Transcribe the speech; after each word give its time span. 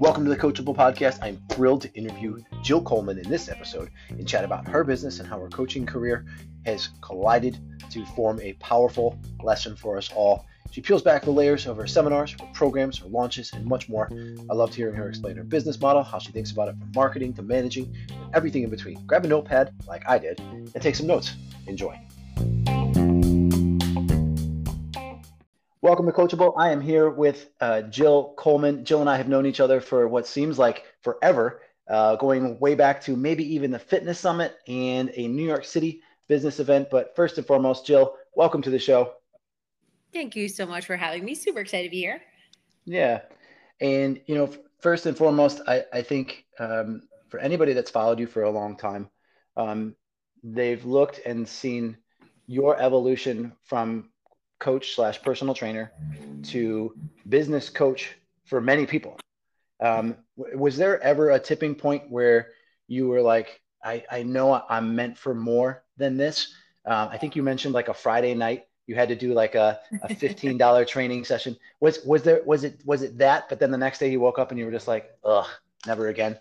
Welcome 0.00 0.24
to 0.24 0.30
the 0.30 0.36
Coachable 0.38 0.74
Podcast. 0.74 1.18
I'm 1.20 1.38
thrilled 1.50 1.82
to 1.82 1.92
interview 1.92 2.38
Jill 2.62 2.80
Coleman 2.80 3.18
in 3.18 3.28
this 3.28 3.50
episode 3.50 3.90
and 4.08 4.26
chat 4.26 4.44
about 4.44 4.66
her 4.66 4.82
business 4.82 5.18
and 5.18 5.28
how 5.28 5.38
her 5.40 5.50
coaching 5.50 5.84
career 5.84 6.24
has 6.64 6.88
collided 7.02 7.58
to 7.90 8.06
form 8.06 8.40
a 8.40 8.54
powerful 8.54 9.18
lesson 9.42 9.76
for 9.76 9.98
us 9.98 10.10
all. 10.16 10.46
She 10.70 10.80
peels 10.80 11.02
back 11.02 11.24
the 11.24 11.32
layers 11.32 11.66
of 11.66 11.76
her 11.76 11.86
seminars, 11.86 12.32
her 12.32 12.48
programs, 12.54 13.00
her 13.00 13.08
launches, 13.08 13.52
and 13.52 13.66
much 13.66 13.90
more. 13.90 14.10
I 14.48 14.54
loved 14.54 14.74
hearing 14.74 14.94
her 14.94 15.06
explain 15.06 15.36
her 15.36 15.44
business 15.44 15.78
model, 15.78 16.02
how 16.02 16.18
she 16.18 16.32
thinks 16.32 16.50
about 16.50 16.68
it 16.68 16.78
from 16.78 16.92
marketing 16.94 17.34
to 17.34 17.42
managing, 17.42 17.94
and 18.08 18.34
everything 18.34 18.62
in 18.62 18.70
between. 18.70 19.04
Grab 19.06 19.26
a 19.26 19.28
notepad, 19.28 19.74
like 19.86 20.08
I 20.08 20.16
did, 20.16 20.40
and 20.40 20.80
take 20.80 20.94
some 20.94 21.06
notes. 21.06 21.34
Enjoy. 21.66 22.00
Welcome 25.88 26.04
to 26.04 26.12
Coachable. 26.12 26.52
I 26.58 26.70
am 26.70 26.82
here 26.82 27.08
with 27.08 27.48
uh, 27.62 27.80
Jill 27.80 28.34
Coleman. 28.36 28.84
Jill 28.84 29.00
and 29.00 29.08
I 29.08 29.16
have 29.16 29.26
known 29.26 29.46
each 29.46 29.58
other 29.58 29.80
for 29.80 30.06
what 30.06 30.26
seems 30.26 30.58
like 30.58 30.84
forever, 31.00 31.62
uh, 31.88 32.16
going 32.16 32.58
way 32.60 32.74
back 32.74 33.00
to 33.04 33.16
maybe 33.16 33.54
even 33.54 33.70
the 33.70 33.78
Fitness 33.78 34.18
Summit 34.18 34.58
and 34.68 35.10
a 35.14 35.26
New 35.26 35.46
York 35.46 35.64
City 35.64 36.02
business 36.28 36.60
event. 36.60 36.88
But 36.90 37.16
first 37.16 37.38
and 37.38 37.46
foremost, 37.46 37.86
Jill, 37.86 38.16
welcome 38.34 38.60
to 38.60 38.68
the 38.68 38.78
show. 38.78 39.14
Thank 40.12 40.36
you 40.36 40.46
so 40.46 40.66
much 40.66 40.84
for 40.84 40.94
having 40.94 41.24
me. 41.24 41.34
Super 41.34 41.60
excited 41.60 41.84
to 41.84 41.90
be 41.90 42.00
here. 42.00 42.20
Yeah. 42.84 43.22
And, 43.80 44.20
you 44.26 44.34
know, 44.34 44.52
first 44.80 45.06
and 45.06 45.16
foremost, 45.16 45.62
I, 45.66 45.86
I 45.90 46.02
think 46.02 46.44
um, 46.58 47.08
for 47.30 47.40
anybody 47.40 47.72
that's 47.72 47.90
followed 47.90 48.18
you 48.18 48.26
for 48.26 48.42
a 48.42 48.50
long 48.50 48.76
time, 48.76 49.08
um, 49.56 49.96
they've 50.44 50.84
looked 50.84 51.22
and 51.24 51.48
seen 51.48 51.96
your 52.46 52.78
evolution 52.78 53.54
from 53.64 54.10
coach 54.58 54.94
slash 54.94 55.22
personal 55.22 55.54
trainer 55.54 55.92
to 56.44 56.94
business 57.28 57.70
coach 57.70 58.16
for 58.44 58.60
many 58.60 58.86
people. 58.86 59.18
Um, 59.80 60.16
was 60.36 60.76
there 60.76 61.00
ever 61.02 61.30
a 61.30 61.38
tipping 61.38 61.74
point 61.74 62.10
where 62.10 62.48
you 62.88 63.06
were 63.08 63.22
like, 63.22 63.60
I, 63.84 64.04
I 64.10 64.22
know 64.22 64.62
I'm 64.68 64.96
meant 64.96 65.16
for 65.16 65.34
more 65.34 65.84
than 65.96 66.16
this? 66.16 66.52
Uh, 66.84 67.08
I 67.10 67.18
think 67.18 67.36
you 67.36 67.42
mentioned 67.42 67.74
like 67.74 67.88
a 67.88 67.94
Friday 67.94 68.34
night 68.34 68.64
you 68.88 68.94
had 68.94 69.08
to 69.10 69.14
do 69.14 69.34
like 69.34 69.54
a, 69.54 69.78
a 70.02 70.08
$15 70.08 70.86
training 70.88 71.24
session. 71.24 71.56
Was, 71.78 72.02
was 72.04 72.22
there, 72.22 72.42
was 72.44 72.64
it, 72.64 72.80
was 72.86 73.02
it 73.02 73.18
that, 73.18 73.48
but 73.48 73.60
then 73.60 73.70
the 73.70 73.78
next 73.78 73.98
day 73.98 74.10
you 74.10 74.18
woke 74.18 74.38
up 74.38 74.50
and 74.50 74.58
you 74.58 74.64
were 74.64 74.72
just 74.72 74.88
like, 74.88 75.10
ugh, 75.24 75.46
never 75.86 76.08
again. 76.08 76.38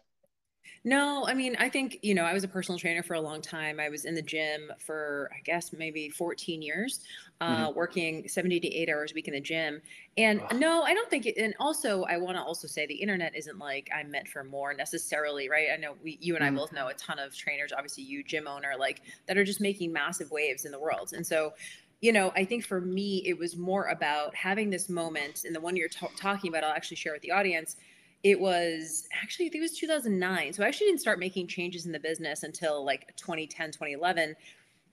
No, 0.84 1.26
I 1.28 1.34
mean, 1.34 1.56
I 1.60 1.70
think, 1.70 2.00
you 2.02 2.14
know, 2.14 2.24
I 2.24 2.34
was 2.34 2.44
a 2.44 2.48
personal 2.48 2.80
trainer 2.80 3.04
for 3.04 3.14
a 3.14 3.22
long 3.22 3.42
time. 3.42 3.80
I 3.80 3.90
was 3.90 4.06
in 4.06 4.16
the 4.16 4.22
gym 4.22 4.72
for, 4.80 5.30
I 5.36 5.42
guess, 5.42 5.74
maybe 5.74 6.10
14 6.10 6.62
years, 6.62 7.02
uh, 7.42 7.68
mm-hmm. 7.68 7.78
working 7.78 8.28
70 8.28 8.60
to 8.62 8.68
eight 8.68 8.90
hours 8.90 9.12
a 9.12 9.16
week 9.16 9.28
in 9.28 9.34
the 9.34 9.42
gym. 9.42 9.82
And 10.18 10.42
Ugh. 10.42 10.56
no, 10.58 10.84
I 10.84 10.94
don't 10.94 11.10
think 11.10 11.26
it, 11.26 11.38
and 11.38 11.54
also, 11.60 12.04
I 12.04 12.18
want 12.18 12.38
to 12.38 12.42
also 12.42 12.68
say 12.68 12.86
the 12.86 12.96
internet 12.96 13.36
isn't 13.36 13.58
like 13.58 13.90
I'm 13.96 14.12
meant 14.12 14.28
for 14.28 14.44
more 14.44 14.74
necessarily, 14.74 15.50
right? 15.50 15.68
I 15.74 15.78
know 15.78 15.96
we, 16.04 16.18
you 16.22 16.36
and 16.36 16.44
mm-hmm. 16.44 16.56
I 16.56 16.60
both 16.60 16.72
know 16.72 16.88
a 16.88 16.94
ton 16.94 17.20
of 17.20 17.36
trainers, 17.36 17.74
obviously, 17.74 18.04
you, 18.04 18.24
gym 18.24 18.48
owner, 18.48 18.74
like 18.78 19.02
that 19.28 19.38
are 19.38 19.46
just 19.46 19.62
making 19.62 19.92
massive 19.92 20.32
waves 20.32 20.66
in 20.66 20.72
the 20.72 20.80
world. 20.80 21.14
And 21.14 21.26
so, 21.26 21.54
you 22.02 22.12
know, 22.12 22.32
I 22.36 22.46
think 22.46 22.64
for 22.64 22.80
me, 22.80 23.24
it 23.26 23.38
was 23.38 23.58
more 23.58 23.86
about 23.86 24.36
having 24.36 24.70
this 24.70 24.88
moment, 24.88 25.44
and 25.46 25.56
the 25.56 25.60
one 25.62 25.76
you're 25.76 25.90
t- 25.90 26.08
talking 26.16 26.50
about, 26.50 26.64
I'll 26.64 26.72
actually 26.72 26.98
share 26.98 27.14
with 27.14 27.24
the 27.24 27.32
audience 27.32 27.76
it 28.24 28.40
was 28.40 29.08
actually 29.22 29.46
i 29.46 29.50
think 29.50 29.60
it 29.60 29.70
was 29.70 29.78
2009 29.78 30.54
so 30.54 30.64
i 30.64 30.68
actually 30.68 30.88
didn't 30.88 31.02
start 31.02 31.20
making 31.20 31.48
changes 31.48 31.86
in 31.86 31.92
the 31.92 32.00
business 32.00 32.44
until 32.44 32.84
like 32.84 33.16
2010 33.16 33.72
2011 33.72 34.36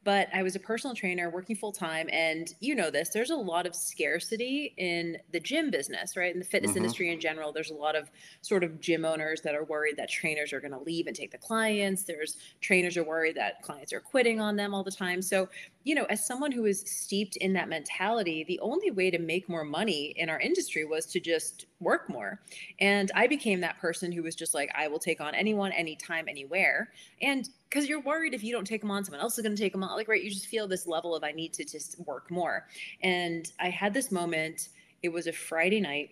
but 0.05 0.29
I 0.35 0.43
was 0.43 0.55
a 0.55 0.61
personal 0.61 0.95
trainer 0.95 1.31
working 1.31 1.57
full 1.57 1.73
time. 1.73 2.09
And 2.13 2.55
you 2.61 2.75
know 2.75 2.91
this, 2.91 3.09
there's 3.09 3.31
a 3.31 3.37
lot 3.37 3.67
of 3.67 3.75
scarcity 3.75 4.75
in 4.77 5.19
the 5.33 5.41
gym 5.41 5.71
business, 5.71 6.17
right? 6.17 6.33
In 6.33 6.39
the 6.39 6.45
fitness 6.45 6.73
mm-hmm. 6.73 6.79
industry 6.79 7.13
in 7.13 7.21
general, 7.21 7.53
there's 7.53 7.71
a 7.71 7.75
lot 7.75 7.97
of 7.97 8.11
sort 8.43 8.63
of 8.63 8.81
gym 8.81 9.05
owners 9.05 9.41
that 9.43 9.55
are 9.55 9.65
worried 9.65 9.97
that 9.97 10.11
trainers 10.11 10.53
are 10.53 10.61
going 10.61 10.73
to 10.73 10.79
leave 10.79 11.07
and 11.07 11.17
take 11.17 11.33
the 11.33 11.39
clients. 11.39 12.05
There's 12.05 12.37
trainers 12.61 12.97
are 12.97 13.05
worried 13.05 13.37
that 13.37 13.63
clients 13.63 13.93
are 13.93 14.01
quitting 14.01 14.41
on 14.41 14.57
them 14.57 14.75
all 14.75 14.85
the 14.85 14.91
time. 14.93 15.23
So, 15.23 15.48
you 15.85 15.95
know, 15.95 16.05
as 16.05 16.27
someone 16.27 16.53
who 16.53 16.67
is 16.67 16.81
steeped 16.87 17.37
in 17.37 17.55
that 17.55 17.69
mentality, 17.69 18.45
the 18.45 18.61
only 18.61 18.91
way 18.91 19.11
to 19.11 19.19
make 19.19 19.48
more 19.48 19.64
money 19.64 20.14
in 20.17 20.29
our 20.29 20.41
industry 20.41 20.85
was 20.85 21.07
to 21.07 21.20
just 21.20 21.67
work 21.81 22.09
more. 22.09 22.41
And 22.81 23.11
I 23.14 23.27
became 23.27 23.61
that 23.61 23.79
person 23.79 24.13
who 24.13 24.23
was 24.23 24.35
just 24.35 24.55
like, 24.55 24.70
I 24.75 24.89
will 24.89 24.98
take 24.98 25.20
on 25.20 25.35
anyone, 25.35 25.73
anytime, 25.73 26.29
anywhere. 26.29 26.91
And 27.20 27.48
because 27.74 27.89
you're 27.89 28.01
worried 28.01 28.35
if 28.35 28.45
you 28.45 28.52
don't 28.52 28.67
take 28.67 28.80
them 28.80 28.92
on, 28.92 29.05
someone 29.05 29.20
else 29.20 29.36
is 29.36 29.42
going 29.42 29.57
to 29.57 29.61
take 29.61 29.73
them 29.73 29.83
on. 29.83 29.96
Like, 29.96 30.07
right, 30.07 30.23
you 30.23 30.30
just 30.30 30.46
feel 30.46 30.68
this 30.68 30.86
level 30.86 31.17
of 31.17 31.24
I 31.24 31.33
need 31.33 31.52
to 31.55 31.64
just 31.64 31.98
work 32.07 32.30
more. 32.30 32.68
And 33.02 33.51
I 33.58 33.68
had 33.68 33.92
this 33.92 34.12
moment. 34.12 34.68
It 35.02 35.08
was 35.08 35.27
a 35.27 35.33
Friday 35.33 35.80
night. 35.80 36.11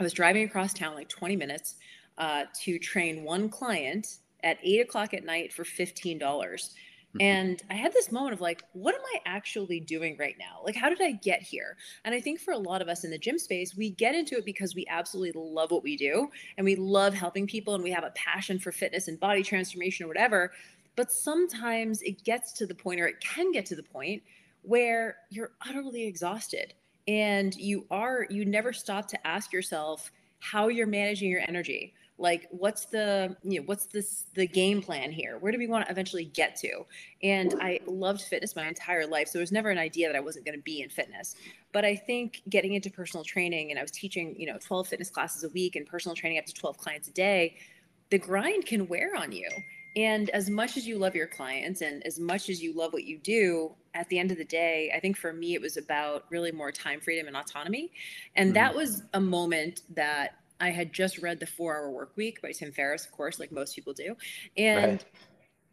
I 0.00 0.02
was 0.02 0.14
driving 0.14 0.44
across 0.44 0.72
town 0.72 0.94
like 0.94 1.10
20 1.10 1.36
minutes 1.36 1.74
uh, 2.16 2.44
to 2.62 2.78
train 2.78 3.24
one 3.24 3.50
client 3.50 4.20
at 4.42 4.56
eight 4.62 4.80
o'clock 4.80 5.12
at 5.12 5.24
night 5.24 5.52
for 5.52 5.64
fifteen 5.64 6.18
dollars. 6.18 6.74
Mm-hmm. 7.16 7.22
And 7.22 7.62
I 7.70 7.74
had 7.74 7.92
this 7.92 8.12
moment 8.12 8.34
of 8.34 8.40
like, 8.40 8.62
what 8.72 8.94
am 8.94 9.00
I 9.14 9.20
actually 9.26 9.80
doing 9.80 10.16
right 10.18 10.36
now? 10.38 10.60
Like, 10.64 10.76
how 10.76 10.88
did 10.88 11.00
I 11.00 11.12
get 11.12 11.42
here? 11.42 11.76
And 12.04 12.14
I 12.14 12.20
think 12.20 12.40
for 12.40 12.52
a 12.52 12.58
lot 12.58 12.82
of 12.82 12.88
us 12.88 13.04
in 13.04 13.10
the 13.10 13.18
gym 13.18 13.38
space, 13.38 13.76
we 13.76 13.90
get 13.90 14.14
into 14.14 14.36
it 14.36 14.44
because 14.44 14.74
we 14.74 14.86
absolutely 14.88 15.40
love 15.40 15.70
what 15.70 15.82
we 15.82 15.96
do 15.96 16.28
and 16.56 16.64
we 16.64 16.76
love 16.76 17.14
helping 17.14 17.46
people 17.46 17.74
and 17.74 17.82
we 17.82 17.90
have 17.90 18.04
a 18.04 18.10
passion 18.10 18.58
for 18.58 18.72
fitness 18.72 19.08
and 19.08 19.18
body 19.18 19.42
transformation 19.42 20.04
or 20.04 20.08
whatever. 20.08 20.52
But 20.96 21.12
sometimes 21.12 22.02
it 22.02 22.24
gets 22.24 22.52
to 22.54 22.66
the 22.66 22.74
point, 22.74 23.00
or 23.00 23.06
it 23.06 23.20
can 23.20 23.52
get 23.52 23.66
to 23.66 23.76
the 23.76 23.82
point, 23.82 24.22
where 24.62 25.18
you're 25.30 25.52
utterly 25.66 26.04
exhausted 26.04 26.74
and 27.06 27.54
you 27.54 27.86
are, 27.90 28.26
you 28.30 28.44
never 28.44 28.72
stop 28.72 29.06
to 29.08 29.26
ask 29.26 29.52
yourself 29.52 30.10
how 30.40 30.68
you're 30.68 30.86
managing 30.86 31.30
your 31.30 31.42
energy. 31.46 31.94
Like 32.18 32.46
what's 32.50 32.86
the 32.86 33.36
you 33.42 33.60
know 33.60 33.66
what's 33.66 33.86
this 33.86 34.24
the 34.34 34.46
game 34.46 34.80
plan 34.80 35.12
here? 35.12 35.36
Where 35.38 35.52
do 35.52 35.58
we 35.58 35.66
want 35.66 35.84
to 35.84 35.90
eventually 35.90 36.24
get 36.24 36.56
to? 36.56 36.86
And 37.22 37.54
i 37.60 37.78
loved 37.86 38.22
fitness 38.22 38.56
my 38.56 38.66
entire 38.66 39.06
life 39.06 39.28
so 39.28 39.38
it 39.38 39.42
was 39.42 39.52
never 39.52 39.68
an 39.68 39.76
idea 39.76 40.08
that 40.08 40.16
i 40.16 40.20
wasn't 40.20 40.46
going 40.46 40.56
to 40.56 40.62
be 40.62 40.80
in 40.80 40.88
fitness. 40.88 41.36
But 41.72 41.84
i 41.84 41.94
think 41.94 42.40
getting 42.48 42.72
into 42.72 42.90
personal 42.90 43.22
training 43.22 43.70
and 43.70 43.78
i 43.78 43.82
was 43.82 43.90
teaching 43.90 44.34
you 44.38 44.46
know 44.46 44.56
12 44.58 44.88
fitness 44.88 45.10
classes 45.10 45.44
a 45.44 45.50
week 45.50 45.76
and 45.76 45.86
personal 45.86 46.14
training 46.14 46.38
up 46.38 46.46
to 46.46 46.54
12 46.54 46.78
clients 46.78 47.08
a 47.08 47.12
day 47.12 47.56
the 48.08 48.18
grind 48.18 48.64
can 48.64 48.88
wear 48.88 49.14
on 49.14 49.30
you 49.30 49.48
and 49.96 50.28
as 50.30 50.50
much 50.50 50.76
as 50.76 50.86
you 50.86 50.98
love 50.98 51.14
your 51.14 51.26
clients 51.26 51.80
and 51.80 52.06
as 52.06 52.20
much 52.20 52.50
as 52.50 52.62
you 52.62 52.74
love 52.74 52.92
what 52.92 53.04
you 53.04 53.18
do, 53.18 53.74
at 53.94 54.06
the 54.10 54.18
end 54.18 54.30
of 54.30 54.36
the 54.36 54.44
day, 54.44 54.92
I 54.94 55.00
think 55.00 55.16
for 55.16 55.32
me, 55.32 55.54
it 55.54 55.60
was 55.60 55.78
about 55.78 56.24
really 56.28 56.52
more 56.52 56.70
time 56.70 57.00
freedom 57.00 57.26
and 57.26 57.36
autonomy. 57.36 57.90
And 58.34 58.48
mm-hmm. 58.48 58.54
that 58.54 58.74
was 58.74 59.02
a 59.14 59.20
moment 59.20 59.80
that 59.94 60.34
I 60.60 60.68
had 60.68 60.92
just 60.92 61.18
read 61.18 61.40
The 61.40 61.46
Four 61.46 61.76
Hour 61.76 61.90
Work 61.90 62.12
Week 62.16 62.42
by 62.42 62.52
Tim 62.52 62.72
Ferriss, 62.72 63.06
of 63.06 63.12
course, 63.12 63.40
like 63.40 63.50
most 63.50 63.74
people 63.74 63.94
do. 63.94 64.14
And 64.56 64.92
right. 64.92 65.04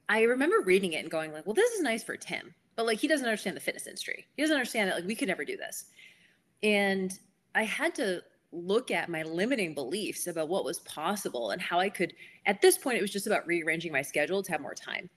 I 0.07 0.21
remember 0.23 0.61
reading 0.61 0.93
it 0.93 0.99
and 0.99 1.11
going 1.11 1.33
like, 1.33 1.45
well, 1.45 1.53
this 1.53 1.71
is 1.71 1.81
nice 1.81 2.03
for 2.03 2.15
Tim, 2.15 2.53
but 2.77 2.85
like 2.85 2.99
he 2.99 3.09
doesn't 3.09 3.25
understand 3.25 3.57
the 3.57 3.61
fitness 3.61 3.87
industry. 3.87 4.25
He 4.37 4.43
doesn't 4.43 4.55
understand 4.55 4.89
that 4.89 4.95
like 4.95 5.07
we 5.07 5.15
could 5.15 5.27
never 5.27 5.43
do 5.43 5.57
this. 5.57 5.85
And 6.61 7.17
I 7.55 7.63
had 7.63 7.93
to 7.95 8.21
look 8.53 8.91
at 8.91 9.09
my 9.09 9.23
limiting 9.23 9.73
beliefs 9.73 10.27
about 10.27 10.49
what 10.49 10.63
was 10.63 10.79
possible 10.79 11.51
and 11.51 11.61
how 11.61 11.79
I 11.79 11.89
could, 11.89 12.13
at 12.45 12.61
this 12.61 12.77
point, 12.77 12.97
it 12.97 13.01
was 13.01 13.11
just 13.11 13.27
about 13.27 13.47
rearranging 13.47 13.91
my 13.91 14.01
schedule 14.01 14.43
to 14.43 14.51
have 14.51 14.61
more 14.61 14.75
time. 14.75 15.09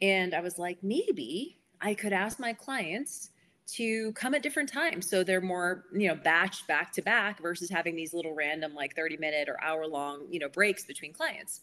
And 0.00 0.34
I 0.34 0.40
was 0.40 0.58
like, 0.58 0.78
maybe 0.82 1.58
I 1.80 1.94
could 1.94 2.12
ask 2.12 2.38
my 2.38 2.52
clients 2.52 3.30
to 3.68 4.12
come 4.12 4.34
at 4.34 4.42
different 4.42 4.68
times. 4.68 5.08
So 5.08 5.24
they're 5.24 5.40
more, 5.40 5.84
you 5.92 6.08
know, 6.08 6.16
batched 6.16 6.66
back 6.66 6.92
to 6.92 7.02
back 7.02 7.40
versus 7.40 7.70
having 7.70 7.96
these 7.96 8.12
little 8.12 8.34
random, 8.34 8.74
like 8.74 8.94
30 8.94 9.16
minute 9.16 9.48
or 9.48 9.62
hour 9.62 9.86
long, 9.86 10.26
you 10.28 10.38
know, 10.38 10.48
breaks 10.48 10.84
between 10.84 11.12
clients. 11.12 11.60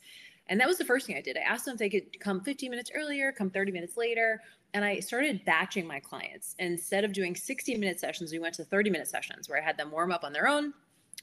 And 0.47 0.59
that 0.59 0.68
was 0.68 0.78
the 0.78 0.85
first 0.85 1.06
thing 1.06 1.16
I 1.16 1.22
did. 1.22 1.38
I 1.38 1.41
asked 1.41 1.66
them 1.66 1.73
if 1.73 1.79
they 1.79 1.89
could 1.89 2.19
come 2.19 2.41
15 2.41 2.72
minutes 2.72 2.89
earlier, 2.95 3.31
come 3.31 3.51
30 3.51 3.72
minutes 3.72 3.97
later. 3.97 4.41
And 4.73 4.84
I 4.84 5.00
started 5.00 5.45
batching 5.45 5.85
my 5.85 6.00
clients. 6.00 6.56
Instead 6.57 7.03
of 7.03 7.13
doing 7.13 7.35
60 7.35 7.75
minute 7.78 8.00
sessions, 8.00 8.31
we 8.31 8.39
went 8.39 8.56
to 8.56 8.63
30 8.63 8.89
minute 8.89 9.07
sessions 9.07 9.48
where 9.48 9.62
I 9.62 9.65
had 9.65 9.77
them 9.77 9.92
warm 9.92 10.12
up 10.12 10.24
on 10.24 10.33
their 10.33 10.48
own, 10.48 10.74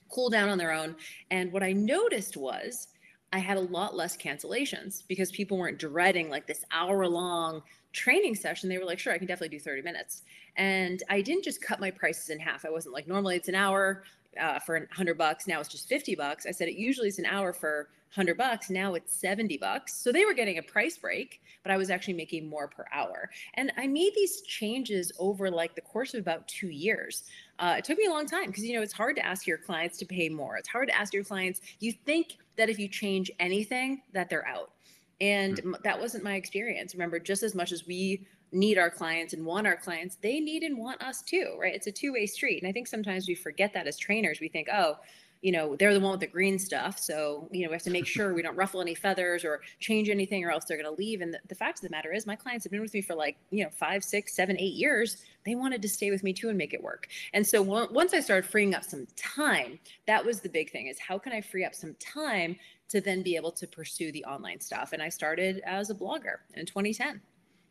cool 0.08 0.30
down 0.30 0.48
on 0.48 0.58
their 0.58 0.72
own. 0.72 0.96
And 1.30 1.52
what 1.52 1.62
I 1.62 1.72
noticed 1.72 2.36
was 2.36 2.88
I 3.32 3.38
had 3.38 3.56
a 3.56 3.60
lot 3.60 3.96
less 3.96 4.16
cancellations 4.16 5.02
because 5.08 5.30
people 5.30 5.58
weren't 5.58 5.78
dreading 5.78 6.30
like 6.30 6.46
this 6.46 6.64
hour 6.70 7.06
long 7.06 7.62
training 7.92 8.34
session. 8.34 8.68
They 8.68 8.78
were 8.78 8.84
like, 8.84 8.98
sure, 8.98 9.12
I 9.12 9.18
can 9.18 9.26
definitely 9.26 9.56
do 9.56 9.62
30 9.62 9.82
minutes. 9.82 10.22
And 10.56 11.02
I 11.10 11.20
didn't 11.20 11.44
just 11.44 11.60
cut 11.60 11.80
my 11.80 11.90
prices 11.90 12.30
in 12.30 12.38
half. 12.38 12.64
I 12.64 12.70
wasn't 12.70 12.94
like, 12.94 13.08
normally 13.08 13.36
it's 13.36 13.48
an 13.48 13.54
hour 13.54 14.04
uh, 14.40 14.58
for 14.58 14.78
100 14.78 15.18
bucks. 15.18 15.46
Now 15.46 15.60
it's 15.60 15.68
just 15.68 15.88
50 15.88 16.14
bucks. 16.14 16.46
I 16.46 16.50
said 16.50 16.68
it 16.68 16.76
usually 16.76 17.08
is 17.08 17.18
an 17.18 17.26
hour 17.26 17.52
for 17.52 17.88
100 18.14 18.36
bucks. 18.36 18.70
Now 18.70 18.94
it's 18.94 19.14
70 19.14 19.58
bucks. 19.58 19.94
So 19.94 20.12
they 20.12 20.24
were 20.24 20.34
getting 20.34 20.58
a 20.58 20.62
price 20.62 20.96
break, 20.96 21.42
but 21.62 21.72
I 21.72 21.76
was 21.76 21.90
actually 21.90 22.14
making 22.14 22.48
more 22.48 22.68
per 22.68 22.86
hour. 22.92 23.30
And 23.54 23.72
I 23.76 23.86
made 23.86 24.12
these 24.14 24.42
changes 24.42 25.12
over 25.18 25.50
like 25.50 25.74
the 25.74 25.80
course 25.82 26.14
of 26.14 26.20
about 26.20 26.46
two 26.48 26.68
years. 26.68 27.24
Uh, 27.58 27.76
it 27.78 27.84
took 27.84 27.98
me 27.98 28.06
a 28.06 28.10
long 28.10 28.26
time 28.26 28.46
because, 28.46 28.64
you 28.64 28.74
know, 28.74 28.82
it's 28.82 28.92
hard 28.92 29.16
to 29.16 29.26
ask 29.26 29.46
your 29.46 29.58
clients 29.58 29.98
to 29.98 30.06
pay 30.06 30.28
more. 30.28 30.56
It's 30.56 30.68
hard 30.68 30.88
to 30.88 30.96
ask 30.96 31.12
your 31.12 31.24
clients, 31.24 31.60
you 31.80 31.92
think 31.92 32.36
that 32.56 32.70
if 32.70 32.78
you 32.78 32.88
change 32.88 33.30
anything, 33.38 34.02
that 34.12 34.30
they're 34.30 34.46
out. 34.46 34.72
And 35.20 35.56
mm-hmm. 35.56 35.74
that 35.82 35.98
wasn't 35.98 36.24
my 36.24 36.34
experience. 36.34 36.94
Remember, 36.94 37.18
just 37.18 37.42
as 37.42 37.54
much 37.54 37.72
as 37.72 37.86
we 37.86 38.26
need 38.52 38.78
our 38.78 38.90
clients 38.90 39.32
and 39.32 39.44
want 39.44 39.66
our 39.66 39.76
clients, 39.76 40.16
they 40.16 40.40
need 40.40 40.62
and 40.62 40.78
want 40.78 41.02
us 41.02 41.22
too, 41.22 41.56
right? 41.60 41.74
It's 41.74 41.86
a 41.86 41.92
two 41.92 42.12
way 42.12 42.26
street. 42.26 42.62
And 42.62 42.68
I 42.68 42.72
think 42.72 42.86
sometimes 42.86 43.28
we 43.28 43.34
forget 43.34 43.72
that 43.74 43.86
as 43.86 43.96
trainers. 43.96 44.40
We 44.40 44.48
think, 44.48 44.68
oh, 44.72 44.98
you 45.42 45.52
know, 45.52 45.76
they're 45.76 45.94
the 45.94 46.00
one 46.00 46.12
with 46.12 46.20
the 46.20 46.26
green 46.26 46.58
stuff. 46.58 46.98
So, 46.98 47.48
you 47.52 47.62
know, 47.62 47.68
we 47.68 47.74
have 47.74 47.82
to 47.82 47.90
make 47.90 48.06
sure 48.06 48.34
we 48.34 48.42
don't 48.42 48.56
ruffle 48.56 48.80
any 48.80 48.94
feathers 48.94 49.44
or 49.44 49.60
change 49.80 50.08
anything 50.08 50.44
or 50.44 50.50
else 50.50 50.64
they're 50.64 50.76
going 50.76 50.92
to 50.92 50.98
leave. 50.98 51.20
And 51.20 51.32
the, 51.32 51.38
the, 51.48 51.54
fact 51.54 51.78
of 51.78 51.82
the 51.82 51.90
matter 51.90 52.12
is, 52.12 52.26
my 52.26 52.36
clients 52.36 52.64
have 52.64 52.72
been 52.72 52.80
with 52.80 52.94
me 52.94 53.02
for 53.02 53.14
like, 53.14 53.36
you 53.50 53.62
know, 53.62 53.70
five, 53.70 54.02
six, 54.02 54.34
seven, 54.34 54.56
eight 54.58 54.74
years. 54.74 55.18
They 55.44 55.54
wanted 55.54 55.82
to 55.82 55.88
stay 55.88 56.10
with 56.10 56.22
me 56.22 56.32
too 56.32 56.48
and 56.48 56.58
make 56.58 56.74
it 56.74 56.82
work. 56.82 57.08
And 57.32 57.46
so 57.46 57.62
once 57.62 58.14
I 58.14 58.20
started 58.20 58.48
freeing 58.48 58.74
up 58.74 58.84
some 58.84 59.06
time, 59.14 59.78
that 60.06 60.24
was 60.24 60.40
the 60.40 60.48
big 60.48 60.70
thing 60.70 60.88
is 60.88 60.98
how 60.98 61.18
can 61.18 61.32
I 61.32 61.40
free 61.40 61.64
up 61.64 61.74
some 61.74 61.94
time 62.00 62.56
to 62.88 63.00
then 63.00 63.22
be 63.22 63.36
able 63.36 63.52
to 63.52 63.66
pursue 63.66 64.10
the 64.12 64.24
online 64.24 64.60
stuff? 64.60 64.92
And 64.92 65.02
I 65.02 65.10
started 65.10 65.60
as 65.64 65.90
a 65.90 65.94
blogger 65.94 66.38
in 66.54 66.66
2010, 66.66 67.20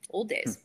old 0.10 0.30
days. 0.30 0.60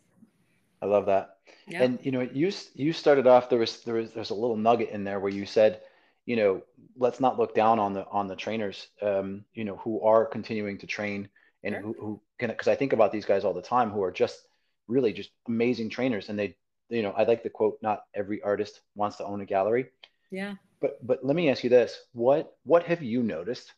I 0.82 0.86
love 0.86 1.06
that. 1.06 1.36
Yep. 1.68 1.82
And 1.82 1.98
you 2.02 2.12
know, 2.12 2.28
you 2.32 2.52
you 2.74 2.92
started 2.92 3.26
off 3.26 3.50
there 3.50 3.58
was 3.58 3.82
there 3.82 3.94
was 3.94 4.12
there's 4.12 4.30
a 4.30 4.34
little 4.34 4.56
nugget 4.56 4.90
in 4.90 5.04
there 5.04 5.20
where 5.20 5.32
you 5.32 5.46
said 5.46 5.80
you 6.26 6.36
know, 6.36 6.62
let's 6.96 7.18
not 7.18 7.38
look 7.38 7.54
down 7.56 7.80
on 7.80 7.92
the 7.92 8.06
on 8.08 8.28
the 8.28 8.36
trainers, 8.36 8.86
um, 9.02 9.44
you 9.52 9.64
know, 9.64 9.76
who 9.78 10.00
are 10.02 10.24
continuing 10.24 10.78
to 10.78 10.86
train 10.86 11.28
and 11.64 11.74
sure. 11.74 11.82
who, 11.82 11.94
who 11.98 12.20
can. 12.38 12.50
Because 12.50 12.68
I 12.68 12.76
think 12.76 12.92
about 12.92 13.10
these 13.10 13.24
guys 13.24 13.44
all 13.44 13.52
the 13.52 13.60
time 13.60 13.90
who 13.90 14.02
are 14.02 14.12
just 14.12 14.46
really 14.86 15.12
just 15.12 15.30
amazing 15.48 15.90
trainers, 15.90 16.28
and 16.28 16.38
they, 16.38 16.56
you 16.88 17.02
know, 17.02 17.10
I 17.10 17.24
like 17.24 17.42
the 17.42 17.50
quote: 17.50 17.78
"Not 17.82 18.04
every 18.14 18.40
artist 18.42 18.80
wants 18.94 19.16
to 19.16 19.24
own 19.24 19.40
a 19.40 19.44
gallery." 19.44 19.86
Yeah. 20.30 20.54
But 20.80 21.04
but 21.04 21.24
let 21.24 21.34
me 21.34 21.50
ask 21.50 21.64
you 21.64 21.70
this: 21.70 21.98
what 22.12 22.56
what 22.64 22.84
have 22.84 23.02
you 23.02 23.22
noticed 23.24 23.72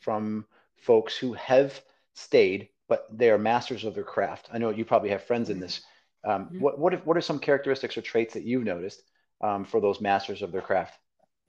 from 0.00 0.44
folks 0.76 1.16
who 1.16 1.32
have 1.32 1.80
stayed, 2.14 2.68
but 2.88 3.06
they 3.10 3.30
are 3.30 3.38
masters 3.38 3.84
of 3.84 3.94
their 3.94 4.04
craft? 4.04 4.48
I 4.52 4.58
know 4.58 4.70
you 4.70 4.84
probably 4.84 5.10
have 5.10 5.24
friends 5.24 5.50
in 5.50 5.60
this. 5.60 5.82
Um, 6.24 6.46
mm-hmm. 6.46 6.60
What 6.60 6.78
what 6.78 6.94
if, 6.94 7.06
what 7.06 7.16
are 7.16 7.22
some 7.22 7.38
characteristics 7.38 7.96
or 7.96 8.02
traits 8.02 8.34
that 8.34 8.44
you've 8.44 8.64
noticed 8.64 9.02
um, 9.40 9.64
for 9.64 9.80
those 9.80 10.00
masters 10.00 10.42
of 10.42 10.52
their 10.52 10.62
craft? 10.62 10.98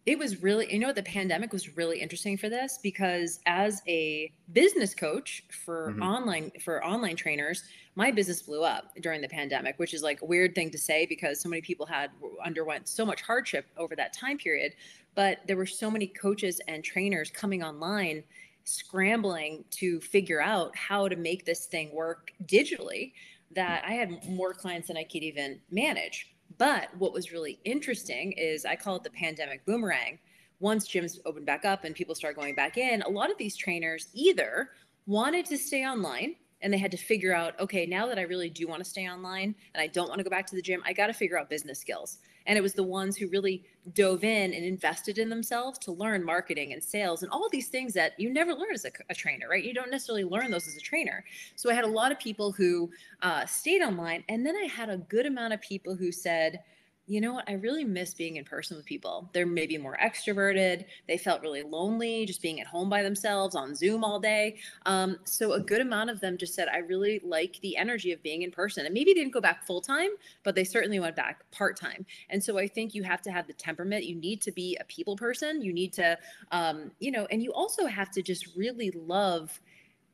it 0.08 0.18
was 0.18 0.42
really 0.42 0.72
you 0.74 0.80
know 0.80 0.94
the 0.94 1.04
pandemic 1.04 1.52
was 1.52 1.76
really 1.76 2.00
interesting 2.00 2.38
for 2.38 2.50
this 2.50 2.80
because 2.82 3.40
as 3.46 3.82
a 3.88 4.32
business 4.54 4.96
coach 4.96 5.44
for 5.50 5.92
mm-hmm. 5.92 6.02
online 6.02 6.52
for 6.64 6.84
online 6.84 7.16
trainers 7.16 7.64
my 7.96 8.10
business 8.10 8.42
blew 8.42 8.64
up 8.64 8.94
during 9.02 9.22
the 9.22 9.28
pandemic 9.28 9.78
which 9.78 9.94
is 9.94 10.02
like 10.02 10.22
a 10.22 10.26
weird 10.26 10.56
thing 10.56 10.72
to 10.72 10.78
say 10.78 11.06
because 11.06 11.40
so 11.40 11.50
many 11.50 11.62
people 11.62 11.86
had 11.86 12.10
underwent 12.44 12.88
so 12.88 13.06
much 13.06 13.22
hardship 13.22 13.66
over 13.78 13.96
that 13.96 14.14
time 14.14 14.38
period 14.38 14.74
but 15.14 15.40
there 15.46 15.58
were 15.58 15.66
so 15.66 15.92
many 15.92 16.08
coaches 16.08 16.62
and 16.68 16.84
trainers 16.84 17.30
coming 17.30 17.62
online 17.62 18.24
scrambling 18.68 19.64
to 19.72 20.00
figure 20.02 20.42
out 20.42 20.76
how 20.76 21.08
to 21.08 21.16
make 21.16 21.46
this 21.46 21.66
thing 21.66 21.94
work 21.94 22.32
digitally 22.46 23.14
that 23.52 23.84
i 23.86 23.94
had 23.94 24.24
more 24.28 24.54
clients 24.54 24.88
than 24.88 24.98
i 24.98 25.04
could 25.04 25.24
even 25.24 25.60
manage 25.72 26.34
but 26.58 26.90
what 26.98 27.14
was 27.14 27.32
really 27.32 27.60
interesting 27.66 28.32
is 28.34 28.66
I 28.66 28.76
call 28.76 28.96
it 28.96 29.04
the 29.04 29.10
pandemic 29.10 29.66
boomerang. 29.66 30.20
Once 30.60 30.88
gyms 30.88 31.20
opened 31.26 31.46
back 31.46 31.66
up 31.66 31.84
and 31.84 31.94
people 31.94 32.16
started 32.16 32.36
going 32.36 32.56
back 32.56 32.78
in, 32.78 33.02
a 33.04 33.10
lot 33.10 33.30
of 33.30 33.38
these 33.38 33.56
trainers 33.56 34.08
either 34.14 34.72
wanted 35.06 35.46
to 35.46 35.58
stay 35.58 35.86
online 35.86 36.36
and 36.62 36.74
they 36.74 36.78
had 36.78 36.92
to 36.92 36.98
figure 36.98 37.34
out 37.34 37.58
okay 37.60 37.86
now 37.86 38.08
that 38.08 38.18
i 38.18 38.24
really 38.24 38.50
do 38.50 38.68
want 38.68 38.84
to 38.84 38.90
stay 38.90 39.08
online 39.08 39.54
and 39.76 39.82
i 39.82 39.86
don't 39.86 40.10
want 40.10 40.18
to 40.18 40.24
go 40.24 40.30
back 40.30 40.46
to 40.48 40.56
the 40.56 40.62
gym 40.62 40.82
i 40.86 40.92
got 40.92 41.08
to 41.08 41.14
figure 41.14 41.38
out 41.38 41.50
business 41.50 41.80
skills 41.80 42.18
and 42.48 42.58
it 42.58 42.62
was 42.62 42.74
the 42.74 42.84
ones 42.84 43.16
who 43.16 43.28
really 43.28 43.64
dove 43.94 44.24
in 44.24 44.54
and 44.54 44.66
invested 44.66 45.18
in 45.18 45.30
themselves 45.30 45.78
to 45.80 45.92
learn 45.92 46.24
marketing 46.24 46.74
and 46.74 46.84
sales 46.84 47.22
and 47.22 47.32
all 47.32 47.48
these 47.50 47.68
things 47.68 47.94
that 47.94 48.14
you 48.18 48.32
never 48.32 48.54
learn 48.54 48.74
as 48.74 48.86
a, 48.86 48.92
a 49.10 49.14
trainer, 49.14 49.48
right? 49.50 49.64
You 49.64 49.74
don't 49.74 49.92
necessarily 49.92 50.24
learn 50.24 50.50
those 50.50 50.68
as 50.68 50.76
a 50.76 50.82
trainer. 50.82 51.24
So 51.56 51.70
I 51.70 51.74
had 51.74 51.86
a 51.86 51.88
lot 51.88 52.12
of 52.12 52.20
people 52.20 52.52
who 52.52 52.90
uh, 53.22 53.46
stayed 53.46 53.82
online. 53.82 54.24
And 54.30 54.46
then 54.46 54.56
I 54.56 54.66
had 54.66 54.90
a 54.90 54.98
good 54.98 55.26
amount 55.26 55.54
of 55.54 55.62
people 55.62 55.96
who 55.96 56.12
said, 56.12 56.64
you 57.08 57.22
know 57.22 57.34
what? 57.34 57.50
I 57.50 57.54
really 57.54 57.86
miss 57.86 58.14
being 58.14 58.36
in 58.36 58.44
person 58.44 58.76
with 58.76 58.86
people. 58.86 59.30
They're 59.32 59.46
maybe 59.46 59.78
more 59.78 59.98
extroverted. 60.04 60.84
They 61.08 61.18
felt 61.18 61.42
really 61.42 61.64
lonely 61.64 62.26
just 62.26 62.42
being 62.42 62.60
at 62.60 62.68
home 62.68 62.90
by 62.90 63.02
themselves 63.02 63.56
on 63.56 63.74
Zoom 63.76 64.04
all 64.04 64.20
day. 64.20 64.58
Um, 64.86 65.18
so 65.24 65.54
a 65.54 65.60
good 65.60 65.80
amount 65.80 66.10
of 66.10 66.20
them 66.20 66.38
just 66.38 66.54
said, 66.54 66.68
I 66.68 66.80
really 66.80 67.22
like 67.24 67.60
the 67.62 67.78
energy 67.78 68.12
of 68.12 68.22
being 68.22 68.42
in 68.42 68.52
person. 68.52 68.86
And 68.86 68.94
maybe 68.94 69.12
they 69.14 69.22
didn't 69.22 69.34
go 69.34 69.40
back 69.40 69.66
full 69.66 69.80
time, 69.80 70.10
but 70.44 70.54
they 70.54 70.66
certainly 70.66 71.00
went 71.00 71.16
back 71.16 71.50
part 71.52 71.78
time. 71.78 72.06
And 72.30 72.44
so 72.44 72.58
I 72.58 72.68
think 72.68 72.94
you 72.94 73.04
have 73.04 73.22
to 73.22 73.32
have 73.32 73.48
the 73.48 73.54
temperament. 73.54 74.04
You 74.04 74.16
need 74.16 74.42
to 74.42 74.52
be 74.52 74.78
a 74.82 74.84
people 74.84 75.16
person. 75.16 75.62
You 75.62 75.72
need 75.72 75.94
to, 75.94 76.18
um, 76.52 76.92
you 77.00 77.12
know, 77.12 77.26
and 77.32 77.42
you 77.42 77.54
also 77.54 77.86
have 77.86 78.12
to 78.12 78.22
just 78.22 78.54
really 78.58 78.92
love 78.92 79.62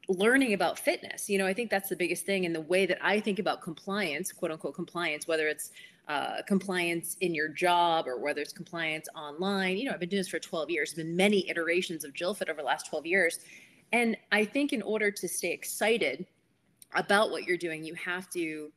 learning 0.10 0.54
about 0.54 0.78
fitness. 0.78 1.30
You 1.30 1.38
know, 1.38 1.48
I 1.48 1.54
think 1.54 1.69
that's 1.69 1.90
the 1.90 1.95
biggest 1.95 2.25
thing. 2.25 2.45
And 2.45 2.54
the 2.54 2.62
way 2.62 2.86
that 2.86 2.98
I 3.01 3.19
think 3.19 3.40
about 3.40 3.62
compliance, 3.62 4.31
quote 4.31 4.51
unquote 4.51 4.75
compliance, 4.75 5.28
whether 5.28 5.48
it's 5.48 5.72
uh, 6.07 6.41
compliance 6.47 7.15
in 7.21 7.33
your 7.33 7.47
job 7.47 8.07
or 8.07 8.19
whether 8.19 8.41
it's 8.41 8.53
compliance 8.53 9.07
online. 9.15 9.77
You 9.77 9.85
know, 9.85 9.91
I've 9.91 10.00
been 10.00 10.09
doing 10.09 10.19
this 10.19 10.27
for 10.27 10.39
12 10.39 10.69
years. 10.69 10.94
There's 10.94 11.05
been 11.05 11.15
many 11.15 11.50
iterations 11.50 12.03
of 12.03 12.13
JillFit 12.13 12.50
over 12.50 12.61
the 12.61 12.65
last 12.65 12.88
12 12.88 13.05
years. 13.05 13.39
And 13.94 14.17
I 14.31 14.44
think 14.44 14.73
in 14.73 14.81
order 14.81 15.11
to 15.11 15.27
stay 15.27 15.51
excited 15.51 16.25
about 16.95 17.31
what 17.31 17.44
you're 17.44 17.57
doing, 17.57 17.83
you 17.83 17.94
have 17.95 18.29
to 18.31 18.71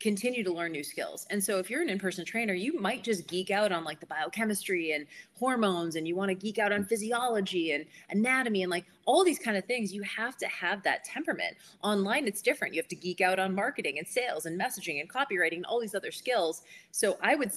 continue 0.00 0.44
to 0.44 0.52
learn 0.52 0.72
new 0.72 0.84
skills. 0.84 1.26
And 1.30 1.42
so 1.42 1.58
if 1.58 1.68
you're 1.68 1.82
an 1.82 1.88
in-person 1.88 2.24
trainer, 2.24 2.54
you 2.54 2.78
might 2.80 3.02
just 3.02 3.26
geek 3.26 3.50
out 3.50 3.72
on 3.72 3.84
like 3.84 3.98
the 3.98 4.06
biochemistry 4.06 4.92
and 4.92 5.06
hormones 5.34 5.96
and 5.96 6.06
you 6.06 6.14
want 6.14 6.28
to 6.28 6.34
geek 6.34 6.58
out 6.58 6.72
on 6.72 6.84
physiology 6.84 7.72
and 7.72 7.84
anatomy 8.10 8.62
and 8.62 8.70
like 8.70 8.84
all 9.06 9.24
these 9.24 9.40
kind 9.40 9.56
of 9.56 9.64
things. 9.64 9.92
You 9.92 10.02
have 10.02 10.36
to 10.38 10.46
have 10.46 10.82
that 10.84 11.04
temperament. 11.04 11.56
Online 11.82 12.28
it's 12.28 12.42
different. 12.42 12.74
You 12.74 12.80
have 12.80 12.88
to 12.88 12.96
geek 12.96 13.20
out 13.20 13.38
on 13.38 13.54
marketing 13.54 13.98
and 13.98 14.06
sales 14.06 14.46
and 14.46 14.60
messaging 14.60 15.00
and 15.00 15.10
copywriting 15.10 15.56
and 15.56 15.66
all 15.66 15.80
these 15.80 15.94
other 15.94 16.12
skills. 16.12 16.62
So 16.92 17.18
I 17.20 17.34
would 17.34 17.50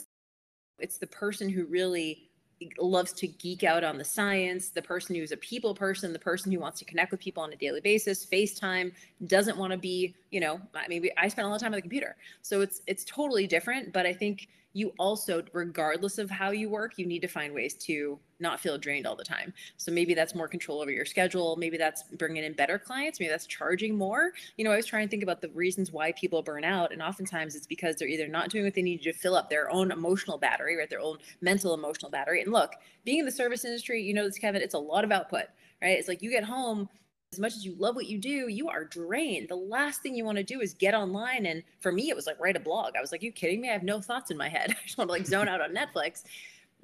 it's 0.79 0.97
the 0.97 1.07
person 1.07 1.47
who 1.47 1.65
really 1.65 2.30
loves 2.79 3.13
to 3.13 3.27
geek 3.27 3.63
out 3.63 3.83
on 3.83 3.97
the 3.97 4.03
science, 4.03 4.69
the 4.69 4.81
person 4.81 5.15
who's 5.15 5.31
a 5.31 5.37
people 5.37 5.73
person, 5.73 6.13
the 6.13 6.19
person 6.19 6.51
who 6.51 6.59
wants 6.59 6.79
to 6.79 6.85
connect 6.85 7.11
with 7.11 7.19
people 7.19 7.43
on 7.43 7.51
a 7.53 7.55
daily 7.55 7.81
basis, 7.81 8.25
FaceTime, 8.25 8.91
doesn't 9.27 9.57
want 9.57 9.71
to 9.71 9.77
be, 9.77 10.15
you 10.31 10.39
know, 10.39 10.59
I 10.75 10.87
mean, 10.87 11.09
I 11.17 11.27
spend 11.27 11.45
a 11.45 11.49
lot 11.49 11.55
of 11.55 11.61
time 11.61 11.73
on 11.73 11.77
the 11.77 11.81
computer. 11.81 12.15
So 12.41 12.61
it's 12.61 12.81
it's 12.87 13.03
totally 13.05 13.47
different, 13.47 13.93
but 13.93 14.05
I 14.05 14.13
think 14.13 14.47
you 14.73 14.94
also 14.97 15.44
regardless 15.53 16.18
of 16.18 16.29
how 16.29 16.51
you 16.51 16.69
work 16.69 16.97
you 16.97 17.06
need 17.06 17.21
to 17.21 17.27
find 17.27 17.53
ways 17.53 17.73
to 17.73 18.19
not 18.39 18.59
feel 18.59 18.77
drained 18.77 19.06
all 19.06 19.15
the 19.15 19.23
time. 19.23 19.53
So 19.77 19.91
maybe 19.91 20.15
that's 20.15 20.33
more 20.33 20.47
control 20.47 20.81
over 20.81 20.89
your 20.89 21.06
schedule. 21.06 21.56
Maybe 21.57 21.77
that's 21.77 22.03
bringing 22.18 22.44
in 22.44 22.53
better 22.53 22.79
clients. 22.79 23.19
Maybe 23.19 23.29
that's 23.29 23.45
charging 23.45 23.95
more. 23.95 24.31
You 24.57 24.65
know 24.65 24.71
i 24.71 24.77
was 24.77 24.85
trying 24.85 25.07
to 25.07 25.12
think 25.12 25.23
about 25.23 25.41
the 25.41 25.50
reasons 25.50 25.91
why 25.91 26.12
people 26.13 26.41
burn 26.41 26.63
out 26.63 26.91
and 26.91 27.01
oftentimes 27.01 27.56
it's 27.56 27.68
because 27.68 27.95
they're 27.95 28.07
either 28.07 28.27
not 28.27 28.50
doing 28.50 28.65
what 28.65 28.73
they 28.73 28.81
need 28.81 29.03
to 29.03 29.13
fill 29.13 29.35
up 29.35 29.50
their 29.50 29.71
own 29.71 29.91
emotional 29.91 30.38
battery 30.38 30.75
right 30.75 30.89
their 30.89 31.00
own 31.00 31.17
mental 31.41 31.74
emotional 31.74 32.10
battery. 32.10 32.41
And 32.41 32.51
look 32.51 32.74
being 33.05 33.19
in 33.19 33.25
the 33.25 33.31
service 33.31 33.63
industry 33.63 34.01
you 34.01 34.13
know 34.13 34.25
this 34.25 34.38
kevin 34.38 34.62
it's 34.62 34.74
a 34.74 34.79
lot 34.79 35.03
of 35.03 35.12
output 35.12 35.45
right? 35.81 35.98
It's 35.98 36.07
like 36.07 36.22
you 36.22 36.29
get 36.29 36.43
home 36.43 36.88
as 37.31 37.39
much 37.39 37.55
as 37.55 37.65
you 37.65 37.75
love 37.79 37.95
what 37.95 38.07
you 38.07 38.17
do, 38.17 38.50
you 38.50 38.67
are 38.67 38.83
drained. 38.83 39.47
The 39.47 39.55
last 39.55 40.01
thing 40.01 40.15
you 40.15 40.25
want 40.25 40.38
to 40.38 40.43
do 40.43 40.59
is 40.59 40.73
get 40.73 40.93
online. 40.93 41.45
And 41.45 41.63
for 41.79 41.91
me, 41.93 42.09
it 42.09 42.15
was 42.15 42.27
like 42.27 42.38
write 42.41 42.57
a 42.57 42.59
blog. 42.59 42.97
I 42.97 43.01
was 43.01 43.13
like, 43.13 43.23
you 43.23 43.31
kidding 43.31 43.61
me? 43.61 43.69
I 43.69 43.73
have 43.73 43.83
no 43.83 44.01
thoughts 44.01 44.31
in 44.31 44.38
my 44.38 44.50
head. 44.50 44.71
I 44.77 44.85
just 44.85 44.97
want 44.97 45.07
to 45.07 45.13
like 45.13 45.25
zone 45.25 45.47
out 45.47 45.61
on 45.61 45.73
Netflix. 45.73 46.23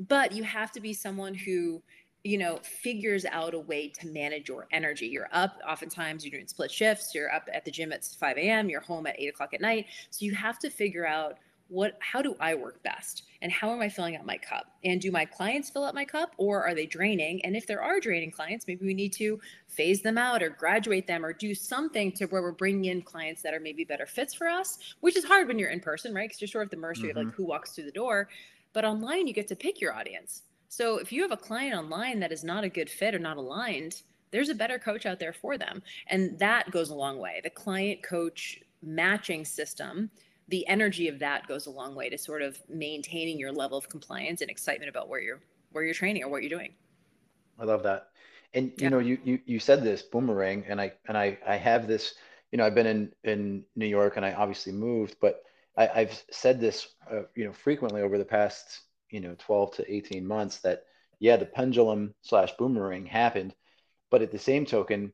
But 0.08 0.32
you 0.32 0.44
have 0.44 0.72
to 0.72 0.80
be 0.80 0.94
someone 0.94 1.34
who, 1.34 1.82
you 2.24 2.38
know, 2.38 2.60
figures 2.63 3.25
out 3.25 3.56
a 3.56 3.60
way 3.60 3.89
to 3.89 4.08
manage 4.08 4.48
your 4.48 4.68
energy. 4.72 5.08
You're 5.08 5.27
up, 5.34 5.60
oftentimes 5.68 6.24
you're 6.24 6.32
doing 6.32 6.48
split 6.48 6.72
shifts, 6.72 7.13
you're 7.13 7.34
up 7.34 7.50
at 7.54 7.66
the 7.66 7.72
gym 7.72 7.92
at 7.92 8.06
5 8.06 8.38
a.m., 8.38 8.70
you're 8.70 8.80
home 8.80 9.06
at 9.06 9.20
8 9.20 9.27
o'clock 9.27 9.54
at 9.54 9.60
night. 9.60 9.88
So 10.12 10.24
you 10.24 10.34
have 10.36 10.60
to 10.60 10.70
figure 10.70 11.06
out 11.06 11.39
what 11.70 11.98
how 12.00 12.22
do 12.22 12.36
i 12.40 12.54
work 12.54 12.82
best? 12.84 13.24
And 13.42 13.52
how 13.52 13.72
am 13.72 13.82
i 13.82 13.90
filling 13.90 14.16
up 14.16 14.26
my 14.26 14.38
cup? 14.38 14.72
And 14.84 15.02
do 15.02 15.12
my 15.12 15.26
clients 15.26 15.70
fill 15.70 15.84
up 15.84 15.96
my 15.96 16.06
cup 16.06 16.34
or 16.38 16.66
are 16.66 16.74
they 16.74 16.86
draining? 16.86 17.44
And 17.46 17.56
if 17.56 17.68
there 17.68 17.82
are 17.82 18.00
draining 18.00 18.32
clients 18.32 18.68
maybe 18.68 18.86
we 18.86 18.94
need 18.94 19.14
to 19.14 19.40
phase 19.68 20.02
them 20.02 20.18
out 20.18 20.42
or 20.44 20.50
graduate 20.50 21.08
them 21.08 21.26
or 21.26 21.34
do 21.34 21.54
something 21.54 22.12
to 22.14 22.26
where 22.26 22.42
we're 22.42 22.52
bringing 22.52 22.86
in 22.86 23.02
clients 23.02 23.42
that 23.42 23.54
are 23.54 23.60
maybe 23.60 23.84
better 23.84 24.06
fits 24.06 24.34
for 24.34 24.48
us 24.48 24.80
which 25.02 25.18
is 25.18 25.24
hard 25.24 25.48
when 25.48 25.60
you're 25.60 25.70
in 25.70 25.80
person 25.80 26.14
right? 26.14 26.30
Because 26.30 26.42
you're 26.42 26.48
sort 26.48 26.66
of 26.66 26.72
the 26.72 26.78
mercy 26.78 27.04
mm-hmm. 27.04 27.12
of 27.12 27.16
like 27.18 27.28
mm-hmm. 27.28 27.36
who 27.36 27.46
walks 27.46 27.72
through 27.72 27.86
the 27.86 27.92
door. 27.92 28.30
But 28.74 28.86
online 28.86 29.28
you 29.28 29.34
get 29.34 29.48
to 29.48 29.56
pick 29.56 29.82
your 29.82 29.94
audience. 29.94 30.44
So 30.70 30.98
if 30.98 31.12
you 31.12 31.22
have 31.22 31.32
a 31.32 31.38
client 31.38 31.76
online 31.76 32.20
that 32.20 32.32
is 32.32 32.44
not 32.44 32.64
a 32.64 32.70
good 32.70 32.90
fit 32.90 33.16
or 33.16 33.20
not 33.20 33.38
aligned 33.38 34.02
there's 34.32 34.50
a 34.50 34.56
better 34.56 34.80
coach 34.80 35.06
out 35.06 35.20
there 35.20 35.34
for 35.34 35.58
them. 35.58 35.82
And 36.08 36.38
that 36.40 36.72
goes 36.72 36.90
a 36.90 36.96
long 36.96 37.18
way. 37.18 37.40
The 37.44 37.50
client 37.50 38.04
coach 38.04 38.60
matching 38.82 39.46
system 39.46 40.10
the 40.48 40.68
energy 40.68 41.08
of 41.08 41.20
that 41.20 41.48
goes 41.48 41.66
a 41.66 41.72
long 41.72 41.96
way 41.96 42.10
to 42.10 42.18
sort 42.18 42.42
of 42.42 42.58
maintaining 42.70 43.38
your 43.38 43.51
level 43.51 43.77
of 43.77 43.89
compliance 43.89 44.42
and 44.42 44.50
excitement 44.50 44.89
about 44.89 45.10
where 45.10 45.20
you're 45.20 45.42
where 45.72 45.84
you're 45.84 45.94
training 45.94 46.24
or 46.24 46.30
what 46.30 46.42
you're 46.42 46.50
doing. 46.50 46.74
I 47.60 47.66
love 47.66 47.84
that. 47.84 48.10
And 48.54 48.72
you 48.77 48.89
know, 48.89 49.00
you, 49.00 49.18
you 49.24 49.39
you 49.46 49.60
said 49.60 49.84
this 49.84 50.01
boomerang, 50.01 50.66
and 50.68 50.80
I 50.80 50.94
and 51.08 51.18
I 51.18 51.38
I 51.46 51.58
have 51.58 51.88
this. 51.88 52.16
You 52.51 52.58
know, 52.58 52.66
I've 52.66 52.75
been 52.75 52.88
in 52.88 53.12
in 53.24 53.66
New 53.75 53.88
York, 53.88 54.16
and 54.16 54.25
I 54.25 54.34
obviously 54.34 54.72
moved, 54.72 55.18
but 55.20 55.42
I, 55.75 55.89
I've 55.89 56.24
said 56.32 56.62
this, 56.62 56.88
uh, 57.12 57.24
you 57.36 57.46
know, 57.46 57.51
frequently 57.51 58.01
over 58.01 58.18
the 58.18 58.25
past 58.25 58.82
you 59.10 59.20
know 59.20 59.36
12 59.39 59.75
to 59.75 59.94
18 59.94 60.25
months 60.25 60.60
that 60.60 60.84
yeah, 61.20 61.36
the 61.36 61.46
pendulum 61.46 62.13
slash 62.22 62.51
boomerang 62.58 63.06
happened, 63.06 63.54
but 64.12 64.22
at 64.22 64.32
the 64.32 64.39
same 64.39 64.66
token, 64.66 65.12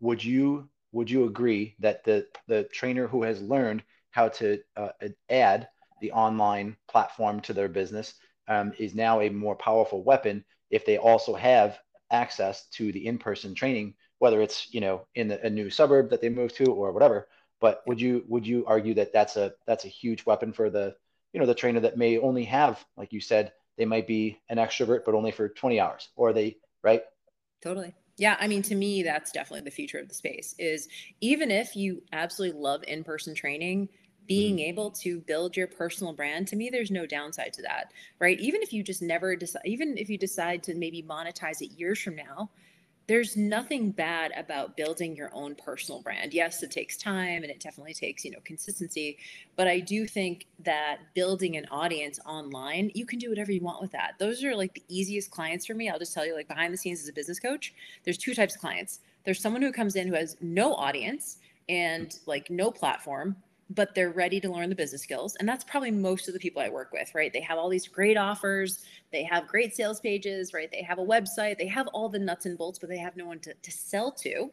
would 0.00 0.24
you 0.24 0.68
would 0.92 1.10
you 1.10 1.24
agree 1.24 1.76
that 1.78 2.04
the 2.04 2.26
the 2.48 2.64
trainer 2.64 3.06
who 3.06 3.22
has 3.22 3.40
learned 3.42 3.82
how 4.10 4.28
to 4.28 4.58
uh, 4.76 4.88
add 5.30 5.68
the 6.00 6.12
online 6.12 6.76
platform 6.88 7.40
to 7.40 7.52
their 7.52 7.68
business 7.68 8.14
um, 8.48 8.72
is 8.78 8.94
now 8.94 9.20
a 9.20 9.28
more 9.28 9.56
powerful 9.56 10.02
weapon 10.02 10.44
if 10.70 10.86
they 10.86 10.98
also 10.98 11.34
have 11.34 11.78
access 12.10 12.66
to 12.68 12.90
the 12.92 13.06
in-person 13.06 13.54
training 13.54 13.94
whether 14.18 14.42
it's 14.42 14.72
you 14.72 14.80
know 14.80 15.06
in 15.14 15.28
the, 15.28 15.44
a 15.44 15.50
new 15.50 15.70
suburb 15.70 16.10
that 16.10 16.20
they 16.20 16.28
move 16.28 16.52
to 16.54 16.66
or 16.66 16.92
whatever. 16.92 17.28
But 17.60 17.82
would 17.86 18.00
you 18.00 18.24
would 18.28 18.46
you 18.46 18.64
argue 18.66 18.94
that 18.94 19.12
that's 19.12 19.36
a 19.36 19.54
that's 19.66 19.84
a 19.84 19.88
huge 19.88 20.24
weapon 20.26 20.52
for 20.52 20.70
the 20.70 20.94
you 21.32 21.40
know 21.40 21.46
the 21.46 21.54
trainer 21.54 21.80
that 21.80 21.98
may 21.98 22.18
only 22.18 22.44
have 22.44 22.84
like 22.96 23.12
you 23.12 23.20
said 23.20 23.52
they 23.76 23.84
might 23.84 24.06
be 24.06 24.40
an 24.48 24.58
extrovert 24.58 25.04
but 25.04 25.14
only 25.14 25.30
for 25.30 25.48
20 25.48 25.80
hours? 25.80 26.08
Or 26.16 26.32
they 26.32 26.56
right? 26.82 27.02
Totally. 27.62 27.94
Yeah 28.16 28.36
i 28.40 28.48
mean 28.48 28.62
to 28.62 28.74
me 28.74 29.02
that's 29.02 29.30
definitely 29.30 29.64
the 29.64 29.70
future 29.70 29.98
of 29.98 30.08
the 30.08 30.14
space 30.14 30.54
is 30.58 30.88
even 31.20 31.50
if 31.50 31.76
you 31.76 32.02
absolutely 32.12 32.60
love 32.60 32.82
in-person 32.88 33.34
training 33.34 33.88
being 34.28 34.56
mm-hmm. 34.56 34.68
able 34.68 34.90
to 34.90 35.20
build 35.20 35.56
your 35.56 35.66
personal 35.66 36.12
brand 36.12 36.46
to 36.46 36.54
me 36.54 36.70
there's 36.70 36.90
no 36.90 37.06
downside 37.06 37.52
to 37.52 37.62
that 37.62 37.92
right 38.20 38.38
even 38.38 38.62
if 38.62 38.72
you 38.72 38.82
just 38.82 39.02
never 39.02 39.34
decide 39.34 39.62
even 39.64 39.96
if 39.98 40.08
you 40.08 40.16
decide 40.16 40.62
to 40.62 40.74
maybe 40.74 41.02
monetize 41.02 41.60
it 41.60 41.72
years 41.72 41.98
from 41.98 42.14
now 42.14 42.48
there's 43.08 43.38
nothing 43.38 43.90
bad 43.90 44.32
about 44.36 44.76
building 44.76 45.16
your 45.16 45.30
own 45.32 45.54
personal 45.54 46.02
brand. 46.02 46.34
Yes, 46.34 46.62
it 46.62 46.70
takes 46.70 46.98
time 46.98 47.42
and 47.42 47.50
it 47.50 47.58
definitely 47.58 47.94
takes, 47.94 48.22
you 48.22 48.30
know, 48.30 48.38
consistency, 48.44 49.16
but 49.56 49.66
I 49.66 49.80
do 49.80 50.06
think 50.06 50.46
that 50.62 50.98
building 51.14 51.56
an 51.56 51.64
audience 51.70 52.20
online, 52.26 52.90
you 52.94 53.06
can 53.06 53.18
do 53.18 53.30
whatever 53.30 53.50
you 53.50 53.62
want 53.62 53.80
with 53.80 53.92
that. 53.92 54.16
Those 54.18 54.44
are 54.44 54.54
like 54.54 54.74
the 54.74 54.84
easiest 54.88 55.30
clients 55.30 55.64
for 55.64 55.72
me. 55.72 55.88
I'll 55.88 55.98
just 55.98 56.12
tell 56.12 56.26
you 56.26 56.34
like 56.34 56.48
behind 56.48 56.72
the 56.72 56.76
scenes 56.76 57.00
as 57.00 57.08
a 57.08 57.12
business 57.14 57.40
coach, 57.40 57.72
there's 58.04 58.18
two 58.18 58.34
types 58.34 58.54
of 58.54 58.60
clients. 58.60 59.00
There's 59.24 59.40
someone 59.40 59.62
who 59.62 59.72
comes 59.72 59.96
in 59.96 60.06
who 60.06 60.14
has 60.14 60.36
no 60.42 60.74
audience 60.74 61.38
and 61.70 62.14
like 62.26 62.50
no 62.50 62.70
platform 62.70 63.36
but 63.70 63.94
they're 63.94 64.10
ready 64.10 64.40
to 64.40 64.50
learn 64.50 64.68
the 64.68 64.74
business 64.74 65.02
skills. 65.02 65.36
And 65.36 65.48
that's 65.48 65.64
probably 65.64 65.90
most 65.90 66.28
of 66.28 66.34
the 66.34 66.40
people 66.40 66.62
I 66.62 66.68
work 66.68 66.92
with, 66.92 67.14
right? 67.14 67.32
They 67.32 67.40
have 67.40 67.58
all 67.58 67.68
these 67.68 67.86
great 67.86 68.16
offers, 68.16 68.84
they 69.12 69.22
have 69.24 69.46
great 69.46 69.74
sales 69.76 70.00
pages, 70.00 70.54
right? 70.54 70.70
They 70.70 70.82
have 70.82 70.98
a 70.98 71.04
website, 71.04 71.58
they 71.58 71.66
have 71.66 71.86
all 71.88 72.08
the 72.08 72.18
nuts 72.18 72.46
and 72.46 72.56
bolts, 72.56 72.78
but 72.78 72.88
they 72.88 72.98
have 72.98 73.16
no 73.16 73.26
one 73.26 73.40
to, 73.40 73.54
to 73.54 73.70
sell 73.70 74.10
to. 74.12 74.50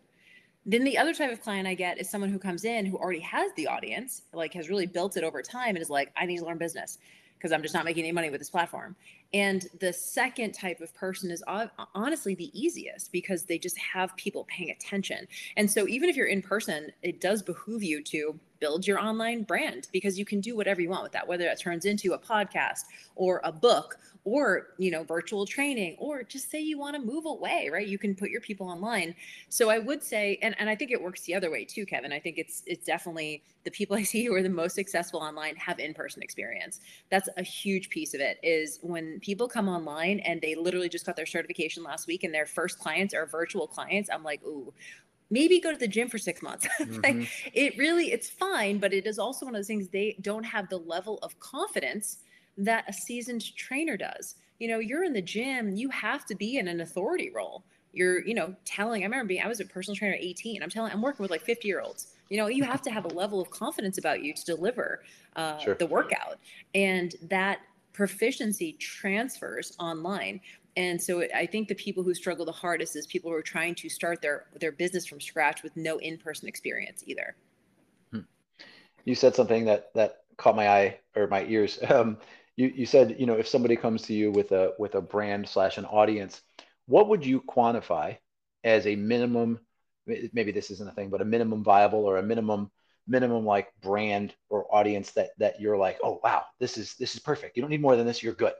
Then 0.65 0.83
the 0.83 0.97
other 0.97 1.13
type 1.13 1.31
of 1.31 1.41
client 1.41 1.67
I 1.67 1.75
get 1.75 1.99
is 1.99 2.09
someone 2.09 2.31
who 2.31 2.39
comes 2.39 2.65
in 2.65 2.85
who 2.85 2.97
already 2.97 3.19
has 3.19 3.51
the 3.55 3.67
audience, 3.67 4.23
like 4.33 4.53
has 4.53 4.67
really 4.67 4.87
built 4.87 5.15
it 5.15 5.23
over 5.23 5.41
time 5.41 5.75
and 5.75 5.79
is 5.79 5.89
like, 5.89 6.11
I 6.17 6.25
need 6.25 6.39
to 6.39 6.45
learn 6.45 6.57
business 6.57 6.97
because 7.37 7.51
I'm 7.51 7.61
just 7.61 7.75
not 7.75 7.85
making 7.85 8.03
any 8.03 8.11
money 8.11 8.31
with 8.31 8.41
this 8.41 8.49
platform. 8.49 8.95
And 9.33 9.67
the 9.79 9.93
second 9.93 10.53
type 10.53 10.81
of 10.81 10.93
person 10.95 11.29
is 11.29 11.43
honestly 11.93 12.33
the 12.33 12.49
easiest 12.59 13.11
because 13.11 13.43
they 13.43 13.59
just 13.59 13.77
have 13.77 14.15
people 14.15 14.45
paying 14.45 14.71
attention. 14.71 15.27
And 15.55 15.69
so 15.69 15.87
even 15.87 16.09
if 16.09 16.15
you're 16.15 16.27
in 16.27 16.41
person, 16.41 16.91
it 17.03 17.21
does 17.21 17.43
behoove 17.43 17.83
you 17.83 18.01
to 18.03 18.39
build 18.65 18.87
your 18.87 18.99
online 18.99 19.43
brand 19.43 19.87
because 19.91 20.17
you 20.17 20.25
can 20.25 20.41
do 20.41 20.55
whatever 20.55 20.81
you 20.81 20.89
want 20.89 21.03
with 21.03 21.11
that, 21.11 21.27
whether 21.27 21.43
that 21.43 21.61
turns 21.61 21.85
into 21.85 22.13
a 22.13 22.17
podcast 22.17 22.85
or 23.15 23.39
a 23.43 23.51
book 23.51 23.99
or 24.23 24.69
you 24.79 24.89
know 24.89 25.03
virtual 25.03 25.45
training 25.45 25.95
or 25.99 26.23
just 26.23 26.49
say 26.49 26.59
you 26.59 26.79
want 26.79 26.95
to 26.95 27.01
move 27.01 27.25
away 27.27 27.69
right? 27.71 27.87
You 27.87 27.99
can 27.99 28.15
put 28.15 28.31
your 28.31 28.41
people 28.41 28.67
online. 28.67 29.13
So 29.49 29.69
i 29.69 29.77
would 29.77 30.01
say 30.03 30.39
and, 30.41 30.55
and 30.57 30.67
i 30.67 30.75
think 30.75 30.89
it 30.89 30.99
works 30.99 31.21
the 31.21 31.35
other 31.35 31.51
way 31.51 31.63
too 31.63 31.85
kevin. 31.85 32.11
I 32.11 32.19
think 32.19 32.39
it's 32.39 32.63
it's 32.65 32.85
definitely 32.85 33.43
the 33.65 33.71
people 33.71 33.95
i 34.01 34.01
see 34.01 34.25
who 34.25 34.33
are 34.33 34.41
the 34.41 34.49
most 34.49 34.73
successful 34.73 35.19
online 35.19 35.55
have 35.57 35.79
in-person 35.79 36.23
experience. 36.23 36.79
That's 37.11 37.29
a 37.37 37.43
huge 37.43 37.89
piece 37.91 38.15
of 38.15 38.19
it 38.19 38.39
is 38.41 38.79
when 38.81 39.19
people 39.19 39.47
come 39.47 39.69
online 39.69 40.21
and 40.21 40.41
they 40.41 40.55
literally 40.55 40.89
just 40.89 41.05
got 41.05 41.15
their 41.15 41.27
certification 41.27 41.83
last 41.83 42.07
week 42.07 42.23
and 42.23 42.33
their 42.33 42.47
first 42.47 42.79
clients 42.79 43.13
are 43.13 43.27
virtual 43.27 43.67
clients 43.67 44.09
i'm 44.11 44.23
like 44.23 44.41
ooh 44.43 44.73
maybe 45.29 45.59
go 45.59 45.71
to 45.71 45.77
the 45.77 45.87
gym 45.87 46.09
for 46.09 46.17
six 46.17 46.41
months. 46.41 46.67
Mm-hmm. 46.79 47.01
like, 47.03 47.29
it 47.53 47.77
really 47.77 48.11
it's 48.11 48.29
fine 48.29 48.77
but 48.77 48.93
it 48.93 49.07
is 49.07 49.17
also 49.17 49.45
one 49.45 49.55
of 49.55 49.59
those 49.59 49.67
things 49.67 49.87
they 49.87 50.17
don't 50.21 50.43
have 50.43 50.69
the 50.69 50.77
level 50.77 51.19
of 51.23 51.39
confidence 51.39 52.17
that 52.57 52.83
a 52.87 52.93
seasoned 52.93 53.55
trainer 53.55 53.97
does. 53.97 54.35
You 54.59 54.67
know 54.67 54.79
you're 54.79 55.03
in 55.03 55.13
the 55.13 55.21
gym 55.21 55.75
you 55.75 55.89
have 55.89 56.25
to 56.27 56.35
be 56.35 56.57
in 56.57 56.67
an 56.67 56.81
authority 56.81 57.31
role. 57.33 57.63
You're 57.93 58.25
you 58.25 58.33
know 58.33 58.55
telling 58.65 59.03
i 59.03 59.05
remember 59.05 59.25
being 59.25 59.41
i 59.41 59.47
was 59.47 59.61
a 59.61 59.65
personal 59.65 59.95
trainer 59.95 60.15
at 60.15 60.21
18 60.21 60.61
i'm 60.61 60.69
telling 60.69 60.91
i'm 60.91 61.01
working 61.01 61.23
with 61.23 61.31
like 61.31 61.41
50 61.41 61.65
year 61.65 61.79
olds 61.79 62.07
you 62.29 62.37
know 62.37 62.47
you 62.47 62.63
have 62.65 62.81
to 62.81 62.91
have 62.91 63.05
a 63.05 63.09
level 63.09 63.39
of 63.39 63.49
confidence 63.49 63.97
about 63.97 64.21
you 64.21 64.33
to 64.33 64.43
deliver 64.43 65.01
uh, 65.35 65.57
sure. 65.57 65.75
the 65.75 65.85
workout. 65.85 66.37
And 66.73 67.15
that 67.23 67.59
proficiency 67.93 68.73
transfers 68.73 69.73
online 69.79 70.41
and 70.77 71.01
so 71.01 71.23
I 71.33 71.45
think 71.45 71.67
the 71.67 71.75
people 71.75 72.03
who 72.03 72.13
struggle 72.13 72.45
the 72.45 72.51
hardest 72.51 72.95
is 72.95 73.07
people 73.07 73.31
who 73.31 73.37
are 73.37 73.41
trying 73.41 73.75
to 73.75 73.89
start 73.89 74.21
their 74.21 74.45
their 74.59 74.71
business 74.71 75.05
from 75.05 75.21
scratch 75.21 75.63
with 75.63 75.75
no 75.77 75.97
in-person 75.99 76.47
experience 76.47 77.03
either. 77.05 77.35
Hmm. 78.11 78.21
You 79.05 79.15
said 79.15 79.35
something 79.35 79.65
that 79.65 79.93
that 79.93 80.17
caught 80.37 80.55
my 80.55 80.69
eye 80.69 80.99
or 81.15 81.27
my 81.27 81.45
ears. 81.45 81.79
Um, 81.89 82.17
you 82.57 82.71
you 82.73 82.85
said 82.85 83.17
you 83.19 83.25
know 83.25 83.35
if 83.35 83.47
somebody 83.47 83.75
comes 83.75 84.03
to 84.03 84.13
you 84.13 84.31
with 84.31 84.51
a 84.51 84.73
with 84.79 84.95
a 84.95 85.01
brand 85.01 85.47
slash 85.47 85.77
an 85.77 85.85
audience, 85.85 86.41
what 86.87 87.09
would 87.09 87.25
you 87.25 87.41
quantify 87.41 88.17
as 88.63 88.87
a 88.87 88.95
minimum? 88.95 89.59
Maybe 90.07 90.51
this 90.51 90.71
isn't 90.71 90.89
a 90.89 90.93
thing, 90.93 91.09
but 91.09 91.21
a 91.21 91.25
minimum 91.25 91.63
viable 91.63 92.05
or 92.05 92.17
a 92.17 92.23
minimum 92.23 92.71
minimum 93.07 93.45
like 93.45 93.69
brand 93.81 94.33
or 94.49 94.73
audience 94.73 95.11
that 95.11 95.29
that 95.37 95.59
you're 95.59 95.77
like, 95.77 95.99
oh 96.03 96.19
wow, 96.23 96.43
this 96.59 96.77
is 96.77 96.95
this 96.95 97.15
is 97.15 97.21
perfect. 97.21 97.55
You 97.55 97.61
don't 97.61 97.71
need 97.71 97.81
more 97.81 97.95
than 97.95 98.07
this. 98.07 98.23
You're 98.23 98.33
good. 98.33 98.53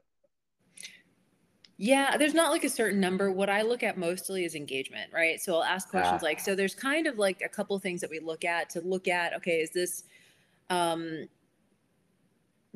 Yeah, 1.78 2.16
there's 2.16 2.34
not 2.34 2.52
like 2.52 2.64
a 2.64 2.70
certain 2.70 3.02
number. 3.02 3.32
What 3.32 3.50
I 3.50 3.62
look 3.62 3.84
at 3.84 3.98
mostly 3.98 4.46
is 4.46 4.56
engagement, 4.56 5.12
right? 5.14 5.42
So 5.42 5.56
I'll 5.56 5.64
ask 5.64 5.90
questions 5.90 6.22
like, 6.22 6.40
so 6.40 6.56
there's 6.56 6.74
kind 6.74 7.06
of 7.06 7.18
like 7.18 7.42
a 7.42 7.50
couple 7.50 7.78
things 7.80 8.00
that 8.02 8.10
we 8.10 8.20
look 8.20 8.46
at 8.46 8.70
to 8.72 8.82
look 8.82 9.10
at, 9.10 9.34
okay, 9.36 9.60
is 9.60 9.72
this, 9.72 10.06
um, 10.70 11.28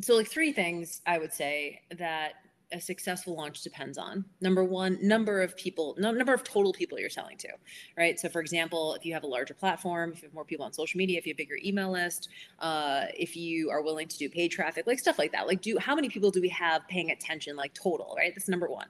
so 0.02 0.16
like 0.16 0.28
three 0.28 0.52
things 0.52 1.02
I 1.06 1.18
would 1.18 1.32
say 1.32 1.82
that 1.98 2.34
a 2.72 2.80
successful 2.80 3.36
launch 3.36 3.62
depends 3.62 3.98
on 3.98 4.24
number 4.42 4.64
one 4.64 4.98
number 5.02 5.42
of 5.42 5.56
people 5.58 5.96
number 5.98 6.34
of 6.34 6.44
total 6.44 6.72
people 6.72 7.00
you're 7.00 7.10
selling 7.10 7.38
to 7.38 7.50
right 7.98 8.20
so 8.20 8.30
for 8.30 8.42
example 8.42 8.94
if 8.94 9.06
you 9.06 9.14
have 9.14 9.24
a 9.24 9.28
larger 9.28 9.54
platform 9.54 10.12
if 10.12 10.22
you 10.22 10.28
have 10.28 10.34
more 10.34 10.46
people 10.46 10.66
on 10.66 10.72
social 10.72 10.98
media 10.98 11.18
if 11.18 11.26
you 11.26 11.32
have 11.32 11.36
a 11.36 11.44
bigger 11.44 11.58
email 11.64 11.92
list 11.92 12.30
uh, 12.60 13.06
if 13.18 13.36
you 13.36 13.70
are 13.70 13.82
willing 13.82 14.08
to 14.08 14.18
do 14.18 14.30
paid 14.30 14.50
traffic 14.50 14.86
like 14.86 15.00
stuff 15.00 15.18
like 15.18 15.32
that 15.32 15.48
like 15.48 15.62
do 15.62 15.78
how 15.80 15.96
many 15.96 16.10
people 16.10 16.30
do 16.30 16.42
we 16.42 16.50
have 16.50 16.88
paying 16.88 17.12
attention 17.12 17.56
like 17.56 17.74
total 17.74 18.14
right 18.18 18.34
that's 18.36 18.48
number 18.48 18.68
one 18.68 18.88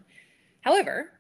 however 0.62 1.12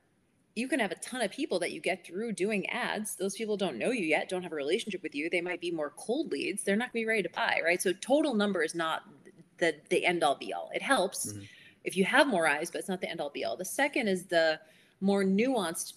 you 0.55 0.67
can 0.67 0.79
have 0.79 0.91
a 0.91 0.95
ton 0.95 1.21
of 1.21 1.31
people 1.31 1.59
that 1.59 1.71
you 1.71 1.79
get 1.79 2.05
through 2.05 2.33
doing 2.33 2.69
ads. 2.69 3.15
Those 3.15 3.35
people 3.35 3.55
don't 3.55 3.77
know 3.77 3.91
you 3.91 4.03
yet, 4.03 4.27
don't 4.27 4.43
have 4.43 4.51
a 4.51 4.55
relationship 4.55 5.01
with 5.01 5.15
you. 5.15 5.29
They 5.29 5.39
might 5.39 5.61
be 5.61 5.71
more 5.71 5.93
cold 5.95 6.33
leads. 6.33 6.63
They're 6.63 6.75
not 6.75 6.91
going 6.91 7.03
to 7.03 7.05
be 7.05 7.07
ready 7.07 7.23
to 7.23 7.29
buy, 7.29 7.61
right? 7.63 7.81
So 7.81 7.93
total 7.93 8.33
number 8.33 8.61
is 8.61 8.75
not 8.75 9.03
the 9.59 9.75
the 9.89 10.05
end 10.05 10.21
all 10.21 10.35
be 10.35 10.51
all. 10.51 10.69
It 10.73 10.81
helps, 10.81 11.31
mm-hmm 11.31 11.43
if 11.83 11.95
you 11.95 12.03
have 12.05 12.27
more 12.27 12.47
eyes, 12.47 12.69
but 12.69 12.79
it's 12.79 12.89
not 12.89 13.01
the 13.01 13.09
end 13.09 13.21
all 13.21 13.29
be 13.29 13.45
all. 13.45 13.57
The 13.57 13.65
second 13.65 14.07
is 14.07 14.25
the 14.25 14.59
more 15.01 15.23
nuanced 15.23 15.93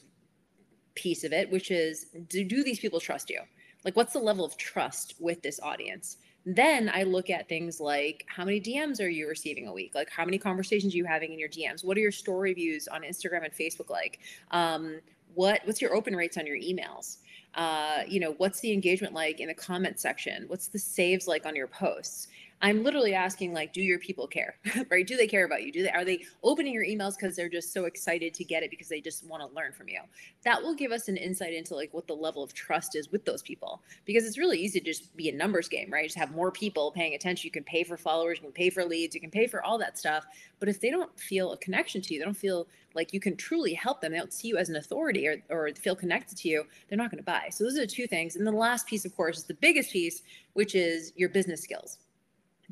piece 0.95 1.25
of 1.25 1.33
it, 1.33 1.51
which 1.51 1.71
is 1.71 2.07
do, 2.29 2.45
do 2.45 2.63
these 2.63 2.79
people 2.79 3.01
trust 3.01 3.31
you? 3.31 3.41
Like, 3.85 3.97
what's 3.97 4.13
the 4.13 4.21
level 4.21 4.45
of 4.45 4.57
trust 4.57 5.15
with 5.19 5.43
this 5.43 5.59
audience? 5.61 6.19
Then 6.45 6.91
I 6.93 7.05
look 7.05 7.31
at 7.31 7.49
things 7.49 7.81
like 7.81 8.25
how 8.29 8.45
many 8.45 8.61
DMs 8.61 9.01
are 9.01 9.09
you 9.09 9.29
receiving 9.29 9.69
a 9.69 9.73
week? 9.73 9.95
Like, 9.95 10.11
how 10.11 10.25
many 10.25 10.39
conversations 10.39 10.95
are 10.95 10.97
you 10.97 11.05
having 11.05 11.33
in 11.33 11.39
your 11.39 11.49
DMs? 11.49 11.85
What 11.85 11.97
are 11.97 12.01
your 12.01 12.13
story 12.13 12.53
views 12.53 12.89
on 12.89 13.03
Instagram 13.03 13.45
and 13.45 13.53
Facebook 13.53 13.91
like? 13.91 14.21
Um, 14.51 15.01
what 15.35 15.61
what's 15.65 15.81
your 15.81 15.95
open 15.95 16.15
rates 16.15 16.37
on 16.37 16.47
your 16.47 16.57
emails? 16.57 17.19
Uh, 17.55 18.03
you 18.09 18.19
know, 18.19 18.35
what's 18.39 18.61
the 18.61 18.73
engagement 18.73 19.15
like 19.15 19.41
in 19.41 19.49
the 19.49 19.55
comment 19.55 20.01
section? 20.01 20.45
What's 20.49 20.69
the 20.69 20.79
saves 20.79 21.27
like 21.27 21.47
on 21.47 21.55
your 21.55 21.67
posts? 21.67 22.29
I'm 22.65 22.85
literally 22.85 23.13
asking 23.13 23.53
like, 23.53 23.73
do 23.73 23.83
your 23.83 23.99
people 23.99 24.29
care? 24.29 24.55
right? 24.91 25.05
Do 25.05 25.17
they 25.17 25.27
care 25.27 25.45
about 25.45 25.65
you? 25.65 25.73
Do 25.73 25.83
they 25.83 25.91
are 25.91 26.05
they 26.05 26.25
opening 26.45 26.73
your 26.73 26.85
emails 26.85 27.17
because 27.19 27.35
they're 27.35 27.49
just 27.49 27.73
so 27.73 27.87
excited 27.87 28.35
to 28.35 28.45
get 28.45 28.63
it 28.63 28.71
because 28.71 28.89
they 28.89 29.01
just 29.01 29.27
want 29.27 29.43
to 29.43 29.53
learn 29.55 29.73
from 29.73 29.89
you? 29.89 29.99
That 30.45 30.63
will 30.63 30.75
give 30.75 30.93
us 30.93 31.09
an 31.09 31.17
insight 31.17 31.55
into 31.55 31.75
like 31.75 31.93
what 31.93 32.07
the 32.07 32.15
level 32.15 32.41
of 32.41 32.55
trust 32.55 32.95
is 32.95 33.11
with 33.11 33.25
those 33.25 33.43
people. 33.43 33.83
Because 34.05 34.25
it's 34.25 34.39
really 34.39 34.61
easy 34.61 34.79
to 34.79 34.87
just 34.87 35.15
be 35.17 35.29
a 35.29 35.35
numbers 35.35 35.69
game, 35.69 35.91
right? 35.91 36.05
Just 36.05 36.17
have 36.17 36.31
more 36.31 36.53
people 36.53 36.93
paying 36.93 37.15
attention. 37.15 37.49
You 37.49 37.51
can 37.51 37.65
pay 37.65 37.83
for 37.83 37.97
followers, 37.97 38.39
you 38.39 38.45
can 38.45 38.53
pay 38.53 38.71
for 38.71 38.85
leads, 38.85 39.17
you 39.17 39.21
can 39.21 39.31
pay 39.31 39.49
for 39.49 39.65
all 39.65 39.77
that 39.79 39.99
stuff. 39.99 40.25
But 40.61 40.69
if 40.69 40.81
they 40.81 40.91
don't 40.91 41.19
feel 41.19 41.53
a 41.53 41.57
connection 41.57 42.01
to 42.01 42.15
you, 42.15 42.21
they 42.21 42.25
don't 42.25 42.35
feel 42.37 42.69
like 42.95 43.13
you 43.13 43.19
can 43.19 43.35
truly 43.35 43.75
help 43.75 44.01
them, 44.01 44.13
they 44.13 44.19
don't 44.19 44.33
see 44.33 44.47
you 44.47 44.57
as 44.57 44.69
an 44.69 44.77
authority 44.77 45.27
or, 45.27 45.43
or 45.49 45.71
feel 45.75 45.97
connected 45.97 46.39
to 46.39 46.49
you, 46.49 46.65
they're 46.89 46.99
not 46.99 47.11
going 47.11 47.19
to 47.19 47.25
buy. 47.25 47.49
So 47.51 47.65
those 47.65 47.77
are 47.77 47.81
the 47.81 47.87
two 47.87 48.07
things. 48.07 48.37
And 48.37 48.47
the 48.47 48.53
last 48.53 48.87
piece, 48.87 49.05
of 49.05 49.17
course, 49.17 49.39
is 49.39 49.45
the 49.45 49.55
biggest 49.55 49.91
piece, 49.91 50.23
which 50.53 50.77
is 50.77 51.13
your 51.17 51.29
business 51.31 51.63
skills 51.63 51.99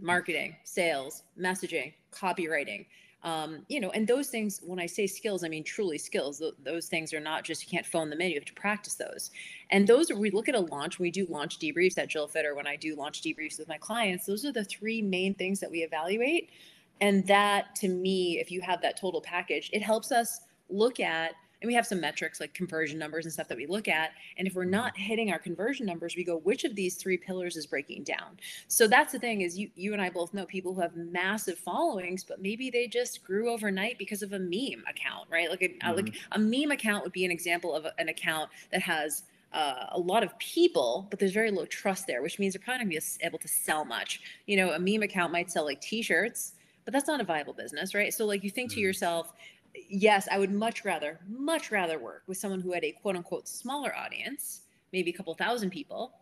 marketing, 0.02 0.57
sales, 0.64 1.23
messaging, 1.38 1.92
copywriting. 2.12 2.87
Um, 3.23 3.66
you 3.69 3.80
know, 3.80 3.90
and 3.90 4.09
those 4.09 4.28
things, 4.28 4.61
when 4.64 4.78
I 4.78 4.87
say 4.87 5.07
skills, 5.07 5.45
I 5.45 5.49
mean 5.49 5.62
truly 5.62 5.99
skills. 5.99 6.38
Th- 6.38 6.54
those 6.64 6.87
things 6.87 7.12
are 7.12 7.21
not 7.21 7.45
just 7.45 7.62
you 7.62 7.69
can't 7.69 7.85
phone 7.85 8.09
them 8.09 8.21
in, 8.21 8.30
you 8.30 8.37
have 8.37 8.47
to 8.47 8.54
practice 8.54 8.95
those. 8.95 9.30
And 9.71 9.87
those 9.87 10.11
we 10.11 10.30
look 10.30 10.49
at 10.49 10.54
a 10.54 10.61
launch, 10.61 10.99
we 10.99 11.11
do 11.11 11.26
launch 11.28 11.59
debriefs 11.59 11.99
at 11.99 12.09
Jill 12.09 12.26
Fitter 12.28 12.54
when 12.54 12.66
I 12.66 12.76
do 12.76 12.97
launch 12.97 13.21
debriefs 13.21 13.59
with 13.59 13.69
my 13.69 13.76
clients. 13.76 14.25
Those 14.25 14.47
are 14.47 14.52
the 14.52 14.64
three 14.64 15.02
main 15.02 15.35
things 15.35 15.61
that 15.61 15.71
we 15.71 15.83
evaluate. 15.83 16.50
And 17.02 17.26
that 17.26 17.75
to 17.76 17.88
me, 17.88 18.38
if 18.38 18.50
you 18.50 18.62
have 18.62 18.80
that 18.83 18.99
total 18.99 19.21
package, 19.21 19.71
it 19.73 19.83
helps 19.83 20.12
us 20.12 20.40
look 20.71 20.99
at 21.00 21.33
and 21.61 21.69
we 21.69 21.75
have 21.75 21.87
some 21.87 22.00
metrics 22.00 22.40
like 22.40 22.55
conversion 22.55 22.99
numbers 22.99 23.26
and 23.26 23.33
stuff 23.33 23.49
that 23.49 23.57
we 23.57 23.67
look 23.67 23.88
at. 23.88 24.12
And 24.37 24.47
if 24.47 24.55
we're 24.55 24.62
mm-hmm. 24.62 24.71
not 24.73 24.97
hitting 24.97 25.31
our 25.31 25.38
conversion 25.38 25.87
numbers, 25.87 26.17
we 26.17 26.25
go, 26.25 26.38
which 26.38 26.64
of 26.64 26.75
these 26.75 26.97
three 26.97 27.17
pillars 27.17 27.57
is 27.57 27.67
breaking 27.67 28.05
down? 28.05 28.38
So 28.69 28.87
that's 28.87 29.12
the 29.12 29.19
thing 29.19 29.43
is 29.43 29.59
you 29.59 29.71
you 29.76 29.93
and 29.93 30.00
I 30.00 30.11
both 30.11 30.33
know 30.35 30.47
people 30.47 30.75
who 30.75 30.81
have 30.81 30.97
massive 30.97 31.59
followings, 31.59 32.25
but 32.25 32.40
maybe 32.40 32.71
they 32.71 32.87
just 32.87 33.25
grew 33.25 33.50
overnight 33.50 33.99
because 33.99 34.23
of 34.23 34.33
a 34.33 34.38
meme 34.38 34.85
account, 34.88 35.29
right? 35.31 35.50
Like 35.50 35.62
a, 35.62 35.69
mm-hmm. 35.69 35.97
like 35.97 36.14
a 36.33 36.38
meme 36.38 36.71
account 36.71 37.05
would 37.05 37.12
be 37.12 37.25
an 37.25 37.31
example 37.31 37.75
of 37.75 37.87
an 37.99 38.09
account 38.09 38.50
that 38.73 38.83
has 38.83 39.25
uh, 39.52 39.87
a 39.90 39.99
lot 39.99 40.23
of 40.23 40.38
people, 40.38 41.07
but 41.11 41.19
there's 41.19 41.33
very 41.33 41.50
low 41.50 41.67
trust 41.67 42.07
there, 42.07 42.23
which 42.23 42.38
means 42.38 42.55
they're 42.55 42.61
probably 42.61 42.85
not 42.85 42.90
going 42.90 43.00
to 43.00 43.19
be 43.19 43.26
able 43.26 43.38
to 43.38 43.49
sell 43.49 43.85
much. 43.85 44.21
You 44.47 44.57
know, 44.57 44.71
a 44.73 44.79
meme 44.79 45.02
account 45.02 45.33
might 45.33 45.50
sell 45.50 45.64
like 45.64 45.81
T-shirts, 45.81 46.52
but 46.85 46.93
that's 46.93 47.09
not 47.09 47.21
a 47.21 47.25
viable 47.25 47.52
business, 47.52 47.95
right? 47.95 48.14
So 48.14 48.26
like 48.26 48.45
you 48.45 48.50
think 48.50 48.71
to 48.71 48.76
mm-hmm. 48.76 48.85
yourself, 48.85 49.33
yes, 49.75 50.29
I 50.31 50.39
would 50.39 50.53
much 50.53 50.85
rather, 50.85 51.21
much 51.29 51.71
rather 51.71 51.99
work 51.99 52.23
with 52.27 52.39
someone 52.39 52.61
who 52.61 52.73
had 52.73 52.85
a 52.85 52.93
quote 52.93 53.17
unquote 53.17 53.49
smaller 53.49 53.95
audience, 53.97 54.62
maybe 54.93 55.11
a 55.11 55.15
couple 55.15 55.35
thousand 55.35 55.71
people, 55.71 56.12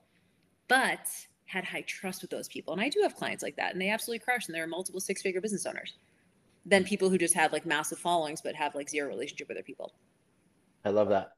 but 0.68 1.08
had 1.46 1.64
high 1.64 1.82
trust 1.82 2.22
with 2.22 2.30
those 2.30 2.48
people. 2.48 2.72
And 2.72 2.82
I 2.82 2.88
do 2.88 3.00
have 3.02 3.14
clients 3.14 3.42
like 3.42 3.56
that, 3.56 3.72
and 3.72 3.80
they 3.80 3.90
absolutely 3.90 4.24
crush, 4.24 4.46
and 4.46 4.54
there 4.54 4.64
are 4.64 4.68
multiple 4.68 5.00
six-figure 5.00 5.40
business 5.40 5.66
owners. 5.66 5.94
Than 6.66 6.84
people 6.84 7.08
who 7.08 7.16
just 7.16 7.32
have 7.32 7.54
like 7.54 7.64
massive 7.64 7.98
followings 7.98 8.42
but 8.42 8.54
have 8.54 8.74
like 8.74 8.90
zero 8.90 9.08
relationship 9.08 9.48
with 9.48 9.56
their 9.56 9.64
people. 9.64 9.94
I 10.84 10.90
love 10.90 11.08
that. 11.08 11.30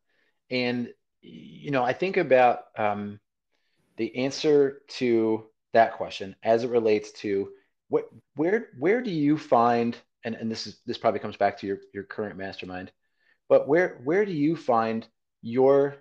And 0.51 0.93
you 1.23 1.71
know, 1.71 1.85
I 1.85 1.93
think 1.93 2.17
about 2.17 2.63
um, 2.77 3.21
the 3.97 4.17
answer 4.17 4.83
to 4.89 5.45
that 5.73 5.93
question 5.93 6.35
as 6.43 6.65
it 6.65 6.71
relates 6.71 7.13
to 7.21 7.51
what, 7.91 8.09
where, 8.35 8.71
where 8.79 9.01
do 9.01 9.13
you 9.13 9.39
find, 9.39 9.97
and, 10.25 10.35
and 10.35 10.51
this 10.51 10.67
is, 10.67 10.81
this 10.87 10.99
probably 10.99 11.21
comes 11.21 11.37
back 11.37 11.59
to 11.59 11.67
your, 11.67 11.79
your 11.93 12.05
current 12.05 12.37
mastermind, 12.37 12.93
but 13.49 13.67
where, 13.67 14.01
where 14.05 14.25
do 14.25 14.33
you 14.33 14.57
find 14.57 15.07
your 15.43 15.97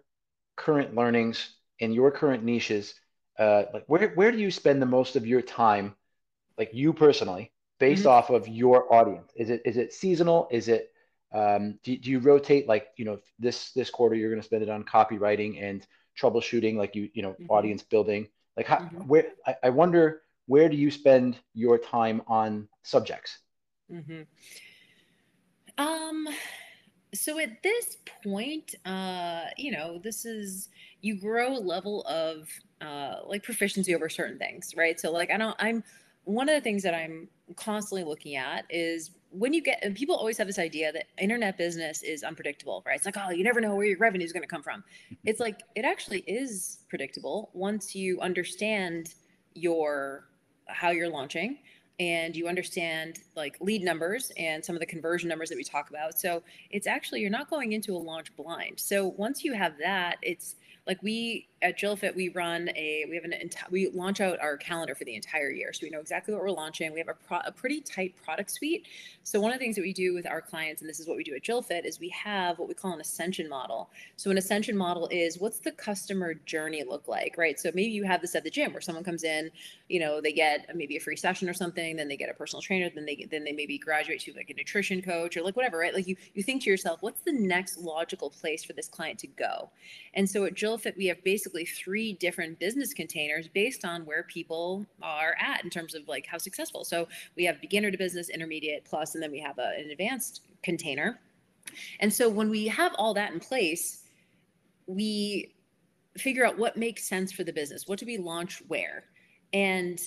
current 0.55 0.95
learnings 0.95 1.55
and 1.79 1.93
your 1.93 2.11
current 2.11 2.43
niches? 2.43 2.93
Uh, 3.37 3.63
like 3.73 3.85
where, 3.87 4.09
where 4.09 4.31
do 4.31 4.37
you 4.37 4.51
spend 4.51 4.81
the 4.81 4.85
most 4.85 5.15
of 5.15 5.25
your 5.25 5.41
time, 5.41 5.95
like 6.57 6.71
you 6.73 6.93
personally, 6.93 7.51
based 7.79 8.01
mm-hmm. 8.01 8.09
off 8.09 8.29
of 8.29 8.47
your 8.47 8.93
audience? 8.93 9.31
Is 9.35 9.49
it, 9.49 9.61
is 9.65 9.77
it 9.77 9.93
seasonal? 9.93 10.47
Is 10.51 10.67
it, 10.67 10.91
um, 11.31 11.77
do, 11.83 11.95
do 11.97 12.09
you 12.09 12.19
rotate 12.19 12.67
like 12.67 12.87
you 12.97 13.05
know 13.05 13.19
this 13.37 13.71
this 13.73 13.89
quarter 13.89 14.15
you're 14.15 14.31
going 14.31 14.41
to 14.41 14.45
spend 14.45 14.63
it 14.63 14.69
on 14.69 14.83
copywriting 14.83 15.61
and 15.61 15.85
troubleshooting 16.19 16.75
like 16.75 16.95
you 16.95 17.09
you 17.13 17.21
know 17.21 17.31
mm-hmm. 17.31 17.51
audience 17.51 17.83
building 17.83 18.27
like 18.57 18.65
how 18.65 18.77
mm-hmm. 18.77 19.07
where 19.07 19.27
I, 19.45 19.55
I, 19.63 19.69
wonder 19.69 20.23
where 20.47 20.69
do 20.69 20.75
you 20.75 20.89
spend 20.89 21.39
your 21.53 21.77
time 21.77 22.23
on 22.27 22.67
subjects 22.83 23.37
mm-hmm. 23.91 24.21
um 25.77 26.27
so 27.13 27.39
at 27.39 27.61
this 27.63 27.97
point 28.23 28.75
uh 28.85 29.45
you 29.57 29.71
know 29.71 29.99
this 30.03 30.25
is 30.25 30.69
you 31.01 31.19
grow 31.19 31.57
a 31.57 31.59
level 31.59 32.03
of 32.03 32.47
uh 32.81 33.15
like 33.25 33.43
proficiency 33.43 33.95
over 33.95 34.09
certain 34.09 34.37
things 34.37 34.73
right? 34.75 34.99
So 34.99 35.11
like 35.11 35.31
i 35.31 35.37
don't 35.37 35.55
i'm 35.59 35.83
one 36.25 36.47
of 36.49 36.55
the 36.55 36.61
things 36.61 36.83
that 36.83 36.93
i'm 36.93 37.27
constantly 37.55 38.03
looking 38.03 38.35
at 38.35 38.65
is 38.69 39.11
when 39.31 39.53
you 39.53 39.61
get 39.61 39.79
and 39.83 39.95
people 39.95 40.15
always 40.15 40.37
have 40.37 40.47
this 40.47 40.59
idea 40.59 40.91
that 40.91 41.05
internet 41.19 41.57
business 41.57 42.03
is 42.03 42.23
unpredictable 42.23 42.83
right? 42.85 42.95
It's 42.95 43.05
like 43.05 43.17
oh 43.17 43.31
you 43.31 43.43
never 43.43 43.59
know 43.61 43.75
where 43.75 43.85
your 43.85 43.97
revenue 43.97 44.25
is 44.25 44.33
going 44.33 44.43
to 44.43 44.47
come 44.47 44.63
from. 44.63 44.83
It's 45.25 45.39
like 45.39 45.61
it 45.75 45.85
actually 45.85 46.19
is 46.27 46.79
predictable 46.89 47.49
once 47.53 47.95
you 47.95 48.19
understand 48.21 49.15
your 49.55 50.29
how 50.67 50.91
you're 50.91 51.09
launching 51.09 51.57
and 51.99 52.35
you 52.35 52.47
understand 52.47 53.19
like 53.35 53.57
lead 53.59 53.83
numbers 53.83 54.31
and 54.37 54.63
some 54.63 54.75
of 54.75 54.79
the 54.79 54.85
conversion 54.85 55.27
numbers 55.27 55.49
that 55.49 55.57
we 55.57 55.63
talk 55.63 55.89
about. 55.89 56.17
So 56.17 56.41
it's 56.71 56.87
actually 56.87 57.21
you're 57.21 57.29
not 57.29 57.49
going 57.49 57.73
into 57.73 57.95
a 57.95 57.97
launch 57.97 58.35
blind. 58.35 58.79
So 58.79 59.07
once 59.17 59.43
you 59.43 59.53
have 59.53 59.77
that 59.79 60.17
it's 60.21 60.55
like 60.89 61.03
we 61.03 61.47
at 61.61 61.77
JillFit, 61.77 62.15
we 62.15 62.29
run 62.29 62.69
a 62.75 63.05
we 63.09 63.15
have 63.15 63.23
an 63.23 63.33
entire 63.33 63.67
we 63.69 63.89
launch 63.89 64.21
out 64.21 64.39
our 64.41 64.57
calendar 64.57 64.95
for 64.95 65.03
the 65.03 65.13
entire 65.13 65.51
year, 65.51 65.71
so 65.71 65.81
we 65.83 65.91
know 65.91 65.99
exactly 65.99 66.33
what 66.33 66.41
we're 66.41 66.49
launching. 66.49 66.91
We 66.91 66.99
have 66.99 67.09
a, 67.09 67.13
pro, 67.13 67.39
a 67.45 67.51
pretty 67.51 67.81
tight 67.81 68.15
product 68.23 68.49
suite. 68.49 68.87
So 69.23 69.39
one 69.39 69.51
of 69.51 69.59
the 69.59 69.63
things 69.63 69.75
that 69.75 69.83
we 69.83 69.93
do 69.93 70.15
with 70.15 70.25
our 70.25 70.41
clients, 70.41 70.81
and 70.81 70.89
this 70.89 70.99
is 70.99 71.07
what 71.07 71.15
we 71.15 71.23
do 71.23 71.35
at 71.35 71.43
JillFit, 71.43 71.85
is 71.85 71.99
we 71.99 72.09
have 72.09 72.57
what 72.57 72.67
we 72.67 72.73
call 72.73 72.93
an 72.93 73.01
ascension 73.01 73.47
model. 73.47 73.91
So 74.15 74.31
an 74.31 74.39
ascension 74.39 74.75
model 74.75 75.07
is 75.11 75.37
what's 75.37 75.59
the 75.59 75.71
customer 75.73 76.33
journey 76.33 76.83
look 76.83 77.07
like, 77.07 77.35
right? 77.37 77.59
So 77.59 77.69
maybe 77.75 77.91
you 77.91 78.03
have 78.05 78.21
this 78.21 78.33
at 78.33 78.43
the 78.43 78.49
gym 78.49 78.71
where 78.71 78.81
someone 78.81 79.03
comes 79.03 79.23
in, 79.23 79.51
you 79.89 79.99
know, 79.99 80.21
they 80.21 80.31
get 80.31 80.75
maybe 80.75 80.97
a 80.97 80.99
free 80.99 81.17
session 81.17 81.47
or 81.47 81.53
something, 81.53 81.97
then 81.97 82.07
they 82.07 82.17
get 82.17 82.29
a 82.29 82.33
personal 82.33 82.63
trainer, 82.63 82.89
then 82.89 83.05
they 83.05 83.27
then 83.29 83.43
they 83.43 83.51
maybe 83.51 83.77
graduate 83.77 84.21
to 84.21 84.33
like 84.33 84.49
a 84.49 84.55
nutrition 84.55 85.03
coach 85.03 85.37
or 85.37 85.43
like 85.43 85.55
whatever, 85.55 85.77
right? 85.77 85.93
Like 85.93 86.07
you 86.07 86.15
you 86.33 86.41
think 86.41 86.63
to 86.63 86.69
yourself, 86.69 87.03
what's 87.03 87.21
the 87.21 87.33
next 87.33 87.77
logical 87.77 88.31
place 88.31 88.63
for 88.63 88.73
this 88.73 88.87
client 88.87 89.19
to 89.19 89.27
go? 89.27 89.69
And 90.13 90.27
so 90.27 90.45
at 90.45 90.55
JillFit, 90.79 90.97
we 90.97 91.05
have 91.07 91.23
basically 91.23 91.65
three 91.65 92.13
different 92.13 92.59
business 92.59 92.93
containers 92.93 93.47
based 93.47 93.85
on 93.85 94.05
where 94.05 94.23
people 94.23 94.85
are 95.01 95.35
at 95.39 95.63
in 95.63 95.69
terms 95.69 95.95
of 95.95 96.07
like 96.07 96.25
how 96.25 96.37
successful. 96.37 96.83
So 96.83 97.07
we 97.35 97.45
have 97.45 97.61
beginner 97.61 97.91
to 97.91 97.97
business, 97.97 98.29
intermediate, 98.29 98.85
plus, 98.85 99.15
and 99.15 99.23
then 99.23 99.31
we 99.31 99.39
have 99.39 99.57
a, 99.59 99.73
an 99.77 99.89
advanced 99.91 100.41
container. 100.63 101.19
And 101.99 102.11
so 102.11 102.29
when 102.29 102.49
we 102.49 102.67
have 102.67 102.93
all 102.97 103.13
that 103.13 103.33
in 103.33 103.39
place, 103.39 104.03
we 104.87 105.53
figure 106.17 106.45
out 106.45 106.57
what 106.57 106.77
makes 106.77 107.07
sense 107.07 107.31
for 107.31 107.43
the 107.43 107.53
business, 107.53 107.87
what 107.87 107.99
do 107.99 108.05
we 108.05 108.17
launch 108.17 108.61
where. 108.67 109.05
And 109.53 109.99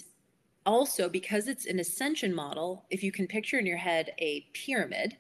also, 0.67 1.09
because 1.09 1.49
it's 1.49 1.67
an 1.67 1.81
ascension 1.81 2.35
model, 2.35 2.85
if 2.91 3.03
you 3.03 3.11
can 3.13 3.27
picture 3.27 3.59
in 3.59 3.67
your 3.67 3.77
head 3.77 4.13
a 4.19 4.47
pyramid, 4.53 5.17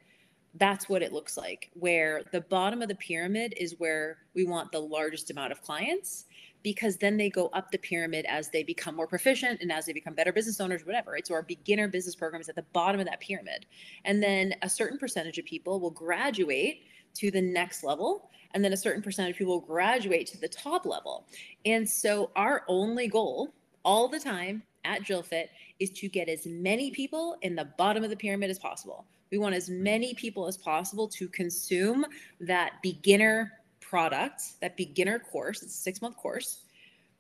that's 0.55 0.89
what 0.89 1.03
it 1.03 1.13
looks 1.13 1.37
like, 1.37 1.71
where 1.75 2.23
the 2.33 2.43
bottom 2.43 2.83
of 2.83 2.89
the 2.89 2.95
pyramid 2.95 3.55
is 3.57 3.77
where 3.79 4.19
we 4.35 4.45
want 4.45 4.71
the 4.71 4.81
largest 4.81 5.31
amount 5.31 5.53
of 5.53 5.63
clients 5.63 6.27
because 6.63 6.97
then 6.97 7.17
they 7.17 7.29
go 7.29 7.49
up 7.49 7.71
the 7.71 7.79
pyramid 7.79 8.25
as 8.27 8.49
they 8.51 8.63
become 8.63 8.95
more 8.95 9.07
proficient 9.07 9.61
and 9.61 9.73
as 9.73 9.87
they 9.87 9.93
become 9.93 10.15
better 10.15 10.33
business 10.33 10.61
owners, 10.61 10.87
whatever. 10.87 11.17
So 11.25 11.35
our 11.35 11.43
beginner 11.43 11.89
business 11.89 12.15
program 12.15 12.41
is 12.41 12.49
at 12.49 12.55
the 12.55 12.65
bottom 12.73 13.01
of 13.01 13.07
that 13.07 13.21
pyramid. 13.21 13.67
And 14.05 14.23
then 14.23 14.55
a 14.63 14.69
certain 14.69 14.99
percentage 14.99 15.39
of 15.39 15.45
people 15.45 15.81
will 15.81 15.91
graduate 15.91 16.83
to 17.15 17.31
the 17.31 17.43
next 17.43 17.83
level. 17.83 18.31
And 18.55 18.65
then 18.65 18.73
a 18.73 18.77
certain 18.77 19.03
percentage 19.03 19.33
of 19.33 19.39
people 19.39 19.55
will 19.55 19.67
graduate 19.67 20.27
to 20.29 20.41
the 20.41 20.49
top 20.49 20.87
level. 20.87 21.27
And 21.65 21.89
so 21.89 22.31
our 22.37 22.65
only 22.69 23.09
goal 23.09 23.53
all 23.85 24.09
the 24.09 24.21
time 24.21 24.63
at 24.85 25.03
JillFit 25.03 25.47
is 25.79 25.91
to 25.91 26.09
get 26.09 26.29
as 26.29 26.47
many 26.47 26.91
people 26.91 27.37
in 27.43 27.57
the 27.57 27.65
bottom 27.77 28.05
of 28.05 28.11
the 28.11 28.17
pyramid 28.17 28.51
as 28.51 28.59
possible. 28.59 29.07
We 29.33 29.39
want 29.39 29.57
as 29.57 29.69
many 29.69 30.15
people 30.15 30.47
as 30.47 30.57
possible 30.57 31.09
to 31.09 31.27
consume 31.27 32.07
that 32.39 32.75
beginner 32.83 33.59
product, 33.81 34.61
that 34.61 34.77
beginner 34.77 35.19
course. 35.19 35.63
It's 35.63 35.75
a 35.75 35.79
six 35.79 36.01
month 36.01 36.17
course. 36.17 36.61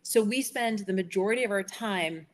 So 0.04 0.22
we 0.22 0.42
spend 0.42 0.80
the 0.80 0.92
majority 0.92 1.42
of 1.42 1.50
our 1.50 1.62
time 1.62 2.26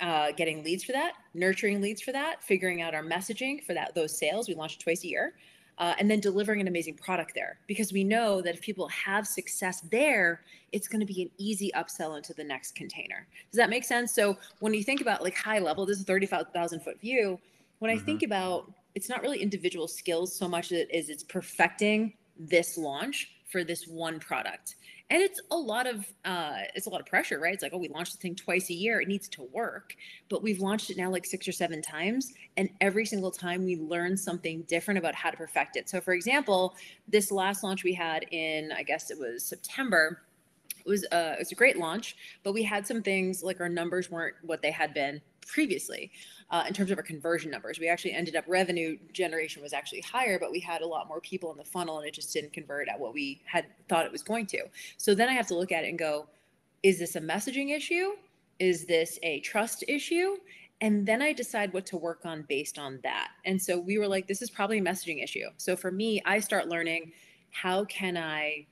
uh, 0.00 0.32
getting 0.32 0.64
leads 0.64 0.84
for 0.84 0.92
that, 0.92 1.12
nurturing 1.34 1.80
leads 1.80 2.02
for 2.02 2.12
that, 2.12 2.42
figuring 2.42 2.82
out 2.82 2.94
our 2.94 3.02
messaging 3.04 3.62
for 3.64 3.74
that 3.74 3.94
those 3.94 4.16
sales. 4.16 4.48
We 4.48 4.54
launch 4.54 4.78
twice 4.78 5.04
a 5.04 5.08
year, 5.08 5.34
uh, 5.78 5.94
and 5.98 6.10
then 6.10 6.20
delivering 6.20 6.60
an 6.60 6.68
amazing 6.68 6.94
product 6.94 7.32
there 7.34 7.58
because 7.66 7.92
we 7.92 8.04
know 8.04 8.40
that 8.42 8.54
if 8.54 8.60
people 8.60 8.88
have 8.88 9.26
success 9.26 9.80
there, 9.90 10.42
it's 10.72 10.88
going 10.88 11.00
to 11.00 11.06
be 11.06 11.22
an 11.22 11.30
easy 11.38 11.70
upsell 11.76 12.16
into 12.16 12.34
the 12.34 12.44
next 12.44 12.74
container. 12.74 13.26
Does 13.50 13.58
that 13.58 13.70
make 13.70 13.84
sense? 13.84 14.12
So 14.12 14.36
when 14.58 14.74
you 14.74 14.84
think 14.84 15.00
about 15.00 15.22
like 15.22 15.36
high 15.36 15.58
level, 15.58 15.86
this 15.86 15.96
is 15.96 16.02
a 16.02 16.06
thirty-five 16.06 16.46
thousand 16.52 16.80
foot 16.80 17.00
view. 17.00 17.38
When 17.78 17.90
mm-hmm. 17.90 18.02
I 18.02 18.04
think 18.04 18.22
about, 18.22 18.70
it's 18.94 19.08
not 19.08 19.22
really 19.22 19.40
individual 19.40 19.88
skills 19.88 20.36
so 20.36 20.48
much 20.48 20.72
as 20.72 20.78
it 20.80 20.88
is 20.92 21.08
it's 21.08 21.22
perfecting 21.24 22.14
this 22.38 22.78
launch 22.78 23.30
for 23.50 23.64
this 23.64 23.86
one 23.86 24.20
product. 24.20 24.76
And 25.12 25.20
it's 25.20 25.40
a 25.50 25.56
lot 25.56 25.88
of 25.88 26.06
uh, 26.24 26.58
it's 26.76 26.86
a 26.86 26.90
lot 26.90 27.00
of 27.00 27.06
pressure 27.06 27.40
right? 27.40 27.52
It's 27.52 27.62
like 27.62 27.72
oh 27.74 27.78
we 27.78 27.88
launched 27.88 28.12
the 28.12 28.18
thing 28.18 28.36
twice 28.36 28.70
a 28.70 28.74
year 28.74 29.00
it 29.00 29.08
needs 29.08 29.28
to 29.30 29.42
work. 29.52 29.94
But 30.28 30.42
we've 30.42 30.60
launched 30.60 30.90
it 30.90 30.96
now 30.96 31.10
like 31.10 31.26
six 31.26 31.48
or 31.48 31.52
seven 31.52 31.82
times 31.82 32.32
and 32.56 32.70
every 32.80 33.04
single 33.04 33.32
time 33.32 33.64
we 33.64 33.76
learn 33.76 34.16
something 34.16 34.62
different 34.68 34.98
about 34.98 35.14
how 35.16 35.30
to 35.30 35.36
perfect 35.36 35.76
it. 35.76 35.88
So 35.88 36.00
for 36.00 36.14
example 36.14 36.76
this 37.10 37.30
last 37.30 37.62
launch 37.64 37.84
we 37.84 37.92
had 37.92 38.24
in 38.30 38.72
i 38.72 38.82
guess 38.82 39.10
it 39.10 39.18
was 39.18 39.44
september 39.44 40.22
it 40.78 40.88
was 40.88 41.04
uh, 41.12 41.34
it 41.34 41.38
was 41.38 41.52
a 41.52 41.54
great 41.54 41.76
launch 41.76 42.16
but 42.42 42.52
we 42.54 42.62
had 42.62 42.86
some 42.86 43.02
things 43.02 43.42
like 43.42 43.60
our 43.60 43.68
numbers 43.68 44.10
weren't 44.10 44.34
what 44.42 44.62
they 44.62 44.70
had 44.70 44.94
been 44.94 45.20
previously 45.46 46.10
uh, 46.50 46.64
in 46.66 46.74
terms 46.74 46.90
of 46.90 46.98
our 46.98 47.04
conversion 47.04 47.50
numbers. 47.50 47.78
We 47.78 47.88
actually 47.88 48.12
ended 48.12 48.36
up 48.36 48.44
revenue 48.48 48.98
generation 49.12 49.62
was 49.62 49.72
actually 49.72 50.00
higher, 50.00 50.38
but 50.38 50.50
we 50.50 50.60
had 50.60 50.82
a 50.82 50.86
lot 50.86 51.08
more 51.08 51.20
people 51.20 51.50
in 51.52 51.56
the 51.56 51.64
funnel 51.64 51.98
and 51.98 52.06
it 52.06 52.14
just 52.14 52.32
didn't 52.32 52.52
convert 52.52 52.88
at 52.88 52.98
what 52.98 53.14
we 53.14 53.40
had 53.44 53.66
thought 53.88 54.04
it 54.04 54.12
was 54.12 54.22
going 54.22 54.46
to. 54.46 54.62
So 54.96 55.14
then 55.14 55.28
I 55.28 55.32
have 55.32 55.46
to 55.48 55.54
look 55.54 55.72
at 55.72 55.84
it 55.84 55.88
and 55.88 55.98
go, 55.98 56.26
is 56.82 56.98
this 56.98 57.16
a 57.16 57.20
messaging 57.20 57.74
issue? 57.76 58.12
Is 58.58 58.84
this 58.86 59.18
a 59.22 59.40
trust 59.40 59.84
issue? 59.86 60.36
And 60.80 61.06
then 61.06 61.20
I 61.20 61.32
decide 61.32 61.72
what 61.72 61.84
to 61.86 61.96
work 61.96 62.24
on 62.24 62.44
based 62.48 62.78
on 62.78 63.00
that. 63.02 63.28
And 63.44 63.60
so 63.60 63.78
we 63.78 63.98
were 63.98 64.08
like, 64.08 64.26
this 64.26 64.40
is 64.40 64.50
probably 64.50 64.78
a 64.78 64.82
messaging 64.82 65.22
issue. 65.22 65.46
So 65.58 65.76
for 65.76 65.90
me, 65.90 66.22
I 66.24 66.40
start 66.40 66.68
learning 66.68 67.12
how 67.50 67.84
can 67.84 68.16
I 68.16 68.66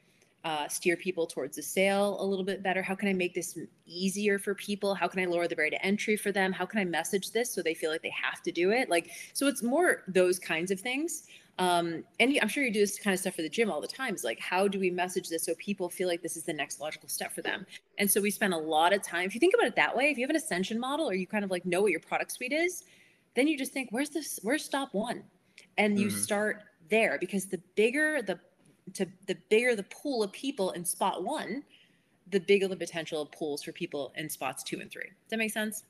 uh, 0.44 0.68
steer 0.68 0.96
people 0.96 1.27
towards 1.27 1.57
the 1.57 1.62
sale 1.62 2.16
a 2.20 2.24
little 2.24 2.44
bit 2.44 2.62
better? 2.62 2.83
How 2.83 2.94
can 2.94 3.09
I 3.09 3.12
make 3.12 3.35
this 3.35 3.59
easier 3.87 4.38
for 4.38 4.55
people? 4.55 4.94
How 4.94 5.09
can 5.09 5.20
I 5.20 5.24
lower 5.24 5.48
the 5.48 5.57
barrier 5.57 5.70
to 5.70 5.85
entry 5.85 6.16
for 6.16 6.33
them? 6.33 6.53
How 6.53 6.64
can 6.64 6.81
I 6.81 6.85
message 6.85 7.33
this 7.33 7.53
so 7.53 7.62
they 7.62 7.74
feel 7.74 7.90
like 7.90 8.03
they 8.03 8.14
have 8.22 8.42
to 8.42 8.53
do 8.53 8.70
it? 8.70 8.88
Like, 8.88 9.11
so 9.33 9.46
it's 9.46 9.62
more 9.62 10.05
those 10.09 10.38
kinds 10.38 10.70
of 10.70 10.81
things. 10.81 11.24
Um, 11.59 12.05
and 12.20 12.38
I'm 12.40 12.46
sure 12.46 12.62
you 12.62 12.72
do 12.72 12.79
this 12.79 13.01
kind 13.01 13.12
of 13.12 13.18
stuff 13.18 13.35
for 13.35 13.42
the 13.42 13.48
gym 13.48 13.68
all 13.68 13.81
the 13.81 13.88
time. 13.88 14.14
Is 14.14 14.22
like, 14.22 14.38
how 14.38 14.68
do 14.68 14.79
we 14.79 14.90
message 14.90 15.29
this 15.29 15.44
so 15.44 15.55
people 15.57 15.88
feel 15.88 16.07
like 16.07 16.22
this 16.22 16.37
is 16.37 16.44
the 16.44 16.53
next 16.53 16.81
logical 16.81 17.09
step 17.09 17.33
for 17.33 17.42
them? 17.42 17.66
And 17.98 18.09
so 18.09 18.20
we 18.20 18.31
spend 18.31 18.55
a 18.55 18.59
lot 18.59 18.92
of 18.92 19.03
time. 19.03 19.27
If 19.27 19.35
you 19.35 19.40
think 19.40 19.55
about 19.55 19.66
it 19.66 19.74
that 19.74 19.96
way, 19.96 20.11
if 20.11 20.18
you 20.18 20.22
have 20.22 20.31
an 20.31 20.37
ascension 20.37 20.79
model 20.79 21.09
or 21.09 21.14
you 21.14 21.27
kind 21.27 21.44
of 21.44 21.51
like 21.51 21.66
know 21.66 21.83
what 21.83 21.90
your 21.90 22.01
product 22.01 22.31
suite 22.31 22.53
is, 22.53 22.85
then 23.35 23.48
you 23.48 23.59
just 23.59 23.72
think, 23.72 23.88
where's 23.90 24.11
this? 24.11 24.38
Where's 24.42 24.64
stop 24.64 24.94
one? 24.94 25.24
And 25.77 25.98
you 25.98 26.07
mm-hmm. 26.07 26.16
start 26.16 26.62
there 26.90 27.18
because 27.20 27.46
the 27.46 27.61
bigger 27.74 28.22
the 28.22 28.38
to 28.94 29.07
the 29.27 29.37
bigger 29.48 29.74
the 29.77 29.85
pool 29.85 30.22
of 30.22 30.33
people 30.33 30.70
in 30.72 30.85
spot 30.85 31.22
one, 31.24 31.64
the 32.31 32.40
bigger 32.40 32.68
the 32.68 32.77
potential 32.77 33.22
of 33.22 33.33
pools 33.33 33.62
for 33.62 33.72
people 33.72 34.12
in 34.16 34.29
spots 34.29 34.62
two 34.62 34.81
and 34.81 34.90
three. 34.90 35.03
Does 35.03 35.31
that 35.31 35.38
make 35.38 35.53
sense? 35.53 35.85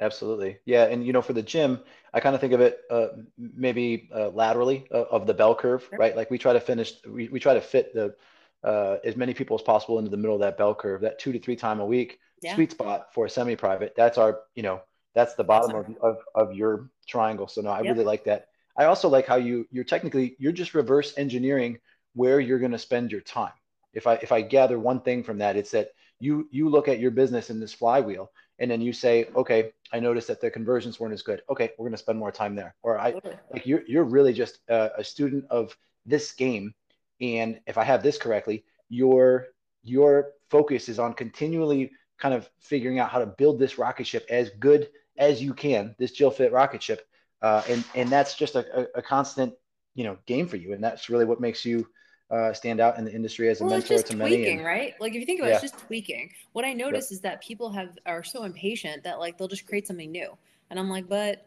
Absolutely. 0.00 0.58
Yeah. 0.64 0.84
And, 0.84 1.04
you 1.04 1.12
know, 1.12 1.22
for 1.22 1.32
the 1.32 1.42
gym, 1.42 1.80
I 2.14 2.20
kind 2.20 2.34
of 2.34 2.40
think 2.40 2.52
of 2.52 2.60
it 2.60 2.82
uh, 2.88 3.08
maybe 3.36 4.08
uh, 4.14 4.28
laterally 4.28 4.86
uh, 4.92 5.04
of 5.10 5.26
the 5.26 5.34
bell 5.34 5.56
curve, 5.56 5.86
sure. 5.88 5.98
right? 5.98 6.14
Like 6.14 6.30
we 6.30 6.38
try 6.38 6.52
to 6.52 6.60
finish, 6.60 6.92
we, 7.04 7.28
we 7.28 7.40
try 7.40 7.54
to 7.54 7.60
fit 7.60 7.92
the 7.94 8.14
uh, 8.62 8.98
as 9.04 9.16
many 9.16 9.34
people 9.34 9.56
as 9.56 9.62
possible 9.62 9.98
into 9.98 10.10
the 10.10 10.16
middle 10.16 10.36
of 10.36 10.40
that 10.40 10.56
bell 10.56 10.74
curve, 10.74 11.00
that 11.00 11.18
two 11.18 11.32
to 11.32 11.40
three 11.40 11.56
time 11.56 11.80
a 11.80 11.86
week 11.86 12.20
yeah. 12.42 12.54
sweet 12.54 12.70
spot 12.70 13.08
for 13.12 13.26
a 13.26 13.30
semi-private. 13.30 13.94
That's 13.96 14.18
our, 14.18 14.40
you 14.54 14.62
know, 14.62 14.82
that's 15.14 15.34
the 15.34 15.44
bottom 15.44 15.74
of, 15.74 15.86
of, 16.00 16.18
of 16.34 16.54
your 16.54 16.90
triangle. 17.08 17.48
So 17.48 17.60
no, 17.60 17.70
I 17.70 17.82
yep. 17.82 17.94
really 17.94 18.04
like 18.04 18.24
that. 18.24 18.48
I 18.76 18.84
also 18.84 19.08
like 19.08 19.26
how 19.26 19.36
you, 19.36 19.66
you're 19.72 19.82
technically, 19.82 20.36
you're 20.38 20.52
just 20.52 20.74
reverse 20.74 21.14
engineering 21.16 21.78
where 22.18 22.40
you're 22.40 22.58
going 22.58 22.72
to 22.72 22.78
spend 22.78 23.12
your 23.12 23.20
time. 23.20 23.52
If 23.92 24.08
I, 24.08 24.14
if 24.14 24.32
I 24.32 24.42
gather 24.42 24.78
one 24.78 25.00
thing 25.00 25.22
from 25.22 25.38
that, 25.38 25.56
it's 25.56 25.70
that 25.70 25.90
you, 26.18 26.48
you 26.50 26.68
look 26.68 26.88
at 26.88 26.98
your 26.98 27.12
business 27.12 27.48
in 27.48 27.60
this 27.60 27.72
flywheel 27.72 28.30
and 28.58 28.68
then 28.68 28.80
you 28.80 28.92
say, 28.92 29.26
okay, 29.36 29.70
I 29.92 30.00
noticed 30.00 30.26
that 30.26 30.40
the 30.40 30.50
conversions 30.50 30.98
weren't 30.98 31.14
as 31.14 31.22
good. 31.22 31.42
Okay, 31.48 31.70
we're 31.78 31.84
going 31.84 31.92
to 31.92 31.98
spend 31.98 32.18
more 32.18 32.32
time 32.32 32.56
there. 32.56 32.74
Or 32.82 32.98
I 32.98 33.14
like 33.52 33.64
you're 33.64 33.82
you're 33.86 34.04
really 34.04 34.32
just 34.32 34.58
a, 34.68 34.90
a, 34.98 35.04
student 35.04 35.44
of 35.48 35.76
this 36.04 36.32
game, 36.32 36.74
and 37.20 37.60
if 37.66 37.78
I 37.78 37.84
have 37.84 38.02
this 38.02 38.18
correctly, 38.18 38.64
your 38.88 39.46
your 39.84 40.32
focus 40.50 40.88
is 40.88 40.98
on 40.98 41.14
continually 41.14 41.92
kind 42.18 42.34
of 42.34 42.50
figuring 42.58 42.98
out 42.98 43.10
how 43.10 43.20
to 43.20 43.26
build 43.26 43.60
this 43.60 43.78
rocket 43.78 44.06
ship 44.06 44.26
as 44.28 44.50
good 44.58 44.88
as 45.16 45.40
you 45.40 45.54
can, 45.54 45.94
this 45.98 46.18
JillFit 46.18 46.52
rocket 46.52 46.82
ship, 46.82 47.06
uh, 47.42 47.62
and 47.68 47.84
and 47.94 48.10
that's 48.10 48.34
just 48.34 48.56
a, 48.56 48.80
a, 48.80 48.86
a 48.96 49.02
constant 49.02 49.54
you 49.94 50.04
know 50.04 50.18
game 50.26 50.48
for 50.48 50.56
you, 50.56 50.72
and 50.72 50.82
that's 50.82 51.08
really 51.08 51.24
what 51.24 51.40
makes 51.40 51.64
you 51.64 51.86
uh, 52.30 52.52
stand 52.52 52.80
out 52.80 52.98
in 52.98 53.04
the 53.04 53.12
industry 53.12 53.48
as 53.48 53.60
a 53.60 53.64
well, 53.64 53.72
mentor 53.74 53.94
it's 53.94 54.02
just 54.02 54.12
to 54.12 54.16
tweaking, 54.18 54.40
many. 54.42 54.56
And, 54.56 54.64
right? 54.64 54.94
Like 55.00 55.14
if 55.14 55.20
you 55.20 55.26
think 55.26 55.40
about 55.40 55.48
yeah. 55.48 55.56
it, 55.56 55.64
it's 55.64 55.72
just 55.72 55.86
tweaking. 55.86 56.30
What 56.52 56.64
I 56.64 56.72
notice 56.72 57.06
yep. 57.06 57.12
is 57.12 57.20
that 57.22 57.42
people 57.42 57.70
have 57.70 57.90
are 58.06 58.22
so 58.22 58.44
impatient 58.44 59.02
that 59.04 59.18
like 59.18 59.38
they'll 59.38 59.48
just 59.48 59.66
create 59.66 59.86
something 59.86 60.10
new. 60.10 60.36
And 60.70 60.78
I'm 60.78 60.90
like, 60.90 61.08
but 61.08 61.46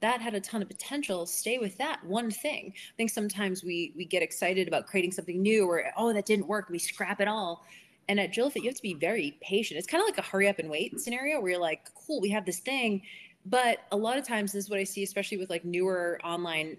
that 0.00 0.20
had 0.20 0.34
a 0.34 0.40
ton 0.40 0.62
of 0.62 0.68
potential. 0.68 1.26
Stay 1.26 1.58
with 1.58 1.76
that 1.78 2.04
one 2.04 2.30
thing. 2.30 2.72
I 2.74 2.96
think 2.96 3.10
sometimes 3.10 3.64
we 3.64 3.92
we 3.96 4.04
get 4.04 4.22
excited 4.22 4.68
about 4.68 4.86
creating 4.86 5.12
something 5.12 5.42
new 5.42 5.66
or 5.66 5.84
oh 5.96 6.12
that 6.12 6.26
didn't 6.26 6.46
work, 6.46 6.68
we 6.70 6.78
scrap 6.78 7.20
it 7.20 7.28
all. 7.28 7.64
And 8.08 8.18
at 8.18 8.32
JillFit, 8.32 8.56
you 8.56 8.64
have 8.64 8.74
to 8.74 8.82
be 8.82 8.94
very 8.94 9.38
patient. 9.40 9.78
It's 9.78 9.86
kind 9.86 10.00
of 10.00 10.08
like 10.08 10.18
a 10.18 10.28
hurry 10.28 10.48
up 10.48 10.58
and 10.58 10.68
wait 10.68 10.98
scenario 11.00 11.40
where 11.40 11.52
you're 11.52 11.60
like, 11.60 11.88
cool, 11.94 12.20
we 12.20 12.30
have 12.30 12.44
this 12.44 12.58
thing. 12.58 13.02
But 13.46 13.80
a 13.92 13.96
lot 13.96 14.18
of 14.18 14.26
times 14.26 14.52
this 14.52 14.64
is 14.64 14.70
what 14.70 14.78
I 14.78 14.84
see, 14.84 15.02
especially 15.02 15.38
with 15.38 15.48
like 15.50 15.64
newer 15.64 16.20
online 16.24 16.76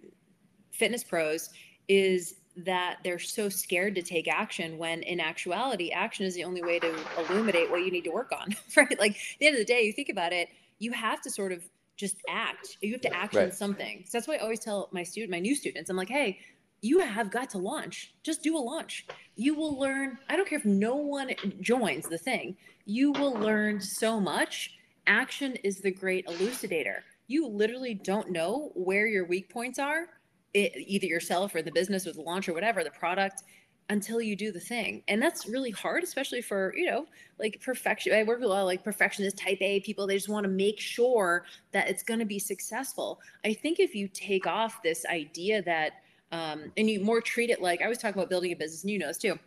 fitness 0.72 1.04
pros, 1.04 1.50
is 1.88 2.36
that 2.58 2.98
they're 3.04 3.20
so 3.20 3.50
scared 3.50 3.96
to 3.96 4.02
take 4.02 4.28
action 4.28 4.78
when 4.78 5.02
in 5.04 5.20
actuality 5.20 5.92
action 5.92 6.26
is 6.26 6.36
the 6.36 6.44
only 6.44 6.62
way 6.62 6.80
to 6.80 6.94
illuminate 7.18 7.70
what 7.72 7.78
you 7.78 7.92
need 7.92 8.04
to 8.04 8.12
work 8.12 8.32
on 8.32 8.56
right? 8.76 9.00
Like 9.00 9.12
at 9.12 9.40
the 9.40 9.48
end 9.48 9.56
of 9.56 9.60
the 9.60 9.66
day 9.66 9.84
you 9.84 9.94
think 9.94 10.10
about 10.10 10.34
it 10.34 10.50
you 10.80 10.92
have 10.92 11.22
to 11.22 11.30
sort 11.30 11.52
of 11.52 11.64
just 11.96 12.18
act. 12.28 12.78
You 12.82 12.94
have 12.94 13.02
to 13.02 13.16
action 13.16 13.44
right. 13.44 13.54
something. 13.54 14.04
So 14.08 14.18
that's 14.18 14.28
why 14.28 14.36
i 14.36 14.40
always 14.40 14.60
tell 14.60 14.90
my 14.92 15.04
student 15.04 15.32
my 15.32 15.40
new 15.40 15.56
students 15.56 15.90
i'm 15.90 15.98
like 15.98 16.10
hey 16.10 16.40
you 16.84 16.98
have 17.00 17.30
got 17.30 17.48
to 17.52 17.60
launch. 17.60 18.16
Just 18.24 18.42
do 18.42 18.58
a 18.58 18.60
launch. 18.60 19.06
You 19.36 19.54
will 19.56 19.80
learn 19.80 20.18
i 20.30 20.36
don't 20.36 20.48
care 20.48 20.60
if 20.60 20.66
no 20.66 20.96
one 20.96 21.32
joins 21.62 22.08
the 22.08 22.18
thing 22.18 22.58
you 22.86 23.12
will 23.12 23.34
learn 23.34 23.80
so 23.80 24.20
much. 24.20 24.74
Action 25.08 25.56
is 25.64 25.80
the 25.80 25.92
great 25.92 26.26
elucidator. 26.28 27.00
You 27.28 27.48
literally 27.48 27.94
don't 27.94 28.32
know 28.32 28.72
where 28.76 29.08
your 29.08 29.26
weak 29.26 29.50
points 29.50 29.80
are 29.80 30.08
it, 30.54 30.74
either 30.76 31.08
yourself 31.08 31.56
or 31.56 31.62
the 31.62 31.72
business 31.72 32.06
or 32.06 32.14
the 32.14 32.22
launch 32.22 32.50
or 32.50 32.54
whatever 32.54 32.84
the 32.84 32.92
product 32.92 33.44
until 33.90 34.22
you 34.22 34.36
do 34.36 34.52
the 34.52 34.60
thing. 34.60 35.04
And 35.08 35.22
that's 35.22 35.48
really 35.48 35.72
hard 35.72 36.04
especially 36.04 36.42
for 36.42 36.74
you 36.76 36.86
know 36.86 37.06
like 37.40 37.62
perfection 37.62 38.14
i 38.14 38.24
work 38.24 38.40
with 38.40 38.46
a 38.46 38.50
lot 38.50 38.62
of 38.62 38.66
like 38.66 38.84
perfectionist 38.84 39.38
type 39.38 39.58
a 39.62 39.80
people. 39.82 40.08
They 40.08 40.16
just 40.16 40.30
want 40.30 40.46
to 40.46 40.50
make 40.50 40.80
sure 40.80 41.46
that 41.72 41.90
it's 41.90 42.04
going 42.04 42.20
to 42.20 42.26
be 42.26 42.40
successful. 42.40 43.20
I 43.46 43.54
think 43.54 43.80
if 43.80 43.96
you 43.96 44.08
take 44.08 44.48
off 44.48 44.82
this 44.82 45.06
idea 45.06 45.62
that 45.64 45.94
um, 46.32 46.72
and 46.78 46.90
you 46.90 47.02
more 47.02 47.20
treat 47.20 47.50
it 47.50 47.62
like 47.62 47.82
i 47.82 47.90
was 47.90 47.98
talking 47.98 48.18
about 48.18 48.30
building 48.30 48.54
a 48.54 48.56
business 48.56 48.84
and 48.84 48.92
you 48.92 49.00
know 49.00 49.08
this 49.08 49.18
too. 49.18 49.38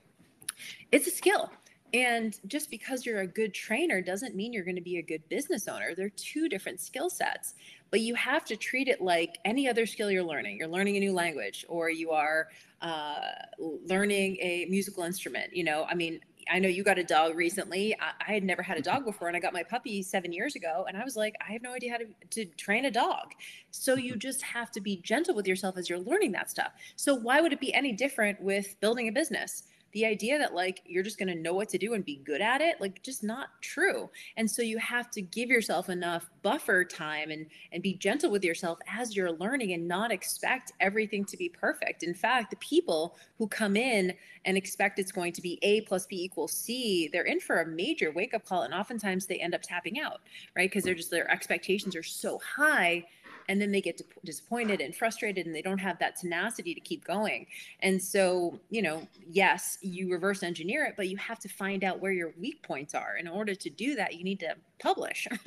It's 0.93 1.07
a 1.07 1.11
skill 1.11 1.51
and 1.95 2.37
just 2.49 2.71
because 2.71 3.07
you're 3.07 3.21
a 3.21 3.27
good 3.27 3.55
trainer 3.55 4.03
doesn't 4.03 4.35
mean 4.35 4.53
you're 4.53 4.65
going 4.65 4.75
to 4.75 4.83
be 4.83 4.99
a 4.99 5.03
good 5.03 5.27
business 5.29 5.69
owner. 5.69 5.95
They're 5.95 6.11
two 6.11 6.49
different 6.49 6.81
skill 6.81 7.09
sets, 7.09 7.55
but 7.93 8.01
you 8.01 8.17
have 8.17 8.45
to 8.47 8.57
treat 8.57 8.89
it 8.89 9.01
like 9.01 9.39
any 9.45 9.69
other 9.69 9.87
skill 9.87 10.11
you're 10.11 10.25
learning. 10.25 10.59
You're 10.59 10.67
learning 10.67 10.97
a 10.97 11.01
new 11.01 11.13
language 11.13 11.65
or 11.69 11.91
you 11.91 12.11
are 12.11 12.49
uh, 12.83 13.29
learning 13.61 14.39
a 14.41 14.67
musical 14.69 15.05
instrument. 15.05 15.55
You 15.55 15.63
know, 15.63 15.87
I 15.89 15.95
mean, 15.95 16.19
I 16.51 16.59
know 16.59 16.69
you 16.69 16.83
got 16.83 16.99
a 16.99 17.05
dog 17.05 17.37
recently. 17.37 17.95
I, 18.01 18.11
I, 18.29 18.33
had 18.33 18.43
never 18.43 18.61
had 18.61 18.77
a 18.77 18.83
dog 18.83 19.05
before, 19.05 19.29
and 19.29 19.37
I 19.37 19.41
got 19.41 19.53
my 19.53 19.63
puppy 19.63 20.03
seven 20.03 20.33
years 20.33 20.57
ago. 20.57 20.85
And 20.89 20.97
I 20.97 21.05
was 21.05 21.15
like, 21.15 21.37
I 21.47 21.53
have 21.53 21.63
no 21.63 21.73
idea 21.73 21.93
how 21.93 21.99
to, 21.99 22.07
to 22.31 22.45
train 22.57 22.87
a 22.87 22.91
dog. 22.91 23.35
So 23.71 23.95
you 23.95 24.17
just 24.17 24.43
have 24.43 24.73
to 24.73 24.81
be 24.81 24.97
gentle 24.97 25.35
with 25.37 25.47
yourself 25.47 25.79
as 25.79 25.89
you're 25.89 26.01
learning 26.01 26.33
that 26.33 26.51
stuff. 26.51 26.73
So 26.97 27.15
why 27.15 27.41
would 27.41 27.53
it 27.53 27.61
be 27.61 27.73
any 27.73 27.93
different 27.93 28.43
with 28.43 28.79
building 28.81 29.07
a 29.07 29.13
business? 29.13 29.63
The 29.95 30.05
idea 30.05 30.39
that 30.39 30.55
like 30.55 30.83
you're 30.85 31.03
just 31.03 31.19
going 31.19 31.29
to 31.29 31.35
know 31.35 31.55
what 31.55 31.69
to 31.71 31.79
do 31.79 31.95
and 31.95 32.05
be 32.05 32.17
good 32.25 32.41
at 32.41 32.61
it 32.61 32.81
like 32.81 33.03
just 33.03 33.23
not 33.23 33.49
true. 33.63 34.11
And 34.37 34.51
so 34.51 34.61
you 34.61 34.77
have 34.79 35.11
to 35.13 35.23
give 35.23 35.49
yourself 35.49 35.89
enough 35.89 36.29
buffer 36.43 36.85
time 36.85 37.31
and 37.31 37.47
and 37.73 37.83
be 37.83 37.95
gentle 37.95 38.31
with 38.31 38.45
yourself 38.45 38.79
as 38.89 39.17
you're 39.17 39.33
learning 39.33 39.73
and 39.73 39.89
not 39.89 40.13
expect 40.13 40.73
everything 40.81 41.25
to 41.27 41.37
be 41.37 41.49
perfect. 41.49 42.03
In 42.03 42.13
fact 42.13 42.51
the 42.51 42.57
people 42.57 43.17
who 43.39 43.47
come 43.47 43.77
in 43.77 44.13
and 44.45 44.57
expect 44.57 44.99
it's 44.99 45.13
going 45.13 45.33
to 45.33 45.41
be 45.41 45.59
a 45.63 45.81
plus 45.83 46.07
b 46.07 46.23
equals 46.23 46.53
c 46.53 47.09
they're 47.13 47.23
in 47.23 47.41
for 47.41 47.63
a 47.63 47.67
major 47.67 48.11
wake 48.11 48.35
up 48.35 48.45
call 48.45 48.63
and 48.63 48.75
oftentimes 48.75 49.27
they 49.27 49.37
end 49.37 49.55
up 49.55 49.63
tapping 49.63 49.99
out 49.99 50.21
right? 50.57 50.69
Because 50.69 50.85
they're 50.85 50.95
just 50.95 51.11
their 51.11 51.31
expectations 51.31 51.97
are 51.97 52.03
so 52.03 52.41
high 52.57 53.05
and 53.49 53.61
then 53.61 53.71
they 53.71 53.81
get 53.81 54.01
disappointed 54.25 54.81
and 54.81 54.95
frustrated 54.95 55.47
and 55.47 55.55
they 55.55 55.63
don't 55.63 55.79
have 55.79 55.99
that 55.99 56.17
tenacity 56.17 56.75
to 56.75 56.81
keep 56.81 57.05
going. 57.05 57.47
And 57.81 58.03
so 58.03 58.59
you 58.71 58.83
know 58.83 59.07
yes 59.31 59.79
you 59.81 60.11
reverse 60.11 60.43
engineer 60.43 60.85
it 60.85 60.95
but 60.97 61.09
you 61.09 61.17
have 61.17 61.39
to 61.41 61.49
find 61.49 61.85
out 61.85 62.01
where 62.01 62.13
your 62.13 62.33
weak 62.41 62.63
points 62.63 62.95
are. 62.95 63.17
In 63.17 63.29
order 63.29 63.55
to 63.55 63.71
do 63.71 63.95
that 63.97 64.15
you 64.15 64.25
need 64.25 64.41
to 64.41 64.55
publish. 64.79 65.27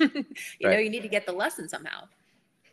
You 0.58 0.68
right. 0.68 0.74
know 0.74 0.78
you 0.78 0.90
need 0.90 1.02
to 1.02 1.08
get 1.08 1.26
the 1.26 1.32
lesson 1.32 1.68
somehow. 1.68 2.08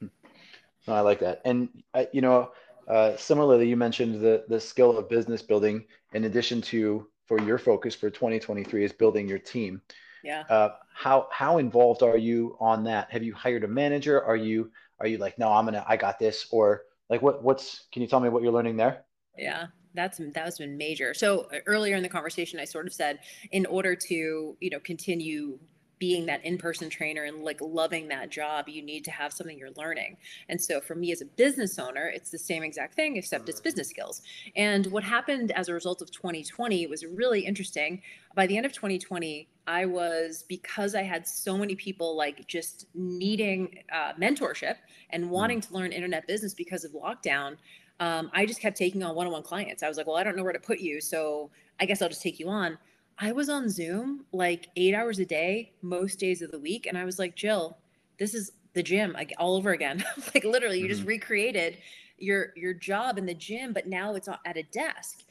No, 0.02 0.94
i 0.94 1.00
like 1.02 1.20
that. 1.20 1.42
And 1.46 1.70
uh, 1.94 2.06
you 2.12 2.22
know 2.22 2.52
uh, 2.88 3.16
similarly 3.18 3.68
you 3.68 3.78
mentioned 3.78 4.22
the 4.22 4.46
the 4.48 4.60
skill 4.60 4.98
of 4.98 5.10
business 5.10 5.42
building 5.42 5.86
in 6.14 6.26
addition 6.26 6.62
to 6.62 7.08
for 7.26 7.42
your 7.42 7.58
focus 7.58 7.96
for 7.96 8.10
2023 8.10 8.86
is 8.86 8.94
building 8.94 9.28
your 9.28 9.40
team. 9.40 9.82
Yeah. 10.24 10.44
Uh, 10.50 10.70
how 10.94 11.28
how 11.32 11.58
involved 11.60 12.02
are 12.02 12.18
you 12.18 12.58
on 12.60 12.84
that? 12.86 13.12
Have 13.12 13.24
you 13.24 13.34
hired 13.34 13.64
a 13.64 13.68
manager? 13.68 14.24
Are 14.24 14.36
you 14.36 14.72
are 15.00 15.08
you 15.08 15.18
like 15.18 15.38
no 15.38 15.52
i'm 15.52 15.66
gonna 15.66 15.86
i 15.88 15.98
got 15.98 16.20
this 16.20 16.48
or 16.52 16.84
like 17.10 17.22
what 17.22 17.44
what's 17.44 17.88
can 17.92 18.02
you 18.02 18.08
tell 18.08 18.20
me 18.20 18.30
what 18.30 18.42
you're 18.44 18.52
learning 18.52 18.78
there? 18.78 19.06
Yeah 19.38 19.68
that's 19.96 20.20
that's 20.34 20.58
been 20.58 20.78
major. 20.78 21.14
So 21.14 21.48
uh, 21.54 21.60
earlier 21.66 21.96
in 21.96 22.04
the 22.04 22.10
conversation 22.10 22.60
i 22.60 22.66
sort 22.66 22.86
of 22.86 22.94
said 22.94 23.20
in 23.52 23.66
order 23.66 23.96
to 23.96 24.58
you 24.60 24.70
know 24.70 24.80
continue 24.80 25.58
being 26.00 26.26
that 26.26 26.44
in-person 26.46 26.90
trainer 26.90 27.24
and 27.24 27.44
like 27.44 27.60
loving 27.62 28.08
that 28.08 28.30
job 28.30 28.68
you 28.68 28.82
need 28.82 29.04
to 29.06 29.12
have 29.12 29.32
something 29.34 29.58
you're 29.58 29.72
learning. 29.78 30.18
And 30.50 30.62
so 30.62 30.80
for 30.80 30.96
me 30.96 31.12
as 31.12 31.22
a 31.22 31.26
business 31.26 31.80
owner 31.80 32.12
it's 32.14 32.30
the 32.30 32.40
same 32.40 32.64
exact 32.64 32.96
thing 32.96 33.18
except 33.18 33.50
it's 33.50 33.62
business 33.62 33.90
skills. 33.90 34.22
And 34.56 34.88
what 34.88 35.04
happened 35.04 35.52
as 35.52 35.70
a 35.70 35.74
result 35.74 36.02
of 36.02 36.12
2020 36.12 36.88
was 36.88 37.06
really 37.06 37.42
interesting. 37.42 38.02
By 38.36 38.48
the 38.48 38.58
end 38.58 38.66
of 38.66 38.74
2020 38.74 39.48
i 39.68 39.86
was 39.86 40.44
because 40.48 40.96
i 40.96 41.02
had 41.02 41.28
so 41.28 41.58
many 41.58 41.76
people 41.76 42.16
like 42.16 42.48
just 42.48 42.88
needing 42.94 43.80
uh, 43.92 44.14
mentorship 44.14 44.76
and 45.12 45.26
mm. 45.26 45.30
wanting 45.30 45.62
to 45.62 45.74
learn 45.74 45.92
internet 45.92 46.28
business 46.28 46.54
because 46.54 46.84
of 46.84 46.92
lockdown 46.92 47.58
um, 48.00 48.30
i 48.34 48.46
just 48.46 48.62
kept 48.62 48.78
taking 48.78 49.04
on 49.04 49.16
one-on-one 49.16 49.44
clients. 49.44 49.84
I 49.84 49.88
was 49.88 49.98
like 49.98 50.08
well 50.08 50.18
i 50.18 50.24
don't 50.24 50.36
know 50.36 50.44
where 50.44 50.54
to 50.54 50.60
put 50.60 50.80
you 50.80 51.02
so 51.02 51.50
i 51.80 51.86
guess 51.86 52.02
i'll 52.02 52.10
just 52.10 52.22
take 52.22 52.40
you 52.40 52.50
on 52.50 52.78
I 53.18 53.32
was 53.32 53.50
on 53.50 53.70
Zoom 53.70 54.26
like 54.32 54.70
eight 54.76 54.94
hours 54.94 55.20
a 55.20 55.26
day, 55.26 55.72
most 55.82 56.20
days 56.20 56.42
of 56.42 56.52
the 56.52 56.60
week. 56.60 56.86
And 56.86 56.98
I 56.98 57.06
was 57.06 57.18
like, 57.18 57.36
Jill, 57.36 57.78
this 58.20 58.34
is 58.34 58.52
the 58.74 58.84
gym 58.84 59.14
like 59.14 59.34
all 59.38 59.56
over 59.56 59.72
again. 59.72 60.04
like 60.34 60.44
literally, 60.44 60.80
you 60.80 60.86
mm-hmm. 60.86 60.94
just 60.94 61.08
recreated 61.08 61.78
your 62.18 62.54
your 62.56 62.74
job 62.74 63.18
in 63.18 63.26
the 63.26 63.34
gym, 63.34 63.74
but 63.74 63.88
now 63.88 64.16
it's 64.16 64.28
at 64.28 64.58
a 64.58 64.64
desk. 64.64 65.25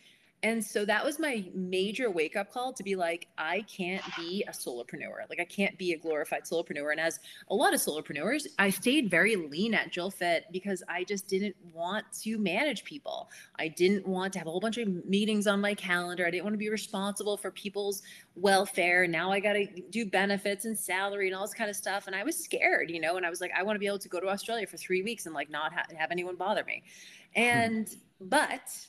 And 0.45 0.63
so 0.63 0.85
that 0.85 1.03
was 1.03 1.19
my 1.19 1.43
major 1.55 2.11
wake 2.11 2.37
up 2.37 2.53
call 2.53 2.75
to 2.75 2.83
be 2.83 2.97
like, 2.97 3.29
I 3.39 3.63
can't 3.63 4.03
be 4.15 4.45
a 4.47 4.51
solopreneur. 4.53 5.27
Like 5.31 5.41
I 5.41 5.47
can't 5.47 5.77
be 5.79 5.95
a 5.95 5.99
glorified 5.99 6.43
solopreneur. 6.45 6.91
And 6.91 7.01
as 7.01 7.19
a 7.49 7.55
lot 7.55 7.73
of 7.73 7.81
solopreneurs, 7.81 8.47
I 8.59 8.69
stayed 8.69 9.11
very 9.11 9.37
lean 9.37 9.73
at 9.73 9.91
JillFit 9.91 10.43
because 10.53 10.83
I 10.87 11.05
just 11.05 11.29
didn't 11.29 11.57
want 11.73 12.05
to 12.25 12.37
manage 12.37 12.85
people. 12.85 13.31
I 13.59 13.69
didn't 13.69 14.07
want 14.07 14.35
to 14.35 14.39
have 14.39 14.47
a 14.47 14.51
whole 14.51 14.61
bunch 14.61 14.77
of 14.77 15.07
meetings 15.07 15.47
on 15.47 15.63
my 15.63 15.73
calendar. 15.73 16.27
I 16.27 16.31
didn't 16.31 16.45
want 16.45 16.53
to 16.53 16.59
be 16.59 16.69
responsible 16.69 17.39
for 17.39 17.51
people's 17.51 18.03
welfare. 18.35 19.07
Now 19.07 19.33
I 19.33 19.41
got 19.41 19.55
to 19.55 19.67
do 19.89 20.05
benefits 20.05 20.67
and 20.67 20.79
salary 20.79 21.29
and 21.29 21.35
all 21.35 21.47
this 21.47 21.55
kind 21.55 21.71
of 21.71 21.77
stuff. 21.77 22.07
And 22.07 22.15
I 22.15 22.23
was 22.23 22.37
scared, 22.37 22.91
you 22.91 23.01
know, 23.01 23.17
and 23.17 23.25
I 23.25 23.31
was 23.31 23.41
like, 23.41 23.53
I 23.57 23.63
want 23.63 23.77
to 23.77 23.81
be 23.81 23.87
able 23.87 23.99
to 24.01 24.11
go 24.11 24.21
to 24.21 24.29
Australia 24.29 24.67
for 24.67 24.77
three 24.77 25.03
weeks 25.03 25.25
and 25.25 25.35
like 25.35 25.49
not 25.49 25.73
ha- 25.73 25.87
have 25.97 26.11
anyone 26.11 26.37
bother 26.37 26.65
me. 26.65 26.83
Hmm. 27.35 27.41
And, 27.41 27.97
but 28.21 28.87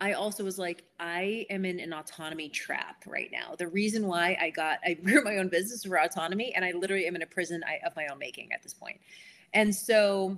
I 0.00 0.12
also 0.12 0.44
was 0.44 0.58
like, 0.58 0.84
I 0.98 1.46
am 1.50 1.64
in 1.64 1.80
an 1.80 1.92
autonomy 1.92 2.48
trap 2.48 3.04
right 3.06 3.30
now. 3.32 3.54
The 3.56 3.68
reason 3.68 4.06
why 4.06 4.36
I 4.40 4.50
got, 4.50 4.78
I 4.84 4.94
grew 5.04 5.22
my 5.22 5.36
own 5.36 5.48
business 5.48 5.84
for 5.84 5.98
autonomy, 5.98 6.54
and 6.54 6.64
I 6.64 6.72
literally 6.72 7.06
am 7.06 7.16
in 7.16 7.22
a 7.22 7.26
prison 7.26 7.62
of 7.84 7.94
my 7.96 8.06
own 8.08 8.18
making 8.18 8.52
at 8.52 8.62
this 8.62 8.74
point. 8.74 9.00
And 9.52 9.74
so 9.74 10.36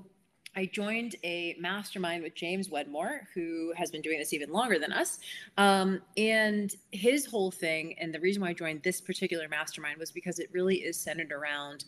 I 0.55 0.65
joined 0.65 1.17
a 1.23 1.55
mastermind 1.61 2.23
with 2.23 2.35
James 2.35 2.71
Wedmore, 2.71 3.29
who 3.35 3.75
has 3.77 3.91
been 3.91 4.01
doing 4.01 4.19
this 4.19 4.33
even 4.33 4.51
longer 4.51 4.79
than 4.79 4.91
us. 4.91 5.19
Um, 5.59 6.01
and 6.17 6.75
his 6.93 7.27
whole 7.27 7.51
thing, 7.51 7.95
and 7.99 8.13
the 8.15 8.21
reason 8.21 8.41
why 8.41 8.49
I 8.49 8.53
joined 8.55 8.83
this 8.83 9.01
particular 9.01 9.49
mastermind 9.49 9.99
was 9.99 10.11
because 10.11 10.39
it 10.39 10.49
really 10.53 10.77
is 10.77 10.99
centered 10.99 11.31
around 11.31 11.85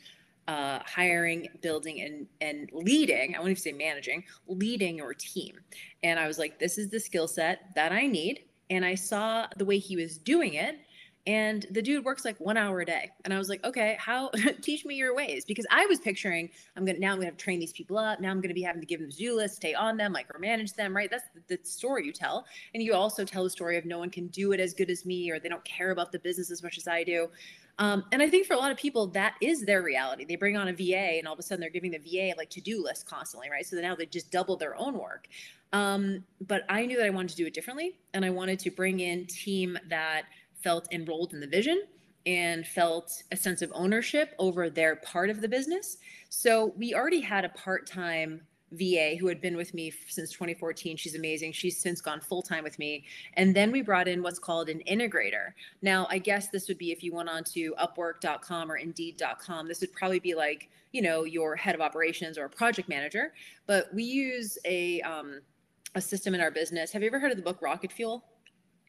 uh, 0.48 0.80
hiring, 0.84 1.46
building, 1.62 2.00
and 2.00 2.26
and 2.40 2.70
leading. 2.72 3.36
I 3.36 3.38
won't 3.38 3.50
even 3.50 3.62
say 3.62 3.72
managing, 3.72 4.24
leading 4.48 4.96
your 4.96 5.14
team. 5.14 5.60
And 6.02 6.18
I 6.18 6.26
was 6.26 6.38
like, 6.38 6.58
this 6.58 6.78
is 6.78 6.88
the 6.88 6.98
skill 6.98 7.28
set 7.28 7.74
that 7.74 7.92
I 7.92 8.06
need. 8.06 8.40
And 8.70 8.84
I 8.84 8.94
saw 8.94 9.46
the 9.56 9.64
way 9.64 9.78
he 9.78 9.96
was 9.96 10.18
doing 10.18 10.54
it. 10.54 10.78
And 11.26 11.66
the 11.72 11.82
dude 11.82 12.06
works 12.06 12.24
like 12.24 12.40
one 12.40 12.56
hour 12.56 12.80
a 12.80 12.86
day. 12.86 13.10
And 13.26 13.34
I 13.34 13.38
was 13.38 13.50
like, 13.50 13.62
okay, 13.62 13.98
how 14.00 14.30
teach 14.62 14.86
me 14.86 14.94
your 14.94 15.14
ways? 15.14 15.44
Because 15.44 15.66
I 15.70 15.84
was 15.84 16.00
picturing 16.00 16.48
I'm 16.74 16.86
gonna 16.86 16.98
now 16.98 17.12
I'm 17.12 17.20
gonna 17.20 17.32
train 17.32 17.60
these 17.60 17.72
people 17.72 17.98
up. 17.98 18.18
Now 18.18 18.30
I'm 18.30 18.40
gonna 18.40 18.54
be 18.54 18.62
having 18.62 18.80
to 18.80 18.86
give 18.86 19.00
them 19.00 19.10
to-do 19.10 19.36
lists, 19.36 19.58
stay 19.58 19.74
on 19.74 19.98
them, 19.98 20.14
micromanage 20.14 20.74
them, 20.74 20.96
right? 20.96 21.10
That's 21.10 21.24
the, 21.34 21.56
the 21.56 21.64
story 21.64 22.06
you 22.06 22.12
tell. 22.12 22.46
And 22.72 22.82
you 22.82 22.94
also 22.94 23.26
tell 23.26 23.44
the 23.44 23.50
story 23.50 23.76
of 23.76 23.84
no 23.84 23.98
one 23.98 24.08
can 24.08 24.28
do 24.28 24.52
it 24.52 24.60
as 24.60 24.72
good 24.72 24.88
as 24.88 25.04
me, 25.04 25.30
or 25.30 25.38
they 25.38 25.50
don't 25.50 25.64
care 25.66 25.90
about 25.90 26.12
the 26.12 26.18
business 26.18 26.50
as 26.50 26.62
much 26.62 26.78
as 26.78 26.88
I 26.88 27.04
do. 27.04 27.28
Um, 27.78 28.04
and 28.10 28.20
I 28.20 28.28
think 28.28 28.46
for 28.46 28.54
a 28.54 28.56
lot 28.56 28.72
of 28.72 28.76
people, 28.76 29.06
that 29.08 29.34
is 29.40 29.64
their 29.64 29.82
reality. 29.82 30.24
They 30.24 30.36
bring 30.36 30.56
on 30.56 30.68
a 30.68 30.72
VA 30.72 31.18
and 31.18 31.28
all 31.28 31.34
of 31.34 31.38
a 31.38 31.42
sudden 31.42 31.60
they're 31.60 31.70
giving 31.70 31.92
the 31.92 31.98
VA 31.98 32.34
like 32.36 32.50
to 32.50 32.60
do 32.60 32.82
list 32.82 33.06
constantly, 33.06 33.50
right? 33.50 33.64
So 33.64 33.76
now 33.76 33.94
they 33.94 34.06
just 34.06 34.32
double 34.32 34.56
their 34.56 34.76
own 34.76 34.98
work. 34.98 35.28
Um, 35.72 36.24
but 36.40 36.64
I 36.68 36.86
knew 36.86 36.96
that 36.96 37.06
I 37.06 37.10
wanted 37.10 37.30
to 37.30 37.36
do 37.36 37.46
it 37.46 37.54
differently. 37.54 37.98
And 38.14 38.24
I 38.24 38.30
wanted 38.30 38.58
to 38.60 38.70
bring 38.70 39.00
in 39.00 39.26
team 39.26 39.78
that 39.88 40.22
felt 40.62 40.92
enrolled 40.92 41.34
in 41.34 41.40
the 41.40 41.46
vision 41.46 41.82
and 42.26 42.66
felt 42.66 43.22
a 43.30 43.36
sense 43.36 43.62
of 43.62 43.70
ownership 43.74 44.34
over 44.38 44.68
their 44.68 44.96
part 44.96 45.30
of 45.30 45.40
the 45.40 45.48
business. 45.48 45.98
So 46.30 46.74
we 46.76 46.94
already 46.94 47.20
had 47.20 47.44
a 47.44 47.48
part 47.50 47.86
time 47.86 48.42
VA 48.72 49.16
who 49.18 49.26
had 49.26 49.40
been 49.40 49.56
with 49.56 49.74
me 49.74 49.92
since 50.08 50.30
2014. 50.32 50.96
She's 50.96 51.14
amazing. 51.14 51.52
She's 51.52 51.78
since 51.78 52.00
gone 52.00 52.20
full 52.20 52.42
time 52.42 52.64
with 52.64 52.78
me. 52.78 53.04
And 53.34 53.54
then 53.54 53.72
we 53.72 53.82
brought 53.82 54.08
in 54.08 54.22
what's 54.22 54.38
called 54.38 54.68
an 54.68 54.82
integrator. 54.88 55.52
Now, 55.82 56.06
I 56.10 56.18
guess 56.18 56.48
this 56.48 56.68
would 56.68 56.78
be 56.78 56.92
if 56.92 57.02
you 57.02 57.14
went 57.14 57.28
on 57.28 57.44
to 57.44 57.74
upwork.com 57.80 58.70
or 58.70 58.76
indeed.com, 58.76 59.68
this 59.68 59.80
would 59.80 59.92
probably 59.92 60.20
be 60.20 60.34
like, 60.34 60.68
you 60.92 61.02
know, 61.02 61.24
your 61.24 61.56
head 61.56 61.74
of 61.74 61.80
operations 61.80 62.38
or 62.38 62.44
a 62.44 62.50
project 62.50 62.88
manager. 62.88 63.32
But 63.66 63.92
we 63.94 64.04
use 64.04 64.58
a, 64.64 65.00
um, 65.02 65.40
a 65.94 66.00
system 66.00 66.34
in 66.34 66.40
our 66.40 66.50
business. 66.50 66.92
Have 66.92 67.02
you 67.02 67.08
ever 67.08 67.18
heard 67.18 67.30
of 67.30 67.36
the 67.36 67.42
book 67.42 67.62
Rocket 67.62 67.92
Fuel? 67.92 68.24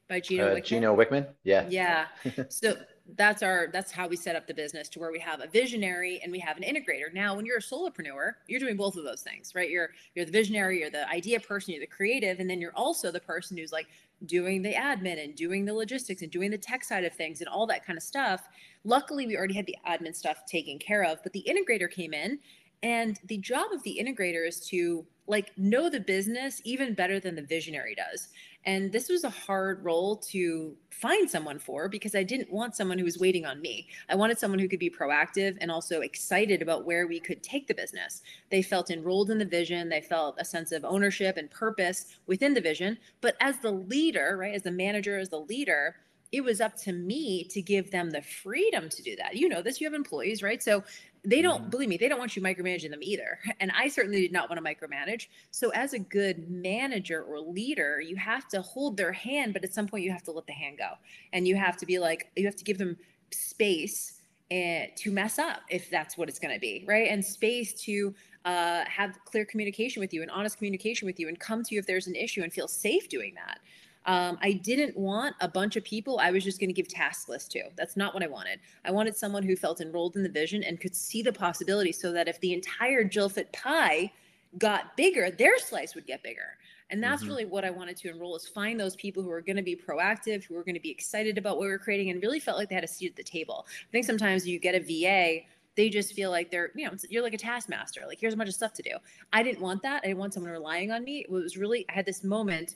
by 0.09 0.19
Gino 0.19 0.47
uh, 0.47 0.55
Wickman. 0.55 0.65
Gino 0.65 0.95
Wickman, 0.97 1.27
yeah. 1.43 1.67
Yeah. 1.69 2.07
so 2.49 2.75
that's 3.15 3.43
our 3.43 3.67
that's 3.71 3.91
how 3.91 4.07
we 4.07 4.15
set 4.15 4.35
up 4.35 4.47
the 4.47 4.53
business 4.53 4.89
to 4.89 4.99
where 4.99 5.11
we 5.11 5.19
have 5.19 5.41
a 5.41 5.47
visionary 5.47 6.19
and 6.23 6.31
we 6.31 6.39
have 6.39 6.57
an 6.57 6.63
integrator. 6.63 7.13
Now 7.13 7.35
when 7.35 7.45
you're 7.45 7.57
a 7.57 7.61
solopreneur 7.61 8.33
you're 8.47 8.59
doing 8.59 8.77
both 8.77 8.95
of 8.95 9.03
those 9.03 9.21
things 9.21 9.53
right? 9.55 9.69
You're 9.69 9.89
you're 10.15 10.25
the 10.25 10.31
visionary 10.31 10.79
you're 10.79 10.89
the 10.89 11.07
idea 11.09 11.39
person 11.39 11.73
you're 11.73 11.81
the 11.81 11.87
creative 11.87 12.39
and 12.39 12.49
then 12.49 12.61
you're 12.61 12.75
also 12.75 13.11
the 13.11 13.19
person 13.19 13.57
who's 13.57 13.71
like 13.71 13.87
doing 14.25 14.61
the 14.61 14.73
admin 14.73 15.23
and 15.23 15.35
doing 15.35 15.65
the 15.65 15.73
logistics 15.73 16.21
and 16.21 16.31
doing 16.31 16.51
the 16.51 16.57
tech 16.57 16.83
side 16.83 17.05
of 17.05 17.13
things 17.13 17.39
and 17.39 17.47
all 17.47 17.65
that 17.67 17.85
kind 17.85 17.97
of 17.97 18.03
stuff. 18.03 18.47
Luckily 18.83 19.25
we 19.25 19.37
already 19.37 19.55
had 19.55 19.65
the 19.65 19.77
admin 19.87 20.15
stuff 20.15 20.45
taken 20.45 20.77
care 20.77 21.03
of 21.03 21.23
but 21.23 21.33
the 21.33 21.45
integrator 21.47 21.89
came 21.89 22.13
in 22.13 22.39
and 22.83 23.19
the 23.25 23.37
job 23.37 23.71
of 23.73 23.83
the 23.83 23.99
integrator 24.01 24.47
is 24.47 24.59
to 24.67 25.05
like 25.27 25.55
know 25.57 25.89
the 25.89 25.99
business 25.99 26.59
even 26.65 26.95
better 26.95 27.19
than 27.19 27.35
the 27.35 27.43
visionary 27.43 27.95
does. 27.95 28.29
And 28.65 28.91
this 28.91 29.09
was 29.09 29.23
a 29.23 29.29
hard 29.29 29.85
role 29.85 30.17
to 30.17 30.75
find 30.89 31.29
someone 31.29 31.59
for 31.59 31.87
because 31.87 32.15
I 32.15 32.23
didn't 32.23 32.51
want 32.51 32.75
someone 32.75 32.97
who 32.97 33.05
was 33.05 33.19
waiting 33.19 33.45
on 33.45 33.61
me. 33.61 33.87
I 34.09 34.15
wanted 34.15 34.39
someone 34.39 34.59
who 34.59 34.67
could 34.67 34.79
be 34.79 34.89
proactive 34.89 35.57
and 35.61 35.71
also 35.71 36.01
excited 36.01 36.61
about 36.61 36.85
where 36.85 37.07
we 37.07 37.19
could 37.19 37.43
take 37.43 37.67
the 37.67 37.75
business. 37.75 38.21
They 38.49 38.61
felt 38.61 38.89
enrolled 38.89 39.29
in 39.29 39.37
the 39.37 39.45
vision, 39.45 39.87
they 39.87 40.01
felt 40.01 40.35
a 40.39 40.45
sense 40.45 40.71
of 40.71 40.83
ownership 40.83 41.37
and 41.37 41.49
purpose 41.49 42.17
within 42.25 42.53
the 42.53 42.61
vision. 42.61 42.97
But 43.21 43.37
as 43.39 43.59
the 43.59 43.71
leader, 43.71 44.35
right, 44.37 44.55
as 44.55 44.63
the 44.63 44.71
manager, 44.71 45.19
as 45.19 45.29
the 45.29 45.39
leader, 45.39 45.95
it 46.31 46.43
was 46.43 46.61
up 46.61 46.75
to 46.75 46.91
me 46.91 47.43
to 47.45 47.61
give 47.61 47.91
them 47.91 48.11
the 48.11 48.21
freedom 48.21 48.89
to 48.89 49.01
do 49.01 49.15
that. 49.15 49.35
You 49.35 49.49
know 49.49 49.61
this, 49.61 49.81
you 49.81 49.87
have 49.87 49.95
employees, 49.95 50.43
right? 50.43 50.61
So 50.61 50.83
they 51.25 51.41
don't 51.41 51.61
mm-hmm. 51.61 51.69
believe 51.69 51.89
me 51.89 51.97
they 51.97 52.07
don't 52.07 52.19
want 52.19 52.35
you 52.35 52.41
micromanaging 52.41 52.89
them 52.89 52.99
either 53.01 53.39
and 53.59 53.71
i 53.75 53.87
certainly 53.87 54.21
did 54.21 54.31
not 54.31 54.49
want 54.49 54.63
to 54.63 54.75
micromanage. 54.75 55.27
So 55.51 55.69
as 55.69 55.93
a 55.93 55.99
good 55.99 56.49
manager 56.49 57.23
or 57.23 57.39
leader 57.39 58.01
you 58.01 58.15
have 58.15 58.47
to 58.49 58.61
hold 58.61 58.97
their 58.97 59.11
hand 59.11 59.53
but 59.53 59.63
at 59.63 59.73
some 59.73 59.87
point 59.87 60.03
you 60.03 60.11
have 60.11 60.23
to 60.23 60.31
let 60.31 60.47
the 60.47 60.53
hand 60.53 60.77
go 60.77 60.91
and 61.33 61.47
you 61.47 61.55
have 61.55 61.77
to 61.77 61.85
be 61.85 61.99
like 61.99 62.31
you 62.35 62.45
have 62.45 62.55
to 62.55 62.63
give 62.63 62.77
them 62.77 62.97
space 63.31 64.21
and, 64.51 64.85
eh, 64.85 64.87
to 64.95 65.11
mess 65.11 65.37
up 65.37 65.61
if 65.69 65.89
that's 65.89 66.17
what 66.17 66.27
it's 66.29 66.39
going 66.39 66.53
to 66.53 66.59
be 66.59 66.83
right? 66.87 67.09
And 67.09 67.23
space 67.23 67.73
to 67.83 68.13
uh, 68.45 68.83
have 68.85 69.17
clear 69.25 69.45
communication 69.45 69.99
with 69.99 70.13
you 70.13 70.21
and 70.21 70.31
honest 70.31 70.57
communication 70.57 71.05
with 71.05 71.19
you 71.19 71.27
and 71.27 71.39
come 71.39 71.63
to 71.63 71.75
you 71.75 71.79
if 71.79 71.85
there's 71.85 72.07
an 72.07 72.15
issue 72.15 72.41
and 72.41 72.51
feel 72.51 72.67
safe 72.67 73.09
doing 73.09 73.33
that 73.35 73.59
um, 74.09 74.39
I 74.41 74.53
didn't 74.53 74.97
want 74.97 75.35
a 75.39 75.47
bunch 75.47 75.75
of 75.75 75.83
people 75.83 76.17
I 76.17 76.31
was 76.31 76.43
just 76.43 76.59
going 76.59 76.69
to 76.69 76.73
give 76.73 76.87
task 76.87 77.29
lists 77.29 77.47
to. 77.49 77.61
That's 77.75 77.95
not 77.95 78.15
what 78.15 78.23
I 78.23 78.27
wanted. 78.27 78.59
I 78.83 78.89
wanted 78.89 79.15
someone 79.15 79.43
who 79.43 79.55
felt 79.55 79.81
enrolled 79.81 80.15
in 80.15 80.23
the 80.23 80.29
vision 80.29 80.63
and 80.63 80.79
could 80.79 80.95
see 80.95 81.21
the 81.21 81.31
possibility 81.31 81.91
so 81.91 82.11
that 82.13 82.27
if 82.27 82.39
the 82.39 82.53
entire 82.53 83.03
JillFit 83.03 83.53
pie 83.53 84.11
got 84.57 84.97
bigger, 84.97 85.29
their 85.29 85.59
slice 85.59 85.93
would 85.93 86.07
get 86.07 86.23
bigger. 86.23 86.57
And 86.89 87.03
that's 87.03 87.21
mm-hmm. 87.21 87.29
really 87.29 87.45
what 87.45 87.63
I 87.63 87.69
wanted 87.69 87.97
to 87.97 88.09
enroll 88.09 88.35
is 88.35 88.47
find 88.47 88.79
those 88.79 88.95
people 88.95 89.21
who 89.21 89.29
are 89.29 89.41
going 89.41 89.57
to 89.57 89.61
be 89.61 89.75
proactive, 89.75 90.43
who 90.43 90.57
are 90.57 90.63
going 90.63 90.73
to 90.73 90.81
be 90.81 90.89
excited 90.89 91.37
about 91.37 91.57
what 91.57 91.67
we're 91.67 91.77
creating 91.77 92.09
and 92.09 92.19
really 92.19 92.39
felt 92.39 92.57
like 92.57 92.69
they 92.69 92.75
had 92.75 92.83
a 92.83 92.87
seat 92.87 93.11
at 93.11 93.15
the 93.15 93.23
table. 93.23 93.67
I 93.69 93.91
think 93.91 94.07
sometimes 94.07 94.47
you 94.47 94.57
get 94.57 94.73
a 94.73 94.79
VA 94.79 95.45
they 95.75 95.87
just 95.87 96.13
feel 96.13 96.29
like 96.29 96.51
they're, 96.51 96.71
you 96.75 96.85
know, 96.85 96.93
you're 97.09 97.23
like 97.23 97.33
a 97.33 97.37
taskmaster. 97.37 98.01
Like, 98.05 98.19
here's 98.19 98.33
a 98.33 98.37
bunch 98.37 98.49
of 98.49 98.55
stuff 98.55 98.73
to 98.73 98.81
do. 98.81 98.97
I 99.31 99.43
didn't 99.43 99.61
want 99.61 99.81
that. 99.83 100.01
I 100.03 100.07
didn't 100.07 100.17
want 100.17 100.33
someone 100.33 100.51
relying 100.51 100.91
on 100.91 101.05
me. 101.05 101.19
It 101.19 101.31
was 101.31 101.55
really, 101.55 101.85
I 101.87 101.93
had 101.93 102.05
this 102.05 102.21
moment 102.21 102.75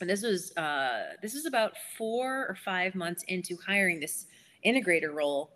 and 0.00 0.10
this 0.10 0.22
was 0.22 0.56
uh, 0.56 1.14
this 1.22 1.34
was 1.34 1.46
about 1.46 1.72
four 1.96 2.46
or 2.48 2.54
five 2.54 2.94
months 2.94 3.24
into 3.28 3.56
hiring 3.66 4.00
this 4.00 4.26
integrator 4.64 5.12
role 5.12 5.50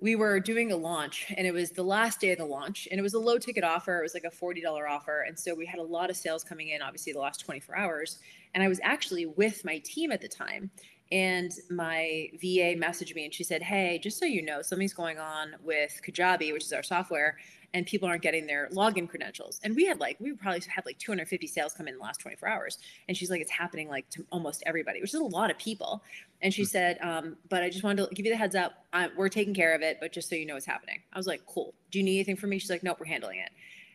we 0.00 0.14
were 0.14 0.38
doing 0.38 0.70
a 0.70 0.76
launch 0.76 1.26
and 1.36 1.46
it 1.46 1.52
was 1.52 1.72
the 1.72 1.82
last 1.82 2.20
day 2.20 2.30
of 2.30 2.38
the 2.38 2.44
launch 2.44 2.86
and 2.90 3.00
it 3.00 3.02
was 3.02 3.14
a 3.14 3.18
low 3.18 3.36
ticket 3.36 3.64
offer. 3.64 3.98
It 3.98 4.02
was 4.02 4.14
like 4.14 4.24
a 4.24 4.30
$40 4.30 4.88
offer 4.88 5.22
and 5.26 5.38
so 5.38 5.54
we 5.54 5.66
had 5.66 5.80
a 5.80 5.82
lot 5.82 6.08
of 6.08 6.16
sales 6.16 6.44
coming 6.44 6.68
in 6.68 6.82
obviously 6.82 7.12
the 7.12 7.18
last 7.18 7.38
24 7.40 7.76
hours. 7.76 8.18
And 8.54 8.62
i 8.62 8.68
was 8.68 8.80
actually 8.82 9.26
with 9.26 9.64
my 9.64 9.78
team 9.78 10.12
at 10.12 10.20
the 10.20 10.28
time 10.28 10.70
and 11.10 11.52
my 11.70 12.28
va 12.34 12.76
messaged 12.76 13.14
me 13.14 13.24
and 13.24 13.32
she 13.32 13.42
said 13.42 13.62
hey 13.62 13.98
just 14.02 14.18
so 14.18 14.26
you 14.26 14.42
know 14.42 14.60
something's 14.60 14.92
going 14.92 15.18
on 15.18 15.54
with 15.62 15.98
kajabi 16.06 16.52
which 16.52 16.64
is 16.64 16.72
our 16.72 16.82
software 16.82 17.38
and 17.74 17.86
people 17.86 18.08
aren't 18.08 18.22
getting 18.22 18.46
their 18.46 18.68
login 18.70 19.08
credentials. 19.08 19.60
And 19.62 19.76
we 19.76 19.84
had 19.84 20.00
like, 20.00 20.16
we 20.20 20.32
probably 20.32 20.62
had 20.68 20.86
like 20.86 20.98
250 20.98 21.46
sales 21.46 21.74
come 21.74 21.86
in, 21.86 21.94
in 21.94 21.98
the 21.98 22.04
last 22.04 22.20
24 22.20 22.48
hours. 22.48 22.78
And 23.08 23.16
she's 23.16 23.30
like, 23.30 23.40
it's 23.40 23.50
happening 23.50 23.88
like 23.88 24.08
to 24.10 24.26
almost 24.30 24.62
everybody, 24.66 25.00
which 25.00 25.12
is 25.12 25.20
a 25.20 25.24
lot 25.24 25.50
of 25.50 25.58
people. 25.58 26.02
And 26.40 26.52
she 26.52 26.62
hmm. 26.62 26.68
said, 26.68 26.98
um, 27.00 27.36
but 27.48 27.62
I 27.62 27.68
just 27.68 27.84
wanted 27.84 28.08
to 28.08 28.14
give 28.14 28.24
you 28.24 28.32
the 28.32 28.38
heads 28.38 28.54
up. 28.54 28.84
I, 28.92 29.08
we're 29.16 29.28
taking 29.28 29.54
care 29.54 29.74
of 29.74 29.82
it, 29.82 29.98
but 30.00 30.12
just 30.12 30.28
so 30.28 30.36
you 30.36 30.46
know 30.46 30.54
what's 30.54 30.66
happening. 30.66 31.02
I 31.12 31.18
was 31.18 31.26
like, 31.26 31.44
cool. 31.46 31.74
Do 31.90 31.98
you 31.98 32.04
need 32.04 32.16
anything 32.16 32.36
from 32.36 32.50
me? 32.50 32.58
She's 32.58 32.70
like, 32.70 32.82
nope, 32.82 32.98
we're 33.00 33.06
handling 33.06 33.40
it. 33.40 33.50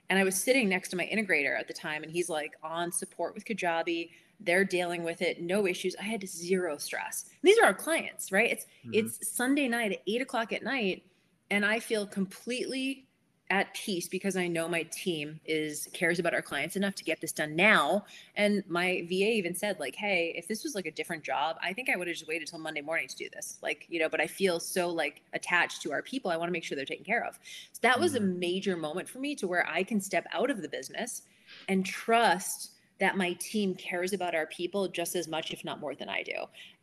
And 0.10 0.20
I 0.20 0.24
was 0.24 0.36
sitting 0.36 0.70
next 0.70 0.90
to 0.90 0.96
my 0.96 1.10
integrator 1.12 1.58
at 1.58 1.68
the 1.68 1.74
time, 1.74 2.04
and 2.04 2.12
he's 2.12 2.30
like 2.30 2.54
on 2.62 2.92
support 2.92 3.34
with 3.34 3.46
Kajabi. 3.46 4.10
They're 4.40 4.66
dealing 4.66 5.04
with 5.04 5.22
it, 5.22 5.42
no 5.42 5.66
issues. 5.66 5.96
I 6.00 6.04
had 6.04 6.28
zero 6.28 6.78
stress. 6.78 7.30
These 7.42 7.58
are 7.60 7.66
our 7.66 7.74
clients, 7.74 8.32
right? 8.32 8.52
It's 8.52 8.66
mm-hmm. 8.66 8.92
it's 8.94 9.28
Sunday 9.28 9.68
night 9.68 9.94
at 9.94 10.00
eight 10.06 10.22
o'clock 10.22 10.52
at 10.52 10.64
night, 10.64 11.04
and 11.50 11.66
I 11.66 11.80
feel 11.80 12.06
completely 12.06 13.08
at 13.54 13.72
peace 13.76 14.08
because 14.08 14.36
I 14.36 14.48
know 14.48 14.68
my 14.68 14.82
team 14.82 15.39
is 15.46 15.88
cares 15.94 16.18
about 16.18 16.34
our 16.34 16.42
clients 16.42 16.76
enough 16.76 16.96
to 16.96 17.04
get 17.04 17.22
this 17.22 17.32
done 17.32 17.56
now. 17.56 18.04
And 18.36 18.63
my 18.68 19.06
VA 19.08 19.34
even 19.34 19.54
said, 19.54 19.80
like, 19.80 19.94
hey, 19.94 20.34
if 20.36 20.48
this 20.48 20.63
was 20.63 20.74
like 20.74 20.88
a 20.88 20.92
different 20.92 21.24
job, 21.24 21.58
I 21.62 21.72
think 21.72 21.88
I 21.88 21.96
would 21.96 22.08
have 22.08 22.18
just 22.18 22.28
waited 22.28 22.48
till 22.48 22.58
Monday 22.58 22.82
morning 22.82 23.08
to 23.08 23.16
do 23.16 23.30
this. 23.32 23.60
Like, 23.62 23.86
you 23.89 24.00
know, 24.00 24.10
but 24.10 24.20
I 24.20 24.26
feel 24.26 24.60
so 24.60 24.89
like 24.89 25.22
attached 25.34 25.84
to 25.84 25.92
our 25.92 26.02
people. 26.02 26.32
I 26.32 26.36
want 26.36 26.48
to 26.48 26.52
make 26.52 26.63
sure 26.63 26.76
they're 26.76 26.84
taken 26.84 27.06
care 27.06 27.24
of. 27.24 27.38
So 27.74 27.80
that 27.84 28.00
was 28.00 28.16
a 28.16 28.20
mm-hmm. 28.20 28.39
major 28.39 28.76
moment 28.76 29.08
for 29.08 29.20
me 29.20 29.36
to 29.36 29.48
where 29.48 29.70
I 29.70 29.84
can 29.84 30.02
step 30.02 30.26
out 30.34 30.50
of 30.50 30.63
the 30.63 30.68
business 30.68 31.22
and 31.70 31.86
trust 31.86 32.72
that 33.00 33.18
my 33.18 33.34
team 33.34 33.76
cares 33.76 34.14
about 34.14 34.36
our 34.36 34.46
people 34.48 34.88
just 34.88 35.16
as 35.16 35.28
much, 35.28 35.52
if 35.52 35.66
not 35.66 35.80
more 35.80 35.96
than 35.96 36.10
I 36.10 36.24
do. 36.24 36.34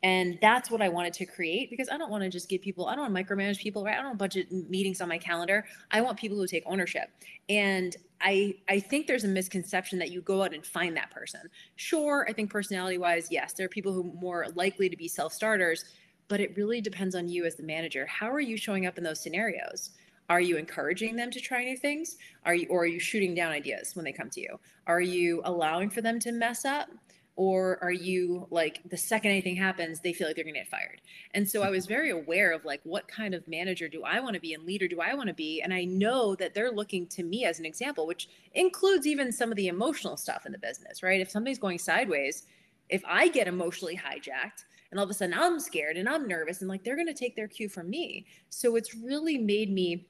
And 0.03 0.39
that's 0.43 0.71
what 0.71 0.83
I 0.83 0.89
wanted 0.89 1.13
to 1.15 1.27
create 1.27 1.71
because 1.71 1.89
I 1.89 1.97
don't 1.97 2.11
want 2.11 2.25
to 2.25 2.31
just 2.31 2.49
give 2.49 2.61
people, 2.61 2.87
I 2.87 2.97
don't 2.97 3.13
want 3.13 3.29
to 3.29 3.35
micromanage 3.35 3.59
people, 3.59 3.85
right? 3.85 3.95
I 3.95 3.99
don't 3.99 4.07
want 4.07 4.19
budget 4.19 4.51
meetings 4.51 5.01
on 5.01 5.09
my 5.09 5.19
calendar. 5.19 5.65
I 5.91 6.01
want 6.01 6.19
people 6.19 6.37
who 6.37 6.47
take 6.47 6.65
ownership. 6.67 7.11
And 7.49 7.97
I 8.21 8.55
I 8.69 8.81
think 8.81 9.07
there's 9.07 9.25
a 9.25 9.29
misconception 9.29 9.99
that 10.01 10.11
you 10.11 10.21
go 10.21 10.43
out 10.43 10.53
and 10.53 10.65
find 10.65 10.97
that 10.97 11.11
person. 11.11 11.41
Sure, 11.77 12.27
I 12.29 12.33
think 12.33 12.51
personality 12.51 12.99
wise, 12.99 13.29
yes, 13.31 13.55
there 13.55 13.67
are 13.67 13.71
people 13.71 13.93
who 13.93 14.01
are 14.01 14.21
more 14.21 14.47
likely 14.55 14.89
to 14.89 14.97
be 14.97 15.09
self-starters, 15.09 15.85
but 16.29 16.41
it 16.41 16.57
really 16.57 16.81
depends 16.81 17.15
on 17.15 17.29
you 17.29 17.45
as 17.45 17.57
the 17.57 17.63
manager. 17.63 18.07
How 18.07 18.31
are 18.31 18.41
you 18.41 18.57
showing 18.57 18.87
up 18.87 18.99
in 18.99 19.05
those 19.05 19.21
scenarios? 19.21 19.91
Are 20.31 20.41
you 20.41 20.57
encouraging 20.57 21.17
them 21.17 21.33
to 21.33 21.41
try 21.41 21.65
new 21.65 21.77
things? 21.77 22.17
Are 22.47 22.55
you 22.55 22.69
or 22.71 22.83
are 22.83 22.87
you 22.87 23.01
shooting 23.01 23.35
down 23.35 23.51
ideas 23.51 23.97
when 23.97 24.05
they 24.05 24.13
come 24.13 24.31
to 24.31 24.41
you? 24.41 24.61
Are 24.87 25.01
you 25.01 25.43
allowing 25.45 25.91
for 25.91 26.03
them 26.03 26.21
to 26.21 26.31
mess 26.31 26.65
up? 26.65 26.89
Or 27.35 27.83
are 27.83 27.91
you 27.91 28.47
like 28.51 28.81
the 28.89 28.97
second 28.97 29.33
anything 29.33 29.57
happens, 29.57 29.99
they 29.99 30.13
feel 30.13 30.29
like 30.29 30.37
they're 30.37 30.45
gonna 30.45 30.59
get 30.59 30.69
fired? 30.69 31.01
And 31.35 31.49
so 31.49 31.63
I 31.63 31.71
was 31.71 31.87
very 31.87 32.11
aware 32.11 32.53
of 32.53 32.65
like 32.65 32.81
what 32.85 33.09
kind 33.09 33.35
of 33.35 33.49
manager 33.49 33.89
do 33.89 34.05
I 34.05 34.21
want 34.21 34.35
to 34.35 34.41
be 34.41 34.55
and 34.55 34.65
leader 34.65 34.87
do 34.87 35.01
I 35.01 35.15
want 35.15 35.29
to 35.29 35.35
be? 35.35 35.63
And 35.63 35.75
I 35.75 35.85
know 35.85 36.37
that 36.37 36.55
they're 36.55 36.71
looking 36.71 37.09
to 37.09 37.25
me 37.25 37.45
as 37.45 37.59
an 37.59 37.67
example, 37.67 38.07
which 38.07 38.29
includes 38.53 39.09
even 39.09 39.33
some 39.33 39.51
of 39.51 39.57
the 39.57 39.67
emotional 39.67 40.17
stuff 40.17 40.47
in 40.47 40.53
the 40.53 40.59
business, 40.59 41.03
right? 41.03 41.21
If 41.21 41.31
something's 41.31 41.59
going 41.59 41.79
sideways, 41.79 42.47
if 42.89 43.03
I 43.05 43.29
get 43.29 43.49
emotionally 43.49 43.97
hijacked, 43.97 44.65
and 44.91 44.99
all 44.99 45.05
of 45.05 45.11
a 45.11 45.15
sudden 45.15 45.35
I'm 45.35 45.59
scared 45.61 45.97
and 45.97 46.09
I'm 46.09 46.29
nervous 46.29 46.61
and 46.61 46.69
like 46.69 46.85
they're 46.85 46.97
going 46.97 47.07
to 47.07 47.15
take 47.15 47.37
their 47.37 47.49
cue 47.49 47.69
from 47.69 47.89
me. 47.89 48.27
So 48.49 48.77
it's 48.77 48.95
really 48.95 49.39
made 49.39 49.73
me 49.73 50.07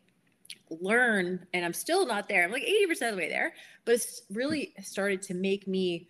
learn 0.80 1.46
and 1.52 1.64
i'm 1.64 1.72
still 1.72 2.06
not 2.06 2.28
there. 2.28 2.44
I'm 2.44 2.52
like 2.52 2.64
80% 2.64 2.90
of 3.08 3.12
the 3.12 3.16
way 3.16 3.28
there 3.28 3.54
but 3.84 3.94
it's 3.94 4.22
really 4.30 4.74
started 4.82 5.22
to 5.22 5.34
make 5.34 5.66
me 5.66 6.08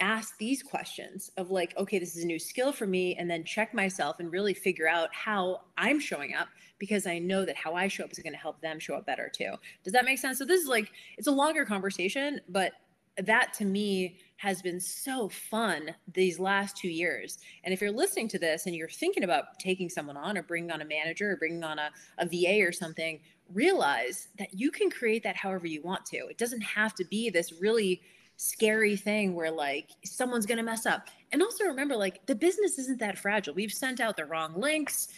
ask 0.00 0.38
these 0.38 0.62
questions 0.62 1.30
of 1.36 1.50
like 1.50 1.76
okay 1.76 1.98
this 1.98 2.16
is 2.16 2.22
a 2.22 2.26
new 2.26 2.38
skill 2.38 2.72
for 2.72 2.86
me 2.86 3.16
and 3.16 3.28
then 3.28 3.44
check 3.44 3.74
myself 3.74 4.20
and 4.20 4.30
really 4.30 4.54
figure 4.54 4.88
out 4.88 5.08
how 5.12 5.62
i'm 5.76 5.98
showing 5.98 6.34
up 6.34 6.46
because 6.78 7.06
i 7.06 7.18
know 7.18 7.44
that 7.44 7.56
how 7.56 7.74
i 7.74 7.88
show 7.88 8.04
up 8.04 8.12
is 8.12 8.18
going 8.20 8.32
to 8.32 8.38
help 8.38 8.60
them 8.60 8.78
show 8.78 8.94
up 8.94 9.06
better 9.06 9.30
too. 9.32 9.52
Does 9.82 9.92
that 9.92 10.04
make 10.04 10.18
sense? 10.18 10.38
So 10.38 10.44
this 10.44 10.62
is 10.62 10.68
like 10.68 10.90
it's 11.16 11.26
a 11.26 11.32
longer 11.32 11.64
conversation 11.64 12.40
but 12.48 12.72
that 13.24 13.52
to 13.54 13.64
me 13.64 14.18
has 14.36 14.62
been 14.62 14.78
so 14.78 15.28
fun 15.28 15.94
these 16.14 16.38
last 16.38 16.76
two 16.76 16.88
years. 16.88 17.38
And 17.64 17.74
if 17.74 17.80
you're 17.80 17.90
listening 17.90 18.28
to 18.28 18.38
this 18.38 18.66
and 18.66 18.74
you're 18.74 18.88
thinking 18.88 19.24
about 19.24 19.58
taking 19.58 19.88
someone 19.88 20.16
on 20.16 20.38
or 20.38 20.44
bringing 20.44 20.70
on 20.70 20.80
a 20.80 20.84
manager 20.84 21.32
or 21.32 21.36
bringing 21.36 21.64
on 21.64 21.78
a, 21.78 21.90
a 22.18 22.26
VA 22.26 22.64
or 22.64 22.70
something, 22.70 23.18
realize 23.52 24.28
that 24.38 24.52
you 24.52 24.70
can 24.70 24.90
create 24.90 25.22
that 25.22 25.36
however 25.36 25.66
you 25.66 25.82
want 25.82 26.04
to. 26.06 26.16
It 26.28 26.38
doesn't 26.38 26.60
have 26.60 26.94
to 26.96 27.04
be 27.04 27.30
this 27.30 27.52
really 27.60 28.00
scary 28.36 28.96
thing 28.96 29.34
where 29.34 29.50
like 29.50 29.90
someone's 30.04 30.46
going 30.46 30.58
to 30.58 30.64
mess 30.64 30.86
up. 30.86 31.08
And 31.32 31.42
also 31.42 31.64
remember 31.64 31.96
like 31.96 32.24
the 32.26 32.34
business 32.34 32.78
isn't 32.78 33.00
that 33.00 33.18
fragile. 33.18 33.54
We've 33.54 33.72
sent 33.72 34.00
out 34.00 34.16
the 34.16 34.24
wrong 34.24 34.54
links 34.54 35.08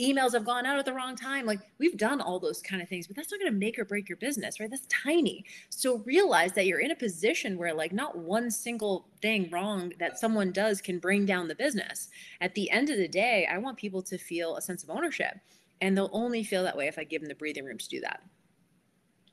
emails 0.00 0.32
have 0.32 0.44
gone 0.44 0.64
out 0.64 0.78
at 0.78 0.84
the 0.84 0.92
wrong 0.92 1.14
time. 1.14 1.44
Like 1.44 1.60
we've 1.78 1.96
done 1.96 2.20
all 2.20 2.38
those 2.38 2.62
kind 2.62 2.80
of 2.80 2.88
things, 2.88 3.06
but 3.06 3.14
that's 3.14 3.30
not 3.30 3.40
going 3.40 3.52
to 3.52 3.58
make 3.58 3.78
or 3.78 3.84
break 3.84 4.08
your 4.08 4.16
business, 4.16 4.58
right? 4.58 4.70
That's 4.70 4.86
tiny. 4.86 5.44
So 5.68 5.98
realize 5.98 6.52
that 6.52 6.66
you're 6.66 6.80
in 6.80 6.90
a 6.90 6.96
position 6.96 7.58
where 7.58 7.74
like 7.74 7.92
not 7.92 8.16
one 8.16 8.50
single 8.50 9.06
thing 9.20 9.50
wrong 9.50 9.92
that 9.98 10.18
someone 10.18 10.52
does 10.52 10.80
can 10.80 10.98
bring 10.98 11.26
down 11.26 11.48
the 11.48 11.54
business. 11.54 12.08
At 12.40 12.54
the 12.54 12.70
end 12.70 12.90
of 12.90 12.96
the 12.96 13.08
day, 13.08 13.46
I 13.50 13.58
want 13.58 13.76
people 13.76 14.02
to 14.02 14.16
feel 14.16 14.56
a 14.56 14.62
sense 14.62 14.82
of 14.82 14.90
ownership. 14.90 15.36
And 15.80 15.96
they'll 15.96 16.10
only 16.12 16.44
feel 16.44 16.64
that 16.64 16.76
way 16.76 16.88
if 16.88 16.98
I 16.98 17.04
give 17.04 17.22
them 17.22 17.28
the 17.28 17.34
breathing 17.34 17.64
room 17.64 17.78
to 17.78 17.88
do 17.88 18.00
that. 18.00 18.20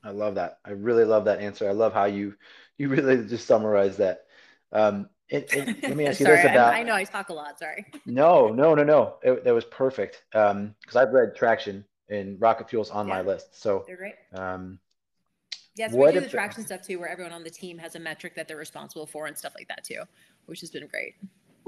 I 0.02 0.10
love 0.10 0.36
that. 0.36 0.58
I 0.64 0.70
really 0.70 1.04
love 1.04 1.24
that 1.26 1.40
answer. 1.40 1.68
I 1.68 1.72
love 1.72 1.92
how 1.92 2.04
you 2.04 2.34
you 2.78 2.88
really 2.88 3.26
just 3.26 3.46
summarize 3.46 3.96
that. 3.98 4.26
Um, 4.72 5.08
it, 5.28 5.52
it, 5.52 5.82
let 5.82 5.96
me 5.96 6.06
ask 6.08 6.20
you 6.20 6.26
sorry, 6.26 6.42
this 6.42 6.50
about. 6.50 6.74
I 6.74 6.82
know 6.82 6.94
I 6.94 7.04
talk 7.04 7.28
a 7.28 7.34
lot. 7.34 7.58
Sorry. 7.58 7.84
no, 8.06 8.48
no, 8.48 8.74
no, 8.74 8.84
no. 8.84 9.16
It, 9.22 9.44
that 9.44 9.52
was 9.52 9.64
perfect. 9.64 10.24
Um, 10.34 10.74
because 10.80 10.96
I've 10.96 11.12
read 11.12 11.34
Traction 11.34 11.84
and 12.08 12.40
Rocket 12.40 12.70
Fuel's 12.70 12.90
on 12.90 13.08
yeah. 13.08 13.14
my 13.14 13.22
list. 13.22 13.60
So 13.60 13.84
they're 13.86 13.96
great. 13.96 14.14
Um, 14.32 14.78
yes, 15.76 15.92
yeah, 15.92 15.98
so 15.98 16.06
we 16.06 16.12
do 16.12 16.20
the 16.20 16.28
traction 16.28 16.64
stuff 16.64 16.82
too, 16.82 16.98
where 16.98 17.08
everyone 17.08 17.32
on 17.32 17.44
the 17.44 17.50
team 17.50 17.76
has 17.78 17.94
a 17.94 18.00
metric 18.00 18.34
that 18.36 18.48
they're 18.48 18.56
responsible 18.56 19.06
for 19.06 19.26
and 19.26 19.36
stuff 19.36 19.52
like 19.56 19.68
that 19.68 19.84
too, 19.84 20.02
which 20.46 20.60
has 20.60 20.70
been 20.70 20.86
great. 20.86 21.14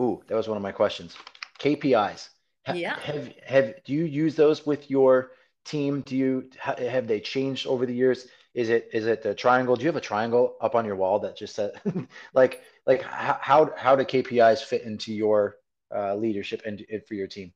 Ooh, 0.01 0.23
that 0.29 0.35
was 0.35 0.49
one 0.49 0.57
of 0.57 0.63
my 0.63 0.73
questions. 0.73 1.17
KPIs. 1.59 2.31
Yeah. 2.75 2.99
Have 3.01 3.33
have 3.47 3.75
do 3.85 3.93
you 3.93 4.05
use 4.05 4.35
those 4.37 4.67
with 4.67 4.91
your 4.91 5.33
team? 5.65 6.03
Do 6.03 6.17
you 6.17 6.51
have 6.59 7.07
they 7.07 7.21
changed 7.21 7.67
over 7.67 7.87
the 7.87 7.95
years? 7.95 8.27
Is 8.55 8.69
it 8.69 8.91
is 8.93 9.07
it 9.07 9.23
the 9.23 9.35
triangle? 9.35 9.77
Do 9.77 9.83
you 9.83 9.89
have 9.89 9.97
a 9.97 10.01
triangle 10.01 10.57
up 10.61 10.75
on 10.75 10.85
your 10.85 10.97
wall 10.97 11.19
that 11.21 11.37
just 11.37 11.55
said 11.55 11.73
like 12.35 12.63
like 12.87 13.03
how 13.03 13.73
how 13.77 13.97
do 13.97 14.05
KPIs 14.05 14.63
fit 14.63 14.83
into 14.83 15.13
your 15.13 15.57
uh, 15.95 16.15
leadership 16.15 16.63
and, 16.65 16.85
and 16.91 17.05
for 17.07 17.15
your 17.15 17.27
team? 17.27 17.53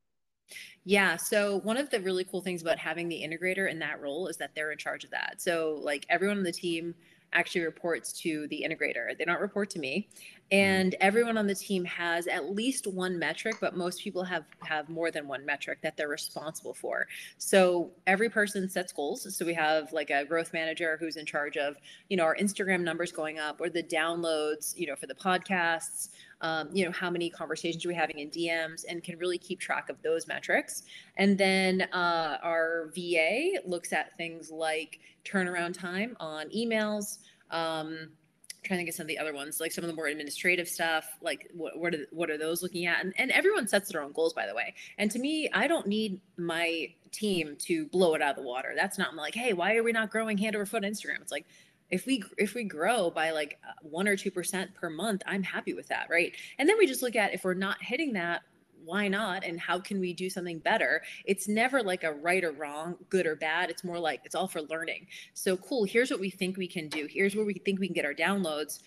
Yeah. 0.85 1.16
So 1.16 1.61
one 1.61 1.79
of 1.79 1.88
the 1.90 2.00
really 2.00 2.24
cool 2.24 2.42
things 2.42 2.61
about 2.61 2.79
having 2.79 3.09
the 3.09 3.22
integrator 3.22 3.70
in 3.70 3.79
that 3.79 4.00
role 4.00 4.29
is 4.29 4.37
that 4.37 4.55
they're 4.55 4.70
in 4.70 4.79
charge 4.79 5.05
of 5.05 5.11
that. 5.11 5.37
So 5.40 5.79
like 5.83 6.05
everyone 6.11 6.38
on 6.38 6.44
the 6.44 6.53
team 6.53 6.94
actually 7.35 7.62
reports 7.62 8.12
to 8.20 8.47
the 8.49 8.64
integrator. 8.66 9.16
They 9.18 9.25
don't 9.25 9.40
report 9.40 9.70
to 9.70 9.79
me. 9.79 10.09
Mm-hmm. 10.09 10.35
And 10.51 10.94
everyone 11.01 11.37
on 11.37 11.47
the 11.47 11.55
team 11.55 11.85
has 11.87 12.27
at 12.27 12.55
least 12.55 12.87
one 12.87 13.18
metric, 13.18 13.57
but 13.61 13.77
most 13.77 14.03
people 14.03 14.23
have 14.25 14.44
have 14.61 14.88
more 14.88 15.11
than 15.11 15.27
one 15.27 15.44
metric 15.44 15.79
that 15.83 15.97
they're 15.97 16.09
responsible 16.09 16.75
for. 16.75 17.07
So 17.38 17.90
every 18.07 18.29
person 18.29 18.68
sets 18.68 18.92
goals. 18.92 19.35
So 19.37 19.44
we 19.44 19.55
have 19.55 19.92
like 19.92 20.11
a 20.11 20.25
growth 20.25 20.53
manager 20.53 20.97
who's 21.01 21.16
in 21.16 21.27
charge 21.27 21.57
of, 21.57 21.77
you 22.09 22.16
know, 22.16 22.25
our 22.25 22.37
Instagram 22.37 22.83
numbers 22.83 23.11
going 23.11 23.38
up 23.38 23.61
or 23.61 23.68
the 23.68 23.83
downloads, 23.83 24.77
you 24.79 24.87
know, 24.87 24.97
for 24.97 25.07
the 25.07 25.14
podcasts, 25.14 26.11
um, 26.44 26.68
you 26.74 26.85
know, 26.85 26.92
how 26.92 27.09
many 27.09 27.30
conversations 27.30 27.87
are 27.87 27.88
we 27.88 27.94
having 27.94 28.18
in 28.18 28.28
DMs 28.28 28.85
and 28.87 29.02
can 29.02 29.18
really 29.18 29.38
keep 29.38 29.59
track 29.59 29.88
of 29.88 30.00
those 30.02 30.26
metrics. 30.26 30.83
And 31.16 31.38
then 31.38 31.88
uh, 31.90 32.37
our 32.42 32.92
VA 32.94 33.61
looks 33.64 33.94
at 33.94 34.14
things 34.18 34.50
like 34.50 35.00
turnaround 35.24 35.72
time 35.72 36.14
on 36.20 36.50
emails. 36.50 37.18
Um, 37.50 38.11
trying 38.62 38.78
to 38.78 38.85
get 38.85 38.94
some 38.94 39.04
of 39.04 39.09
the 39.09 39.18
other 39.18 39.35
ones, 39.35 39.61
like 39.61 39.72
some 39.72 39.85
of 39.85 39.88
the 39.88 39.94
more 39.94 40.07
administrative 40.07 40.66
stuff, 40.68 41.07
like 41.20 41.50
what 41.54 41.78
what 41.78 41.94
are, 41.94 42.07
what 42.11 42.30
are 42.30 42.38
those 42.38 42.62
looking 42.62 42.87
at? 42.87 43.02
And, 43.02 43.14
and 43.18 43.30
everyone 43.30 43.66
sets 43.68 43.90
their 43.90 44.02
own 44.02 44.12
goals, 44.12 44.33
by 44.33 44.46
the 44.46 44.54
way. 44.54 44.74
And 44.98 45.11
to 45.11 45.18
me, 45.18 45.48
I 45.52 45.66
don't 45.66 45.87
need 45.87 46.20
my 46.37 46.88
team 47.11 47.57
to 47.61 47.87
blow 47.87 48.14
it 48.14 48.22
out 48.22 48.30
of 48.30 48.37
the 48.37 48.48
water. 48.48 48.72
That's 48.76 48.98
not 48.98 49.14
like, 49.14 49.35
hey, 49.35 49.54
why 49.54 49.76
are 49.76 49.83
we 49.83 49.92
not 49.92 50.11
growing 50.11 50.37
hand 50.37 50.57
over 50.57 50.66
foot 50.66 50.85
on 50.85 50.90
Instagram? 50.90 51.20
It's 51.20 51.33
like, 51.33 51.46
if 51.90 52.07
we 52.07 52.25
if 52.38 52.55
we 52.55 52.64
grow 52.64 53.11
by 53.11 53.31
like 53.31 53.59
uh, 53.68 53.73
one 53.83 54.09
or 54.09 54.16
two 54.16 54.31
percent 54.31 54.75
per 54.75 54.90
month 54.90 55.23
i'm 55.27 55.42
happy 55.42 55.75
with 55.75 55.88
that 55.88 56.09
right? 56.11 56.35
And 56.59 56.68
then 56.68 56.79
we 56.79 56.87
just 56.87 57.03
look 57.03 57.16
at 57.16 57.35
if 57.35 57.44
we're 57.44 57.55
not 57.55 57.83
hitting 57.83 58.12
that 58.14 58.42
why 58.85 59.09
not? 59.09 59.44
And 59.44 59.59
how 59.59 59.79
can 59.79 59.99
we 59.99 60.12
do 60.12 60.29
something 60.29 60.59
better? 60.59 61.03
It's 61.25 61.49
never 61.49 61.83
like 61.83 62.05
a 62.05 62.12
right 62.12 62.44
or 62.44 62.53
wrong 62.53 62.97
good 63.09 63.27
or 63.27 63.35
bad. 63.37 63.70
It's 63.70 63.83
more 63.83 63.99
like 63.99 64.20
it's 64.25 64.35
all 64.35 64.47
for 64.47 64.62
learning. 64.62 65.07
So 65.33 65.57
cool 65.57 65.85
here's 65.85 66.11
what 66.11 66.20
we 66.20 66.31
think 66.31 66.57
we 66.57 66.68
can 66.68 66.88
do. 66.88 67.07
Here's 67.11 67.35
where 67.35 67.47
we 67.47 67.55
think 67.55 67.81
we 67.81 67.87
can 67.87 67.94
get 67.94 68.05
our 68.05 68.14
downloads. 68.14 68.81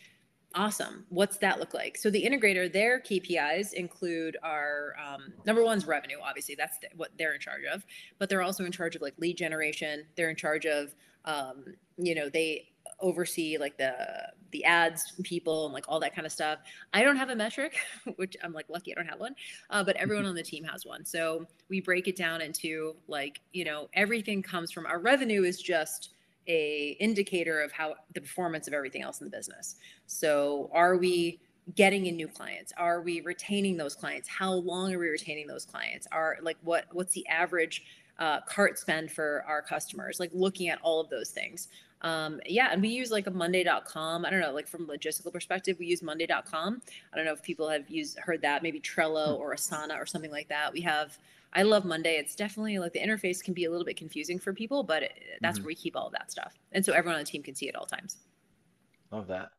Awesome. 0.56 1.06
What's 1.10 1.38
that 1.38 1.60
look 1.60 1.74
like? 1.74 1.98
So 1.98 2.10
the 2.10 2.24
integrator 2.24 2.72
their 2.72 3.00
kpis 3.00 3.74
include 3.74 4.38
our 4.44 4.96
um, 5.04 5.34
number 5.46 5.64
one's 5.64 5.86
revenue 5.86 6.18
obviously. 6.24 6.56
That's 6.56 6.78
what 6.96 7.10
they're 7.18 7.34
in 7.34 7.42
charge 7.42 7.64
of. 7.72 7.86
But 8.20 8.30
they're 8.30 8.44
also 8.44 8.66
in 8.66 8.72
charge 8.72 8.96
of 8.96 9.02
like 9.02 9.16
lead 9.18 9.38
generation. 9.38 10.06
They're 10.16 10.30
in 10.30 10.36
charge 10.36 10.66
of 10.66 10.96
um, 11.26 11.66
you 11.98 12.16
know 12.16 12.30
they 12.30 12.70
oversee 13.00 13.58
like 13.58 13.78
the 13.78 13.94
the 14.52 14.64
ads 14.64 15.14
people 15.24 15.66
and 15.66 15.74
like 15.74 15.86
all 15.88 16.00
that 16.00 16.16
kind 16.16 16.26
of 16.26 16.32
stuff. 16.32 16.60
I 16.94 17.04
don't 17.04 17.18
have 17.18 17.30
a 17.30 17.36
metric, 17.36 17.78
which 18.16 18.36
I'm 18.44 18.54
like 18.54 18.70
lucky 18.70 18.94
I 18.94 18.96
don't 18.96 19.10
have 19.10 19.20
one, 19.20 19.36
uh, 19.70 19.84
but 19.84 19.96
everyone 19.98 20.24
mm-hmm. 20.24 20.30
on 20.30 20.36
the 20.36 20.44
team 20.44 20.64
has 20.64 20.86
one. 20.86 21.06
So 21.06 21.46
we 21.70 21.82
break 21.82 22.08
it 22.08 22.16
down 22.16 22.42
into 22.42 22.96
like 23.08 23.42
you 23.54 23.66
know 23.66 23.90
everything 23.94 24.42
comes 24.42 24.72
from 24.72 24.86
our 24.86 25.00
revenue 25.00 25.44
is 25.44 25.62
just 25.62 26.12
a 26.48 26.96
indicator 27.00 27.60
of 27.60 27.72
how 27.72 27.96
the 28.14 28.22
performance 28.22 28.68
of 28.68 28.74
everything 28.74 29.02
else 29.02 29.20
in 29.20 29.26
the 29.26 29.36
business. 29.36 29.76
So 30.06 30.70
are 30.74 30.96
we 30.98 31.42
getting 31.76 32.06
in 32.06 32.16
new 32.16 32.30
clients 32.30 32.72
are 32.78 33.02
we 33.02 33.20
retaining 33.22 33.76
those 33.76 33.94
clients 33.94 34.30
how 34.30 34.54
long 34.54 34.94
are 34.94 35.00
we 35.00 35.10
retaining 35.10 35.46
those 35.48 35.66
clients 35.66 36.08
are 36.14 36.38
like 36.42 36.56
what 36.64 36.86
what's 36.94 37.14
the 37.14 37.28
average 37.28 37.84
uh, 38.20 38.40
cart 38.42 38.80
spend 38.80 39.12
for 39.12 39.44
our 39.48 39.62
customers 39.62 40.18
like 40.20 40.32
looking 40.34 40.70
at 40.70 40.80
all 40.82 41.02
of 41.02 41.10
those 41.10 41.30
things 41.30 41.68
um, 42.02 42.40
yeah, 42.46 42.70
and 42.72 42.82
we 42.82 42.90
use 42.90 43.12
like 43.12 43.28
a 43.28 43.32
monday.com. 43.32 44.26
I 44.26 44.30
don't 44.30 44.40
know, 44.40 44.54
like 44.54 44.68
from 44.68 44.88
logistical 44.88 45.32
perspective, 45.32 45.78
we 45.80 45.88
use 45.88 46.04
monday.com. 46.04 46.82
I 47.12 47.16
don't 47.16 47.26
know 47.26 47.34
if 47.34 47.42
people 47.42 47.68
have 47.70 47.90
used 47.90 48.20
heard 48.20 48.42
that, 48.44 48.64
maybe 48.64 48.80
Trello 48.80 49.36
hmm. 49.36 49.42
or 49.42 49.56
Asana 49.56 49.98
or 49.98 50.06
something 50.06 50.32
like 50.32 50.50
that. 50.50 50.74
We 50.74 50.82
have 50.82 51.18
I 51.54 51.64
love 51.64 51.86
Monday. 51.86 52.18
It's 52.18 52.36
definitely 52.36 52.78
like 52.78 52.94
the 52.94 53.00
interface 53.00 53.44
can 53.44 53.54
be 53.54 53.66
a 53.66 53.72
little 53.72 53.86
bit 53.86 53.98
confusing 53.98 54.38
for 54.38 54.54
people, 54.54 54.84
but 54.84 55.04
it, 55.04 55.14
that's 55.42 55.58
mm-hmm. 55.58 55.64
where 55.64 55.70
we 55.70 55.76
keep 55.76 55.96
all 55.96 56.08
of 56.08 56.14
that 56.14 56.30
stuff. 56.30 56.54
And 56.72 56.86
so 56.86 56.94
everyone 56.94 57.16
on 57.16 57.24
the 57.24 57.30
team 57.30 57.42
can 57.42 57.56
see 57.56 57.68
it 57.68 57.76
all 57.76 57.86
times. 57.86 58.18
Love 59.12 59.28
that. 59.28 59.52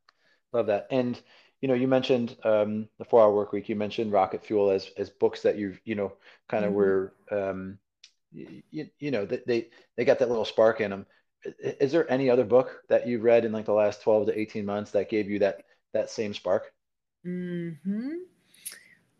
Love 0.52 0.66
that. 0.66 0.86
And 0.90 1.20
you 1.60 1.66
know, 1.66 1.74
you 1.74 1.88
mentioned 1.88 2.36
um, 2.44 2.88
the 2.98 3.04
four 3.04 3.20
hour 3.22 3.34
work 3.34 3.52
week, 3.52 3.68
you 3.68 3.74
mentioned 3.74 4.12
rocket 4.12 4.44
fuel 4.44 4.70
as, 4.70 4.90
as 4.96 5.10
books 5.10 5.42
that 5.42 5.56
you've, 5.58 5.80
you 5.84 5.96
know, 5.96 6.12
kind 6.48 6.64
of 6.64 6.70
mm-hmm. 6.70 6.78
were, 6.78 7.14
um, 7.32 7.78
you, 8.32 8.86
you 9.00 9.10
know, 9.10 9.24
they, 9.24 9.68
they 9.96 10.04
got 10.04 10.20
that 10.20 10.28
little 10.28 10.44
spark 10.44 10.80
in 10.80 10.90
them 10.90 11.06
is 11.44 11.92
there 11.92 12.10
any 12.10 12.28
other 12.30 12.44
book 12.44 12.82
that 12.88 13.06
you've 13.06 13.22
read 13.22 13.44
in 13.44 13.52
like 13.52 13.66
the 13.66 13.72
last 13.72 14.02
12 14.02 14.26
to 14.26 14.38
18 14.38 14.64
months 14.64 14.90
that 14.92 15.08
gave 15.08 15.30
you 15.30 15.38
that 15.40 15.62
that 15.92 16.10
same 16.10 16.34
spark? 16.34 16.72
Hmm. 17.24 17.70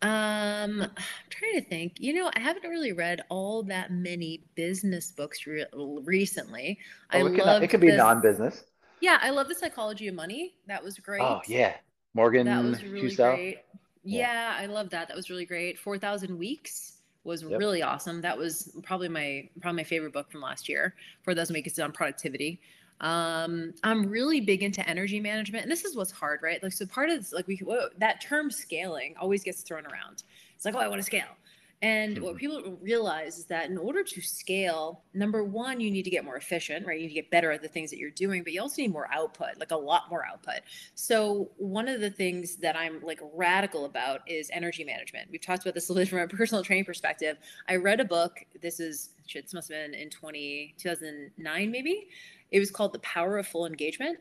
Um, 0.01 0.83
I'm 0.83 0.91
trying 1.31 1.55
to 1.55 1.63
think. 1.63 1.95
You 1.99 2.15
know, 2.15 2.31
I 2.35 2.41
haven't 2.41 2.69
really 2.69 2.93
read 2.93 3.23
all 3.29 3.63
that 3.65 3.91
many 3.91 4.45
business 4.55 5.11
books 5.11 5.47
re- 5.47 5.67
recently. 5.75 6.79
Oh, 7.13 7.19
I 7.19 7.31
it, 7.31 7.35
could, 7.37 7.63
it 7.65 7.69
could 7.69 7.81
be 7.81 7.97
non-business. 7.97 8.65
Yeah, 9.01 9.19
I 9.21 9.31
love 9.31 9.49
the 9.49 9.55
psychology 9.55 10.09
of 10.09 10.15
money. 10.15 10.55
That 10.67 10.83
was 10.83 10.99
great. 10.99 11.23
Oh 11.23 11.41
yeah, 11.47 11.75
Morgan. 12.15 12.47
That 12.47 12.63
was 12.65 12.83
really 12.83 13.15
great. 13.15 13.59
Yeah, 14.05 14.57
I 14.59 14.67
love 14.67 14.91
that. 14.91 15.09
That 15.09 15.17
was 15.17 15.31
really 15.31 15.47
great. 15.47 15.79
Four 15.79 15.99
thousand 15.99 16.37
weeks 16.37 16.98
was 17.29 17.43
yep. 17.43 17.61
really 17.61 17.83
awesome. 17.83 18.21
That 18.23 18.37
was 18.37 18.73
probably 18.83 19.09
my 19.09 19.49
probably 19.61 19.83
my 19.83 19.85
favorite 19.85 20.13
book 20.13 20.31
from 20.33 20.41
last 20.41 20.69
year. 20.69 20.95
Four 21.23 21.35
thousand 21.35 21.55
weeks 21.55 21.73
is 21.73 21.79
on 21.79 21.93
productivity. 21.93 22.59
Um, 23.01 23.75
I'm 23.85 24.09
really 24.09 24.41
big 24.41 24.65
into 24.65 24.87
energy 24.89 25.21
management, 25.21 25.63
and 25.63 25.71
this 25.71 25.85
is 25.85 25.95
what's 25.95 26.11
hard, 26.11 26.41
right? 26.43 26.61
Like, 26.61 26.73
so 26.73 26.85
part 26.87 27.11
of 27.11 27.19
this, 27.19 27.33
like 27.33 27.47
we 27.47 27.59
whoa, 27.59 27.89
that 27.99 28.21
term 28.21 28.51
scaling 28.51 29.15
always 29.21 29.45
gets 29.45 29.61
thrown 29.61 29.87
around. 29.87 30.25
It's 30.57 30.65
like, 30.65 30.75
oh, 30.75 30.79
I 30.79 30.89
want 30.89 30.99
to 30.99 31.05
scale. 31.05 31.37
And 31.81 32.17
mm-hmm. 32.17 32.25
what 32.25 32.37
people 32.37 32.77
realize 32.81 33.39
is 33.39 33.45
that 33.47 33.71
in 33.71 33.79
order 33.79 34.03
to 34.03 34.21
scale, 34.21 35.03
number 35.15 35.45
one, 35.45 35.81
you 35.81 35.91
need 35.91 36.03
to 36.03 36.11
get 36.11 36.25
more 36.25 36.37
efficient, 36.37 36.87
right? 36.87 36.97
You 36.97 37.03
need 37.03 37.15
to 37.15 37.15
get 37.15 37.31
better 37.31 37.53
at 37.53 37.63
the 37.63 37.69
things 37.69 37.91
that 37.91 37.99
you're 37.99 38.11
doing, 38.11 38.43
but 38.43 38.53
you 38.53 38.61
also 38.61 38.83
need 38.83 38.93
more 38.93 39.09
output, 39.13 39.59
like 39.61 39.71
a 39.71 39.77
lot 39.77 40.05
more 40.11 40.27
output. 40.27 40.61
So, 40.95 41.51
one 41.57 41.87
of 41.87 42.01
the 42.01 42.11
things 42.11 42.57
that 42.57 42.77
I'm 42.77 43.01
like 43.03 43.21
radical 43.33 43.85
about 43.85 44.21
is 44.27 44.51
energy 44.53 44.83
management. 44.83 45.31
We've 45.31 45.41
talked 45.41 45.63
about 45.63 45.75
this 45.75 45.89
a 45.89 45.93
little 45.93 46.03
bit 46.03 46.11
from 46.11 46.19
a 46.19 46.29
personal 46.29 46.65
training 46.65 46.85
perspective. 46.85 47.37
I 47.69 47.77
read 47.77 48.01
a 48.01 48.05
book, 48.05 48.45
this 48.61 48.81
is, 48.81 49.11
this 49.33 49.55
must 49.55 49.71
have 49.73 49.91
been 49.91 49.95
in 49.95 50.11
20, 50.11 50.75
2009, 50.79 51.71
maybe. 51.71 52.09
It 52.51 52.59
was 52.59 52.71
called 52.71 52.93
The 52.93 52.99
Power 53.01 53.39
of 53.39 53.47
Full 53.47 53.67
Engagement. 53.67 54.19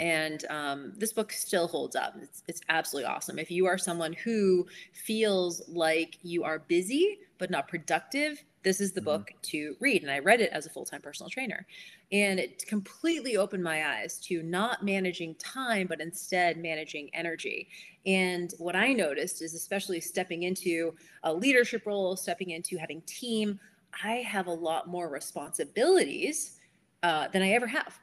And 0.00 0.44
um, 0.48 0.92
this 0.96 1.12
book 1.12 1.32
still 1.32 1.68
holds 1.68 1.94
up. 1.94 2.14
It's, 2.20 2.42
it's 2.48 2.60
absolutely 2.68 3.10
awesome. 3.10 3.38
If 3.38 3.50
you 3.50 3.66
are 3.66 3.78
someone 3.78 4.12
who 4.12 4.66
feels 4.92 5.62
like 5.68 6.18
you 6.22 6.44
are 6.44 6.60
busy 6.60 7.18
but 7.38 7.50
not 7.50 7.68
productive, 7.68 8.42
this 8.62 8.80
is 8.80 8.92
the 8.92 9.00
mm-hmm. 9.00 9.06
book 9.06 9.32
to 9.42 9.76
read. 9.80 10.02
And 10.02 10.10
I 10.10 10.20
read 10.20 10.40
it 10.40 10.50
as 10.52 10.64
a 10.66 10.70
full 10.70 10.86
time 10.86 11.02
personal 11.02 11.28
trainer. 11.28 11.66
And 12.12 12.40
it 12.40 12.64
completely 12.66 13.36
opened 13.36 13.62
my 13.62 13.86
eyes 13.86 14.18
to 14.20 14.42
not 14.42 14.82
managing 14.82 15.34
time, 15.34 15.86
but 15.86 16.00
instead 16.00 16.56
managing 16.56 17.10
energy. 17.12 17.68
And 18.06 18.52
what 18.58 18.76
I 18.76 18.92
noticed 18.92 19.42
is, 19.42 19.54
especially 19.54 20.00
stepping 20.00 20.44
into 20.44 20.94
a 21.24 21.32
leadership 21.32 21.84
role, 21.86 22.16
stepping 22.16 22.50
into 22.50 22.78
having 22.78 23.02
team, 23.02 23.60
I 24.02 24.16
have 24.16 24.46
a 24.46 24.52
lot 24.52 24.88
more 24.88 25.08
responsibilities 25.08 26.58
uh, 27.02 27.28
than 27.28 27.42
I 27.42 27.50
ever 27.50 27.66
have 27.66 27.98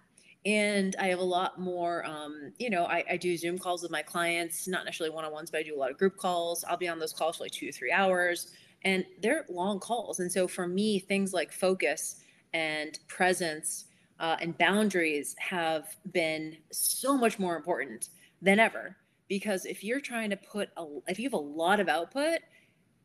and 0.46 0.96
I 1.00 1.08
have 1.08 1.20
a 1.20 1.24
lot 1.24 1.60
more. 1.60 2.06
Um, 2.06 2.54
you 2.58 2.70
know, 2.70 2.86
I, 2.86 3.04
I, 3.12 3.18
do 3.18 3.38
Zoom 3.38 3.60
calls 3.60 3.84
with 3.84 3.92
my 3.92 4.02
clients, 4.02 4.68
not 4.68 4.86
necessarily 4.86 5.14
one 5.14 5.24
on 5.24 5.32
ones, 5.32 5.52
but 5.52 5.60
I 5.60 5.64
do 5.64 5.76
a 5.76 5.78
lot 5.78 5.92
of 5.92 5.98
group 5.98 6.18
calls. 6.18 6.64
I'll 6.68 6.78
be 6.78 6.88
on 6.88 7.00
those 7.00 7.14
calls 7.14 7.38
for 7.38 7.44
like 7.44 7.52
two 7.52 7.72
three 7.72 7.92
hours, 7.92 8.52
and 8.84 9.06
they're 9.22 9.46
long 9.50 9.80
calls. 9.80 10.20
And 10.20 10.32
so 10.32 10.48
for 10.48 10.68
me, 10.68 11.00
things 11.00 11.34
like 11.34 11.52
focus 11.52 12.18
and 12.54 13.00
presence 13.08 13.86
uh, 14.20 14.38
and 14.40 14.58
boundaries 14.58 15.36
have 15.40 15.96
been 16.12 16.58
so 16.72 17.18
much 17.18 17.40
more 17.40 17.56
important 17.56 18.10
than 18.42 18.60
ever. 18.60 18.96
Because 19.28 19.66
if 19.66 19.84
you're 19.84 20.02
trying 20.02 20.30
to 20.32 20.38
put 20.38 20.70
a, 20.76 20.86
if 21.08 21.20
you 21.20 21.26
have 21.26 21.34
a 21.34 21.38
lot 21.38 21.80
of 21.80 21.88
output, 21.88 22.40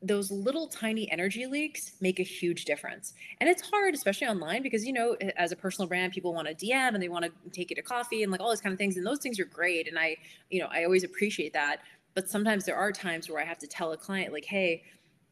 those 0.07 0.31
little 0.31 0.67
tiny 0.67 1.11
energy 1.11 1.47
leaks 1.47 1.93
make 2.01 2.21
a 2.21 2.23
huge 2.23 2.65
difference. 2.65 3.15
And 3.41 3.49
it's 3.49 3.63
hard, 3.69 3.95
especially 3.95 4.27
online, 4.27 4.63
because, 4.63 4.85
you 4.85 4.93
know, 4.93 5.17
as 5.37 5.53
a 5.53 5.57
personal 5.57 5.89
brand, 5.89 6.13
people 6.13 6.35
want 6.35 6.49
to 6.49 6.55
DM 6.55 6.95
and 6.95 7.03
they 7.03 7.09
want 7.09 7.25
to 7.25 7.33
take 7.51 7.71
you 7.71 7.77
to 7.77 7.83
coffee 7.83 8.23
and 8.23 8.33
like 8.33 8.41
all 8.41 8.49
those 8.49 8.61
kind 8.61 8.73
of 8.73 8.79
things. 8.79 8.97
And 8.97 9.07
those 9.07 9.19
things 9.19 9.39
are 9.39 9.45
great. 9.45 9.89
And 9.89 9.99
I, 9.99 10.17
you 10.51 10.61
know, 10.61 10.69
I 10.71 10.85
always 10.85 11.05
appreciate 11.05 11.53
that. 11.53 11.81
But 12.15 12.29
sometimes 12.29 12.65
there 12.65 12.77
are 12.77 12.93
times 12.93 13.29
where 13.29 13.41
I 13.41 13.45
have 13.45 13.59
to 13.59 13.67
tell 13.67 13.93
a 13.93 13.97
client, 13.97 14.33
like, 14.33 14.47
hey, 14.47 14.83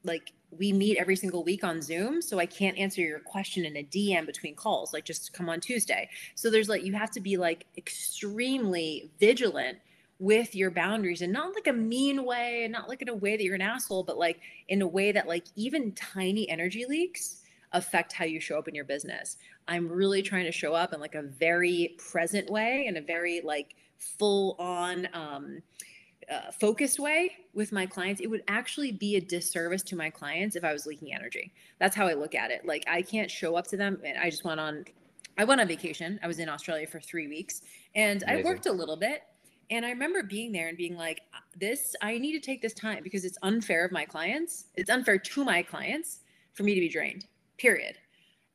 like 0.05 0.33
we 0.51 0.73
meet 0.73 0.99
every 0.99 1.17
single 1.17 1.43
week 1.43 1.65
on 1.65 1.83
Zoom, 1.83 2.23
so 2.23 2.39
I 2.39 2.47
can't 2.47 2.77
answer 2.79 3.01
your 3.01 3.19
question 3.21 3.65
in 3.65 3.77
a 3.77 3.83
DM 3.83 4.27
between 4.27 4.55
calls, 4.55 4.93
like 4.93 5.05
just 5.05 5.33
come 5.33 5.49
on 5.49 5.61
Tuesday. 5.61 6.09
So 6.35 6.51
there's 6.51 6.69
like, 6.69 6.85
you 6.85 6.93
have 6.93 7.11
to 7.13 7.21
be 7.21 7.37
like 7.37 7.67
extremely 7.77 9.11
vigilant 9.19 9.79
with 10.19 10.55
your 10.55 10.71
boundaries 10.71 11.23
and 11.23 11.33
not 11.33 11.55
like 11.55 11.67
a 11.67 11.73
mean 11.73 12.25
way 12.25 12.65
and 12.65 12.73
not 12.73 12.89
like 12.89 13.03
in 13.03 13.09
a 13.09 13.15
way 13.15 13.37
that 13.37 13.43
you're 13.43 13.55
an 13.55 13.61
asshole 13.61 14.03
but 14.03 14.17
like 14.17 14.41
in 14.69 14.83
a 14.83 14.87
way 14.87 15.13
that 15.13 15.27
like 15.27 15.45
even 15.57 15.93
tiny 15.93 16.49
energy 16.49 16.85
leaks 16.89 17.43
affect 17.73 18.13
how 18.13 18.25
you 18.25 18.39
show 18.39 18.57
up 18.57 18.69
in 18.69 18.75
your 18.75 18.85
business 18.85 19.37
i'm 19.67 19.89
really 19.89 20.23
trying 20.23 20.45
to 20.45 20.53
show 20.53 20.73
up 20.73 20.93
in 20.93 21.01
like 21.01 21.17
a 21.17 21.23
very 21.23 21.97
present 21.99 22.49
way 22.49 22.87
in 22.87 22.97
a 22.97 23.01
very 23.01 23.41
like 23.43 23.75
full 23.99 24.55
on 24.59 25.09
um 25.13 25.61
uh, 26.31 26.51
focused 26.53 26.99
way 26.99 27.33
with 27.53 27.73
my 27.73 27.87
clients, 27.87 28.21
it 28.21 28.29
would 28.29 28.43
actually 28.49 28.93
be 28.93 29.17
a 29.17 29.21
disservice 29.21 29.83
to 29.83 29.97
my 29.97 30.11
clients 30.11 30.57
if 30.57 30.65
I 30.65 30.73
was 30.73 30.87
leaking 30.87 31.15
energy. 31.15 31.53
That's 31.79 31.95
how 31.95 32.07
I 32.07 32.15
look 32.15 32.35
at 32.35 32.51
it. 32.51 32.65
Like 32.65 32.85
I 32.89 33.03
can't 33.03 33.31
show 33.31 33.57
up 33.57 33.67
to 33.69 33.77
them. 33.77 34.01
And 34.05 34.19
I 34.19 34.31
just 34.31 34.45
went 34.45 34.61
on, 34.61 34.85
I 35.39 35.45
went 35.45 35.61
on 35.61 35.69
vacation. 35.69 36.19
I 36.23 36.27
was 36.27 36.39
in 36.39 36.49
Australia 36.49 36.87
for 36.87 37.01
three 37.01 37.29
weeks, 37.29 37.63
and 37.95 38.23
Amazing. 38.23 38.47
I 38.47 38.49
worked 38.49 38.67
a 38.67 38.73
little 38.73 38.97
bit. 38.97 39.23
And 39.71 39.85
I 39.85 39.91
remember 39.91 40.23
being 40.23 40.53
there 40.53 40.69
and 40.69 40.77
being 40.77 40.97
like, 40.97 41.23
uh, 41.35 41.39
this, 41.59 41.95
I 42.03 42.19
need 42.19 42.33
to 42.33 42.41
take 42.41 42.63
this 42.63 42.75
time 42.75 43.03
because 43.03 43.25
it's 43.25 43.39
unfair 43.43 43.85
of 43.85 43.93
my 43.93 44.05
clients. 44.05 44.67
It's 44.75 44.91
unfair 44.91 45.19
to 45.19 45.45
my 45.45 45.63
clients 45.63 46.21
for 46.53 46.63
me 46.63 46.75
to 46.75 46.81
be 46.81 46.89
drained, 46.89 47.27
period. 47.57 47.97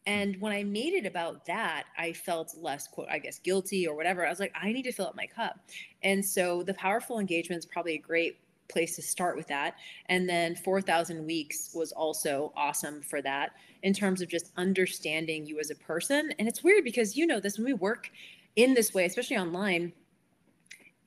And 0.06 0.40
when 0.42 0.54
I 0.54 0.64
made 0.64 0.94
it 0.94 1.06
about 1.06 1.46
that, 1.46 1.84
I 1.98 2.14
felt 2.14 2.56
less, 2.58 2.88
quote, 2.88 3.08
I 3.10 3.20
guess, 3.20 3.40
guilty 3.40 3.88
or 3.88 3.96
whatever. 3.96 4.26
I 4.26 4.30
was 4.30 4.40
like, 4.40 4.54
I 4.60 4.72
need 4.72 4.84
to 4.84 4.92
fill 4.92 5.08
up 5.08 5.16
my 5.16 5.28
cup. 5.28 5.60
And 6.04 6.26
so 6.26 6.64
the 6.64 6.74
powerful 6.74 7.20
engagement 7.20 7.60
is 7.60 7.66
probably 7.66 7.96
a 7.96 8.00
great 8.00 8.40
place 8.70 8.96
to 8.96 9.02
start 9.02 9.36
with 9.36 9.48
that. 9.48 9.76
And 10.08 10.30
then 10.30 10.56
4,000 10.56 11.26
weeks 11.26 11.72
was 11.74 11.92
also 11.92 12.54
awesome 12.56 13.02
for 13.02 13.22
that 13.22 13.52
in 13.84 13.94
terms 13.94 14.22
of 14.22 14.30
just 14.30 14.52
understanding 14.58 15.46
you 15.46 15.60
as 15.60 15.70
a 15.70 15.76
person. 15.76 16.32
And 16.40 16.48
it's 16.48 16.64
weird 16.64 16.84
because 16.84 17.18
you 17.18 17.28
know 17.28 17.40
this 17.40 17.58
when 17.58 17.66
we 17.66 17.74
work 17.74 18.10
in 18.56 18.74
this 18.74 18.94
way, 18.94 19.06
especially 19.06 19.38
online, 19.38 19.94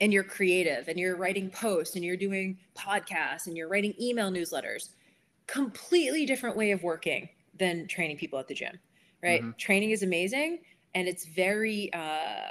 and 0.03 0.13
you're 0.13 0.25
creative 0.25 0.89
and 0.89 0.99
you're 0.99 1.17
writing 1.17 1.49
posts 1.49 1.95
and 1.95 2.05
you're 2.05 2.17
doing 2.17 2.59
podcasts 2.77 3.47
and 3.47 3.57
you're 3.57 3.69
writing 3.69 3.95
email 4.01 4.31
newsletters 4.31 4.91
completely 5.47 6.27
different 6.27 6.57
way 6.57 6.73
of 6.73 6.83
working 6.83 7.29
than 7.59 7.87
training 7.87 8.19
people 8.19 8.39
at 8.39 8.49
the 8.49 8.55
gym 8.55 8.79
right? 9.23 9.41
Mm-hmm. 9.41 9.53
training 9.57 9.91
is 9.93 10.03
amazing 10.03 10.59
and 10.95 11.09
it's 11.09 11.25
very 11.25 11.91
uh 11.95 12.49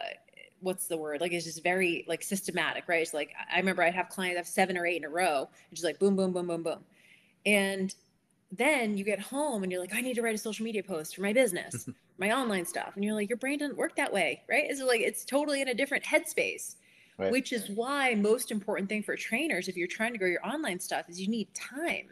what's 0.62 0.86
the 0.86 0.95
word? 0.95 1.22
Like 1.22 1.32
it's 1.32 1.45
just 1.45 1.64
very 1.64 2.06
like 2.08 2.24
systematic 2.24 2.86
right? 2.88 3.02
It's 3.02 3.14
like 3.14 3.34
i 3.54 3.58
remember 3.58 3.84
i'd 3.84 3.93
have 3.93 4.10
clients 4.10 4.38
have 4.38 4.47
seven 4.47 4.78
or 4.78 4.86
eight 4.86 4.97
in 4.97 5.04
a 5.04 5.10
row 5.10 5.39
and 5.39 5.76
just 5.76 5.84
like 5.84 5.99
boom 5.99 6.16
boom 6.16 6.32
boom 6.32 6.47
boom 6.47 6.64
boom. 6.64 6.80
And 7.45 7.93
then 8.52 8.97
you 8.97 9.04
get 9.04 9.20
home 9.20 9.64
and 9.64 9.72
you're 9.72 9.82
like 9.82 9.93
i 9.93 10.02
need 10.02 10.14
to 10.14 10.22
write 10.22 10.36
a 10.36 10.38
social 10.38 10.64
media 10.64 10.84
post 10.84 11.16
for 11.16 11.22
my 11.22 11.34
business 11.34 11.89
my 12.18 12.32
online 12.32 12.66
stuff. 12.66 12.93
And 12.95 13.04
you're 13.04 13.16
like 13.16 13.28
your 13.28 13.38
brain 13.38 13.60
doesn't 13.60 13.78
work 13.78 13.97
that 13.97 14.14
way 14.14 14.41
right? 14.49 14.66
It's 14.70 14.82
like 14.82 15.02
it's 15.02 15.26
totally 15.26 15.62
in 15.62 15.68
a 15.68 15.74
different 15.74 16.06
headspace 16.06 16.76
Right. 17.22 17.32
Which 17.32 17.53
is 17.53 17.69
why 17.69 18.15
most 18.15 18.51
important 18.51 18.89
thing 18.89 19.03
for 19.03 19.15
trainers, 19.15 19.67
if 19.67 19.78
you're 19.78 19.88
trying 19.88 20.11
to 20.13 20.17
grow 20.17 20.28
your 20.28 20.45
online 20.45 20.80
stuff, 20.80 21.07
is 21.07 21.22
you 21.22 21.28
need 21.28 21.53
time. 21.53 22.07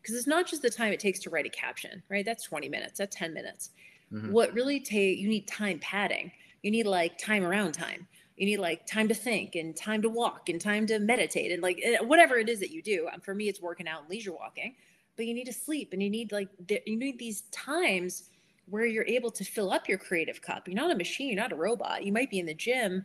Because 0.00 0.14
it's 0.16 0.26
not 0.28 0.46
just 0.46 0.62
the 0.62 0.70
time 0.70 0.92
it 0.92 1.00
takes 1.00 1.18
to 1.20 1.30
write 1.30 1.46
a 1.46 1.50
caption, 1.50 2.02
right? 2.08 2.24
That's 2.24 2.44
20 2.44 2.68
minutes, 2.68 2.98
that's 2.98 3.14
10 3.16 3.34
minutes. 3.34 3.70
Mm-hmm. 4.12 4.30
What 4.30 4.52
really 4.52 4.78
take 4.78 5.18
you 5.18 5.28
need 5.28 5.48
time 5.48 5.80
padding. 5.80 6.30
You 6.62 6.70
need 6.70 6.86
like 6.86 7.18
time 7.18 7.44
around 7.44 7.72
time. 7.72 8.06
You 8.36 8.46
need 8.46 8.58
like 8.58 8.86
time 8.86 9.08
to 9.08 9.14
think 9.14 9.56
and 9.56 9.76
time 9.76 10.00
to 10.02 10.08
walk 10.08 10.48
and 10.48 10.60
time 10.60 10.86
to 10.86 10.98
meditate 11.00 11.50
and 11.50 11.62
like 11.62 11.80
eh, 11.82 11.98
whatever 12.00 12.36
it 12.36 12.48
is 12.48 12.60
that 12.60 12.70
you 12.70 12.82
do. 12.82 13.08
Um, 13.12 13.20
for 13.20 13.34
me, 13.34 13.48
it's 13.48 13.60
working 13.60 13.88
out 13.88 14.02
and 14.02 14.10
leisure 14.10 14.32
walking. 14.32 14.76
But 15.16 15.26
you 15.26 15.34
need 15.34 15.46
to 15.46 15.52
sleep 15.52 15.92
and 15.92 16.02
you 16.02 16.08
need 16.08 16.30
like 16.30 16.48
you 16.86 16.96
need 16.96 17.18
these 17.18 17.42
times 17.50 18.30
where 18.66 18.86
you're 18.86 19.06
able 19.06 19.30
to 19.30 19.44
fill 19.44 19.72
up 19.72 19.88
your 19.88 19.98
creative 19.98 20.40
cup. 20.40 20.68
You're 20.68 20.76
not 20.76 20.90
a 20.90 20.96
machine, 20.96 21.28
you're 21.28 21.42
not 21.42 21.52
a 21.52 21.56
robot. 21.56 22.04
You 22.04 22.12
might 22.12 22.30
be 22.30 22.38
in 22.38 22.46
the 22.46 22.54
gym 22.54 23.04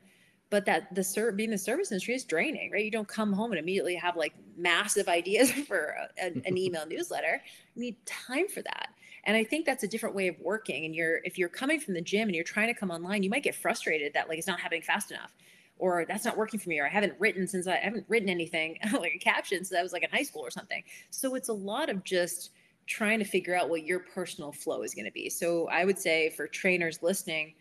but 0.49 0.65
that 0.65 0.93
the 0.95 1.03
ser- 1.03 1.31
being 1.31 1.49
the 1.49 1.57
service 1.57 1.91
industry 1.91 2.15
is 2.15 2.23
draining 2.23 2.71
right? 2.71 2.85
You 2.85 2.91
don't 2.91 3.07
come 3.07 3.33
home 3.33 3.51
and 3.51 3.59
immediately 3.59 3.95
have 3.95 4.15
like 4.15 4.33
massive 4.57 5.07
ideas 5.19 5.51
for 5.51 5.95
a, 6.21 6.25
an 6.25 6.57
email 6.57 6.85
newsletter. 6.85 7.41
You 7.75 7.81
need 7.81 8.05
time 8.05 8.47
for 8.47 8.61
that. 8.61 8.89
And 9.23 9.35
i 9.35 9.43
think 9.43 9.65
that's 9.65 9.83
a 9.83 9.87
different 9.87 10.15
way 10.15 10.27
of 10.27 10.39
working. 10.39 10.85
And 10.85 10.95
you're 10.95 11.19
if 11.23 11.37
you're 11.37 11.49
coming 11.49 11.79
from 11.79 11.93
the 11.93 12.01
gym 12.01 12.29
and 12.29 12.35
you're 12.35 12.43
trying 12.43 12.67
to 12.67 12.79
come 12.79 12.91
online 12.91 13.23
you 13.23 13.29
might 13.29 13.43
get 13.43 13.55
frustrated 13.55 14.13
that 14.13 14.29
like 14.29 14.37
it's 14.37 14.47
not 14.47 14.59
happening 14.59 14.81
fast 14.81 15.11
enough 15.11 15.35
or 15.79 16.05
that's 16.07 16.25
not 16.25 16.37
working 16.37 16.59
for 16.59 16.69
me 16.69 16.79
or 16.79 16.85
i 16.85 16.89
haven't 16.89 17.13
written 17.19 17.47
since 17.47 17.67
i, 17.67 17.73
I 17.73 17.79
haven't 17.79 18.05
written 18.07 18.29
anything 18.29 18.77
like 18.93 19.13
a 19.15 19.19
caption 19.19 19.63
since 19.63 19.77
i 19.77 19.83
was 19.83 19.93
like 19.93 20.03
in 20.03 20.09
high 20.09 20.23
school 20.23 20.41
or 20.41 20.51
something. 20.51 20.83
So 21.09 21.35
it's 21.35 21.49
a 21.49 21.53
lot 21.53 21.89
of 21.89 22.03
just 22.03 22.51
trying 22.87 23.19
to 23.19 23.25
figure 23.25 23.53
out 23.53 23.69
what 23.69 23.85
your 23.85 23.99
personal 23.99 24.53
flow 24.53 24.81
is 24.81 24.95
going 24.95 25.05
to 25.05 25.11
be. 25.11 25.29
So 25.29 25.67
i 25.67 25.83
would 25.83 25.99
say 25.99 26.29
for 26.29 26.47
trainers 26.47 27.03
listening 27.03 27.53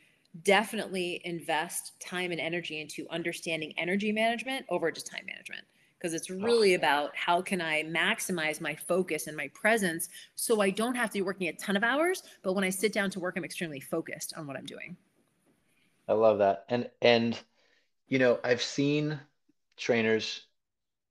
definitely 0.42 1.20
invest 1.24 1.98
time 2.00 2.32
and 2.32 2.40
energy 2.40 2.80
into 2.80 3.06
understanding 3.10 3.72
energy 3.76 4.12
management 4.12 4.66
over 4.68 4.90
just 4.90 5.06
time 5.06 5.24
management 5.26 5.64
because 5.98 6.14
it's 6.14 6.30
really 6.30 6.74
oh. 6.74 6.78
about 6.78 7.16
how 7.16 7.40
can 7.40 7.60
I 7.60 7.82
maximize 7.84 8.60
my 8.60 8.74
focus 8.74 9.26
and 9.26 9.36
my 9.36 9.48
presence 9.48 10.08
so 10.34 10.60
I 10.60 10.70
don't 10.70 10.94
have 10.94 11.10
to 11.10 11.14
be 11.14 11.22
working 11.22 11.48
a 11.48 11.52
ton 11.54 11.76
of 11.76 11.82
hours, 11.82 12.22
but 12.42 12.54
when 12.54 12.64
I 12.64 12.70
sit 12.70 12.92
down 12.92 13.10
to 13.10 13.20
work, 13.20 13.34
I'm 13.36 13.44
extremely 13.44 13.80
focused 13.80 14.34
on 14.36 14.46
what 14.46 14.56
I'm 14.56 14.66
doing. 14.66 14.96
I 16.08 16.12
love 16.12 16.38
that. 16.38 16.64
And 16.68 16.88
and 17.02 17.38
you 18.08 18.18
know, 18.18 18.38
I've 18.44 18.62
seen 18.62 19.18
trainers 19.76 20.42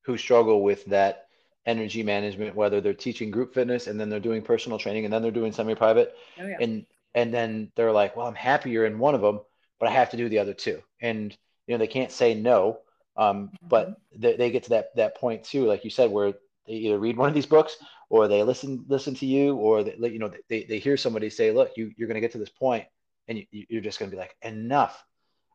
who 0.02 0.18
struggle 0.18 0.64
with 0.64 0.86
that 0.86 1.28
energy 1.66 2.04
management, 2.04 2.56
whether 2.56 2.80
they're 2.80 2.94
teaching 2.94 3.32
group 3.32 3.54
fitness 3.54 3.88
and 3.88 4.00
then 4.00 4.10
they're 4.10 4.20
doing 4.20 4.42
personal 4.42 4.78
training 4.78 5.04
and 5.06 5.14
then 5.14 5.22
they're 5.22 5.32
doing 5.32 5.52
semi-private. 5.52 6.16
Oh, 6.40 6.46
yeah. 6.46 6.58
And 6.62 6.86
and 7.16 7.34
then 7.34 7.72
they're 7.76 7.94
like, 7.94 8.16
well, 8.16 8.28
I'm 8.28 8.36
happier 8.36 8.86
in 8.86 9.00
one 9.00 9.16
of 9.16 9.22
them, 9.22 9.40
but 9.80 9.90
I 9.90 9.94
have 9.94 10.12
to 10.12 10.18
do 10.18 10.30
the 10.30 10.40
other 10.40 10.54
two. 10.54 10.84
And 11.02 11.36
you 11.66 11.74
know, 11.74 11.80
they 11.80 11.88
can't 11.88 12.12
say 12.12 12.36
no. 12.36 12.80
Um, 13.18 13.48
mm-hmm. 13.48 13.68
but 13.70 13.96
they, 14.16 14.36
they 14.36 14.52
get 14.52 14.64
to 14.64 14.70
that 14.72 14.96
that 14.98 15.16
point 15.16 15.44
too, 15.46 15.66
like 15.66 15.84
you 15.84 15.90
said, 15.90 16.12
where 16.12 16.34
they 16.68 16.74
either 16.74 17.00
read 17.00 17.18
one 17.18 17.30
of 17.30 17.34
these 17.34 17.46
books 17.46 17.78
or 18.10 18.28
they 18.28 18.44
listen 18.44 18.86
listen 18.88 19.16
to 19.16 19.26
you, 19.26 19.56
or 19.56 19.84
they, 19.84 19.96
you 20.10 20.20
know 20.20 20.30
they, 20.50 20.64
they 20.66 20.78
hear 20.78 20.98
somebody 20.98 21.30
say, 21.30 21.52
look, 21.52 21.72
you 21.78 21.92
you're 21.98 22.08
going 22.08 22.16
to 22.16 22.22
get 22.22 22.34
to 22.34 22.38
this 22.38 22.50
point, 22.50 22.86
and 23.28 23.40
you, 23.52 23.66
you're 23.70 23.82
just 23.82 23.98
going 23.98 24.12
to 24.12 24.16
be 24.16 24.20
like, 24.20 24.36
enough. 24.42 25.04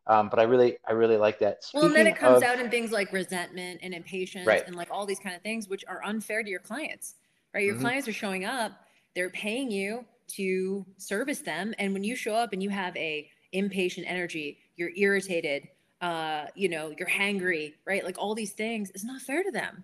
Um, 0.07 0.29
but 0.29 0.39
I 0.39 0.43
really, 0.43 0.77
I 0.87 0.93
really 0.93 1.17
like 1.17 1.37
that. 1.39 1.63
Speaking 1.63 1.79
well, 1.79 1.87
and 1.87 1.95
then 1.95 2.07
it 2.07 2.17
comes 2.17 2.37
of, 2.37 2.43
out 2.43 2.59
in 2.59 2.71
things 2.71 2.91
like 2.91 3.13
resentment 3.13 3.81
and 3.83 3.93
impatience 3.93 4.47
right. 4.47 4.63
and 4.65 4.75
like 4.75 4.89
all 4.89 5.05
these 5.05 5.19
kind 5.19 5.35
of 5.35 5.43
things, 5.43 5.69
which 5.69 5.85
are 5.87 6.03
unfair 6.03 6.41
to 6.41 6.49
your 6.49 6.59
clients, 6.59 7.13
right? 7.53 7.63
Your 7.63 7.75
mm-hmm. 7.75 7.83
clients 7.83 8.07
are 8.07 8.13
showing 8.13 8.43
up, 8.43 8.71
they're 9.13 9.29
paying 9.29 9.69
you 9.69 10.03
to 10.35 10.85
service 10.97 11.39
them. 11.39 11.73
And 11.79 11.93
when 11.93 12.03
you 12.03 12.15
show 12.15 12.33
up 12.33 12.53
and 12.53 12.61
you 12.61 12.69
have 12.69 12.95
a 12.97 13.29
impatient 13.51 14.07
energy, 14.09 14.59
you're 14.75 14.91
irritated, 14.95 15.67
uh, 16.01 16.45
you 16.55 16.69
know, 16.69 16.93
you're 16.97 17.07
hangry, 17.07 17.73
right? 17.85 18.03
Like 18.03 18.17
all 18.17 18.33
these 18.35 18.53
things, 18.53 18.91
it's 18.91 19.03
not 19.03 19.21
fair 19.21 19.43
to 19.43 19.51
them. 19.51 19.83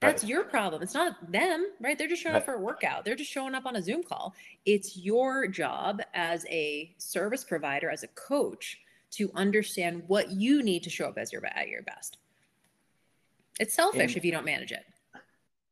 That's 0.00 0.22
right. 0.22 0.30
your 0.30 0.44
problem. 0.44 0.82
It's 0.82 0.94
not 0.94 1.32
them, 1.32 1.66
right? 1.80 1.98
They're 1.98 2.08
just 2.08 2.22
showing 2.22 2.34
right. 2.34 2.40
up 2.40 2.46
for 2.46 2.54
a 2.54 2.60
workout. 2.60 3.04
They're 3.04 3.16
just 3.16 3.32
showing 3.32 3.54
up 3.54 3.66
on 3.66 3.74
a 3.74 3.82
Zoom 3.82 4.04
call. 4.04 4.32
It's 4.64 4.96
your 4.96 5.48
job 5.48 6.00
as 6.14 6.46
a 6.48 6.94
service 6.98 7.42
provider, 7.42 7.90
as 7.90 8.04
a 8.04 8.08
coach, 8.08 8.78
to 9.12 9.30
understand 9.34 10.04
what 10.06 10.30
you 10.30 10.62
need 10.62 10.84
to 10.84 10.90
show 10.90 11.06
up 11.06 11.18
as 11.18 11.32
your 11.32 11.44
at 11.44 11.68
your 11.68 11.82
best. 11.82 12.18
It's 13.58 13.74
selfish 13.74 14.12
and, 14.12 14.16
if 14.16 14.24
you 14.24 14.30
don't 14.30 14.44
manage 14.44 14.70
it. 14.70 14.84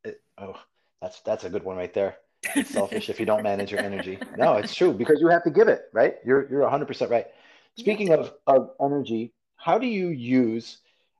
it. 0.03 0.21
Oh, 0.37 0.59
that's 1.01 1.21
that's 1.21 1.45
a 1.45 1.49
good 1.49 1.63
one 1.63 1.77
right 1.77 1.93
there. 1.93 2.17
It's 2.55 2.71
selfish 2.71 3.09
if 3.09 3.19
you 3.19 3.25
don't 3.25 3.43
manage 3.43 3.71
your 3.71 3.81
energy. 3.81 4.19
No, 4.37 4.57
it's 4.57 4.73
true 4.73 4.93
because 4.93 5.19
you 5.19 5.27
have 5.27 5.43
to 5.43 5.49
give 5.49 5.67
it, 5.67 5.85
right? 5.93 6.15
You're 6.25 6.49
you're 6.49 6.61
100% 6.61 7.09
right. 7.09 7.27
Speaking 7.75 8.11
of, 8.11 8.33
of 8.45 8.71
energy, 8.81 9.33
how 9.55 9.77
do 9.77 9.87
you 9.87 10.09
use 10.09 10.79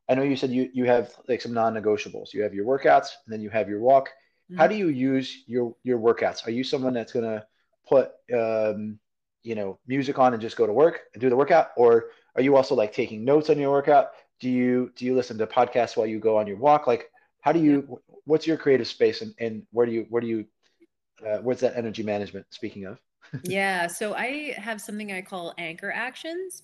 I 0.10 0.16
know 0.16 0.24
you 0.24 0.36
said 0.36 0.52
you 0.52 0.70
you 0.74 0.86
have 0.86 1.14
like 1.28 1.42
some 1.42 1.54
non-negotiables. 1.54 2.34
You 2.34 2.44
have 2.44 2.54
your 2.54 2.66
workouts 2.66 3.10
and 3.26 3.34
then 3.34 3.42
you 3.42 3.50
have 3.50 3.68
your 3.68 3.82
walk. 3.82 4.10
Mm-hmm. 4.50 4.58
How 4.58 4.68
do 4.68 4.76
you 4.76 4.88
use 4.88 5.44
your 5.48 5.76
your 5.84 6.00
workouts? 6.00 6.48
Are 6.48 6.52
you 6.52 6.64
someone 6.64 6.94
that's 6.94 7.12
going 7.12 7.26
to 7.26 7.46
put 7.88 8.12
um, 8.34 9.00
you 9.44 9.56
know 9.56 9.80
music 9.88 10.20
on 10.20 10.34
and 10.34 10.42
just 10.42 10.58
go 10.58 10.68
to 10.68 10.74
work 10.74 11.02
and 11.14 11.22
do 11.22 11.30
the 11.30 11.36
workout 11.36 11.70
or 11.78 12.08
are 12.36 12.42
you 12.42 12.56
also 12.56 12.76
like 12.76 12.94
taking 12.94 13.24
notes 13.24 13.50
on 13.50 13.58
your 13.58 13.72
workout 13.72 14.10
do 14.42 14.50
you 14.50 14.92
do 14.96 15.06
you 15.06 15.16
listen 15.16 15.38
to 15.38 15.48
podcasts 15.48 15.96
while 15.96 16.06
you 16.06 16.20
go 16.20 16.38
on 16.38 16.46
your 16.46 16.58
walk 16.58 16.86
like 16.86 17.10
how 17.40 17.54
do 17.54 17.60
you 17.60 18.00
what's 18.26 18.46
your 18.46 18.58
creative 18.58 18.88
space 18.88 19.22
and, 19.22 19.34
and 19.40 19.64
where 19.72 19.86
do 19.86 19.94
you 19.94 20.06
where 20.10 20.22
do 20.22 20.28
you 20.28 20.46
uh, 21.26 21.38
where's 21.38 21.60
that 21.60 21.76
energy 21.76 22.04
management 22.04 22.46
speaking 22.50 22.86
of 22.86 23.00
yeah 23.44 23.88
so 23.88 24.14
i 24.14 24.54
have 24.58 24.80
something 24.80 25.12
i 25.12 25.22
call 25.22 25.54
anchor 25.58 25.92
actions 25.92 26.64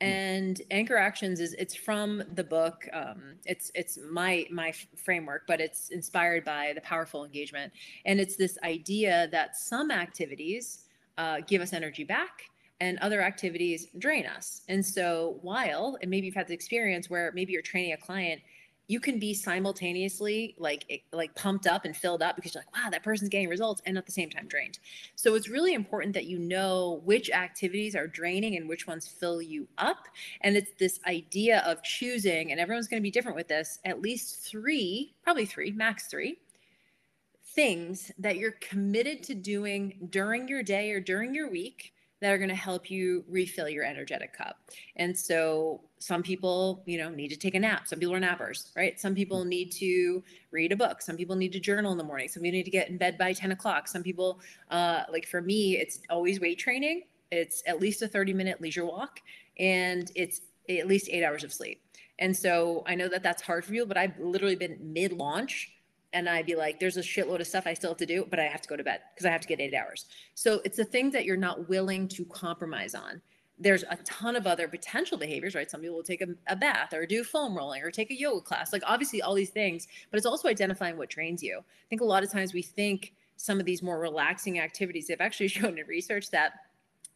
hmm. 0.00 0.06
and 0.06 0.62
anchor 0.70 0.96
actions 0.96 1.40
is 1.40 1.54
it's 1.54 1.74
from 1.74 2.22
the 2.34 2.44
book 2.44 2.88
um, 2.92 3.34
it's 3.44 3.70
it's 3.74 3.98
my 4.10 4.46
my 4.50 4.72
framework 4.96 5.42
but 5.46 5.60
it's 5.60 5.90
inspired 5.90 6.44
by 6.44 6.72
the 6.74 6.80
powerful 6.80 7.24
engagement 7.24 7.72
and 8.04 8.20
it's 8.20 8.36
this 8.36 8.58
idea 8.62 9.28
that 9.32 9.56
some 9.56 9.90
activities 9.90 10.84
uh, 11.18 11.38
give 11.46 11.62
us 11.62 11.72
energy 11.72 12.04
back 12.04 12.44
and 12.80 12.98
other 12.98 13.22
activities 13.22 13.88
drain 13.98 14.26
us. 14.26 14.62
And 14.68 14.84
so 14.84 15.38
while, 15.42 15.96
and 16.02 16.10
maybe 16.10 16.26
you've 16.26 16.34
had 16.34 16.48
the 16.48 16.54
experience 16.54 17.08
where 17.08 17.32
maybe 17.34 17.52
you're 17.52 17.62
training 17.62 17.92
a 17.92 17.96
client, 17.96 18.42
you 18.86 19.00
can 19.00 19.18
be 19.18 19.32
simultaneously 19.32 20.54
like 20.58 21.04
like 21.12 21.34
pumped 21.34 21.66
up 21.66 21.84
and 21.84 21.96
filled 21.96 22.22
up 22.22 22.36
because 22.36 22.54
you're 22.54 22.62
like 22.62 22.76
wow 22.76 22.90
that 22.90 23.02
person's 23.02 23.30
getting 23.30 23.48
results 23.48 23.80
and 23.86 23.96
at 23.96 24.06
the 24.06 24.12
same 24.12 24.30
time 24.30 24.46
drained. 24.46 24.78
So 25.16 25.34
it's 25.34 25.48
really 25.48 25.74
important 25.74 26.14
that 26.14 26.26
you 26.26 26.38
know 26.38 27.00
which 27.04 27.30
activities 27.30 27.96
are 27.96 28.06
draining 28.06 28.56
and 28.56 28.68
which 28.68 28.86
ones 28.86 29.06
fill 29.06 29.40
you 29.40 29.66
up. 29.78 30.08
And 30.42 30.56
it's 30.56 30.72
this 30.78 31.00
idea 31.06 31.60
of 31.60 31.82
choosing 31.82 32.50
and 32.50 32.60
everyone's 32.60 32.88
going 32.88 33.00
to 33.00 33.04
be 33.04 33.10
different 33.10 33.36
with 33.36 33.48
this 33.48 33.78
at 33.84 34.02
least 34.02 34.40
three 34.40 35.14
probably 35.22 35.46
three 35.46 35.72
max 35.72 36.06
three 36.06 36.38
things 37.54 38.10
that 38.18 38.36
you're 38.36 38.56
committed 38.60 39.22
to 39.22 39.34
doing 39.34 40.08
during 40.10 40.48
your 40.48 40.62
day 40.62 40.90
or 40.90 41.00
during 41.00 41.34
your 41.34 41.48
week 41.48 41.92
that 42.20 42.32
are 42.32 42.38
going 42.38 42.48
to 42.48 42.54
help 42.54 42.90
you 42.90 43.24
refill 43.28 43.68
your 43.68 43.84
energetic 43.84 44.32
cup. 44.32 44.56
And 44.96 45.16
so 45.16 45.82
some 45.98 46.22
people, 46.22 46.82
you 46.86 46.98
know, 46.98 47.10
need 47.10 47.28
to 47.28 47.36
take 47.36 47.54
a 47.54 47.60
nap. 47.60 47.86
Some 47.86 47.98
people 47.98 48.14
are 48.14 48.20
nappers, 48.20 48.74
right? 48.76 48.98
Some 48.98 49.14
people 49.14 49.44
need 49.44 49.72
to 49.72 50.22
read 50.50 50.72
a 50.72 50.76
book. 50.76 51.02
Some 51.02 51.16
people 51.16 51.36
need 51.36 51.52
to 51.52 51.60
journal 51.60 51.92
in 51.92 51.98
the 51.98 52.04
morning. 52.04 52.28
Some 52.28 52.42
people 52.42 52.56
need 52.56 52.64
to 52.64 52.70
get 52.70 52.88
in 52.88 52.96
bed 52.96 53.18
by 53.18 53.32
10 53.32 53.52
o'clock. 53.52 53.88
Some 53.88 54.02
people, 54.02 54.40
uh, 54.70 55.02
like 55.10 55.26
for 55.26 55.42
me, 55.42 55.76
it's 55.76 56.00
always 56.08 56.40
weight 56.40 56.58
training. 56.58 57.02
It's 57.30 57.62
at 57.66 57.80
least 57.80 58.02
a 58.02 58.08
30 58.08 58.32
minute 58.32 58.60
leisure 58.60 58.86
walk 58.86 59.20
and 59.58 60.10
it's 60.14 60.40
at 60.68 60.86
least 60.86 61.08
eight 61.10 61.24
hours 61.24 61.44
of 61.44 61.52
sleep. 61.52 61.82
And 62.18 62.36
so 62.36 62.84
I 62.86 62.94
know 62.94 63.08
that 63.08 63.22
that's 63.22 63.42
hard 63.42 63.64
for 63.64 63.74
you, 63.74 63.86
but 63.86 63.96
I've 63.96 64.18
literally 64.18 64.56
been 64.56 64.78
mid 64.80 65.12
launch 65.12 65.73
and 66.14 66.28
I'd 66.28 66.46
be 66.46 66.54
like, 66.54 66.80
there's 66.80 66.96
a 66.96 67.02
shitload 67.02 67.40
of 67.40 67.46
stuff 67.46 67.66
I 67.66 67.74
still 67.74 67.90
have 67.90 67.98
to 67.98 68.06
do, 68.06 68.26
but 68.30 68.38
I 68.38 68.44
have 68.44 68.62
to 68.62 68.68
go 68.68 68.76
to 68.76 68.84
bed 68.84 69.00
because 69.12 69.26
I 69.26 69.30
have 69.30 69.40
to 69.42 69.48
get 69.48 69.60
eight 69.60 69.74
hours. 69.74 70.06
So 70.34 70.60
it's 70.64 70.76
the 70.76 70.84
thing 70.84 71.10
that 71.10 71.24
you're 71.24 71.36
not 71.36 71.68
willing 71.68 72.08
to 72.08 72.24
compromise 72.26 72.94
on. 72.94 73.20
There's 73.58 73.82
a 73.82 73.96
ton 74.04 74.36
of 74.36 74.46
other 74.46 74.66
potential 74.68 75.18
behaviors, 75.18 75.54
right? 75.54 75.70
Some 75.70 75.80
people 75.80 75.96
will 75.96 76.02
take 76.04 76.22
a, 76.22 76.28
a 76.46 76.56
bath 76.56 76.94
or 76.94 77.04
do 77.04 77.22
foam 77.24 77.56
rolling 77.56 77.82
or 77.82 77.90
take 77.90 78.10
a 78.10 78.18
yoga 78.18 78.40
class, 78.40 78.72
like 78.72 78.82
obviously 78.86 79.22
all 79.22 79.34
these 79.34 79.50
things, 79.50 79.88
but 80.10 80.16
it's 80.16 80.26
also 80.26 80.48
identifying 80.48 80.96
what 80.96 81.10
trains 81.10 81.42
you. 81.42 81.58
I 81.58 81.88
think 81.88 82.00
a 82.00 82.04
lot 82.04 82.22
of 82.22 82.32
times 82.32 82.54
we 82.54 82.62
think 82.62 83.12
some 83.36 83.58
of 83.58 83.66
these 83.66 83.82
more 83.82 83.98
relaxing 83.98 84.60
activities, 84.60 85.08
they've 85.08 85.20
actually 85.20 85.48
shown 85.58 85.78
in 85.78 85.86
research 85.86 86.30
that 86.30 86.52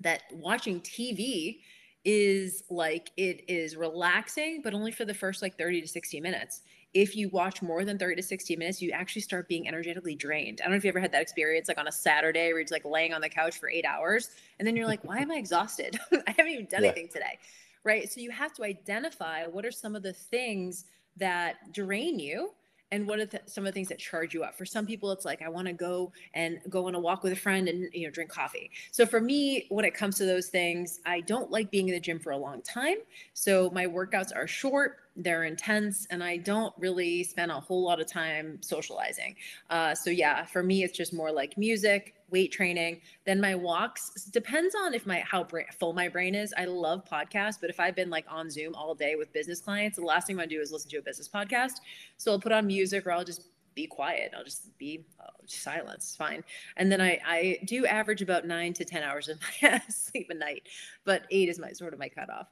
that 0.00 0.22
watching 0.32 0.80
TV 0.80 1.58
is 2.04 2.62
like 2.70 3.10
it 3.16 3.44
is 3.48 3.76
relaxing, 3.76 4.60
but 4.62 4.74
only 4.74 4.92
for 4.92 5.04
the 5.04 5.14
first 5.14 5.42
like 5.42 5.58
30 5.58 5.82
to 5.82 5.88
60 5.88 6.20
minutes 6.20 6.62
if 6.94 7.14
you 7.16 7.28
watch 7.30 7.60
more 7.60 7.84
than 7.84 7.98
30 7.98 8.16
to 8.16 8.22
60 8.22 8.56
minutes, 8.56 8.80
you 8.80 8.90
actually 8.92 9.22
start 9.22 9.48
being 9.48 9.68
energetically 9.68 10.14
drained. 10.14 10.60
I 10.60 10.64
don't 10.64 10.72
know 10.72 10.78
if 10.78 10.84
you 10.84 10.88
ever 10.88 11.00
had 11.00 11.12
that 11.12 11.22
experience 11.22 11.68
like 11.68 11.78
on 11.78 11.88
a 11.88 11.92
Saturday 11.92 12.48
where 12.48 12.58
you're 12.58 12.62
just 12.62 12.72
like 12.72 12.84
laying 12.84 13.12
on 13.12 13.20
the 13.20 13.28
couch 13.28 13.58
for 13.58 13.68
eight 13.68 13.84
hours 13.84 14.30
and 14.58 14.66
then 14.66 14.74
you're 14.74 14.86
like, 14.86 15.04
why 15.04 15.18
am 15.18 15.30
I 15.30 15.36
exhausted? 15.36 15.98
I 16.12 16.34
haven't 16.36 16.52
even 16.52 16.66
done 16.66 16.82
yeah. 16.82 16.90
anything 16.90 17.08
today. 17.08 17.38
Right. 17.84 18.10
So 18.10 18.20
you 18.20 18.30
have 18.30 18.52
to 18.54 18.64
identify 18.64 19.46
what 19.46 19.64
are 19.64 19.70
some 19.70 19.94
of 19.94 20.02
the 20.02 20.12
things 20.12 20.86
that 21.16 21.72
drain 21.72 22.18
you 22.18 22.50
and 22.90 23.06
what 23.06 23.18
are 23.18 23.26
the, 23.26 23.40
some 23.46 23.64
of 23.64 23.72
the 23.72 23.72
things 23.72 23.88
that 23.88 23.98
charge 23.98 24.32
you 24.32 24.42
up 24.42 24.56
for 24.56 24.64
some 24.64 24.86
people 24.86 25.10
it's 25.12 25.24
like 25.24 25.42
i 25.42 25.48
want 25.48 25.66
to 25.66 25.72
go 25.72 26.12
and 26.34 26.60
go 26.68 26.86
on 26.86 26.94
a 26.94 26.98
walk 26.98 27.22
with 27.22 27.32
a 27.32 27.36
friend 27.36 27.68
and 27.68 27.88
you 27.92 28.06
know 28.06 28.10
drink 28.10 28.30
coffee 28.30 28.70
so 28.92 29.04
for 29.04 29.20
me 29.20 29.66
when 29.68 29.84
it 29.84 29.94
comes 29.94 30.16
to 30.16 30.24
those 30.24 30.48
things 30.48 31.00
i 31.06 31.20
don't 31.20 31.50
like 31.50 31.70
being 31.70 31.88
in 31.88 31.94
the 31.94 32.00
gym 32.00 32.18
for 32.18 32.32
a 32.32 32.36
long 32.36 32.62
time 32.62 32.96
so 33.34 33.70
my 33.70 33.86
workouts 33.86 34.34
are 34.34 34.46
short 34.46 34.98
they're 35.18 35.44
intense 35.44 36.06
and 36.10 36.22
i 36.22 36.36
don't 36.36 36.72
really 36.78 37.24
spend 37.24 37.50
a 37.50 37.60
whole 37.60 37.84
lot 37.84 38.00
of 38.00 38.06
time 38.06 38.58
socializing. 38.60 39.34
Uh, 39.68 39.94
so 39.94 40.10
yeah 40.10 40.44
for 40.44 40.62
me 40.62 40.84
it's 40.84 40.96
just 40.96 41.12
more 41.12 41.32
like 41.32 41.58
music 41.58 42.14
weight 42.30 42.52
training 42.52 43.00
then 43.24 43.40
my 43.40 43.54
walks 43.54 44.10
depends 44.26 44.74
on 44.74 44.94
if 44.94 45.06
my 45.06 45.20
how 45.20 45.42
bra- 45.42 45.62
full 45.78 45.92
my 45.92 46.08
brain 46.08 46.34
is. 46.34 46.54
I 46.56 46.66
love 46.66 47.04
podcasts 47.04 47.58
but 47.60 47.68
if 47.68 47.80
i've 47.80 47.96
been 47.96 48.10
like 48.10 48.26
on 48.28 48.48
zoom 48.50 48.74
all 48.74 48.94
day 48.94 49.16
with 49.16 49.32
business 49.32 49.60
clients 49.60 49.96
the 49.96 50.04
last 50.04 50.26
thing 50.26 50.36
i 50.36 50.40
want 50.40 50.50
to 50.50 50.56
do 50.56 50.62
is 50.62 50.72
listen 50.72 50.90
to 50.90 50.98
a 50.98 51.02
business 51.02 51.28
podcast. 51.28 51.80
So 52.16 52.32
i'll 52.32 52.40
put 52.40 52.52
on 52.52 52.66
music 52.66 53.06
or 53.06 53.12
i'll 53.12 53.24
just 53.24 53.42
be 53.74 53.86
quiet. 53.86 54.32
I'll 54.36 54.42
just 54.42 54.76
be 54.76 55.06
oh, 55.20 55.26
silence. 55.46 56.06
It's 56.06 56.16
fine. 56.16 56.42
And 56.78 56.90
then 56.90 57.00
i 57.00 57.20
i 57.24 57.58
do 57.64 57.86
average 57.86 58.22
about 58.22 58.46
nine 58.46 58.72
to 58.74 58.84
ten 58.84 59.02
hours 59.02 59.28
of 59.28 59.38
sleep 59.88 60.28
a 60.30 60.34
night 60.34 60.64
but 61.04 61.22
eight 61.30 61.48
is 61.48 61.58
my 61.58 61.72
sort 61.72 61.92
of 61.92 61.98
my 61.98 62.08
cutoff 62.08 62.48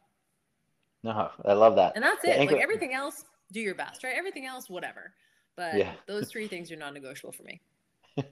no, 1.07 1.31
I 1.45 1.53
love 1.53 1.77
that. 1.77 1.93
And 1.95 2.05
that's 2.05 2.23
the 2.23 2.31
it. 2.31 2.41
Anchor- 2.41 2.55
like 2.55 2.63
everything 2.63 2.93
else, 2.93 3.25
do 3.53 3.61
your 3.61 3.75
best, 3.75 4.03
right? 4.03 4.15
Everything 4.17 4.47
else, 4.47 4.69
whatever. 4.69 5.13
But 5.57 5.77
yeah. 5.77 5.93
those 6.07 6.29
three 6.29 6.49
things 6.49 6.71
are 6.73 6.77
non-negotiable 6.77 7.33
for 7.33 7.45
me. 7.45 7.61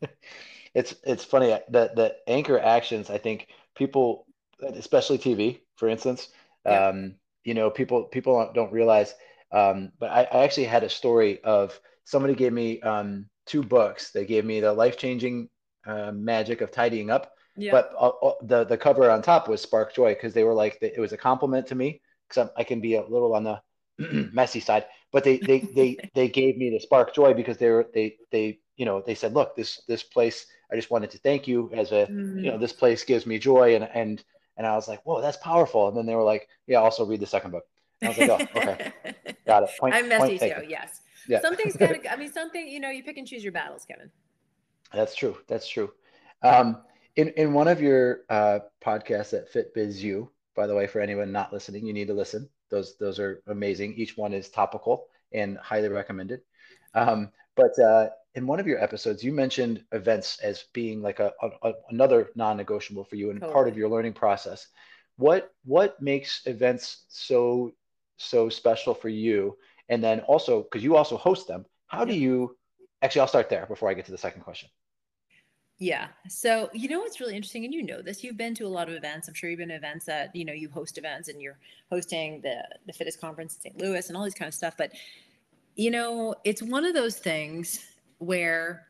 it's 0.75 0.95
it's 1.05 1.25
funny 1.25 1.57
that 1.69 1.97
the 1.97 2.17
anchor 2.27 2.59
actions. 2.59 3.11
I 3.11 3.19
think 3.19 3.49
people, 3.75 4.27
especially 4.61 5.19
TV, 5.19 5.61
for 5.77 5.89
instance, 5.89 6.29
yeah. 6.67 6.89
um, 6.89 7.15
you 7.45 7.55
know, 7.55 7.71
people 7.71 8.05
people 8.05 8.51
don't 8.55 8.73
realize. 8.73 9.15
Um, 9.53 9.93
but 10.01 10.11
I, 10.11 10.25
I, 10.25 10.43
actually 10.43 10.65
had 10.65 10.83
a 10.83 10.89
story 10.89 11.41
of 11.45 11.79
somebody 12.05 12.35
gave 12.35 12.53
me 12.53 12.81
um, 12.81 13.27
two 13.47 13.63
books. 13.63 14.11
They 14.11 14.25
gave 14.27 14.45
me 14.45 14.59
the 14.59 14.73
life 14.73 14.99
changing 14.99 15.49
uh, 15.87 16.11
magic 16.11 16.61
of 16.61 16.73
tidying 16.73 17.09
up. 17.11 17.35
Yeah. 17.57 17.71
But 17.71 17.93
uh, 17.97 18.09
uh, 18.09 18.35
the 18.43 18.65
the 18.65 18.77
cover 18.77 19.09
on 19.11 19.23
top 19.23 19.49
was 19.49 19.63
Spark 19.63 19.95
Joy 19.95 20.15
because 20.15 20.35
they 20.35 20.43
were 20.45 20.55
like 20.55 20.79
it 20.81 20.99
was 20.99 21.13
a 21.13 21.17
compliment 21.17 21.69
to 21.69 21.77
me 21.77 22.01
because 22.35 22.51
I 22.57 22.65
can 22.65 22.81
be 22.81 22.95
a 22.95 23.03
little 23.03 23.35
on 23.35 23.45
the 23.45 23.61
messy 24.33 24.61
side. 24.61 24.87
But 25.13 25.25
they 25.25 25.39
they 25.39 25.61
they 25.61 25.97
they 26.15 26.29
gave 26.29 26.57
me 26.57 26.71
the 26.71 26.81
spark 26.81 27.15
joy 27.15 27.35
because 27.35 27.59
they 27.59 27.71
were 27.71 27.87
they 27.95 28.17
they 28.31 28.59
you 28.77 28.85
know 28.85 29.03
they 29.05 29.15
said, 29.15 29.35
look, 29.35 29.57
this 29.57 29.83
this 29.89 30.03
place. 30.03 30.47
I 30.73 30.77
just 30.77 30.91
wanted 30.91 31.11
to 31.11 31.19
thank 31.19 31.47
you 31.47 31.71
as 31.75 31.93
a 31.93 32.07
mm-hmm. 32.07 32.39
you 32.39 32.51
know 32.51 32.59
this 32.59 32.73
place 32.73 33.05
gives 33.05 33.27
me 33.27 33.39
joy 33.39 33.77
and 33.77 33.85
and 33.85 34.25
and 34.57 34.67
I 34.67 34.75
was 34.75 34.89
like, 34.89 35.05
whoa, 35.05 35.21
that's 35.21 35.37
powerful. 35.37 35.89
And 35.89 35.97
then 35.97 36.07
they 36.07 36.15
were 36.15 36.23
like, 36.23 36.49
yeah, 36.67 36.79
also 36.79 37.05
read 37.05 37.21
the 37.21 37.27
second 37.27 37.51
book. 37.51 37.65
I 38.03 38.09
was 38.09 38.19
like, 38.19 38.31
oh, 38.31 38.41
okay, 38.57 38.93
got 39.47 39.63
it. 39.65 39.71
Point, 39.79 39.95
I'm 39.95 40.09
messy 40.09 40.39
too. 40.39 40.65
Yes. 40.69 41.01
Yeah. 41.29 41.41
Something's 41.41 41.77
gotta. 41.77 42.13
I 42.13 42.17
mean, 42.17 42.33
something. 42.33 42.67
You 42.67 42.81
know, 42.81 42.91
you 42.91 43.03
pick 43.03 43.17
and 43.17 43.27
choose 43.27 43.43
your 43.43 43.53
battles, 43.53 43.85
Kevin. 43.85 44.11
That's 44.93 45.15
true. 45.15 45.37
That's 45.49 45.69
true. 45.69 45.93
Um, 46.43 46.83
in 47.17 47.29
in 47.31 47.53
one 47.53 47.69
of 47.69 47.81
your 47.81 48.21
uh, 48.29 48.61
podcasts 48.85 49.33
at 49.33 49.53
FitBizU, 49.53 50.29
by 50.55 50.67
the 50.67 50.75
way, 50.75 50.87
for 50.87 51.01
anyone 51.01 51.33
not 51.33 51.53
listening, 51.53 51.87
you 51.87 51.93
need 51.93 52.09
to 52.09 52.15
listen. 52.15 52.49
Those 52.71 52.97
those 52.99 53.19
are 53.19 53.43
amazing. 53.47 53.95
Each 53.95 54.17
one 54.17 54.33
is 54.33 54.49
topical 54.49 55.07
and 55.33 55.59
highly 55.59 55.89
recommended. 55.89 56.41
Um, 56.95 57.31
but 57.57 57.79
uh, 57.79 58.11
in 58.35 58.47
one 58.47 58.61
of 58.61 58.67
your 58.67 58.83
episodes, 58.83 59.23
you 59.23 59.33
mentioned 59.33 59.85
events 59.93 60.39
as 60.41 60.65
being 60.73 61.03
like 61.03 61.21
a, 61.21 61.33
a 61.63 61.73
another 61.91 62.31
non-negotiable 62.35 63.05
for 63.05 63.17
you 63.17 63.31
and 63.31 63.41
totally. 63.41 63.55
part 63.55 63.69
of 63.69 63.77
your 63.77 63.89
learning 63.89 64.13
process. 64.13 64.69
What 65.17 65.53
what 65.65 66.01
makes 66.01 66.47
events 66.47 67.05
so 67.09 67.73
so 68.17 68.49
special 68.49 68.95
for 68.95 69.09
you? 69.09 69.57
And 69.89 70.03
then 70.03 70.21
also 70.21 70.63
because 70.63 70.83
you 70.83 70.97
also 70.97 71.17
host 71.17 71.47
them, 71.47 71.67
how 71.87 72.05
do 72.05 72.15
you? 72.15 72.57
Actually, 73.03 73.21
I'll 73.21 73.29
start 73.29 73.51
there 73.51 73.67
before 73.67 73.91
I 73.91 73.95
get 73.95 74.07
to 74.07 74.13
the 74.13 74.19
second 74.19 74.43
question. 74.43 74.71
Yeah. 75.79 76.09
So, 76.29 76.71
you 76.73 76.89
know 76.89 77.01
what's 77.01 77.21
really 77.21 77.35
interesting, 77.35 77.65
and 77.65 77.75
you 77.75 77.83
know 77.83 78.01
this, 78.01 78.23
you've 78.23 78.37
been 78.37 78.55
to 78.57 78.65
a 78.65 78.69
lot 78.69 78.89
of 78.89 78.95
events. 78.95 79.27
I'm 79.27 79.35
sure 79.35 79.51
you've 79.51 79.59
been 79.59 79.71
to 79.71 79.75
events 79.75 80.07
that, 80.07 80.35
you 80.35 80.45
know, 80.45 80.53
you 80.53 80.69
host 80.69 80.99
events 80.99 81.29
and 81.29 81.43
you're 81.43 81.59
hosting 81.91 82.41
the 82.43 82.63
the 82.87 82.93
fittest 82.93 83.21
conference 83.21 83.57
in 83.57 83.61
St. 83.61 83.79
Louis 83.81 84.09
and 84.09 84.17
all 84.17 84.25
these 84.25 84.35
kind 84.35 84.49
of 84.49 84.55
stuff. 84.55 84.75
But, 84.79 84.93
you 85.75 85.91
know, 85.91 86.37
it's 86.45 86.63
one 86.63 86.85
of 86.85 86.95
those 86.95 87.17
things 87.19 87.85
where 88.19 88.87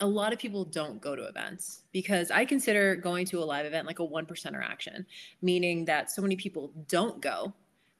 a 0.00 0.06
lot 0.06 0.32
of 0.32 0.38
people 0.38 0.64
don't 0.64 1.00
go 1.00 1.14
to 1.14 1.24
events 1.24 1.82
because 1.92 2.30
I 2.30 2.44
consider 2.44 2.96
going 2.96 3.26
to 3.26 3.38
a 3.40 3.44
live 3.44 3.66
event 3.66 3.86
like 3.86 3.98
a 3.98 4.04
one 4.04 4.24
percenter 4.24 4.62
action, 4.62 5.06
meaning 5.42 5.84
that 5.84 6.10
so 6.10 6.22
many 6.22 6.36
people 6.36 6.72
don't 6.88 7.20
go 7.20 7.52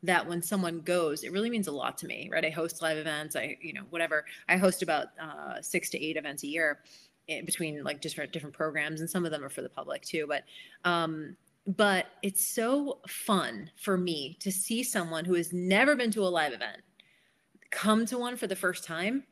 that 0.03 0.27
when 0.27 0.43
someone 0.43 0.81
goes, 0.81 1.25
it 1.25 1.33
really 1.33 1.49
means 1.49 1.67
a 1.67 1.73
lot 1.73 1.97
to 1.97 2.07
me, 2.07 2.29
right? 2.31 2.45
I 2.45 2.51
host 2.51 2.83
live 2.83 2.99
events. 2.99 3.37
I, 3.37 3.57
you 3.63 3.73
know, 3.73 3.85
whatever. 3.91 4.27
I 4.49 4.57
host 4.57 4.83
about 4.83 5.09
uh, 5.21 5.63
six 5.63 5.89
to 5.91 6.03
eight 6.03 6.17
events 6.17 6.43
a 6.43 6.47
year 6.47 6.81
between 7.27 7.83
like 7.83 8.01
different 8.01 8.33
different 8.33 8.55
programs 8.55 9.01
and 9.01 9.09
some 9.09 9.25
of 9.25 9.31
them 9.31 9.43
are 9.43 9.49
for 9.49 9.63
the 9.63 9.69
public 9.69 10.03
too 10.03 10.27
but 10.29 10.45
um 10.85 11.37
but 11.67 12.07
it's 12.23 12.47
so 12.47 12.99
fun 13.09 13.71
for 13.77 13.97
me 13.97 14.37
to 14.41 14.53
see 14.53 14.83
someone 14.83 15.25
who 15.25 15.35
has 15.35 15.53
never 15.53 15.97
been 15.97 16.11
to 16.11 16.23
a 16.23 16.29
live 16.29 16.53
event 16.53 16.83
come 17.71 18.07
to 18.07 18.19
one 18.19 18.37
for 18.37 18.47
the 18.47 18.57
first 18.57 18.85
time. 18.85 19.25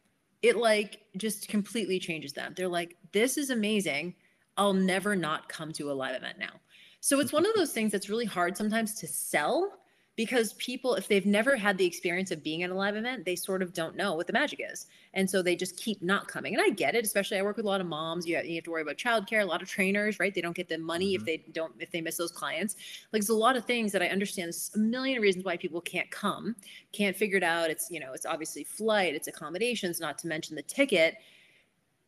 It 0.42 0.56
like 0.56 1.00
just 1.16 1.48
completely 1.48 1.98
changes 1.98 2.32
them. 2.32 2.54
They're 2.56 2.68
like 2.68 2.96
this 3.12 3.38
is 3.38 3.50
amazing. 3.50 4.14
I'll 4.56 4.74
never 4.74 5.14
not 5.14 5.48
come 5.48 5.72
to 5.74 5.90
a 5.90 5.94
live 5.94 6.16
event 6.16 6.38
now. 6.38 6.60
So 7.00 7.20
it's 7.20 7.32
one 7.32 7.46
of 7.46 7.52
those 7.56 7.72
things 7.72 7.92
that's 7.92 8.10
really 8.10 8.24
hard 8.24 8.56
sometimes 8.56 8.94
to 8.94 9.06
sell 9.06 9.78
because 10.14 10.52
people 10.54 10.94
if 10.94 11.08
they've 11.08 11.24
never 11.24 11.56
had 11.56 11.78
the 11.78 11.86
experience 11.86 12.30
of 12.30 12.42
being 12.42 12.62
at 12.62 12.70
a 12.70 12.74
live 12.74 12.96
event 12.96 13.24
they 13.24 13.34
sort 13.34 13.62
of 13.62 13.72
don't 13.72 13.96
know 13.96 14.14
what 14.14 14.26
the 14.26 14.32
magic 14.32 14.60
is. 14.72 14.86
And 15.14 15.28
so 15.28 15.42
they 15.42 15.56
just 15.56 15.76
keep 15.76 16.02
not 16.02 16.28
coming. 16.28 16.54
And 16.54 16.62
i 16.62 16.68
get 16.68 16.94
it 16.94 17.04
especially 17.04 17.38
i 17.38 17.42
work 17.42 17.56
with 17.56 17.64
a 17.64 17.68
lot 17.68 17.80
of 17.80 17.86
moms. 17.86 18.26
You 18.26 18.36
have, 18.36 18.46
you 18.46 18.56
have 18.56 18.64
to 18.64 18.70
worry 18.70 18.82
about 18.82 18.96
childcare 18.96 19.42
a 19.42 19.44
lot 19.44 19.62
of 19.62 19.68
trainers 19.68 20.18
right? 20.20 20.34
They 20.34 20.40
don't 20.40 20.56
get 20.56 20.68
the 20.68 20.78
money 20.78 21.14
mm-hmm. 21.14 21.22
if 21.22 21.26
they 21.26 21.44
don't 21.52 21.72
if 21.78 21.90
they 21.90 22.00
miss 22.00 22.16
those 22.16 22.32
clients. 22.32 22.76
Like 23.12 23.22
there's 23.22 23.30
a 23.30 23.34
lot 23.34 23.56
of 23.56 23.64
things 23.64 23.92
that 23.92 24.02
i 24.02 24.08
understand. 24.08 24.48
There's 24.48 24.70
a 24.74 24.78
million 24.78 25.20
reasons 25.20 25.44
why 25.44 25.56
people 25.56 25.80
can't 25.80 26.10
come 26.10 26.56
can't 26.92 27.16
figure 27.16 27.38
it 27.38 27.44
out. 27.44 27.70
It's 27.70 27.90
you 27.90 28.00
know 28.00 28.12
it's 28.12 28.26
obviously 28.26 28.64
flight 28.64 29.14
it's 29.14 29.28
accommodations 29.28 30.00
not 30.00 30.18
to 30.18 30.26
mention 30.26 30.56
the 30.56 30.62
ticket. 30.62 31.16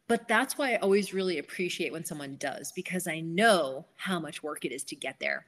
But 0.06 0.28
that's 0.28 0.58
why 0.58 0.74
i 0.74 0.76
always 0.76 1.14
really 1.14 1.38
appreciate 1.38 1.90
when 1.90 2.04
someone 2.04 2.36
does 2.36 2.72
because 2.72 3.06
i 3.08 3.20
know 3.20 3.86
how 3.96 4.20
much 4.20 4.42
work 4.42 4.66
it 4.66 4.72
is 4.72 4.84
to 4.84 4.94
get 4.94 5.18
there 5.18 5.46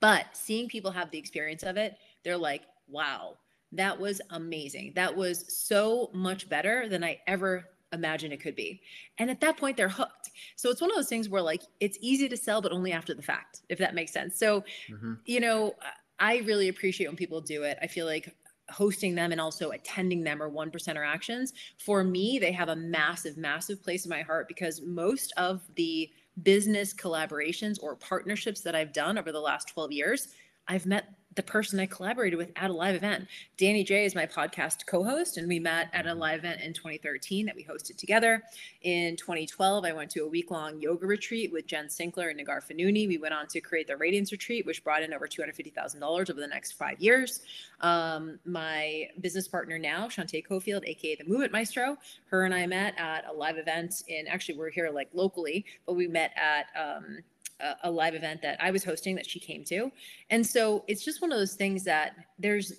but 0.00 0.26
seeing 0.32 0.68
people 0.68 0.90
have 0.90 1.10
the 1.10 1.18
experience 1.18 1.62
of 1.62 1.76
it, 1.76 1.96
they're 2.24 2.36
like, 2.36 2.62
wow, 2.88 3.36
that 3.72 3.98
was 3.98 4.20
amazing. 4.30 4.92
That 4.94 5.14
was 5.14 5.44
so 5.56 6.10
much 6.12 6.48
better 6.48 6.88
than 6.88 7.02
I 7.02 7.20
ever 7.26 7.64
imagined 7.92 8.32
it 8.32 8.40
could 8.40 8.56
be. 8.56 8.80
And 9.18 9.30
at 9.30 9.40
that 9.40 9.56
point, 9.56 9.76
they're 9.76 9.88
hooked. 9.88 10.30
So 10.56 10.70
it's 10.70 10.80
one 10.80 10.90
of 10.90 10.96
those 10.96 11.08
things 11.08 11.28
where 11.28 11.42
like 11.42 11.62
it's 11.80 11.98
easy 12.00 12.28
to 12.28 12.36
sell, 12.36 12.60
but 12.60 12.72
only 12.72 12.92
after 12.92 13.14
the 13.14 13.22
fact, 13.22 13.62
if 13.68 13.78
that 13.78 13.94
makes 13.94 14.12
sense. 14.12 14.38
So, 14.38 14.62
mm-hmm. 14.90 15.14
you 15.26 15.40
know, 15.40 15.74
I 16.18 16.38
really 16.38 16.68
appreciate 16.68 17.06
when 17.06 17.16
people 17.16 17.40
do 17.40 17.62
it. 17.64 17.78
I 17.82 17.86
feel 17.86 18.06
like 18.06 18.34
hosting 18.70 19.14
them 19.14 19.32
and 19.32 19.40
also 19.40 19.70
attending 19.70 20.22
them 20.22 20.42
are 20.42 20.48
one 20.48 20.70
percenter 20.70 21.06
actions. 21.06 21.52
For 21.78 22.04
me, 22.04 22.38
they 22.38 22.52
have 22.52 22.68
a 22.68 22.76
massive, 22.76 23.36
massive 23.36 23.82
place 23.82 24.04
in 24.04 24.10
my 24.10 24.22
heart 24.22 24.48
because 24.48 24.80
most 24.82 25.32
of 25.36 25.62
the 25.76 26.10
business 26.42 26.94
collaborations 26.94 27.76
or 27.82 27.96
partnerships 27.96 28.60
that 28.62 28.74
I've 28.74 28.92
done 28.92 29.18
over 29.18 29.32
the 29.32 29.40
last 29.40 29.68
12 29.68 29.92
years, 29.92 30.28
I've 30.68 30.86
met 30.86 31.14
the 31.34 31.42
person 31.42 31.80
I 31.80 31.86
collaborated 31.86 32.38
with 32.38 32.50
at 32.56 32.70
a 32.70 32.72
live 32.72 32.94
event. 32.94 33.26
Danny 33.56 33.84
J 33.84 34.04
is 34.04 34.14
my 34.14 34.26
podcast 34.26 34.86
co 34.86 35.02
host, 35.02 35.36
and 35.36 35.48
we 35.48 35.58
met 35.58 35.88
at 35.92 36.06
a 36.06 36.14
live 36.14 36.40
event 36.40 36.60
in 36.60 36.72
2013 36.72 37.46
that 37.46 37.56
we 37.56 37.64
hosted 37.64 37.96
together. 37.96 38.42
In 38.82 39.16
2012, 39.16 39.84
I 39.84 39.92
went 39.92 40.10
to 40.12 40.20
a 40.20 40.28
week 40.28 40.50
long 40.50 40.80
yoga 40.80 41.06
retreat 41.06 41.52
with 41.52 41.66
Jen 41.66 41.86
Sinkler 41.86 42.30
and 42.30 42.38
Neghar 42.38 42.62
Fonooni. 42.62 43.08
We 43.08 43.18
went 43.18 43.34
on 43.34 43.46
to 43.48 43.60
create 43.60 43.86
the 43.86 43.96
Radiance 43.96 44.32
Retreat, 44.32 44.66
which 44.66 44.84
brought 44.84 45.02
in 45.02 45.14
over 45.14 45.26
$250,000 45.26 46.02
over 46.02 46.40
the 46.40 46.46
next 46.46 46.72
five 46.72 47.00
years. 47.00 47.40
Um, 47.80 48.38
my 48.44 49.08
business 49.20 49.48
partner 49.48 49.78
now, 49.78 50.08
Shantae 50.08 50.46
Cofield, 50.46 50.86
aka 50.86 51.16
the 51.16 51.24
Movement 51.24 51.52
Maestro, 51.52 51.96
her 52.26 52.44
and 52.44 52.54
I 52.54 52.66
met 52.66 52.98
at 52.98 53.26
a 53.28 53.32
live 53.32 53.56
event 53.56 54.02
in 54.08 54.26
actually, 54.26 54.58
we're 54.58 54.70
here 54.70 54.90
like 54.90 55.08
locally, 55.12 55.64
but 55.86 55.94
we 55.94 56.06
met 56.06 56.32
at 56.36 56.66
um, 56.80 57.18
a, 57.82 57.90
live 57.90 58.14
event 58.14 58.42
that 58.42 58.56
I 58.60 58.70
was 58.70 58.84
hosting 58.84 59.14
that 59.16 59.28
she 59.28 59.38
came 59.38 59.64
to. 59.64 59.90
And 60.30 60.46
so 60.46 60.84
it's 60.88 61.04
just 61.04 61.22
one 61.22 61.32
of 61.32 61.38
those 61.38 61.54
things 61.54 61.84
that 61.84 62.14
there's 62.38 62.72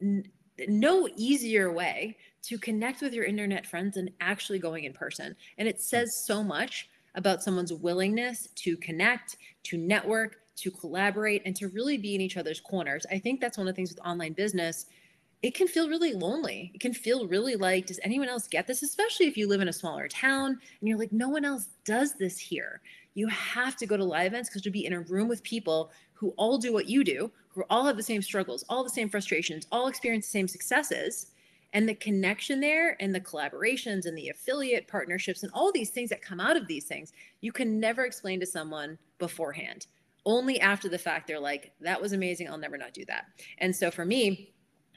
n- 0.00 0.24
no 0.68 1.08
easier 1.16 1.72
way 1.72 2.16
to 2.42 2.58
connect 2.58 3.00
with 3.00 3.12
your 3.12 3.24
internet 3.24 3.66
friends 3.66 3.94
than 3.94 4.10
actually 4.20 4.58
going 4.58 4.84
in 4.84 4.92
person. 4.92 5.34
And 5.58 5.68
it 5.68 5.80
says 5.80 6.16
so 6.16 6.42
much 6.42 6.88
about 7.14 7.42
someone's 7.42 7.72
willingness 7.72 8.48
to 8.54 8.76
connect, 8.76 9.36
to 9.64 9.76
network, 9.76 10.36
to 10.56 10.70
collaborate, 10.70 11.42
and 11.44 11.54
to 11.56 11.68
really 11.68 11.98
be 11.98 12.14
in 12.14 12.20
each 12.20 12.36
other's 12.36 12.60
corners. 12.60 13.06
I 13.10 13.18
think 13.18 13.40
that's 13.40 13.58
one 13.58 13.66
of 13.66 13.74
the 13.74 13.76
things 13.76 13.90
with 13.90 14.04
online 14.06 14.32
business. 14.32 14.86
It 15.42 15.54
can 15.54 15.68
feel 15.68 15.88
really 15.88 16.14
lonely. 16.14 16.72
It 16.74 16.80
can 16.80 16.92
feel 16.92 17.28
really 17.28 17.54
like, 17.54 17.86
does 17.86 18.00
anyone 18.02 18.28
else 18.28 18.48
get 18.48 18.66
this? 18.66 18.82
Especially 18.82 19.26
if 19.26 19.36
you 19.36 19.48
live 19.48 19.60
in 19.60 19.68
a 19.68 19.72
smaller 19.72 20.08
town 20.08 20.58
and 20.80 20.88
you're 20.88 20.98
like, 20.98 21.12
no 21.12 21.28
one 21.28 21.44
else 21.44 21.68
does 21.84 22.14
this 22.14 22.38
here 22.38 22.80
you 23.18 23.26
have 23.26 23.74
to 23.74 23.84
go 23.84 23.96
to 23.96 24.04
live 24.04 24.26
events 24.26 24.48
because 24.48 24.64
you'll 24.64 24.72
be 24.72 24.86
in 24.86 24.92
a 24.92 25.00
room 25.00 25.26
with 25.26 25.42
people 25.42 25.90
who 26.12 26.32
all 26.36 26.56
do 26.56 26.72
what 26.72 26.88
you 26.88 27.02
do, 27.02 27.30
who 27.48 27.64
all 27.68 27.84
have 27.84 27.96
the 27.96 28.02
same 28.02 28.22
struggles, 28.22 28.64
all 28.68 28.84
the 28.84 28.90
same 28.90 29.08
frustrations, 29.08 29.66
all 29.72 29.88
experience 29.88 30.26
the 30.26 30.30
same 30.30 30.46
successes. 30.46 31.26
And 31.72 31.88
the 31.88 31.96
connection 31.96 32.60
there 32.60 32.96
and 33.00 33.12
the 33.12 33.20
collaborations 33.20 34.06
and 34.06 34.16
the 34.16 34.28
affiliate 34.28 34.86
partnerships 34.86 35.42
and 35.42 35.50
all 35.52 35.72
these 35.72 35.90
things 35.90 36.10
that 36.10 36.22
come 36.22 36.38
out 36.38 36.56
of 36.56 36.68
these 36.68 36.84
things, 36.84 37.12
you 37.40 37.50
can 37.50 37.80
never 37.80 38.04
explain 38.04 38.38
to 38.38 38.46
someone 38.46 38.96
beforehand. 39.18 39.88
Only 40.24 40.60
after 40.60 40.88
the 40.88 40.96
fact, 40.96 41.26
they're 41.26 41.40
like, 41.40 41.72
that 41.80 42.00
was 42.00 42.12
amazing. 42.12 42.48
I'll 42.48 42.56
never 42.56 42.78
not 42.78 42.94
do 42.94 43.04
that. 43.06 43.26
And 43.58 43.74
so 43.74 43.90
for 43.90 44.04
me, 44.04 44.52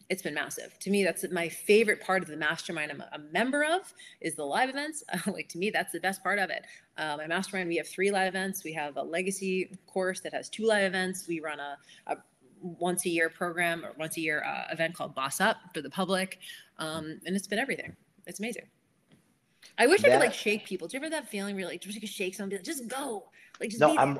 it's 0.10 0.22
been 0.22 0.34
massive. 0.34 0.78
To 0.80 0.90
me, 0.90 1.04
that's 1.04 1.26
my 1.32 1.50
favorite 1.50 2.02
part 2.02 2.22
of 2.22 2.28
the 2.28 2.38
mastermind 2.38 2.92
I'm 2.92 3.02
a 3.02 3.20
member 3.32 3.64
of 3.64 3.94
is 4.20 4.36
the 4.36 4.46
live 4.46 4.70
events. 4.70 5.04
like 5.28 5.50
to 5.50 5.58
me, 5.58 5.70
that's 5.70 5.92
the 5.92 6.00
best 6.00 6.24
part 6.24 6.40
of 6.40 6.50
it. 6.50 6.66
Uh, 6.98 7.18
my 7.18 7.28
mastermind, 7.28 7.70
we 7.70 7.78
have 7.78 7.88
three 7.88 8.12
live 8.12 8.28
events. 8.28 8.64
We 8.64 8.74
have 8.74 8.98
a 8.98 9.04
legacy 9.04 9.72
course 9.88 10.20
that 10.22 10.34
has 10.34 10.50
two 10.50 10.66
live 10.66 10.84
events. 10.84 11.28
We 11.28 11.40
run 11.40 11.60
a, 11.60 11.78
a 12.08 12.18
once 12.62 13.06
a 13.06 13.10
year 13.10 13.30
program 13.30 13.84
or 13.86 13.94
once 13.98 14.18
a 14.18 14.22
year 14.22 14.44
uh, 14.44 14.72
event 14.72 14.96
called 14.96 15.16
Boss 15.16 15.42
Up 15.42 15.58
for 15.74 15.82
the 15.82 15.90
public. 15.90 16.40
Um, 16.78 17.20
and 17.26 17.36
it's 17.36 17.48
been 17.48 17.60
everything. 17.60 17.96
It's 18.28 18.40
amazing. 18.40 18.68
I 19.78 19.88
wish 19.88 20.02
that, 20.02 20.10
I 20.10 20.14
could 20.14 20.20
like 20.20 20.34
shake 20.34 20.66
people. 20.66 20.88
Do 20.88 20.98
you 20.98 21.04
ever 21.04 21.10
that 21.10 21.28
feeling 21.28 21.56
where 21.56 21.66
like 21.66 21.82
just 21.82 22.00
could 22.00 22.10
shake 22.10 22.36
someone, 22.36 22.52
like, 22.52 22.64
just 22.64 22.88
go, 22.88 23.30
like 23.60 23.70
just 23.70 23.80
no, 23.80 23.98
I'm 23.98 24.20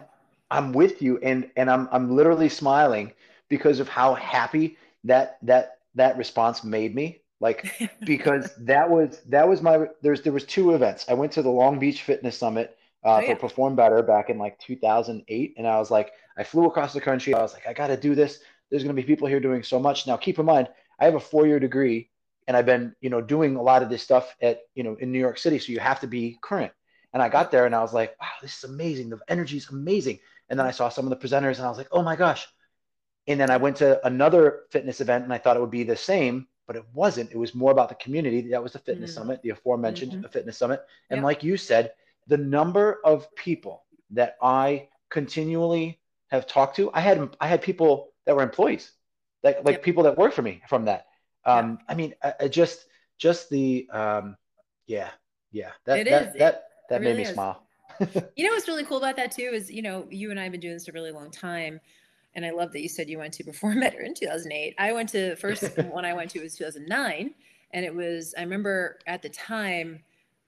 I'm 0.50 0.74
with 0.74 1.02
you, 1.02 1.18
and 1.20 1.50
and 1.56 1.70
I'm 1.70 1.88
I'm 1.92 2.16
literally 2.16 2.50
smiling 2.50 3.14
because 3.50 3.80
of 3.80 3.90
how 3.90 4.14
happy 4.14 4.78
that 5.04 5.38
that 5.44 5.78
that 5.96 6.18
response 6.18 6.64
made 6.64 6.96
me 6.96 7.22
like 7.40 7.92
because 8.06 8.54
that 8.60 8.90
was 8.90 9.22
that 9.28 9.48
was 9.48 9.62
my 9.62 9.88
there's 10.02 10.22
there 10.22 10.32
was 10.32 10.46
two 10.46 10.74
events. 10.76 11.06
I 11.10 11.14
went 11.14 11.32
to 11.34 11.42
the 11.42 11.50
long 11.50 11.80
beach 11.80 12.04
fitness 12.04 12.38
summit 12.38 12.78
uh, 13.04 13.16
oh, 13.16 13.20
yeah. 13.20 13.34
for 13.34 13.36
perform 13.36 13.76
better 13.76 14.02
back 14.04 14.30
in 14.30 14.38
like 14.38 14.60
2008 14.60 15.56
and 15.58 15.68
i 15.68 15.80
was 15.80 15.90
like 15.90 16.12
i 16.38 16.44
flew 16.44 16.68
across 16.68 16.94
the 16.94 17.02
country. 17.02 17.34
I 17.34 17.42
was 17.42 17.54
like 17.54 17.68
i 17.68 17.74
got 17.74 17.88
to 17.88 17.98
do 17.98 18.16
this. 18.16 18.40
There's 18.70 18.84
going 18.84 18.96
to 18.96 19.02
be 19.02 19.06
people 19.06 19.28
here 19.28 19.42
doing 19.42 19.64
so 19.64 19.80
much. 19.80 20.08
Now 20.08 20.18
keep 20.18 20.40
in 20.40 20.46
mind 20.46 20.70
i 21.00 21.06
have 21.06 21.16
a 21.16 21.20
four 21.20 21.48
year 21.48 21.60
degree 21.60 22.10
and 22.48 22.56
i've 22.56 22.66
been 22.66 22.96
you 23.02 23.10
know 23.10 23.22
doing 23.22 23.56
a 23.56 23.62
lot 23.62 23.82
of 23.82 23.90
this 23.90 24.04
stuff 24.04 24.36
at 24.42 24.62
you 24.76 24.84
know 24.84 24.96
in 25.00 25.12
new 25.12 25.20
york 25.20 25.38
city 25.38 25.60
so 25.60 25.72
you 25.72 25.80
have 25.80 26.00
to 26.02 26.08
be 26.08 26.38
current. 26.42 26.72
And 27.14 27.22
i 27.22 27.28
got 27.28 27.52
there 27.52 27.66
and 27.66 27.76
i 27.76 27.82
was 27.82 27.94
like 27.94 28.16
wow 28.22 28.28
this 28.42 28.58
is 28.58 28.64
amazing. 28.70 29.10
The 29.10 29.20
energy 29.28 29.58
is 29.58 29.70
amazing. 29.70 30.20
And 30.50 30.60
then 30.60 30.68
i 30.68 30.72
saw 30.72 30.90
some 30.90 31.06
of 31.06 31.10
the 31.10 31.28
presenters 31.28 31.58
and 31.58 31.66
i 31.66 31.70
was 31.70 31.78
like 31.80 31.90
oh 31.92 32.04
my 32.04 32.16
gosh 32.16 32.48
and 33.28 33.40
then 33.40 33.50
I 33.50 33.58
went 33.58 33.78
to 33.78 34.06
another 34.06 34.62
fitness 34.72 35.02
event 35.02 35.24
and 35.24 35.34
I 35.34 35.38
thought 35.38 35.58
it 35.58 35.60
would 35.60 35.72
be 35.72 35.84
the 35.84 35.96
same, 35.96 36.48
but 36.68 36.76
it 36.76 36.86
wasn't. 36.94 37.32
It 37.32 37.38
was 37.38 37.54
more 37.54 37.72
about 37.72 37.90
the 37.90 37.96
community. 37.96 38.42
That 38.50 38.64
was 38.64 38.74
the 38.74 38.80
fitness 38.80 39.12
mm-hmm. 39.12 39.22
summit, 39.22 39.42
the 39.44 39.50
aforementioned 39.50 40.14
mm-hmm. 40.14 40.28
fitness 40.28 40.58
summit. 40.58 40.82
And 41.10 41.20
yep. 41.20 41.24
like 41.24 41.44
you 41.44 41.58
said, 41.58 41.94
the 42.28 42.38
number 42.38 43.00
of 43.06 43.34
people 43.36 43.84
that 44.12 44.38
I 44.42 44.90
continually 45.10 46.00
have 46.30 46.48
talked 46.48 46.76
to, 46.78 46.92
I 46.94 47.02
had 47.02 47.36
I 47.40 47.48
had 47.48 47.62
people 47.62 48.14
that 48.26 48.36
were 48.36 48.44
employees 48.44 48.92
like 49.44 49.58
like 49.64 49.76
yep. 49.76 49.84
people 49.84 50.04
that 50.04 50.18
work 50.18 50.34
for 50.34 50.42
me 50.42 50.62
from 50.68 50.86
that. 50.86 51.08
Um, 51.46 51.80
I 51.88 51.96
mean, 51.96 52.14
I, 52.24 52.34
I, 52.42 52.48
just 52.48 52.86
just 53.18 53.50
the 53.50 53.88
um, 53.92 54.36
yeah, 54.88 55.10
yeah. 55.52 55.72
That 55.86 56.00
it 56.00 56.10
that, 56.10 56.28
is. 56.28 56.34
that 56.36 56.64
that 56.90 57.02
made 57.02 57.18
me 57.18 57.24
is. 57.24 57.30
smile. 57.30 57.64
you 58.36 58.46
know 58.46 58.54
what's 58.54 58.68
really 58.68 58.86
cool 58.86 58.98
about 58.98 59.16
that 59.16 59.32
too 59.32 59.52
is 59.54 59.70
you 59.70 59.82
know 59.82 60.08
you 60.10 60.32
and 60.32 60.40
I 60.40 60.44
have 60.44 60.52
been 60.52 60.62
doing 60.62 60.74
this 60.74 60.88
a 60.88 60.92
really 60.92 61.12
long 61.12 61.32
time, 61.32 61.80
and 62.36 62.46
I 62.46 62.52
love 62.52 62.72
that 62.74 62.82
you 62.82 62.90
said 62.90 63.10
you 63.10 63.18
went 63.18 63.34
to 63.36 63.44
before 63.44 63.72
I 63.72 63.76
met 63.76 63.94
her 63.94 64.02
in 64.02 64.14
2008. 64.14 64.76
I 64.78 64.94
went 64.94 65.10
to 65.10 65.36
first 65.36 65.64
one 65.78 66.06
I 66.06 66.14
went 66.14 66.32
to 66.32 66.42
was 66.42 66.56
2009, 66.56 67.34
and 67.72 67.86
it 67.86 67.94
was 67.94 68.34
I 68.38 68.42
remember 68.42 69.00
at 69.08 69.22
the 69.22 69.30
time 69.30 70.04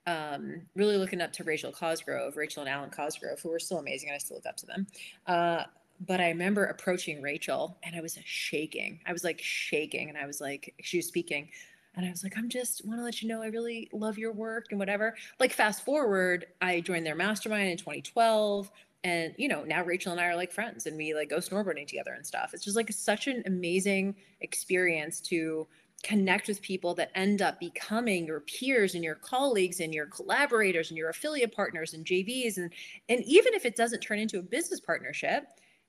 um, 0.06 0.62
really 0.76 0.98
looking 0.98 1.22
up 1.22 1.32
to 1.34 1.44
Rachel 1.44 1.72
Cosgrove, 1.72 2.36
Rachel 2.36 2.62
and 2.62 2.70
Alwyn 2.70 2.90
Cosgrove, 2.90 3.40
who 3.40 3.50
were 3.50 3.60
still 3.60 3.78
amazing, 3.80 4.10
and 4.10 4.16
I 4.16 4.20
still 4.20 4.38
look 4.38 4.46
up 4.46 4.58
to 4.58 4.66
them. 4.66 4.88
Uh, 5.28 5.64
but 6.06 6.20
I 6.20 6.30
remember 6.30 6.66
approaching 6.66 7.22
Rachel, 7.22 7.78
and 7.84 7.96
I 7.96 8.02
was 8.02 8.18
shaking. 8.26 9.00
I 9.06 9.14
was 9.14 9.24
like 9.24 9.40
shaking, 9.42 10.10
and 10.10 10.18
I 10.18 10.26
was 10.26 10.42
like, 10.42 10.74
she 10.82 10.98
was 10.98 11.08
speaking, 11.08 11.48
and 11.96 12.06
I 12.06 12.10
was 12.10 12.24
like, 12.24 12.38
I'm 12.38 12.50
just 12.50 12.86
want 12.86 13.00
to 13.00 13.04
let 13.04 13.22
you 13.22 13.30
know 13.30 13.42
I 13.42 13.48
really 13.48 13.90
love 13.94 14.18
your 14.18 14.32
work 14.32 14.68
and 14.72 14.80
whatever. 14.80 15.16
Like 15.40 15.54
fast 15.54 15.86
forward, 15.86 16.48
I 16.62 16.82
joined 16.82 17.06
their 17.06 17.16
mastermind 17.16 17.70
in 17.70 17.78
2012 17.78 18.72
and 19.04 19.34
you 19.38 19.48
know 19.48 19.64
now 19.64 19.84
rachel 19.84 20.12
and 20.12 20.22
i 20.22 20.26
are 20.26 20.36
like 20.36 20.52
friends 20.52 20.86
and 20.86 20.96
we 20.98 21.14
like 21.14 21.30
go 21.30 21.38
snowboarding 21.38 21.88
together 21.88 22.14
and 22.14 22.26
stuff. 22.26 22.52
It's 22.54 22.64
just 22.64 22.76
like 22.76 22.92
such 22.92 23.28
an 23.28 23.44
amazing 23.46 24.16
experience 24.42 25.20
to 25.22 25.68
connect 26.04 26.48
with 26.48 26.62
people 26.62 26.94
that 26.96 27.12
end 27.16 27.42
up 27.42 27.60
becoming 27.60 28.26
your 28.26 28.42
peers 28.42 28.94
and 28.94 29.04
your 29.04 29.16
colleagues 29.16 29.80
and 29.80 29.94
your 29.94 30.06
collaborators 30.08 30.90
and 30.90 30.98
your 30.98 31.10
affiliate 31.10 31.56
partners 31.56 31.94
and 31.94 32.06
JVs 32.06 32.58
and 32.58 32.72
and 33.10 33.24
even 33.24 33.54
if 33.54 33.66
it 33.66 33.76
doesn't 33.76 34.02
turn 34.02 34.20
into 34.20 34.40
a 34.40 34.44
business 34.44 34.80
partnership 34.80 35.46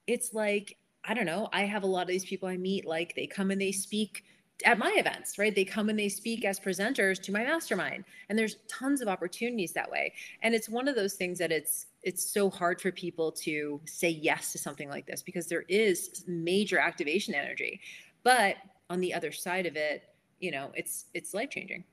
it's 0.07 0.33
like 0.33 0.77
I 1.05 1.15
don't 1.15 1.27
know 1.27 1.49
I 1.53 1.63
have 1.63 1.83
a 1.83 1.87
lot 1.87 2.03
of 2.03 2.09
these 2.09 2.25
people 2.25 2.49
I 2.49 2.57
meet 2.57 2.87
like 2.87 3.15
they 3.15 3.27
come 3.27 3.51
and 3.51 3.61
they 3.61 3.73
speak 3.73 4.25
at 4.65 4.79
my 4.79 4.93
events 4.97 5.39
right 5.39 5.55
they 5.55 5.65
come 5.65 5.89
and 5.89 5.99
they 5.99 6.09
speak 6.09 6.45
as 6.45 6.59
presenters 6.59 7.21
to 7.21 7.33
my 7.33 7.45
mastermind 7.45 8.05
and 8.29 8.39
there's 8.39 8.57
tons 8.69 9.01
of 9.01 9.09
opportunities 9.09 9.73
that 9.73 9.91
way 9.91 10.13
and 10.43 10.55
it's 10.55 10.69
one 10.69 10.89
of 10.89 10.97
those 10.97 11.15
things 11.15 11.39
that 11.39 11.53
it's 11.53 11.87
it's 12.03 12.25
so 12.25 12.51
hard 12.51 12.81
for 12.81 12.91
people 12.93 13.33
to 13.33 13.81
say 13.87 14.09
yes 14.09 14.53
to 14.53 14.59
something 14.59 14.89
like 14.89 15.07
this 15.07 15.23
because 15.23 15.47
there 15.47 15.65
is 15.69 16.25
major 16.27 16.79
activation 16.79 17.35
energy 17.35 17.81
but 18.25 18.57
on 18.91 19.01
the 19.01 19.15
other 19.15 19.33
side 19.33 19.67
of 19.67 19.77
it, 19.77 20.03
you 20.41 20.51
know, 20.51 20.71
it's 20.75 21.07
it's 21.15 21.35
life 21.35 21.51
changing. 21.51 21.85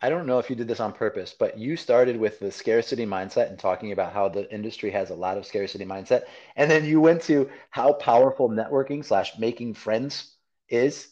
I 0.00 0.08
don't 0.08 0.26
know 0.26 0.38
if 0.38 0.48
you 0.48 0.54
did 0.54 0.68
this 0.68 0.78
on 0.78 0.92
purpose, 0.92 1.34
but 1.36 1.58
you 1.58 1.76
started 1.76 2.16
with 2.16 2.38
the 2.38 2.52
scarcity 2.52 3.04
mindset 3.04 3.48
and 3.48 3.58
talking 3.58 3.90
about 3.90 4.12
how 4.12 4.28
the 4.28 4.52
industry 4.54 4.92
has 4.92 5.10
a 5.10 5.14
lot 5.14 5.36
of 5.36 5.44
scarcity 5.44 5.84
mindset. 5.84 6.22
And 6.54 6.70
then 6.70 6.84
you 6.84 7.00
went 7.00 7.22
to 7.22 7.50
how 7.70 7.94
powerful 7.94 8.48
networking 8.48 9.04
slash 9.04 9.36
making 9.38 9.74
friends 9.74 10.36
is, 10.68 11.08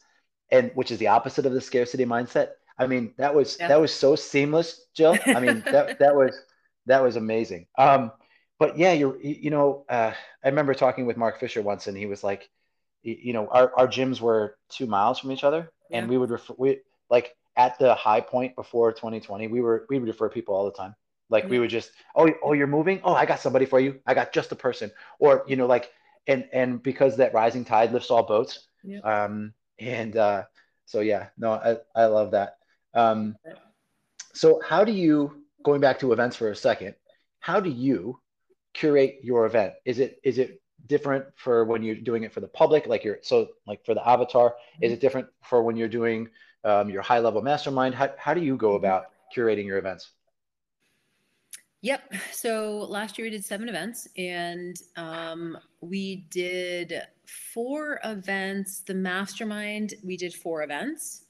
and 0.51 0.71
which 0.75 0.91
is 0.91 0.99
the 0.99 1.09
opposite 1.09 1.47
of 1.47 1.53
the 1.53 1.61
scarcity 1.61 2.05
mindset. 2.05 2.51
I 2.79 2.87
mean, 2.87 3.15
that 3.17 3.35
was 3.35 3.57
yeah. 3.59 3.69
that 3.69 3.81
was 3.81 3.93
so 3.93 4.17
seamless, 4.17 4.87
Jill. 4.95 5.17
I 5.27 5.41
mean, 5.41 5.63
that 5.71 5.99
that 5.99 6.15
was 6.15 6.41
that 6.87 7.03
was 7.03 7.17
amazing. 7.17 7.67
Um, 7.79 8.13
but 8.59 8.79
yeah, 8.79 8.93
you're 8.93 9.21
you 9.21 9.51
know, 9.51 9.85
uh, 9.89 10.13
I 10.45 10.49
remember 10.49 10.75
talking 10.75 11.07
with 11.07 11.17
Mark 11.17 11.41
Fisher 11.41 11.63
once, 11.63 11.87
and 11.87 11.97
he 11.97 12.07
was 12.07 12.23
like, 12.23 12.49
you 13.03 13.33
know, 13.33 13.49
our, 13.49 13.73
our 13.77 13.89
gyms 13.89 14.21
were 14.21 14.57
two 14.69 14.87
miles 14.87 15.19
from 15.19 15.33
each 15.33 15.45
other, 15.45 15.71
yeah. 15.91 15.99
and 15.99 16.09
we 16.09 16.19
would 16.19 16.31
refer 16.31 16.55
we 16.59 16.81
like 17.11 17.35
at 17.57 17.79
the 17.79 17.95
high 17.95 18.21
point 18.21 18.55
before 18.55 18.93
2020, 18.93 19.49
we 19.49 19.61
were 19.61 19.87
we 19.89 19.99
would 19.99 20.09
refer 20.09 20.29
people 20.29 20.55
all 20.55 20.65
the 20.65 20.73
time. 20.73 20.95
Like 21.29 21.45
yeah. 21.45 21.51
we 21.51 21.59
would 21.59 21.71
just, 21.71 21.91
oh, 22.15 22.31
oh, 22.45 22.53
you're 22.53 22.67
moving. 22.67 23.01
Oh, 23.03 23.15
I 23.15 23.27
got 23.27 23.41
somebody 23.41 23.67
for 23.67 23.81
you. 23.81 24.01
I 24.07 24.15
got 24.15 24.33
just 24.33 24.53
a 24.53 24.57
person. 24.57 24.93
Or 25.19 25.45
you 25.49 25.57
know, 25.57 25.67
like, 25.67 25.91
and 26.27 26.47
and 26.53 26.83
because 26.83 27.17
that 27.17 27.35
rising 27.35 27.65
tide 27.65 27.93
lifts 27.93 28.11
all 28.11 28.23
boats. 28.23 28.69
Um, 29.03 29.53
and 29.79 30.17
uh, 30.17 30.45
so 30.85 31.01
yeah, 31.01 31.29
no, 31.37 31.53
I 31.53 31.77
I 31.95 32.07
love 32.07 32.33
that. 32.33 32.59
Um, 32.95 33.37
so 34.33 34.61
how 34.65 34.85
do 34.85 34.93
you 34.93 35.43
going 35.63 35.81
back 35.81 35.99
to 36.01 36.13
events 36.13 36.37
for 36.37 36.51
a 36.51 36.57
second? 36.57 36.95
How 37.41 37.61
do 37.61 37.71
you 37.71 38.21
curate 38.75 39.21
your 39.23 39.47
event? 39.47 39.75
Is 39.85 39.99
it 39.99 40.21
is 40.23 40.39
it 40.39 40.61
different 40.87 41.27
for 41.37 41.65
when 41.65 41.83
you're 41.83 41.97
doing 41.97 42.23
it 42.23 42.33
for 42.33 42.41
the 42.41 42.49
public 42.49 42.87
like 42.87 43.05
you're 43.05 43.19
so 43.23 43.49
like 43.67 43.85
for 43.85 43.95
the 43.95 44.09
avatar 44.09 44.55
is 44.81 44.93
it 44.93 45.01
different 45.01 45.27
for 45.43 45.63
when 45.63 45.77
you're 45.77 45.89
doing 45.89 46.29
um, 46.65 46.89
your 46.89 47.03
high 47.03 47.19
level 47.19 47.43
mastermind 47.43 47.95
how, 47.95 48.09
how 48.19 48.35
do 48.35 48.41
you 48.41 48.57
go 48.57 48.69
mm-hmm. 48.69 48.85
about 48.85 49.07
curating 49.35 49.67
your 49.67 49.79
events 49.79 50.13
Yep. 51.87 52.15
So 52.33 52.85
last 52.89 53.17
year 53.17 53.27
we 53.27 53.31
did 53.31 53.45
seven 53.45 53.69
events 53.69 54.09
and 54.19 54.77
um, 54.97 55.57
we 55.81 56.27
did 56.31 57.01
four 57.55 58.01
events. 58.03 58.81
The 58.81 58.95
mastermind, 58.95 59.95
we 60.03 60.17
did 60.17 60.35
four 60.35 60.65
events. 60.65 61.27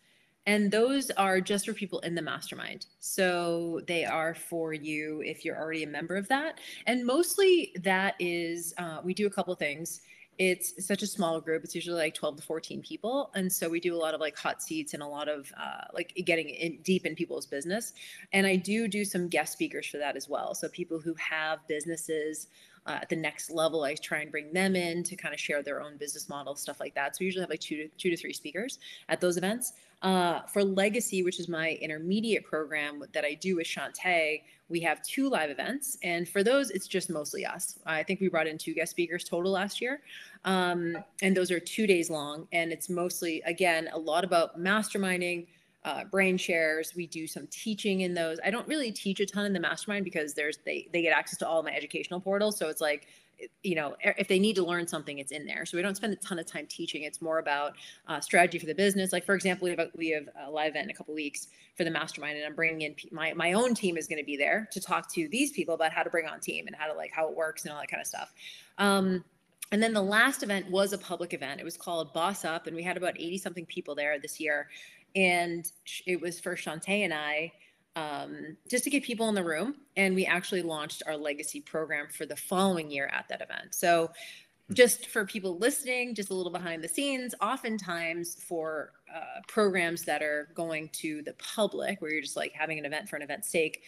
And 0.46 0.70
those 0.70 1.10
are 1.10 1.42
just 1.42 1.66
for 1.66 1.74
people 1.74 1.98
in 1.98 2.14
the 2.14 2.22
mastermind. 2.22 2.86
So 3.00 3.82
they 3.86 4.06
are 4.06 4.32
for 4.32 4.72
you 4.72 5.20
if 5.26 5.44
you're 5.44 5.58
already 5.58 5.82
a 5.82 5.88
member 5.88 6.16
of 6.16 6.26
that. 6.28 6.58
And 6.86 7.04
mostly 7.04 7.74
that 7.82 8.14
is, 8.18 8.72
uh, 8.78 9.00
we 9.04 9.12
do 9.12 9.26
a 9.26 9.30
couple 9.30 9.54
things. 9.56 10.00
It's 10.38 10.86
such 10.86 11.02
a 11.02 11.06
small 11.06 11.40
group. 11.40 11.64
It's 11.64 11.74
usually 11.74 11.96
like 11.96 12.14
12 12.14 12.36
to 12.36 12.42
14 12.42 12.82
people. 12.82 13.30
And 13.34 13.52
so 13.52 13.68
we 13.68 13.80
do 13.80 13.94
a 13.94 13.96
lot 13.96 14.14
of 14.14 14.20
like 14.20 14.36
hot 14.36 14.62
seats 14.62 14.94
and 14.94 15.02
a 15.02 15.06
lot 15.06 15.28
of 15.28 15.52
uh, 15.58 15.84
like 15.94 16.12
getting 16.24 16.48
in 16.48 16.78
deep 16.82 17.06
in 17.06 17.14
people's 17.14 17.46
business. 17.46 17.92
And 18.32 18.46
I 18.46 18.56
do 18.56 18.88
do 18.88 19.04
some 19.04 19.28
guest 19.28 19.52
speakers 19.52 19.86
for 19.86 19.98
that 19.98 20.16
as 20.16 20.28
well. 20.28 20.54
So 20.54 20.68
people 20.68 21.00
who 21.00 21.14
have 21.14 21.66
businesses 21.68 22.48
uh, 22.86 22.98
at 23.02 23.08
the 23.08 23.16
next 23.16 23.50
level, 23.50 23.82
I 23.82 23.94
try 23.94 24.20
and 24.20 24.30
bring 24.30 24.52
them 24.52 24.76
in 24.76 25.02
to 25.04 25.16
kind 25.16 25.34
of 25.34 25.40
share 25.40 25.62
their 25.62 25.82
own 25.82 25.96
business 25.96 26.28
model, 26.28 26.54
stuff 26.54 26.80
like 26.80 26.94
that. 26.94 27.16
So 27.16 27.18
we 27.20 27.26
usually 27.26 27.42
have 27.42 27.50
like 27.50 27.60
two 27.60 27.76
to 27.76 27.88
two 27.98 28.10
to 28.10 28.16
three 28.16 28.32
speakers 28.32 28.78
at 29.08 29.20
those 29.20 29.36
events. 29.36 29.72
Uh, 30.02 30.42
for 30.42 30.62
Legacy, 30.62 31.22
which 31.22 31.40
is 31.40 31.48
my 31.48 31.72
intermediate 31.80 32.44
program 32.44 33.02
that 33.12 33.24
I 33.24 33.34
do 33.34 33.56
with 33.56 33.66
Shantae, 33.66 34.42
we 34.68 34.80
have 34.80 35.02
two 35.02 35.30
live 35.30 35.48
events. 35.50 35.96
And 36.02 36.28
for 36.28 36.42
those, 36.42 36.70
it's 36.70 36.86
just 36.86 37.08
mostly 37.08 37.46
us. 37.46 37.78
I 37.86 38.02
think 38.02 38.20
we 38.20 38.28
brought 38.28 38.46
in 38.46 38.58
two 38.58 38.74
guest 38.74 38.90
speakers 38.90 39.24
total 39.24 39.52
last 39.52 39.80
year. 39.80 40.00
Um, 40.44 40.98
and 41.22 41.36
those 41.36 41.50
are 41.50 41.60
two 41.60 41.86
days 41.86 42.10
long. 42.10 42.46
And 42.52 42.72
it's 42.72 42.88
mostly, 42.88 43.42
again, 43.46 43.88
a 43.92 43.98
lot 43.98 44.22
about 44.22 44.60
masterminding, 44.60 45.46
uh, 45.86 46.04
brain 46.04 46.36
shares. 46.36 46.92
We 46.94 47.06
do 47.06 47.26
some 47.26 47.46
teaching 47.46 48.02
in 48.02 48.12
those. 48.12 48.38
I 48.44 48.50
don't 48.50 48.66
really 48.68 48.92
teach 48.92 49.20
a 49.20 49.26
ton 49.26 49.46
in 49.46 49.52
the 49.52 49.60
mastermind 49.60 50.04
because 50.04 50.34
there's 50.34 50.58
they 50.66 50.88
they 50.92 51.00
get 51.00 51.16
access 51.16 51.38
to 51.38 51.48
all 51.48 51.62
my 51.62 51.72
educational 51.72 52.20
portals. 52.20 52.58
So 52.58 52.68
it's 52.68 52.80
like 52.80 53.06
you 53.62 53.74
know 53.74 53.94
if 54.00 54.28
they 54.28 54.38
need 54.38 54.56
to 54.56 54.64
learn 54.64 54.86
something 54.86 55.18
it's 55.18 55.30
in 55.30 55.44
there 55.44 55.66
so 55.66 55.76
we 55.76 55.82
don't 55.82 55.94
spend 55.94 56.10
a 56.10 56.16
ton 56.16 56.38
of 56.38 56.46
time 56.46 56.66
teaching 56.68 57.02
it's 57.02 57.20
more 57.20 57.38
about 57.38 57.74
uh, 58.08 58.18
strategy 58.18 58.58
for 58.58 58.64
the 58.64 58.74
business 58.74 59.12
like 59.12 59.26
for 59.26 59.34
example 59.34 59.66
we 59.66 59.70
have 59.70 59.78
a, 59.78 59.90
we 59.94 60.08
have 60.08 60.26
a 60.46 60.50
live 60.50 60.70
event 60.70 60.84
in 60.84 60.90
a 60.90 60.94
couple 60.94 61.14
weeks 61.14 61.48
for 61.76 61.84
the 61.84 61.90
mastermind 61.90 62.36
and 62.38 62.46
i'm 62.46 62.54
bringing 62.54 62.80
in 62.80 62.96
my, 63.12 63.34
my 63.34 63.52
own 63.52 63.74
team 63.74 63.98
is 63.98 64.06
going 64.06 64.18
to 64.18 64.24
be 64.24 64.38
there 64.38 64.66
to 64.72 64.80
talk 64.80 65.12
to 65.12 65.28
these 65.28 65.52
people 65.52 65.74
about 65.74 65.92
how 65.92 66.02
to 66.02 66.08
bring 66.08 66.26
on 66.26 66.40
team 66.40 66.66
and 66.66 66.74
how 66.74 66.86
to 66.86 66.94
like 66.94 67.12
how 67.12 67.28
it 67.28 67.36
works 67.36 67.64
and 67.64 67.74
all 67.74 67.78
that 67.78 67.90
kind 67.90 68.00
of 68.00 68.06
stuff 68.06 68.32
um, 68.78 69.22
and 69.72 69.82
then 69.82 69.92
the 69.92 70.02
last 70.02 70.42
event 70.42 70.70
was 70.70 70.94
a 70.94 70.98
public 70.98 71.34
event 71.34 71.60
it 71.60 71.64
was 71.64 71.76
called 71.76 72.14
boss 72.14 72.42
up 72.44 72.66
and 72.66 72.74
we 72.74 72.82
had 72.82 72.96
about 72.96 73.20
80 73.20 73.36
something 73.36 73.66
people 73.66 73.94
there 73.94 74.18
this 74.18 74.40
year 74.40 74.68
and 75.16 75.72
it 76.06 76.20
was 76.20 76.38
for 76.38 76.54
Shantae 76.54 77.04
and 77.04 77.14
I 77.14 77.50
um, 77.96 78.58
just 78.68 78.84
to 78.84 78.90
get 78.90 79.02
people 79.02 79.28
in 79.30 79.34
the 79.34 79.42
room. 79.42 79.76
And 79.96 80.14
we 80.14 80.26
actually 80.26 80.62
launched 80.62 81.02
our 81.06 81.16
legacy 81.16 81.60
program 81.60 82.08
for 82.08 82.26
the 82.26 82.36
following 82.36 82.90
year 82.90 83.10
at 83.12 83.26
that 83.30 83.40
event. 83.40 83.74
So, 83.74 84.10
hmm. 84.68 84.74
just 84.74 85.06
for 85.06 85.24
people 85.24 85.58
listening, 85.58 86.14
just 86.14 86.30
a 86.30 86.34
little 86.34 86.52
behind 86.52 86.84
the 86.84 86.88
scenes, 86.88 87.34
oftentimes 87.40 88.36
for 88.46 88.92
uh, 89.12 89.40
programs 89.48 90.02
that 90.02 90.22
are 90.22 90.50
going 90.54 90.90
to 90.90 91.22
the 91.22 91.32
public, 91.34 92.02
where 92.02 92.12
you're 92.12 92.22
just 92.22 92.36
like 92.36 92.52
having 92.52 92.78
an 92.78 92.84
event 92.84 93.08
for 93.08 93.16
an 93.16 93.22
event's 93.22 93.48
sake, 93.48 93.82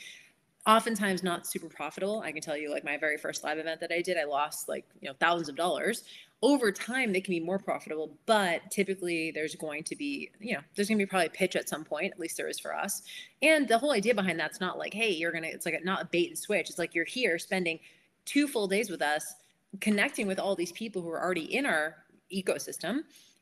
oftentimes 0.67 1.23
not 1.23 1.47
super 1.47 1.69
profitable. 1.69 2.21
I 2.21 2.33
can 2.33 2.41
tell 2.41 2.57
you, 2.57 2.71
like 2.71 2.85
my 2.85 2.97
very 2.97 3.19
first 3.19 3.45
live 3.45 3.59
event 3.59 3.81
that 3.81 3.93
I 3.93 4.01
did, 4.01 4.17
I 4.17 4.25
lost 4.25 4.69
like, 4.69 4.87
you 5.01 5.09
know, 5.09 5.15
thousands 5.21 5.51
of 5.51 5.57
dollars 5.57 6.05
over 6.43 6.71
time 6.71 7.13
they 7.13 7.21
can 7.21 7.33
be 7.33 7.41
more 7.41 7.59
profitable 7.59 8.17
but 8.25 8.61
typically 8.71 9.33
there's 9.33 9.57
going 9.57 9.83
to 9.83 9.97
be 9.97 10.31
you 10.39 10.55
know 10.55 10.61
there's 10.77 10.89
going 10.89 10.99
to 10.99 11.05
be 11.05 11.09
probably 11.09 11.27
a 11.27 11.31
pitch 11.31 11.57
at 11.57 11.69
some 11.69 11.85
point 11.85 12.13
at 12.13 12.21
least 12.21 12.37
there 12.37 12.49
is 12.49 12.61
for 12.61 12.75
us. 12.75 13.03
And 13.43 13.67
the 13.67 13.79
whole 13.79 13.93
idea 13.93 14.15
behind 14.15 14.39
that's 14.39 14.61
not 14.61 14.79
like 14.79 14.95
hey 14.95 15.11
you're 15.11 15.33
gonna 15.33 15.49
it's 15.49 15.67
like 15.67 15.75
a, 15.75 15.85
not 15.85 16.03
a 16.03 16.05
bait 16.07 16.29
and 16.29 16.39
switch. 16.39 16.71
It's 16.71 16.79
like 16.79 16.95
you're 16.95 17.05
here 17.05 17.39
spending 17.39 17.81
two 18.25 18.47
full 18.47 18.69
days 18.69 18.91
with 18.91 19.03
us 19.03 19.35
connecting 19.81 20.27
with 20.27 20.39
all 20.39 20.55
these 20.55 20.73
people 20.73 21.03
who 21.03 21.11
are 21.11 21.23
already 21.23 21.55
in 21.57 21.67
our 21.67 21.97
ecosystem 22.33 23.01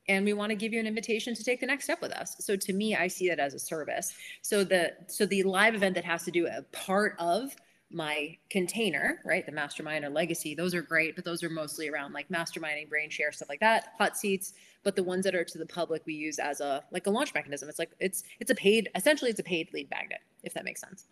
and 0.08 0.24
we 0.24 0.32
want 0.32 0.50
to 0.50 0.56
give 0.56 0.72
you 0.72 0.80
an 0.80 0.86
invitation 0.86 1.34
to 1.34 1.44
take 1.44 1.60
the 1.60 1.66
next 1.66 1.84
step 1.84 2.00
with 2.00 2.12
us. 2.12 2.36
So 2.38 2.56
to 2.56 2.72
me 2.72 2.96
i 2.96 3.08
see 3.08 3.28
that 3.28 3.38
as 3.38 3.52
a 3.52 3.58
service. 3.58 4.14
So 4.40 4.64
the 4.64 4.94
so 5.06 5.26
the 5.26 5.42
live 5.42 5.74
event 5.74 5.94
that 5.96 6.04
has 6.04 6.24
to 6.24 6.30
do 6.30 6.46
a 6.46 6.62
part 6.72 7.14
of 7.18 7.54
my 7.90 8.36
container, 8.50 9.20
right? 9.24 9.46
The 9.46 9.52
mastermind 9.52 10.04
or 10.04 10.10
legacy, 10.10 10.54
those 10.54 10.74
are 10.74 10.82
great, 10.82 11.14
but 11.14 11.24
those 11.24 11.42
are 11.42 11.48
mostly 11.48 11.88
around 11.88 12.12
like 12.12 12.28
masterminding, 12.28 12.88
brain 12.88 13.10
share, 13.10 13.30
stuff 13.32 13.48
like 13.48 13.60
that, 13.60 13.94
hot 13.98 14.16
seats. 14.16 14.54
But 14.82 14.96
the 14.96 15.04
ones 15.04 15.24
that 15.24 15.34
are 15.34 15.44
to 15.44 15.58
the 15.58 15.66
public, 15.66 16.02
we 16.06 16.14
use 16.14 16.38
as 16.38 16.60
a 16.60 16.84
like 16.90 17.06
a 17.06 17.10
launch 17.10 17.32
mechanism. 17.34 17.68
It's 17.68 17.78
like 17.78 17.90
it's 18.00 18.24
it's 18.40 18.50
a 18.50 18.54
paid, 18.54 18.90
essentially, 18.94 19.30
it's 19.30 19.40
a 19.40 19.44
paid 19.44 19.72
lead 19.72 19.90
magnet, 19.90 20.20
if 20.42 20.54
that 20.54 20.64
makes 20.64 20.80
sense. 20.80 21.06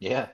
Yeah, 0.00 0.28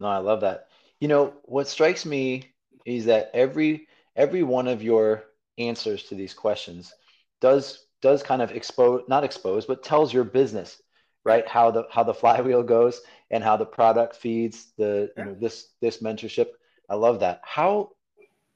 no, 0.00 0.06
I 0.08 0.18
love 0.18 0.40
that. 0.40 0.68
You 1.00 1.08
know, 1.08 1.34
what 1.44 1.68
strikes 1.68 2.04
me 2.04 2.54
is 2.84 3.06
that 3.06 3.30
every 3.34 3.86
every 4.16 4.42
one 4.42 4.68
of 4.68 4.82
your 4.82 5.24
answers 5.58 6.04
to 6.04 6.14
these 6.14 6.34
questions 6.34 6.92
does 7.40 7.86
does 8.02 8.22
kind 8.22 8.42
of 8.42 8.50
expose 8.50 9.02
not 9.08 9.24
expose 9.24 9.66
but 9.66 9.82
tells 9.82 10.12
your 10.12 10.24
business 10.24 10.82
right? 11.24 11.46
How 11.46 11.70
the 11.70 11.86
how 11.90 12.02
the 12.02 12.14
flywheel 12.14 12.62
goes 12.62 13.00
and 13.30 13.42
how 13.42 13.56
the 13.56 13.66
product 13.66 14.16
feeds 14.16 14.72
the 14.76 15.10
you 15.16 15.24
know 15.24 15.34
this 15.34 15.68
this 15.80 16.02
mentorship. 16.02 16.48
I 16.88 16.94
love 16.96 17.20
that. 17.20 17.40
How 17.42 17.90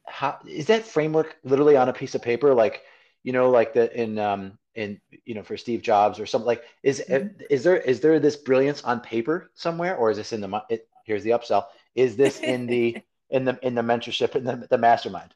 how 0.07 0.39
is 0.47 0.67
that 0.67 0.85
framework 0.85 1.37
literally 1.45 1.77
on 1.77 1.89
a 1.89 1.93
piece 1.93 2.15
of 2.15 2.23
paper? 2.23 2.55
Like 2.55 2.83
you 3.23 3.33
know 3.33 3.51
like 3.51 3.75
the 3.75 3.95
in 4.01 4.19
um 4.19 4.59
in 4.75 5.01
you 5.25 5.35
know 5.35 5.43
for 5.43 5.57
steve 5.57 5.83
jobs 5.83 6.21
or 6.21 6.27
something 6.27 6.47
like 6.47 6.63
is 6.85 7.03
mm-hmm. 7.09 7.37
is 7.51 7.65
there 7.65 7.77
is 7.77 8.01
there 8.01 8.21
this 8.21 8.37
brilliance 8.37 8.83
on 8.85 9.01
paper 9.01 9.51
somewhere 9.55 9.97
or 9.97 10.11
is 10.11 10.17
this 10.17 10.33
in 10.33 10.41
the 10.41 10.63
it, 10.71 10.89
here's 11.05 11.25
the 11.25 11.31
upsell. 11.31 11.65
Is 11.97 12.15
this 12.15 12.39
in 12.41 12.67
the 12.67 12.99
in 13.31 13.45
the 13.45 13.59
in 13.63 13.75
the 13.75 13.83
mentorship 13.83 14.37
in 14.37 14.45
the, 14.45 14.67
the 14.71 14.79
mastermind? 14.79 15.35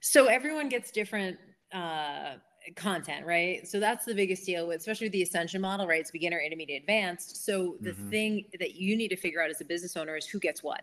So 0.00 0.26
everyone 0.26 0.68
gets 0.68 0.90
different 0.90 1.38
uh 1.72 2.34
content, 2.74 3.26
right? 3.26 3.66
So 3.66 3.78
that's 3.78 4.04
the 4.04 4.14
biggest 4.14 4.44
deal 4.44 4.66
with, 4.66 4.78
especially 4.78 5.06
with 5.06 5.12
the 5.12 5.22
ascension 5.22 5.60
model, 5.60 5.86
right? 5.86 6.00
It's 6.00 6.10
beginner, 6.10 6.40
intermediate, 6.40 6.82
advanced. 6.82 7.44
So 7.44 7.76
the 7.80 7.90
mm-hmm. 7.90 8.10
thing 8.10 8.44
that 8.58 8.74
you 8.74 8.96
need 8.96 9.08
to 9.08 9.16
figure 9.16 9.42
out 9.42 9.50
as 9.50 9.60
a 9.60 9.64
business 9.64 9.96
owner 9.96 10.16
is 10.16 10.26
who 10.26 10.38
gets 10.38 10.62
what. 10.62 10.82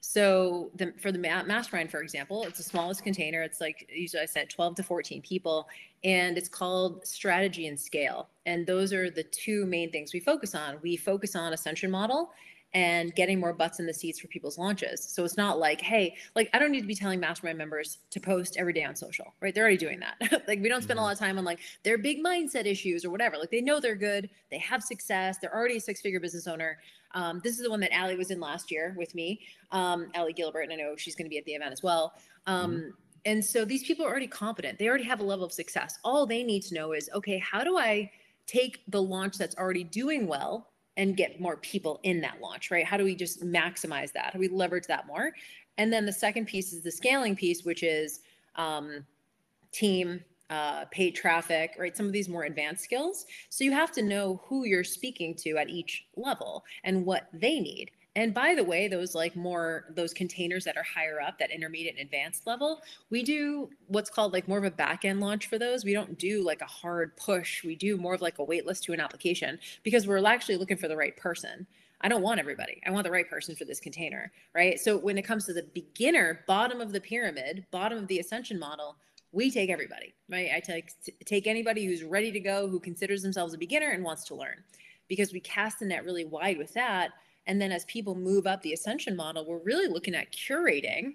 So 0.00 0.70
the, 0.76 0.92
for 0.98 1.10
the 1.10 1.18
mastermind, 1.18 1.90
for 1.90 2.00
example, 2.00 2.44
it's 2.44 2.58
the 2.58 2.62
smallest 2.62 3.02
container. 3.02 3.42
It's 3.42 3.60
like 3.60 3.90
usually 3.92 4.22
I 4.22 4.26
said 4.26 4.50
12 4.50 4.76
to 4.76 4.82
14 4.82 5.22
people, 5.22 5.68
and 6.04 6.38
it's 6.38 6.48
called 6.48 7.04
strategy 7.04 7.66
and 7.66 7.78
scale. 7.78 8.28
And 8.44 8.66
those 8.66 8.92
are 8.92 9.10
the 9.10 9.24
two 9.24 9.66
main 9.66 9.90
things 9.90 10.12
we 10.12 10.20
focus 10.20 10.54
on. 10.54 10.78
We 10.82 10.96
focus 10.96 11.34
on 11.34 11.52
ascension 11.52 11.90
model 11.90 12.30
and 12.76 13.14
getting 13.14 13.40
more 13.40 13.54
butts 13.54 13.80
in 13.80 13.86
the 13.86 13.94
seats 13.94 14.20
for 14.20 14.28
people's 14.28 14.58
launches. 14.58 15.02
So 15.02 15.24
it's 15.24 15.38
not 15.38 15.58
like, 15.58 15.80
hey, 15.80 16.14
like 16.34 16.50
I 16.52 16.58
don't 16.58 16.70
need 16.70 16.82
to 16.82 16.86
be 16.86 16.94
telling 16.94 17.18
mastermind 17.18 17.56
members 17.56 18.00
to 18.10 18.20
post 18.20 18.58
every 18.58 18.74
day 18.74 18.84
on 18.84 18.94
social, 18.94 19.32
right? 19.40 19.54
They're 19.54 19.62
already 19.62 19.78
doing 19.78 19.98
that. 20.00 20.44
like 20.46 20.60
we 20.60 20.68
don't 20.68 20.82
spend 20.82 20.98
a 20.98 21.00
mm-hmm. 21.00 21.06
lot 21.06 21.14
of 21.14 21.18
time 21.18 21.38
on 21.38 21.44
like 21.44 21.60
their 21.84 21.96
big 21.96 22.22
mindset 22.22 22.66
issues 22.66 23.02
or 23.02 23.08
whatever. 23.08 23.38
Like 23.38 23.50
they 23.50 23.62
know 23.62 23.80
they're 23.80 23.94
good, 23.94 24.28
they 24.50 24.58
have 24.58 24.82
success, 24.82 25.38
they're 25.40 25.56
already 25.56 25.78
a 25.78 25.80
six-figure 25.80 26.20
business 26.20 26.46
owner. 26.46 26.76
Um, 27.14 27.40
this 27.42 27.56
is 27.56 27.62
the 27.62 27.70
one 27.70 27.80
that 27.80 27.94
Allie 27.94 28.16
was 28.16 28.30
in 28.30 28.40
last 28.40 28.70
year 28.70 28.94
with 28.98 29.14
me, 29.14 29.40
um, 29.72 30.08
Allie 30.14 30.34
Gilbert, 30.34 30.60
and 30.60 30.72
I 30.74 30.76
know 30.76 30.96
she's 30.98 31.14
going 31.14 31.24
to 31.24 31.30
be 31.30 31.38
at 31.38 31.46
the 31.46 31.52
event 31.52 31.72
as 31.72 31.82
well. 31.82 32.12
Um, 32.46 32.72
mm-hmm. 32.72 32.88
And 33.24 33.42
so 33.42 33.64
these 33.64 33.84
people 33.84 34.04
are 34.04 34.10
already 34.10 34.26
competent. 34.26 34.78
They 34.78 34.86
already 34.86 35.04
have 35.04 35.20
a 35.20 35.24
level 35.24 35.46
of 35.46 35.52
success. 35.52 35.98
All 36.04 36.26
they 36.26 36.42
need 36.42 36.62
to 36.64 36.74
know 36.74 36.92
is, 36.92 37.08
okay, 37.14 37.38
how 37.38 37.64
do 37.64 37.78
I 37.78 38.10
take 38.46 38.82
the 38.88 39.00
launch 39.00 39.38
that's 39.38 39.56
already 39.56 39.82
doing 39.82 40.26
well 40.26 40.68
and 40.96 41.16
get 41.16 41.40
more 41.40 41.56
people 41.58 42.00
in 42.02 42.20
that 42.22 42.40
launch, 42.40 42.70
right? 42.70 42.84
How 42.84 42.96
do 42.96 43.04
we 43.04 43.14
just 43.14 43.42
maximize 43.42 44.12
that? 44.12 44.26
How 44.26 44.30
do 44.32 44.38
we 44.38 44.48
leverage 44.48 44.86
that 44.86 45.06
more? 45.06 45.32
And 45.78 45.92
then 45.92 46.06
the 46.06 46.12
second 46.12 46.46
piece 46.46 46.72
is 46.72 46.82
the 46.82 46.90
scaling 46.90 47.36
piece, 47.36 47.64
which 47.64 47.82
is 47.82 48.20
um, 48.56 49.04
team, 49.72 50.24
uh, 50.48 50.84
paid 50.86 51.14
traffic, 51.14 51.74
right? 51.78 51.96
Some 51.96 52.06
of 52.06 52.12
these 52.12 52.28
more 52.28 52.44
advanced 52.44 52.84
skills. 52.84 53.26
So 53.50 53.64
you 53.64 53.72
have 53.72 53.92
to 53.92 54.02
know 54.02 54.40
who 54.44 54.64
you're 54.64 54.84
speaking 54.84 55.34
to 55.36 55.58
at 55.58 55.68
each 55.68 56.06
level 56.16 56.64
and 56.84 57.04
what 57.04 57.28
they 57.32 57.60
need. 57.60 57.90
And 58.16 58.32
by 58.32 58.54
the 58.54 58.64
way, 58.64 58.88
those 58.88 59.14
like 59.14 59.36
more 59.36 59.84
those 59.90 60.14
containers 60.14 60.64
that 60.64 60.78
are 60.78 60.82
higher 60.82 61.20
up, 61.20 61.38
that 61.38 61.50
intermediate 61.50 61.96
and 61.96 62.04
advanced 62.04 62.46
level, 62.46 62.80
we 63.10 63.22
do 63.22 63.68
what's 63.88 64.08
called 64.08 64.32
like 64.32 64.48
more 64.48 64.56
of 64.56 64.64
a 64.64 64.70
back 64.70 65.04
end 65.04 65.20
launch 65.20 65.48
for 65.48 65.58
those. 65.58 65.84
We 65.84 65.92
don't 65.92 66.18
do 66.18 66.42
like 66.42 66.62
a 66.62 66.66
hard 66.66 67.14
push. 67.18 67.62
We 67.62 67.76
do 67.76 67.98
more 67.98 68.14
of 68.14 68.22
like 68.22 68.38
a 68.38 68.44
wait 68.44 68.64
list 68.66 68.84
to 68.84 68.94
an 68.94 69.00
application 69.00 69.58
because 69.82 70.06
we're 70.06 70.24
actually 70.24 70.56
looking 70.56 70.78
for 70.78 70.88
the 70.88 70.96
right 70.96 71.14
person. 71.14 71.66
I 72.00 72.08
don't 72.08 72.22
want 72.22 72.40
everybody. 72.40 72.80
I 72.86 72.90
want 72.90 73.04
the 73.04 73.10
right 73.10 73.28
person 73.28 73.54
for 73.54 73.66
this 73.66 73.80
container, 73.80 74.32
right? 74.54 74.80
So 74.80 74.96
when 74.96 75.18
it 75.18 75.22
comes 75.22 75.44
to 75.46 75.52
the 75.52 75.66
beginner, 75.74 76.42
bottom 76.46 76.80
of 76.80 76.92
the 76.92 77.00
pyramid, 77.00 77.66
bottom 77.70 77.98
of 77.98 78.06
the 78.06 78.18
ascension 78.18 78.58
model, 78.58 78.96
we 79.32 79.50
take 79.50 79.68
everybody, 79.68 80.14
right? 80.30 80.50
I 80.54 80.60
take 80.60 80.90
take 81.26 81.46
anybody 81.46 81.84
who's 81.84 82.02
ready 82.02 82.32
to 82.32 82.40
go, 82.40 82.66
who 82.66 82.80
considers 82.80 83.20
themselves 83.20 83.52
a 83.52 83.58
beginner 83.58 83.90
and 83.90 84.02
wants 84.02 84.24
to 84.24 84.34
learn, 84.34 84.64
because 85.06 85.34
we 85.34 85.40
cast 85.40 85.80
the 85.80 85.84
net 85.84 86.06
really 86.06 86.24
wide 86.24 86.56
with 86.56 86.72
that 86.72 87.10
and 87.46 87.60
then 87.60 87.72
as 87.72 87.84
people 87.84 88.14
move 88.14 88.46
up 88.46 88.62
the 88.62 88.72
ascension 88.72 89.16
model, 89.16 89.46
we're 89.46 89.58
really 89.58 89.88
looking 89.88 90.14
at 90.14 90.32
curating 90.32 91.14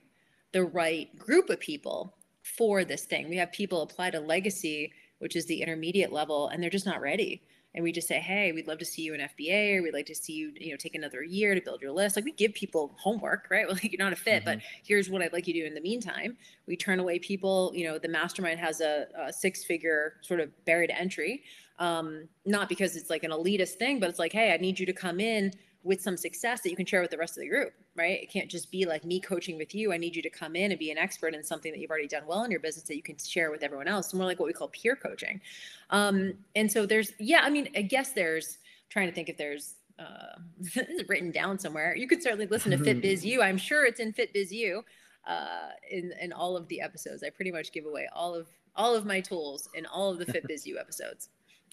the 0.53 0.63
right 0.63 1.17
group 1.17 1.49
of 1.49 1.59
people 1.59 2.15
for 2.43 2.83
this 2.83 3.05
thing. 3.05 3.29
We 3.29 3.37
have 3.37 3.51
people 3.51 3.81
apply 3.81 4.11
to 4.11 4.19
legacy, 4.19 4.93
which 5.19 5.35
is 5.35 5.45
the 5.45 5.61
intermediate 5.61 6.11
level, 6.11 6.47
and 6.47 6.61
they're 6.61 6.69
just 6.69 6.85
not 6.85 7.01
ready. 7.01 7.41
And 7.73 7.83
we 7.83 7.93
just 7.93 8.07
say, 8.07 8.19
hey, 8.19 8.51
we'd 8.51 8.67
love 8.67 8.79
to 8.79 8.85
see 8.85 9.01
you 9.01 9.13
in 9.13 9.21
FBA, 9.21 9.77
or 9.77 9.83
we'd 9.83 9.93
like 9.93 10.05
to 10.07 10.15
see 10.15 10.33
you, 10.33 10.51
you 10.59 10.71
know, 10.71 10.77
take 10.77 10.93
another 10.93 11.23
year 11.23 11.55
to 11.55 11.61
build 11.61 11.81
your 11.81 11.93
list. 11.93 12.17
Like 12.17 12.25
we 12.25 12.33
give 12.33 12.53
people 12.53 12.93
homework, 12.97 13.47
right? 13.49 13.65
Well, 13.67 13.75
like 13.75 13.93
you're 13.93 14.03
not 14.03 14.11
a 14.11 14.17
fit, 14.17 14.43
mm-hmm. 14.43 14.59
but 14.59 14.65
here's 14.83 15.09
what 15.09 15.21
I'd 15.21 15.31
like 15.31 15.47
you 15.47 15.53
to 15.53 15.61
do 15.61 15.65
in 15.65 15.73
the 15.73 15.81
meantime. 15.81 16.35
We 16.67 16.75
turn 16.75 16.99
away 16.99 17.19
people. 17.19 17.71
You 17.73 17.87
know, 17.87 17.97
the 17.97 18.09
mastermind 18.09 18.59
has 18.59 18.81
a, 18.81 19.07
a 19.17 19.31
six-figure 19.31 20.15
sort 20.21 20.41
of 20.41 20.49
buried 20.65 20.91
entry, 20.91 21.43
um, 21.79 22.27
not 22.45 22.67
because 22.67 22.97
it's 22.97 23.09
like 23.09 23.23
an 23.23 23.31
elitist 23.31 23.75
thing, 23.75 24.01
but 24.01 24.09
it's 24.09 24.19
like, 24.19 24.33
hey, 24.33 24.53
I 24.53 24.57
need 24.57 24.77
you 24.77 24.85
to 24.85 24.93
come 24.93 25.21
in 25.21 25.53
with 25.83 26.01
some 26.01 26.15
success 26.15 26.61
that 26.61 26.69
you 26.69 26.75
can 26.75 26.85
share 26.85 27.01
with 27.01 27.09
the 27.09 27.17
rest 27.17 27.37
of 27.37 27.41
the 27.41 27.49
group, 27.49 27.73
right? 27.95 28.21
It 28.21 28.31
can't 28.31 28.49
just 28.49 28.71
be 28.71 28.85
like 28.85 29.03
me 29.03 29.19
coaching 29.19 29.57
with 29.57 29.73
you. 29.73 29.91
I 29.91 29.97
need 29.97 30.15
you 30.15 30.21
to 30.21 30.29
come 30.29 30.55
in 30.55 30.71
and 30.71 30.79
be 30.79 30.91
an 30.91 30.97
expert 30.97 31.33
in 31.33 31.43
something 31.43 31.71
that 31.71 31.79
you've 31.79 31.89
already 31.89 32.07
done 32.07 32.23
well 32.27 32.43
in 32.43 32.51
your 32.51 32.59
business 32.59 32.85
that 32.85 32.95
you 32.95 33.01
can 33.01 33.17
share 33.17 33.49
with 33.49 33.63
everyone 33.63 33.87
else. 33.87 34.13
More 34.13 34.25
like 34.25 34.39
what 34.39 34.45
we 34.45 34.53
call 34.53 34.67
peer 34.67 34.95
coaching. 34.95 35.41
Um, 35.89 36.33
and 36.55 36.71
so 36.71 36.85
there's, 36.85 37.13
yeah, 37.19 37.41
I 37.43 37.49
mean, 37.49 37.69
I 37.75 37.81
guess 37.81 38.11
there's 38.11 38.59
trying 38.89 39.07
to 39.07 39.13
think 39.13 39.29
if 39.29 39.37
there's 39.37 39.75
uh, 40.01 40.81
written 41.07 41.31
down 41.31 41.59
somewhere. 41.59 41.95
You 41.95 42.07
could 42.07 42.21
certainly 42.21 42.47
listen 42.47 42.71
to 42.71 42.77
FitBizU. 42.77 43.39
I'm 43.43 43.57
sure 43.57 43.85
it's 43.85 43.99
in 43.99 44.13
FitBizU 44.13 44.81
uh, 45.27 45.69
in 45.89 46.13
in 46.19 46.33
all 46.33 46.57
of 46.57 46.67
the 46.67 46.81
episodes. 46.81 47.23
I 47.23 47.29
pretty 47.29 47.51
much 47.51 47.71
give 47.71 47.85
away 47.85 48.07
all 48.13 48.35
of 48.35 48.47
all 48.75 48.95
of 48.95 49.05
my 49.05 49.19
tools 49.21 49.69
in 49.73 49.85
all 49.85 50.11
of 50.11 50.19
the 50.19 50.25
FitBizU 50.25 50.79
episodes, 50.79 51.29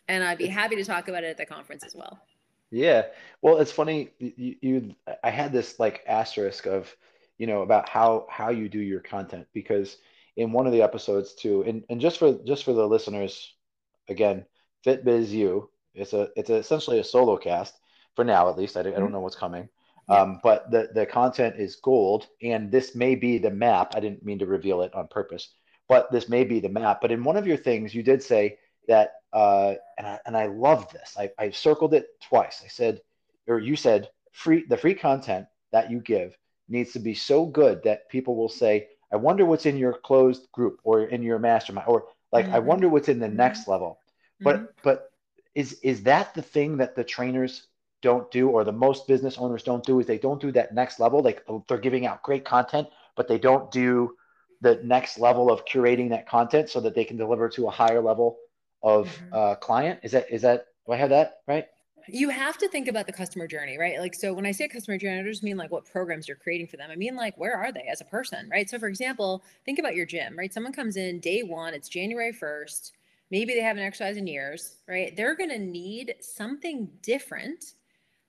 and 0.09 0.23
I'd 0.25 0.39
be 0.39 0.47
happy 0.47 0.77
to 0.77 0.85
talk 0.85 1.09
about 1.09 1.25
it 1.25 1.29
at 1.29 1.37
the 1.37 1.47
conference 1.47 1.85
as 1.85 1.95
well. 1.95 2.19
Yeah. 2.71 3.07
Well, 3.43 3.59
it's 3.59 3.73
funny. 3.73 4.11
You, 4.19 4.57
you, 4.61 4.95
I 5.23 5.31
had 5.31 5.53
this 5.53 5.79
like 5.79 6.05
asterisk 6.07 6.67
of, 6.67 6.95
you 7.39 7.47
know, 7.47 7.63
about 7.63 7.89
how 7.89 8.27
how 8.29 8.51
you 8.51 8.69
do 8.69 8.81
your 8.81 9.01
content 9.01 9.47
because 9.55 9.97
in 10.37 10.53
one 10.53 10.67
of 10.67 10.73
the 10.73 10.83
episodes 10.83 11.35
too, 11.35 11.63
and, 11.63 11.85
and 11.89 12.01
just 12.01 12.19
for 12.19 12.39
just 12.45 12.65
for 12.65 12.73
the 12.73 12.87
listeners, 12.87 13.55
again, 14.09 14.45
FitBizU, 14.85 15.69
it's 15.95 16.13
a 16.13 16.29
it's 16.37 16.51
a, 16.51 16.57
essentially 16.57 16.99
a 16.99 17.05
solo 17.05 17.37
cast 17.37 17.75
for 18.15 18.25
now 18.25 18.49
at 18.49 18.59
least. 18.59 18.77
I, 18.77 18.81
I 18.81 18.83
don't 18.85 18.95
mm-hmm. 18.95 19.13
know 19.13 19.21
what's 19.21 19.37
coming. 19.37 19.69
Yeah. 20.09 20.23
Um, 20.23 20.41
but 20.43 20.71
the 20.71 20.89
the 20.95 21.07
content 21.07 21.57
is 21.59 21.77
gold, 21.77 22.27
and 22.43 22.71
this 22.71 22.95
may 22.95 23.15
be 23.15 23.39
the 23.39 23.51
map. 23.51 23.95
I 23.95 24.01
didn't 24.01 24.25
mean 24.25 24.39
to 24.41 24.47
reveal 24.47 24.83
it 24.83 24.95
on 24.95 25.09
purpose, 25.09 25.55
but 25.89 26.11
this 26.13 26.29
may 26.29 26.45
be 26.45 26.61
the 26.61 26.69
map. 26.69 27.01
But 27.01 27.13
in 27.13 27.25
one 27.25 27.37
of 27.37 27.47
your 27.47 27.57
things, 27.57 27.95
you 27.95 28.03
did 28.03 28.23
say 28.23 28.59
that 28.89 29.13
uh, 29.33 29.75
and 29.97 30.07
I, 30.07 30.19
and 30.27 30.37
I 30.37 30.47
love 30.47 30.91
this. 30.93 31.15
I, 31.19 31.31
I 31.39 31.51
circled 31.51 31.95
it 31.95 32.07
twice. 32.23 32.63
I 32.65 32.69
said, 32.69 33.01
or 33.47 33.59
you 33.59 33.77
said, 33.77 34.09
free 34.33 34.65
the 34.67 34.77
free 34.77 34.95
content 34.95 35.47
that 35.73 35.91
you 35.91 36.01
give 36.01 36.37
needs 36.69 36.93
to 36.93 36.99
be 36.99 37.15
so 37.15 37.47
good 37.47 37.83
that 37.85 38.09
people 38.09 38.37
will 38.37 38.49
say, 38.49 38.89
I 39.13 39.17
wonder 39.17 39.45
what's 39.45 39.67
in 39.67 39.77
your 39.77 39.95
closed 39.95 40.51
group 40.53 40.81
or 40.85 41.05
in 41.05 41.23
your 41.23 41.39
mastermind, 41.39 41.89
or 41.89 42.07
like 42.33 42.47
mm-hmm. 42.47 42.55
I 42.55 42.59
wonder 42.59 42.89
what's 42.89 43.09
in 43.09 43.19
the 43.19 43.27
mm-hmm. 43.27 43.37
next 43.37 43.69
level. 43.69 44.01
But 44.41 44.57
mm-hmm. 44.57 44.67
but 44.83 45.11
is 45.55 45.75
is 45.83 46.03
that 46.05 46.35
the 46.35 46.43
thing 46.43 46.79
that 46.79 46.95
the 46.95 47.05
trainers 47.05 47.67
don't 48.01 48.31
do 48.31 48.49
or 48.49 48.65
the 48.65 48.73
most 48.73 49.09
business 49.09 49.39
owners 49.39 49.63
don't 49.63 49.85
do 49.85 49.99
is 49.99 50.07
they 50.07 50.19
don't 50.19 50.41
do 50.41 50.53
that 50.53 50.73
next 50.73 51.01
level 51.01 51.21
like 51.21 51.45
they're 51.67 51.79
giving 51.79 52.07
out 52.07 52.23
great 52.23 52.45
content 52.45 52.87
but 53.17 53.27
they 53.27 53.39
don't 53.39 53.73
do 53.73 54.15
the 54.61 54.81
next 54.85 55.19
level 55.19 55.51
of 55.51 55.65
curating 55.65 56.11
that 56.11 56.29
content 56.29 56.69
so 56.71 56.81
that 56.81 56.95
they 56.95 57.05
can 57.05 57.17
deliver 57.17 57.49
to 57.49 57.67
a 57.67 57.71
higher 57.71 58.01
level 58.01 58.39
of 58.83 59.09
mm-hmm. 59.09 59.35
uh, 59.35 59.55
client. 59.57 60.01
Is 60.03 60.13
that 60.13 60.27
is 60.31 60.43
that 60.43 60.67
do 60.87 60.93
I 60.93 60.97
have 60.97 61.11
that 61.11 61.41
right? 61.47 61.67
You 62.11 62.31
have 62.31 62.57
to 62.59 62.69
think 62.69 62.89
about 62.89 63.07
the 63.07 63.13
customer 63.13 63.47
journey, 63.47 63.77
right? 63.77 63.99
Like, 63.99 64.15
so 64.15 64.33
when 64.33 64.47
I 64.47 64.53
say 64.53 64.67
customer 64.67 64.97
journey, 64.97 65.21
I 65.21 65.23
just 65.25 65.43
mean 65.43 65.59
like 65.59 65.71
what 65.71 65.85
programs 65.85 66.27
you're 66.27 66.39
creating 66.39 66.69
for 66.69 66.79
them. 66.79 66.91
I 66.91 66.97
mean, 66.97 67.15
like, 67.15 67.37
where 67.37 67.55
are 67.55 67.71
they 67.71 67.83
as 67.83 68.01
a 68.01 68.07
person, 68.07 68.49
right? 68.51 68.69
So, 68.71 68.79
for 68.79 68.89
example, 68.89 69.45
think 69.67 69.79
about 69.79 69.95
your 69.95 70.07
gym, 70.07 70.39
right? 70.39 70.53
Someone 70.53 70.73
comes 70.73 70.97
in 70.97 71.21
day 71.21 71.43
one, 71.43 71.75
it's 71.75 71.87
January 71.87 72.33
1st. 72.33 72.93
Maybe 73.31 73.53
they 73.53 73.61
haven't 73.61 73.83
exercised 73.83 74.17
in 74.17 74.27
years, 74.27 74.77
right? 74.89 75.15
They're 75.15 75.37
going 75.37 75.51
to 75.51 75.59
need 75.59 76.15
something 76.21 76.89
different 77.03 77.75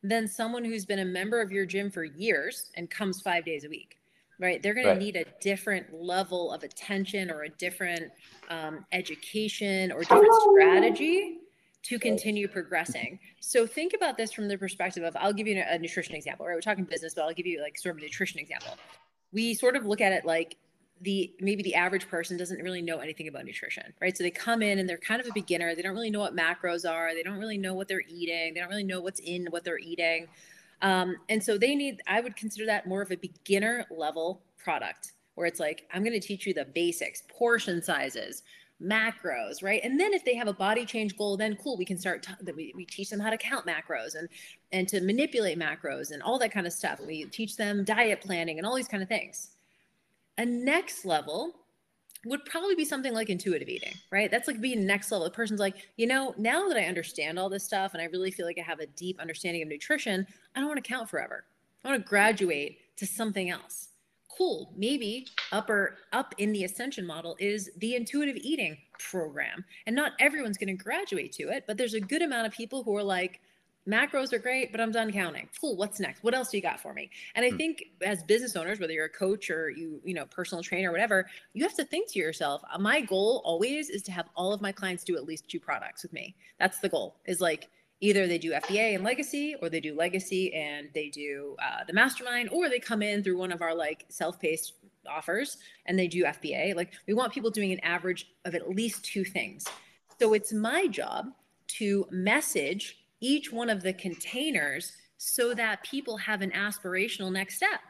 than 0.04 0.28
someone 0.28 0.66
who's 0.66 0.86
been 0.86 1.00
a 1.00 1.06
member 1.06 1.39
of 1.39 1.52
your 1.52 1.66
gym 1.66 1.89
for 1.89 2.04
years 2.04 2.72
and 2.76 2.89
comes 2.89 3.22
five 3.22 3.45
days 3.45 3.64
a 3.64 3.70
week 3.70 3.99
right? 4.39 4.63
They're 4.63 4.73
going 4.73 4.87
right. 4.87 4.93
to 4.93 4.99
need 4.99 5.15
a 5.15 5.25
different 5.41 5.93
level 5.93 6.51
of 6.51 6.63
attention 6.63 7.29
or 7.29 7.43
a 7.43 7.49
different 7.49 8.11
um, 8.49 8.85
education 8.91 9.91
or 9.91 10.01
different 10.01 10.33
strategy 10.51 11.39
to 11.83 11.99
continue 11.99 12.47
progressing. 12.47 13.19
So 13.39 13.65
think 13.65 13.93
about 13.93 14.17
this 14.17 14.31
from 14.31 14.47
the 14.47 14.57
perspective 14.57 15.03
of 15.03 15.15
I'll 15.17 15.33
give 15.33 15.47
you 15.47 15.61
a 15.65 15.77
nutrition 15.77 16.15
example, 16.15 16.45
right? 16.45 16.55
We're 16.55 16.61
talking 16.61 16.83
business, 16.83 17.13
but 17.13 17.23
I'll 17.23 17.33
give 17.33 17.45
you 17.45 17.61
like 17.61 17.77
sort 17.77 17.95
of 17.95 17.99
a 17.99 18.01
nutrition 18.01 18.39
example. 18.39 18.77
We 19.31 19.53
sort 19.53 19.75
of 19.75 19.85
look 19.85 20.01
at 20.01 20.11
it 20.11 20.25
like 20.25 20.57
the 21.01 21.33
maybe 21.39 21.63
the 21.63 21.75
average 21.75 22.09
person 22.09 22.35
doesn't 22.35 22.61
really 22.61 22.81
know 22.81 22.99
anything 22.99 23.27
about 23.29 23.45
nutrition, 23.45 23.93
right? 24.01 24.17
So 24.17 24.23
they 24.23 24.31
come 24.31 24.61
in 24.61 24.79
and 24.79 24.89
they're 24.89 24.97
kind 24.97 25.21
of 25.21 25.27
a 25.27 25.33
beginner. 25.33 25.73
They 25.73 25.81
don't 25.81 25.93
really 25.93 26.09
know 26.09 26.19
what 26.19 26.35
macros 26.35 26.89
are. 26.89 27.13
They 27.13 27.23
don't 27.23 27.37
really 27.37 27.57
know 27.57 27.73
what 27.73 27.87
they're 27.87 28.03
eating. 28.07 28.53
They 28.53 28.59
don't 28.59 28.69
really 28.69 28.83
know 28.83 28.99
what's 28.99 29.21
in 29.21 29.47
what 29.49 29.63
they're 29.63 29.79
eating. 29.79 30.27
Um, 30.82 31.17
and 31.30 31.43
so 31.43 31.57
they 31.57 31.75
need, 31.75 32.01
I 32.07 32.21
would 32.21 32.36
consider 32.36 32.65
that 32.67 32.88
more 32.88 33.01
of 33.01 33.11
a 33.11 33.17
beginner 33.17 33.86
level 33.89 34.41
product 34.57 35.13
where 35.36 35.47
it's 35.47 35.59
like, 35.59 35.88
I'm 35.93 36.03
going 36.03 36.19
to 36.19 36.25
teach 36.25 36.45
you 36.45 36.53
the 36.53 36.65
basics, 36.65 37.23
portion 37.30 37.82
sizes, 37.82 38.43
macros, 38.82 39.61
right? 39.61 39.82
And 39.84 39.99
then 39.99 40.13
if 40.13 40.23
they 40.23 40.36
have 40.36 40.47
a 40.47 40.53
body 40.53 40.86
change 40.86 41.17
goal, 41.17 41.38
then 41.38 41.57
cool, 41.57 41.77
we 41.77 41.86
can 41.86 41.97
start. 41.97 42.23
T- 42.23 42.51
we, 42.53 42.73
we 42.75 42.86
teach 42.86 43.09
them 43.09 43.19
how 43.19 43.30
to 43.30 43.38
count 43.38 43.65
macros 43.65 44.15
and 44.15 44.30
and 44.71 44.88
to 44.88 45.01
manipulate 45.01 45.59
macros 45.59 46.11
and 46.11 46.23
all 46.23 46.39
that 46.39 46.51
kind 46.51 46.65
of 46.65 46.73
stuff. 46.73 46.99
We 47.05 47.25
teach 47.25 47.57
them 47.57 47.84
diet 47.84 48.21
planning 48.21 48.57
and 48.57 48.65
all 48.65 48.75
these 48.75 48.88
kind 48.88 49.03
of 49.03 49.09
things. 49.09 49.49
A 50.38 50.45
next 50.45 51.03
level 51.03 51.55
would 52.26 52.43
probably 52.45 52.76
be 52.76 52.86
something 52.86 53.13
like 53.13 53.30
intuitive 53.30 53.70
eating, 53.70 53.93
right? 54.11 54.30
That's 54.30 54.47
like 54.47 54.59
being 54.59 54.86
next 54.86 55.11
level. 55.11 55.26
The 55.26 55.32
person's 55.32 55.59
like, 55.59 55.76
you 55.95 56.05
know, 56.05 56.34
now 56.38 56.67
that 56.67 56.78
I 56.78 56.86
understand 56.86 57.39
all 57.39 57.49
this 57.49 57.63
stuff 57.63 57.93
and 57.93 58.01
I 58.01 58.05
really 58.05 58.32
feel 58.32 58.45
like 58.45 58.59
I 58.59 58.63
have 58.63 58.80
a 58.80 58.88
deep 58.88 59.20
understanding 59.22 59.61
of 59.61 59.70
nutrition, 59.70 60.28
I 60.55 60.59
don't 60.59 60.67
want 60.67 60.84
to 60.84 60.88
count 60.88 61.09
forever. 61.09 61.45
I 61.84 61.89
want 61.89 62.03
to 62.03 62.09
graduate 62.09 62.80
to 62.97 63.05
something 63.05 63.49
else. 63.49 63.89
Cool. 64.38 64.74
Maybe 64.76 65.28
upper 65.51 65.97
up 66.11 66.36
in 66.38 66.51
the 66.51 66.65
ascension 66.65 67.05
model 67.05 67.36
is 67.39 67.72
the 67.78 67.95
intuitive 67.95 68.38
eating 68.38 68.78
program. 68.97 69.63
And 69.86 69.95
not 69.95 70.13
everyone's 70.20 70.57
going 70.57 70.76
to 70.76 70.84
graduate 70.84 71.32
to 71.34 71.49
it, 71.49 71.63
but 71.67 71.78
there's 71.78 71.93
a 71.93 72.01
good 72.01 72.22
amount 72.22 72.47
of 72.47 72.53
people 72.53 72.84
who 72.84 72.95
are 72.95 73.03
like, 73.03 73.39
macros 73.89 74.31
are 74.33 74.39
great, 74.39 74.71
but 74.71 74.79
I'm 74.79 74.91
done 74.91 75.11
counting. 75.11 75.49
Cool. 75.59 75.75
What's 75.75 75.99
next? 75.99 76.23
What 76.23 76.33
else 76.33 76.49
do 76.49 76.57
you 76.57 76.63
got 76.63 76.79
for 76.79 76.93
me? 76.93 77.09
And 77.35 77.45
I 77.45 77.49
hmm. 77.49 77.57
think 77.57 77.83
as 78.01 78.23
business 78.23 78.55
owners, 78.55 78.79
whether 78.79 78.93
you're 78.93 79.05
a 79.05 79.09
coach 79.09 79.49
or 79.49 79.69
you, 79.69 79.99
you 80.03 80.13
know, 80.13 80.25
personal 80.25 80.63
trainer 80.63 80.89
or 80.89 80.91
whatever, 80.91 81.27
you 81.53 81.63
have 81.63 81.75
to 81.75 81.83
think 81.83 82.11
to 82.11 82.19
yourself, 82.19 82.61
uh, 82.71 82.77
my 82.77 83.01
goal 83.01 83.41
always 83.43 83.89
is 83.89 84.03
to 84.03 84.11
have 84.11 84.29
all 84.35 84.53
of 84.53 84.61
my 84.61 84.71
clients 84.71 85.03
do 85.03 85.15
at 85.17 85.25
least 85.25 85.49
two 85.49 85.59
products 85.59 86.03
with 86.03 86.13
me. 86.13 86.35
That's 86.59 86.79
the 86.79 86.89
goal 86.89 87.17
is 87.25 87.41
like, 87.41 87.69
either 88.01 88.27
they 88.27 88.37
do 88.37 88.53
FBA 88.53 88.95
and 88.95 89.03
legacy 89.03 89.55
or 89.61 89.69
they 89.69 89.81
do 89.81 89.93
legacy 89.93 90.53
and 90.53 90.87
they 90.93 91.09
do 91.09 91.57
uh, 91.61 91.83
the 91.85 91.93
mastermind 91.93 92.49
or 92.49 92.69
they 92.69 92.79
come 92.79 93.01
in 93.01 93.23
through 93.23 93.37
one 93.37 93.51
of 93.51 93.61
our 93.61 93.75
like 93.75 94.05
self-paced 94.07 94.73
offers 95.09 95.57
and 95.85 95.97
they 95.97 96.07
do 96.07 96.23
FBA. 96.23 96.75
Like 96.75 96.93
we 97.07 97.13
want 97.13 97.33
people 97.33 97.49
doing 97.49 97.71
an 97.71 97.79
average 97.79 98.27
of 98.45 98.55
at 98.55 98.69
least 98.69 99.03
two 99.03 99.23
things. 99.23 99.65
So 100.19 100.33
it's 100.33 100.53
my 100.53 100.87
job 100.87 101.27
to 101.79 102.07
message 102.09 102.99
each 103.22 103.51
one 103.51 103.70
of 103.70 103.82
the 103.82 103.93
containers 103.93 104.93
so 105.17 105.53
that 105.53 105.84
people 105.84 106.17
have 106.17 106.41
an 106.41 106.51
aspirational 106.51 107.32
next 107.32 107.55
step. 107.55 107.82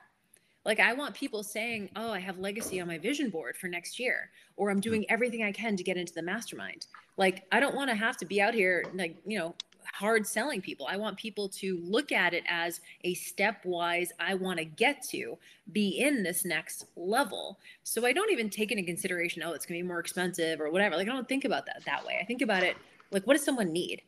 Like 0.66 0.80
I 0.80 0.94
want 0.94 1.16
people 1.16 1.42
saying, 1.44 1.90
"Oh, 1.96 2.12
I 2.12 2.20
have 2.20 2.38
legacy 2.38 2.82
on 2.82 2.88
my 2.88 2.98
vision 2.98 3.30
board 3.30 3.56
for 3.56 3.68
next 3.68 4.00
year," 4.00 4.30
or 4.58 4.70
"I'm 4.70 4.82
doing 4.82 5.02
mm-hmm. 5.02 5.14
everything 5.14 5.44
I 5.44 5.52
can 5.52 5.76
to 5.78 5.84
get 5.84 5.98
into 5.98 6.14
the 6.14 6.22
mastermind." 6.22 6.88
Like 7.18 7.46
I 7.52 7.60
don't 7.60 7.76
want 7.76 7.90
to 7.90 7.96
have 7.96 8.18
to 8.18 8.26
be 8.26 8.42
out 8.42 8.54
here 8.54 8.86
like, 8.94 9.16
you 9.26 9.38
know, 9.38 9.56
hard 9.94 10.28
selling 10.28 10.62
people. 10.62 10.88
I 10.90 10.98
want 10.98 11.18
people 11.18 11.50
to 11.50 11.80
look 11.84 12.12
at 12.12 12.34
it 12.34 12.44
as 12.48 12.82
a 13.04 13.16
stepwise 13.16 14.10
I 14.20 14.36
want 14.36 14.60
to 14.60 14.66
get 14.66 15.02
to 15.10 15.38
be 15.72 15.90
in 15.90 16.24
this 16.24 16.46
next 16.46 16.86
level. 16.96 17.60
So 17.84 18.06
I 18.06 18.14
don't 18.14 18.32
even 18.32 18.50
take 18.50 18.72
into 18.72 18.84
consideration, 18.84 19.44
oh, 19.44 19.54
it's 19.54 19.66
going 19.66 19.80
to 19.80 19.84
be 19.84 19.88
more 19.88 20.00
expensive 20.00 20.62
or 20.62 20.70
whatever. 20.72 20.96
Like 20.98 21.08
I 21.08 21.12
don't 21.12 21.28
think 21.28 21.46
about 21.46 21.66
that 21.66 21.84
that 21.86 22.06
way. 22.06 22.18
I 22.22 22.26
think 22.26 22.42
about 22.42 22.64
it 22.64 22.78
like 23.12 23.26
what 23.26 23.36
does 23.36 23.44
someone 23.44 23.72
need? 23.72 24.02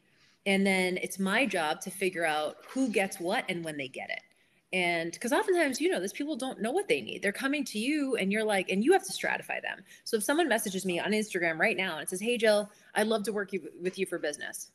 And 0.46 0.66
then 0.66 0.98
it's 0.98 1.20
my 1.20 1.46
job 1.46 1.82
to 1.82 1.92
figure 1.92 2.26
out 2.26 2.58
who 2.70 2.90
gets 2.90 3.20
what 3.20 3.46
and 3.50 3.64
when 3.64 3.78
they 3.78 3.88
get 3.88 4.10
it. 4.10 4.22
And 4.74 5.12
because 5.12 5.34
oftentimes 5.34 5.82
you 5.82 5.90
know 5.90 6.00
this 6.00 6.14
people 6.14 6.38
don't 6.38 6.62
know 6.62 6.72
what 6.72 6.88
they 6.88 7.02
need. 7.02 7.22
They're 7.22 7.34
coming 7.34 7.66
to 7.66 7.80
you 7.80 8.16
and 8.16 8.32
you're 8.32 8.44
like 8.44 8.70
and 8.70 8.84
you 8.84 8.94
have 8.94 9.06
to 9.06 9.12
stratify 9.12 9.62
them. 9.62 9.84
So 10.06 10.18
if 10.18 10.24
someone 10.24 10.48
messages 10.48 10.86
me 10.86 11.00
on 11.00 11.12
instagram 11.12 11.60
right 11.60 11.76
now 11.76 11.98
and 11.98 12.08
says 12.08 12.22
hey 12.22 12.38
jill 12.38 12.70
i'd 12.96 13.08
love 13.08 13.24
to 13.24 13.34
work 13.34 13.54
you, 13.54 13.70
with 13.82 14.00
you 14.00 14.06
for 14.06 14.18
business. 14.18 14.72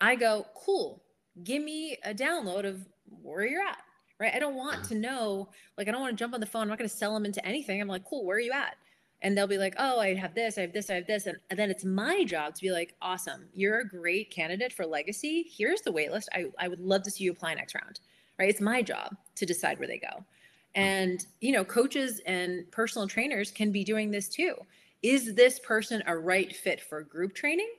I 0.00 0.16
go 0.16 0.46
cool. 0.54 1.02
Give 1.44 1.62
me 1.62 1.98
a 2.04 2.14
download 2.14 2.66
of 2.66 2.86
where 3.22 3.46
you're 3.46 3.62
at 3.62 3.78
right? 4.18 4.32
I 4.34 4.38
don't 4.38 4.54
want 4.54 4.78
mm-hmm. 4.78 4.88
to 4.88 4.94
know 4.94 5.48
like 5.76 5.88
i 5.88 5.90
don't 5.90 6.00
want 6.00 6.16
to 6.16 6.18
jump 6.18 6.32
on 6.32 6.40
the 6.40 6.46
phone. 6.46 6.62
I'm 6.62 6.68
not 6.68 6.78
going 6.78 6.88
to 6.88 6.96
sell 6.96 7.12
them 7.12 7.26
into 7.26 7.44
anything. 7.46 7.80
I'm 7.80 7.88
like 7.88 8.04
cool. 8.04 8.24
Where 8.24 8.38
are 8.38 8.40
you 8.40 8.52
at 8.52 8.76
and 9.22 9.36
they'll 9.36 9.46
be 9.46 9.58
like, 9.58 9.74
oh, 9.78 9.98
I 9.98 10.14
have 10.14 10.34
this, 10.34 10.58
I 10.58 10.62
have 10.62 10.72
this, 10.72 10.90
I 10.90 10.94
have 10.94 11.06
this. 11.06 11.26
And, 11.26 11.38
and 11.50 11.58
then 11.58 11.70
it's 11.70 11.84
my 11.84 12.24
job 12.24 12.54
to 12.54 12.62
be 12.62 12.70
like, 12.70 12.94
awesome, 13.00 13.46
you're 13.54 13.80
a 13.80 13.88
great 13.88 14.30
candidate 14.30 14.72
for 14.72 14.86
legacy. 14.86 15.50
Here's 15.50 15.80
the 15.80 15.92
waitlist. 15.92 16.26
I, 16.32 16.46
I 16.58 16.68
would 16.68 16.80
love 16.80 17.02
to 17.04 17.10
see 17.10 17.24
you 17.24 17.32
apply 17.32 17.54
next 17.54 17.74
round, 17.74 18.00
right? 18.38 18.48
It's 18.48 18.60
my 18.60 18.82
job 18.82 19.16
to 19.36 19.46
decide 19.46 19.78
where 19.78 19.88
they 19.88 19.98
go. 19.98 20.16
Hmm. 20.74 20.80
And, 20.80 21.26
you 21.40 21.52
know, 21.52 21.64
coaches 21.64 22.20
and 22.26 22.70
personal 22.70 23.08
trainers 23.08 23.50
can 23.50 23.72
be 23.72 23.84
doing 23.84 24.10
this 24.10 24.28
too. 24.28 24.54
Is 25.02 25.34
this 25.34 25.58
person 25.60 26.02
a 26.06 26.16
right 26.16 26.54
fit 26.54 26.80
for 26.80 27.02
group 27.02 27.34
training? 27.34 27.70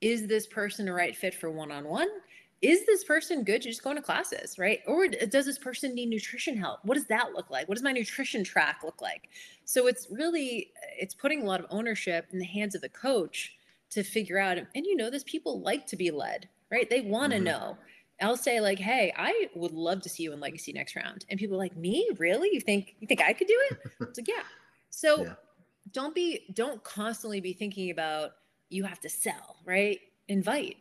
Is 0.00 0.26
this 0.26 0.46
person 0.46 0.88
a 0.88 0.92
right 0.92 1.16
fit 1.16 1.34
for 1.34 1.50
one 1.50 1.70
on 1.70 1.84
one? 1.84 2.08
Is 2.62 2.86
this 2.86 3.02
person 3.02 3.42
good 3.42 3.60
to 3.62 3.68
just 3.68 3.82
go 3.82 3.90
into 3.90 4.02
classes, 4.02 4.56
right? 4.56 4.80
Or 4.86 5.08
does 5.08 5.46
this 5.46 5.58
person 5.58 5.94
need 5.94 6.08
nutrition 6.08 6.56
help? 6.56 6.78
What 6.84 6.94
does 6.94 7.06
that 7.06 7.32
look 7.32 7.50
like? 7.50 7.68
What 7.68 7.74
does 7.74 7.82
my 7.82 7.90
nutrition 7.90 8.44
track 8.44 8.82
look 8.84 9.02
like? 9.02 9.28
So 9.64 9.88
it's 9.88 10.06
really 10.10 10.70
it's 10.96 11.12
putting 11.12 11.42
a 11.42 11.44
lot 11.44 11.58
of 11.58 11.66
ownership 11.70 12.28
in 12.32 12.38
the 12.38 12.44
hands 12.44 12.76
of 12.76 12.80
the 12.80 12.88
coach 12.88 13.56
to 13.90 14.04
figure 14.04 14.38
out. 14.38 14.58
And 14.58 14.86
you 14.86 14.96
know, 14.96 15.10
this 15.10 15.24
people 15.24 15.60
like 15.60 15.86
to 15.88 15.96
be 15.96 16.12
led, 16.12 16.48
right? 16.70 16.88
They 16.88 17.00
want 17.00 17.32
to 17.32 17.38
mm-hmm. 17.38 17.46
know. 17.46 17.78
I'll 18.20 18.36
say 18.36 18.60
like, 18.60 18.78
"Hey, 18.78 19.12
I 19.16 19.48
would 19.56 19.72
love 19.72 20.00
to 20.02 20.08
see 20.08 20.22
you 20.22 20.32
in 20.32 20.38
Legacy 20.38 20.72
next 20.72 20.94
round," 20.94 21.24
and 21.28 21.40
people 21.40 21.56
are 21.56 21.58
like, 21.58 21.76
"Me? 21.76 22.08
Really? 22.18 22.50
You 22.52 22.60
think 22.60 22.94
you 23.00 23.08
think 23.08 23.20
I 23.20 23.32
could 23.32 23.48
do 23.48 23.60
it?" 23.70 23.78
it's 24.00 24.18
like, 24.18 24.28
yeah. 24.28 24.44
So 24.90 25.24
yeah. 25.24 25.34
don't 25.90 26.14
be 26.14 26.46
don't 26.52 26.84
constantly 26.84 27.40
be 27.40 27.52
thinking 27.52 27.90
about 27.90 28.32
you 28.68 28.84
have 28.84 29.00
to 29.00 29.08
sell, 29.08 29.56
right? 29.64 29.98
Invite 30.28 30.76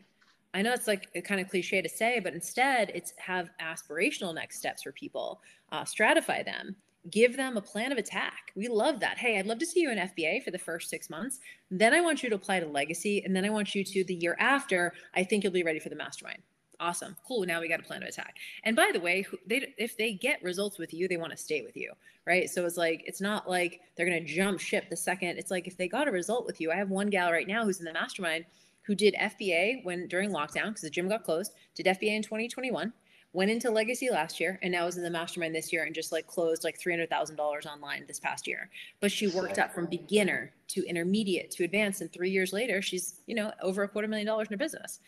I 0.53 0.61
know 0.61 0.73
it's 0.73 0.87
like 0.87 1.07
kind 1.23 1.39
of 1.39 1.49
cliche 1.49 1.81
to 1.81 1.89
say, 1.89 2.19
but 2.19 2.33
instead 2.33 2.91
it's 2.93 3.13
have 3.17 3.49
aspirational 3.61 4.35
next 4.35 4.57
steps 4.57 4.83
for 4.83 4.91
people, 4.91 5.41
uh, 5.71 5.83
stratify 5.83 6.43
them, 6.43 6.75
give 7.09 7.37
them 7.37 7.57
a 7.57 7.61
plan 7.61 7.91
of 7.91 7.97
attack. 7.97 8.51
We 8.55 8.67
love 8.67 8.99
that. 8.99 9.17
Hey, 9.17 9.39
I'd 9.39 9.47
love 9.47 9.59
to 9.59 9.65
see 9.65 9.79
you 9.79 9.91
in 9.91 9.97
FBA 9.97 10.43
for 10.43 10.51
the 10.51 10.59
first 10.59 10.89
six 10.89 11.09
months. 11.09 11.39
Then 11.71 11.93
I 11.93 12.01
want 12.01 12.21
you 12.21 12.29
to 12.29 12.35
apply 12.35 12.59
to 12.59 12.67
legacy. 12.67 13.23
And 13.23 13.35
then 13.35 13.45
I 13.45 13.49
want 13.49 13.73
you 13.73 13.83
to 13.83 14.03
the 14.03 14.13
year 14.13 14.35
after, 14.39 14.93
I 15.15 15.23
think 15.23 15.43
you'll 15.43 15.53
be 15.53 15.63
ready 15.63 15.79
for 15.79 15.89
the 15.89 15.95
mastermind. 15.95 16.39
Awesome. 16.79 17.15
Cool. 17.27 17.45
Now 17.45 17.61
we 17.61 17.69
got 17.69 17.79
a 17.79 17.83
plan 17.83 18.03
of 18.03 18.09
attack. 18.09 18.35
And 18.63 18.75
by 18.75 18.89
the 18.91 18.99
way, 18.99 19.25
they, 19.47 19.73
if 19.77 19.97
they 19.97 20.13
get 20.13 20.43
results 20.43 20.77
with 20.77 20.93
you, 20.93 21.07
they 21.07 21.17
want 21.17 21.31
to 21.31 21.37
stay 21.37 21.61
with 21.61 21.77
you. 21.77 21.93
Right. 22.25 22.49
So 22.49 22.65
it's 22.65 22.77
like, 22.77 23.03
it's 23.05 23.21
not 23.21 23.49
like 23.49 23.81
they're 23.95 24.05
going 24.05 24.23
to 24.23 24.33
jump 24.33 24.59
ship 24.59 24.89
the 24.89 24.97
second. 24.97 25.37
It's 25.37 25.51
like 25.51 25.67
if 25.67 25.77
they 25.77 25.87
got 25.87 26.07
a 26.07 26.11
result 26.11 26.45
with 26.45 26.59
you, 26.59 26.71
I 26.71 26.75
have 26.75 26.89
one 26.89 27.09
gal 27.09 27.31
right 27.31 27.47
now 27.47 27.63
who's 27.63 27.79
in 27.79 27.85
the 27.85 27.93
mastermind 27.93 28.45
who 28.83 28.95
did 28.95 29.15
FBA 29.15 29.83
when 29.83 30.07
during 30.07 30.31
lockdown 30.31 30.67
because 30.67 30.81
the 30.81 30.89
gym 30.89 31.07
got 31.07 31.23
closed, 31.23 31.53
did 31.75 31.85
FBA 31.85 32.15
in 32.15 32.23
2021, 32.23 32.93
went 33.33 33.51
into 33.51 33.69
legacy 33.69 34.09
last 34.09 34.39
year, 34.39 34.59
and 34.61 34.71
now 34.71 34.87
is 34.87 34.97
in 34.97 35.03
the 35.03 35.09
mastermind 35.09 35.55
this 35.55 35.71
year 35.71 35.83
and 35.83 35.95
just 35.95 36.11
like 36.11 36.27
closed 36.27 36.63
like 36.63 36.79
$300,000 36.79 37.65
online 37.65 38.03
this 38.07 38.19
past 38.19 38.47
year. 38.47 38.69
But 38.99 39.11
she 39.11 39.27
worked 39.27 39.59
up 39.59 39.73
from 39.73 39.85
beginner 39.85 40.51
to 40.69 40.83
intermediate 40.85 41.51
to 41.51 41.63
advanced. 41.63 42.01
And 42.01 42.11
three 42.11 42.29
years 42.29 42.51
later, 42.51 42.81
she's, 42.81 43.19
you 43.27 43.35
know, 43.35 43.51
over 43.61 43.83
a 43.83 43.87
quarter 43.87 44.07
million 44.07 44.27
dollars 44.27 44.47
in 44.49 44.53
her 44.53 44.57
business. 44.57 44.99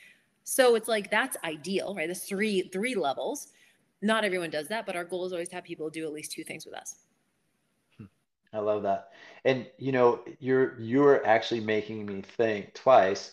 So 0.45 0.76
it's 0.76 0.88
like 0.88 1.09
that's 1.09 1.38
ideal, 1.43 1.95
right? 1.95 2.07
There's 2.07 2.24
three, 2.24 2.69
three 2.71 2.95
levels. 2.95 3.49
Not 4.01 4.26
everyone 4.26 4.49
does 4.49 4.67
that, 4.67 4.86
but 4.86 4.95
our 4.95 5.05
goal 5.05 5.26
is 5.26 5.32
always 5.32 5.49
to 5.49 5.55
have 5.55 5.63
people 5.63 5.89
do 5.89 6.05
at 6.05 6.13
least 6.13 6.32
two 6.32 6.43
things 6.43 6.65
with 6.65 6.76
us. 6.76 6.95
Hmm. 7.97 8.05
I 8.53 8.59
love 8.59 8.84
that. 8.84 9.11
And 9.45 9.65
you 9.78 9.91
know, 9.91 10.21
you're 10.39 10.80
you're 10.80 11.26
actually 11.26 11.61
making 11.61 12.05
me 12.05 12.21
think 12.21 12.74
twice 12.74 13.32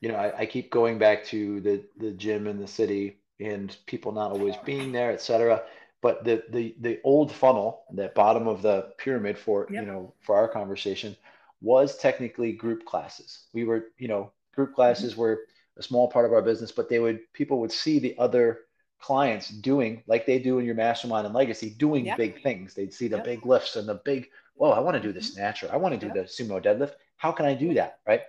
you 0.00 0.08
know, 0.08 0.16
I, 0.16 0.40
I, 0.40 0.46
keep 0.46 0.70
going 0.70 0.98
back 0.98 1.24
to 1.26 1.60
the 1.60 1.84
the 1.98 2.12
gym 2.12 2.46
in 2.46 2.58
the 2.58 2.66
city 2.66 3.20
and 3.38 3.76
people 3.86 4.12
not 4.12 4.32
always 4.32 4.56
being 4.64 4.92
there, 4.92 5.10
et 5.10 5.20
cetera. 5.20 5.62
But 6.02 6.24
the 6.24 6.42
the 6.50 6.74
the 6.80 7.00
old 7.04 7.30
funnel, 7.32 7.82
the 7.92 8.08
bottom 8.14 8.48
of 8.48 8.62
the 8.62 8.92
pyramid 8.96 9.38
for 9.38 9.66
yep. 9.70 9.82
you 9.82 9.90
know 9.90 10.14
for 10.20 10.36
our 10.36 10.48
conversation, 10.48 11.16
was 11.60 11.96
technically 11.98 12.52
group 12.52 12.84
classes. 12.84 13.46
We 13.52 13.64
were 13.64 13.88
you 13.98 14.08
know 14.08 14.32
group 14.54 14.74
classes 14.74 15.12
mm-hmm. 15.12 15.20
were 15.20 15.40
a 15.76 15.82
small 15.82 16.08
part 16.08 16.24
of 16.24 16.32
our 16.32 16.42
business, 16.42 16.72
but 16.72 16.88
they 16.88 16.98
would 16.98 17.20
people 17.32 17.60
would 17.60 17.72
see 17.72 17.98
the 17.98 18.16
other 18.18 18.60
clients 19.00 19.48
doing 19.48 20.02
like 20.06 20.26
they 20.26 20.38
do 20.38 20.58
in 20.58 20.66
your 20.66 20.74
mastermind 20.74 21.26
and 21.26 21.34
legacy, 21.34 21.70
doing 21.70 22.06
yep. 22.06 22.16
big 22.16 22.42
things. 22.42 22.74
They'd 22.74 22.94
see 22.94 23.08
the 23.08 23.16
yep. 23.16 23.24
big 23.24 23.46
lifts 23.46 23.76
and 23.76 23.88
the 23.88 23.94
big, 23.94 24.28
whoa, 24.54 24.70
I 24.70 24.80
want 24.80 24.96
to 24.96 25.02
do 25.02 25.12
this 25.12 25.32
mm-hmm. 25.32 25.42
natural. 25.42 25.72
I 25.72 25.76
want 25.76 25.98
to 25.98 26.06
do 26.06 26.12
the 26.12 26.20
sumo 26.20 26.62
deadlift. 26.62 26.92
How 27.16 27.32
can 27.32 27.46
I 27.46 27.54
do 27.54 27.74
that? 27.74 28.00
Right. 28.06 28.20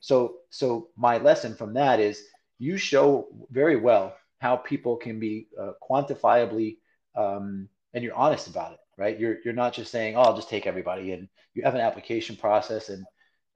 So, 0.00 0.36
so 0.50 0.88
my 0.96 1.18
lesson 1.18 1.54
from 1.54 1.74
that 1.74 2.00
is 2.00 2.22
you 2.58 2.76
show 2.76 3.28
very 3.50 3.76
well 3.76 4.14
how 4.38 4.56
people 4.56 4.96
can 4.96 5.18
be 5.18 5.48
uh, 5.60 5.72
quantifiably, 5.88 6.78
um, 7.16 7.68
and 7.94 8.04
you're 8.04 8.14
honest 8.14 8.48
about 8.48 8.72
it, 8.72 8.78
right? 8.96 9.18
You're 9.18 9.38
you're 9.44 9.54
not 9.54 9.72
just 9.72 9.90
saying, 9.90 10.16
"Oh, 10.16 10.20
I'll 10.22 10.36
just 10.36 10.50
take 10.50 10.66
everybody," 10.66 11.12
and 11.12 11.28
you 11.54 11.62
have 11.62 11.74
an 11.74 11.80
application 11.80 12.36
process 12.36 12.88
and 12.90 13.04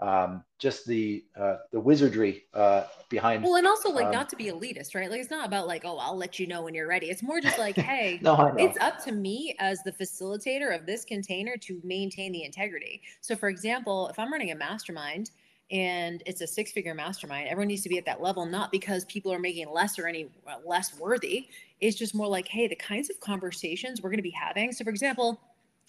um, 0.00 0.44
just 0.58 0.86
the 0.86 1.24
uh, 1.38 1.56
the 1.72 1.80
wizardry 1.80 2.44
uh, 2.54 2.84
behind. 3.10 3.44
Well, 3.44 3.56
and 3.56 3.66
also 3.66 3.90
like 3.90 4.06
um, 4.06 4.12
not 4.12 4.28
to 4.30 4.36
be 4.36 4.46
elitist, 4.46 4.94
right? 4.94 5.10
Like 5.10 5.20
it's 5.20 5.30
not 5.30 5.46
about 5.46 5.66
like, 5.66 5.84
oh, 5.84 5.98
I'll 5.98 6.16
let 6.16 6.38
you 6.38 6.46
know 6.46 6.62
when 6.62 6.74
you're 6.74 6.88
ready. 6.88 7.10
It's 7.10 7.22
more 7.22 7.40
just 7.40 7.58
like, 7.58 7.76
hey, 7.78 8.18
no, 8.22 8.34
it's 8.58 8.78
up 8.80 9.02
to 9.04 9.12
me 9.12 9.54
as 9.58 9.82
the 9.82 9.92
facilitator 9.92 10.74
of 10.74 10.86
this 10.86 11.04
container 11.04 11.56
to 11.58 11.80
maintain 11.84 12.32
the 12.32 12.44
integrity. 12.44 13.02
So, 13.20 13.36
for 13.36 13.48
example, 13.48 14.08
if 14.08 14.18
I'm 14.18 14.32
running 14.32 14.50
a 14.50 14.54
mastermind 14.54 15.30
and 15.70 16.22
it's 16.26 16.40
a 16.40 16.46
six 16.46 16.72
figure 16.72 16.94
mastermind 16.94 17.48
everyone 17.48 17.68
needs 17.68 17.82
to 17.82 17.88
be 17.88 17.98
at 17.98 18.04
that 18.04 18.20
level 18.20 18.44
not 18.44 18.72
because 18.72 19.04
people 19.06 19.32
are 19.32 19.38
making 19.38 19.70
less 19.72 19.98
or 19.98 20.06
any 20.06 20.28
uh, 20.46 20.56
less 20.66 20.98
worthy 20.98 21.48
it's 21.80 21.96
just 21.96 22.14
more 22.14 22.26
like 22.26 22.48
hey 22.48 22.66
the 22.66 22.76
kinds 22.76 23.10
of 23.10 23.18
conversations 23.20 24.02
we're 24.02 24.10
going 24.10 24.18
to 24.18 24.22
be 24.22 24.30
having 24.30 24.72
so 24.72 24.84
for 24.84 24.90
example 24.90 25.40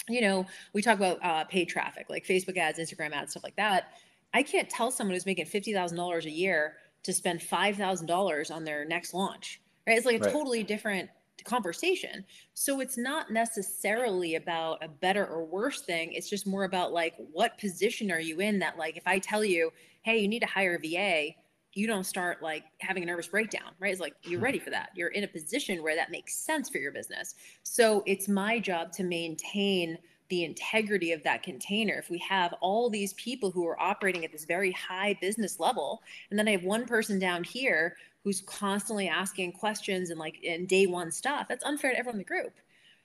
you 0.10 0.22
know 0.22 0.46
we 0.74 0.82
talk 0.82 0.98
about 0.98 1.18
uh, 1.24 1.44
paid 1.46 1.66
traffic 1.66 2.08
like 2.10 2.26
facebook 2.26 2.58
ads 2.58 2.80
instagram 2.80 3.12
ads 3.12 3.32
stuff 3.32 3.44
like 3.44 3.56
that 3.56 3.94
I 4.34 4.44
can't 4.44 4.70
tell 4.70 4.92
someone 4.92 5.16
who's 5.16 5.26
making 5.26 5.46
$50,000 5.46 6.26
a 6.26 6.30
year 6.30 6.76
to 7.04 7.14
spend 7.14 7.40
$5,000 7.40 8.52
on 8.52 8.64
their 8.64 8.86
next 8.86 9.14
launch, 9.14 9.62
right? 9.88 9.98
It's 9.98 10.06
like 10.06 10.22
a 10.22 10.24
right. 10.24 10.32
totally 10.32 10.64
different 10.64 11.10
conversation. 11.44 12.24
So 12.54 12.80
it's 12.80 12.98
not 12.98 13.32
necessarily 13.32 14.36
about 14.36 14.84
a 14.84 14.88
better 14.88 15.26
or 15.26 15.46
worse 15.46 15.82
thing. 15.82 16.14
It's 16.14 16.30
just 16.30 16.48
more 16.48 16.64
about 16.64 16.94
like, 16.94 17.16
what 17.32 17.58
position 17.58 18.12
are 18.12 18.20
you 18.20 18.39
in 18.39 18.60
that, 18.60 18.78
like, 18.78 18.98
if 18.98 19.08
I 19.08 19.20
tell 19.20 19.44
you, 19.44 19.72
hey, 20.04 20.20
you 20.20 20.28
need 20.28 20.42
to 20.42 20.48
hire 20.48 20.76
a 20.76 20.80
VA, 20.80 21.36
you 21.74 21.88
don't 21.88 22.06
start 22.06 22.42
like 22.42 22.64
having 22.80 23.04
a 23.04 23.06
nervous 23.06 23.28
breakdown, 23.28 23.72
right? 23.80 23.92
It's 23.92 24.02
like 24.02 24.16
you're 24.24 24.39
hmm. 24.39 24.46
ready 24.46 24.60
for 24.60 24.70
that. 24.72 24.89
You're 24.96 25.10
in 25.10 25.24
a 25.24 25.28
position 25.28 25.82
where 25.82 25.96
that 25.96 26.12
makes 26.12 26.36
sense 26.36 26.70
for 26.70 26.78
your 26.78 26.92
business. 26.92 27.36
So 27.64 28.04
it's 28.06 28.28
my 28.28 28.60
job 28.60 28.92
to 28.94 29.04
maintain 29.04 29.98
the 30.30 30.44
integrity 30.46 31.12
of 31.12 31.22
that 31.24 31.44
container. 31.44 31.96
If 31.96 32.10
we 32.10 32.18
have 32.20 32.54
all 32.62 32.89
these 32.89 33.14
people 33.14 33.52
who 33.52 33.68
are 33.68 33.80
operating 33.82 34.24
at 34.24 34.32
this 34.32 34.46
very 34.46 34.72
high 34.72 35.18
business 35.20 35.60
level, 35.60 36.02
and 36.30 36.39
then 36.39 36.48
I 36.48 36.52
have 36.52 36.64
one 36.64 36.86
person 36.86 37.20
down 37.20 37.44
here 37.44 37.98
who's 38.24 38.41
constantly 38.41 39.07
asking 39.07 39.53
questions 39.53 40.09
and 40.09 40.19
like 40.19 40.41
in 40.43 40.65
day 40.65 40.86
one 40.86 41.11
stuff, 41.11 41.47
that's 41.47 41.63
unfair 41.63 41.91
to 41.91 41.97
everyone 41.97 42.15
in 42.15 42.19
the 42.19 42.26
group. 42.26 42.53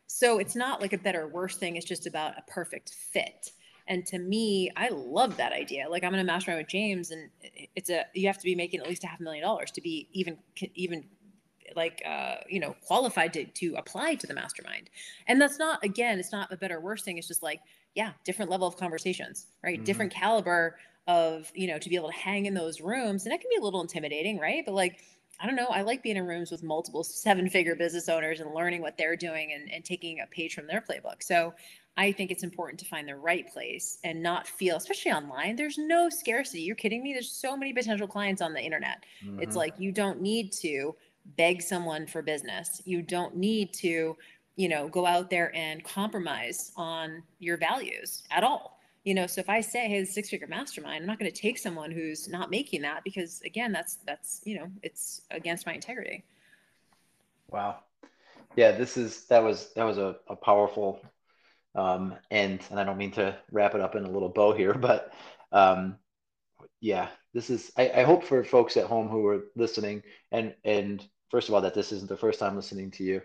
So 0.06 0.38
it's 0.38 0.54
not 0.54 0.80
like 0.80 0.92
a 0.92 0.98
better 0.98 1.22
or 1.22 1.28
worse 1.28 1.56
thing. 1.56 1.76
It's 1.76 1.86
just 1.86 2.06
about 2.06 2.38
a 2.38 2.42
perfect 2.50 2.94
fit. 3.12 3.50
And 3.88 4.04
to 4.06 4.18
me, 4.18 4.70
I 4.76 4.88
love 4.88 5.36
that 5.36 5.52
idea. 5.52 5.86
Like 5.88 6.04
I'm 6.04 6.12
in 6.14 6.20
a 6.20 6.24
mastermind 6.24 6.62
with 6.62 6.68
James, 6.68 7.12
and 7.12 7.30
it's 7.76 7.88
a 7.88 8.04
you 8.14 8.26
have 8.26 8.38
to 8.38 8.44
be 8.44 8.54
making 8.54 8.80
at 8.80 8.88
least 8.88 9.04
a 9.04 9.06
half 9.06 9.20
a 9.20 9.22
million 9.22 9.44
dollars 9.44 9.70
to 9.72 9.80
be 9.80 10.08
even 10.12 10.38
even 10.74 11.04
like 11.74 12.02
uh, 12.06 12.36
you 12.48 12.60
know 12.60 12.74
qualified 12.82 13.32
to 13.32 13.44
to 13.44 13.74
apply 13.76 14.14
to 14.14 14.26
the 14.26 14.34
mastermind 14.34 14.88
and 15.26 15.40
that's 15.40 15.58
not 15.58 15.82
again 15.84 16.18
it's 16.18 16.32
not 16.32 16.52
a 16.52 16.56
better 16.56 16.76
or 16.76 16.80
worse 16.80 17.02
thing 17.02 17.18
it's 17.18 17.26
just 17.26 17.42
like 17.42 17.60
yeah 17.94 18.12
different 18.24 18.50
level 18.50 18.68
of 18.68 18.76
conversations 18.76 19.46
right 19.64 19.78
mm-hmm. 19.78 19.84
different 19.84 20.12
caliber 20.12 20.76
of 21.06 21.50
you 21.54 21.66
know 21.66 21.78
to 21.78 21.88
be 21.88 21.96
able 21.96 22.10
to 22.10 22.16
hang 22.16 22.46
in 22.46 22.54
those 22.54 22.80
rooms 22.80 23.24
and 23.24 23.32
that 23.32 23.40
can 23.40 23.50
be 23.50 23.56
a 23.56 23.62
little 23.62 23.80
intimidating 23.80 24.38
right 24.38 24.64
but 24.64 24.74
like 24.74 25.00
I 25.38 25.46
don't 25.46 25.56
know. 25.56 25.66
I 25.66 25.82
like 25.82 26.02
being 26.02 26.16
in 26.16 26.26
rooms 26.26 26.50
with 26.50 26.62
multiple 26.62 27.04
seven 27.04 27.48
figure 27.50 27.74
business 27.74 28.08
owners 28.08 28.40
and 28.40 28.54
learning 28.54 28.80
what 28.80 28.96
they're 28.96 29.16
doing 29.16 29.52
and, 29.52 29.70
and 29.70 29.84
taking 29.84 30.20
a 30.20 30.26
page 30.26 30.54
from 30.54 30.66
their 30.66 30.80
playbook. 30.80 31.22
So 31.22 31.52
I 31.98 32.12
think 32.12 32.30
it's 32.30 32.42
important 32.42 32.78
to 32.80 32.86
find 32.86 33.08
the 33.08 33.16
right 33.16 33.50
place 33.50 33.98
and 34.04 34.22
not 34.22 34.46
feel, 34.46 34.76
especially 34.76 35.12
online, 35.12 35.56
there's 35.56 35.78
no 35.78 36.08
scarcity. 36.08 36.62
You're 36.62 36.76
kidding 36.76 37.02
me? 37.02 37.12
There's 37.12 37.30
so 37.30 37.56
many 37.56 37.72
potential 37.72 38.06
clients 38.06 38.42
on 38.42 38.52
the 38.52 38.60
internet. 38.60 39.04
Mm-hmm. 39.24 39.40
It's 39.40 39.56
like 39.56 39.74
you 39.78 39.92
don't 39.92 40.20
need 40.20 40.52
to 40.60 40.94
beg 41.36 41.62
someone 41.62 42.06
for 42.06 42.22
business. 42.22 42.82
You 42.84 43.02
don't 43.02 43.36
need 43.36 43.72
to, 43.74 44.16
you 44.56 44.68
know, 44.68 44.88
go 44.88 45.06
out 45.06 45.30
there 45.30 45.54
and 45.54 45.82
compromise 45.84 46.72
on 46.76 47.22
your 47.40 47.56
values 47.56 48.22
at 48.30 48.44
all. 48.44 48.75
You 49.06 49.14
know, 49.14 49.28
so 49.28 49.40
if 49.40 49.48
I 49.48 49.60
say, 49.60 49.86
"Hey, 49.86 50.04
six 50.04 50.30
figure 50.30 50.48
mastermind," 50.48 50.96
I'm 50.96 51.06
not 51.06 51.20
going 51.20 51.30
to 51.30 51.40
take 51.40 51.58
someone 51.58 51.92
who's 51.92 52.28
not 52.28 52.50
making 52.50 52.82
that 52.82 53.04
because, 53.04 53.40
again, 53.42 53.70
that's 53.70 53.98
that's 54.04 54.40
you 54.44 54.58
know, 54.58 54.66
it's 54.82 55.22
against 55.30 55.64
my 55.64 55.74
integrity. 55.74 56.24
Wow, 57.48 57.84
yeah, 58.56 58.72
this 58.72 58.96
is 58.96 59.24
that 59.26 59.44
was 59.44 59.72
that 59.74 59.84
was 59.84 59.98
a, 59.98 60.16
a 60.26 60.34
powerful 60.34 61.00
um, 61.76 62.16
end, 62.32 62.62
and 62.68 62.80
I 62.80 62.84
don't 62.84 62.98
mean 62.98 63.12
to 63.12 63.38
wrap 63.52 63.76
it 63.76 63.80
up 63.80 63.94
in 63.94 64.04
a 64.04 64.10
little 64.10 64.28
bow 64.28 64.52
here, 64.52 64.74
but 64.88 65.12
um, 65.52 65.94
yeah, 66.80 67.06
this 67.32 67.48
is. 67.48 67.70
I, 67.76 67.92
I 67.98 68.02
hope 68.02 68.24
for 68.24 68.42
folks 68.42 68.76
at 68.76 68.86
home 68.86 69.06
who 69.06 69.24
are 69.28 69.44
listening 69.54 70.02
and 70.32 70.52
and 70.64 71.06
first 71.30 71.48
of 71.48 71.54
all 71.54 71.60
that 71.60 71.74
this 71.74 71.92
isn't 71.92 72.08
the 72.08 72.16
first 72.16 72.40
time 72.40 72.56
listening 72.56 72.90
to 72.90 73.04
you 73.04 73.22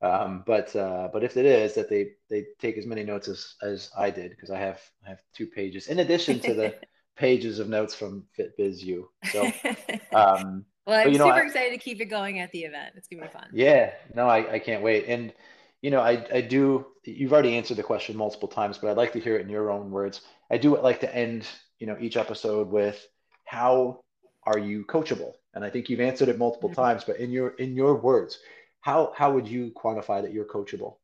um, 0.00 0.44
but 0.46 0.74
uh, 0.76 1.08
but 1.12 1.24
if 1.24 1.36
it 1.36 1.44
is 1.44 1.74
that 1.74 1.90
they 1.90 2.12
they 2.30 2.46
take 2.60 2.78
as 2.78 2.86
many 2.86 3.02
notes 3.02 3.28
as 3.28 3.54
as 3.62 3.90
I 3.96 4.10
did 4.10 4.30
because 4.30 4.50
I 4.50 4.58
have 4.58 4.80
I 5.04 5.10
have 5.10 5.20
two 5.34 5.46
pages 5.46 5.88
in 5.88 5.98
addition 5.98 6.38
to 6.40 6.54
the 6.54 6.74
pages 7.16 7.58
of 7.58 7.68
notes 7.68 7.94
from 7.94 8.24
FitBizU. 8.38 9.04
So 9.32 9.42
um, 10.12 10.64
well, 10.86 11.00
I'm 11.00 11.12
you 11.12 11.18
know, 11.18 11.26
super 11.26 11.42
I, 11.42 11.46
excited 11.46 11.72
to 11.72 11.78
keep 11.78 12.00
it 12.00 12.06
going 12.06 12.38
at 12.38 12.52
the 12.52 12.60
event. 12.60 12.94
It's 12.96 13.08
gonna 13.08 13.22
be 13.22 13.28
fun. 13.28 13.48
Yeah, 13.52 13.92
no, 14.14 14.28
I, 14.28 14.54
I 14.54 14.58
can't 14.60 14.82
wait. 14.82 15.06
And 15.08 15.32
you 15.82 15.90
know, 15.90 16.00
I 16.00 16.24
I 16.32 16.40
do. 16.42 16.86
You've 17.04 17.32
already 17.32 17.56
answered 17.56 17.76
the 17.76 17.82
question 17.82 18.16
multiple 18.16 18.48
times, 18.48 18.78
but 18.78 18.90
I'd 18.90 18.96
like 18.96 19.12
to 19.14 19.20
hear 19.20 19.36
it 19.36 19.42
in 19.42 19.48
your 19.48 19.70
own 19.70 19.90
words. 19.90 20.20
I 20.50 20.58
do 20.58 20.78
like 20.80 21.00
to 21.00 21.14
end 21.14 21.46
you 21.80 21.88
know 21.88 21.96
each 22.00 22.16
episode 22.16 22.68
with 22.68 23.04
how 23.46 24.00
are 24.46 24.58
you 24.58 24.84
coachable 24.84 25.32
and 25.58 25.64
I 25.64 25.70
think 25.70 25.88
you've 25.88 26.00
answered 26.00 26.28
it 26.28 26.38
multiple 26.38 26.68
mm-hmm. 26.68 26.80
times, 26.80 27.04
but 27.04 27.16
in 27.16 27.32
your 27.32 27.48
in 27.50 27.74
your 27.74 27.96
words, 27.96 28.38
how 28.80 29.12
how 29.16 29.32
would 29.32 29.48
you 29.48 29.72
quantify 29.72 30.22
that 30.22 30.32
you're 30.32 30.44
coachable? 30.44 30.96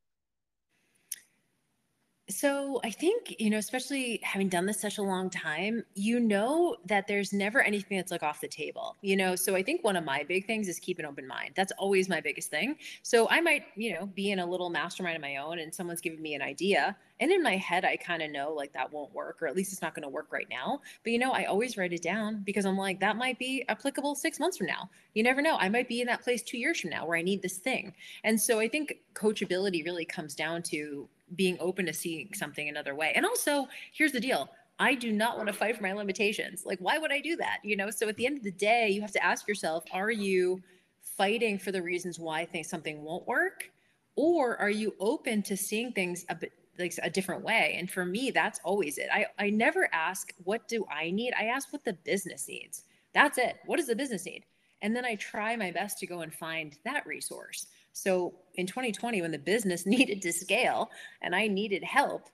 So 2.30 2.80
I 2.82 2.90
think, 2.90 3.36
you 3.38 3.50
know, 3.50 3.58
especially 3.58 4.18
having 4.22 4.48
done 4.48 4.64
this 4.64 4.80
such 4.80 4.96
a 4.96 5.02
long 5.02 5.28
time, 5.28 5.84
you 5.94 6.18
know 6.18 6.76
that 6.86 7.06
there's 7.06 7.34
never 7.34 7.60
anything 7.60 7.98
that's 7.98 8.10
like 8.10 8.22
off 8.22 8.40
the 8.40 8.48
table, 8.48 8.96
you 9.02 9.14
know? 9.14 9.36
So 9.36 9.54
I 9.54 9.62
think 9.62 9.84
one 9.84 9.94
of 9.94 10.04
my 10.04 10.22
big 10.22 10.46
things 10.46 10.66
is 10.66 10.78
keep 10.78 10.98
an 10.98 11.04
open 11.04 11.28
mind. 11.28 11.50
That's 11.54 11.72
always 11.72 12.08
my 12.08 12.22
biggest 12.22 12.50
thing. 12.50 12.76
So 13.02 13.28
I 13.28 13.42
might, 13.42 13.64
you 13.76 13.92
know, 13.92 14.06
be 14.06 14.30
in 14.30 14.38
a 14.38 14.46
little 14.46 14.70
mastermind 14.70 15.16
of 15.16 15.22
my 15.22 15.36
own 15.36 15.58
and 15.58 15.74
someone's 15.74 16.00
giving 16.00 16.22
me 16.22 16.34
an 16.34 16.40
idea. 16.40 16.96
And 17.20 17.30
in 17.30 17.42
my 17.42 17.56
head, 17.58 17.84
I 17.84 17.96
kind 17.96 18.22
of 18.22 18.30
know 18.30 18.54
like 18.54 18.72
that 18.72 18.90
won't 18.90 19.14
work, 19.14 19.42
or 19.42 19.46
at 19.46 19.54
least 19.54 19.74
it's 19.74 19.82
not 19.82 19.94
going 19.94 20.04
to 20.04 20.08
work 20.08 20.32
right 20.32 20.48
now. 20.48 20.80
But, 21.02 21.12
you 21.12 21.18
know, 21.18 21.32
I 21.32 21.44
always 21.44 21.76
write 21.76 21.92
it 21.92 22.02
down 22.02 22.42
because 22.42 22.64
I'm 22.64 22.78
like, 22.78 23.00
that 23.00 23.18
might 23.18 23.38
be 23.38 23.66
applicable 23.68 24.14
six 24.14 24.40
months 24.40 24.56
from 24.56 24.66
now. 24.66 24.88
You 25.12 25.22
never 25.22 25.42
know. 25.42 25.58
I 25.58 25.68
might 25.68 25.88
be 25.88 26.00
in 26.00 26.06
that 26.06 26.22
place 26.22 26.42
two 26.42 26.56
years 26.56 26.80
from 26.80 26.88
now 26.88 27.04
where 27.04 27.18
I 27.18 27.22
need 27.22 27.42
this 27.42 27.58
thing. 27.58 27.92
And 28.24 28.40
so 28.40 28.60
I 28.60 28.68
think 28.68 28.94
coachability 29.12 29.84
really 29.84 30.06
comes 30.06 30.34
down 30.34 30.62
to 30.64 31.06
being 31.34 31.56
open 31.60 31.86
to 31.86 31.92
seeing 31.92 32.32
something 32.34 32.68
another 32.68 32.94
way. 32.94 33.12
And 33.14 33.24
also, 33.24 33.68
here's 33.92 34.12
the 34.12 34.20
deal. 34.20 34.50
I 34.78 34.94
do 34.94 35.12
not 35.12 35.36
want 35.36 35.46
to 35.48 35.52
fight 35.52 35.76
for 35.76 35.82
my 35.82 35.92
limitations. 35.92 36.64
Like, 36.66 36.80
why 36.80 36.98
would 36.98 37.12
I 37.12 37.20
do 37.20 37.36
that? 37.36 37.58
You 37.62 37.76
know, 37.76 37.90
so 37.90 38.08
at 38.08 38.16
the 38.16 38.26
end 38.26 38.38
of 38.38 38.44
the 38.44 38.50
day, 38.50 38.88
you 38.88 39.00
have 39.00 39.12
to 39.12 39.24
ask 39.24 39.46
yourself, 39.46 39.84
are 39.92 40.10
you 40.10 40.62
fighting 41.00 41.58
for 41.58 41.70
the 41.70 41.82
reasons 41.82 42.18
why 42.18 42.40
I 42.40 42.46
think 42.46 42.66
something 42.66 43.02
won't 43.02 43.26
work? 43.26 43.70
Or 44.16 44.56
are 44.58 44.70
you 44.70 44.94
open 45.00 45.42
to 45.44 45.56
seeing 45.56 45.92
things 45.92 46.24
a 46.28 46.34
bit 46.34 46.52
like 46.78 46.94
a 47.02 47.10
different 47.10 47.44
way? 47.44 47.76
And 47.78 47.90
for 47.90 48.04
me, 48.04 48.30
that's 48.30 48.60
always 48.64 48.98
it. 48.98 49.08
I, 49.12 49.26
I 49.38 49.50
never 49.50 49.88
ask, 49.92 50.32
what 50.42 50.66
do 50.66 50.84
I 50.90 51.10
need? 51.10 51.34
I 51.38 51.44
ask 51.44 51.72
what 51.72 51.84
the 51.84 51.92
business 51.92 52.48
needs. 52.48 52.84
That's 53.12 53.38
it. 53.38 53.58
What 53.66 53.76
does 53.76 53.86
the 53.86 53.96
business 53.96 54.26
need? 54.26 54.44
And 54.82 54.94
then 54.94 55.04
I 55.04 55.14
try 55.14 55.56
my 55.56 55.70
best 55.70 55.98
to 56.00 56.06
go 56.06 56.20
and 56.20 56.34
find 56.34 56.76
that 56.84 57.06
resource. 57.06 57.66
So 57.94 58.34
in 58.56 58.66
2020, 58.66 59.22
when 59.22 59.30
the 59.30 59.38
business 59.38 59.86
needed 59.86 60.20
to 60.22 60.32
scale 60.32 60.90
and 61.22 61.34
I 61.34 61.46
needed 61.46 61.82
help, 61.82 62.28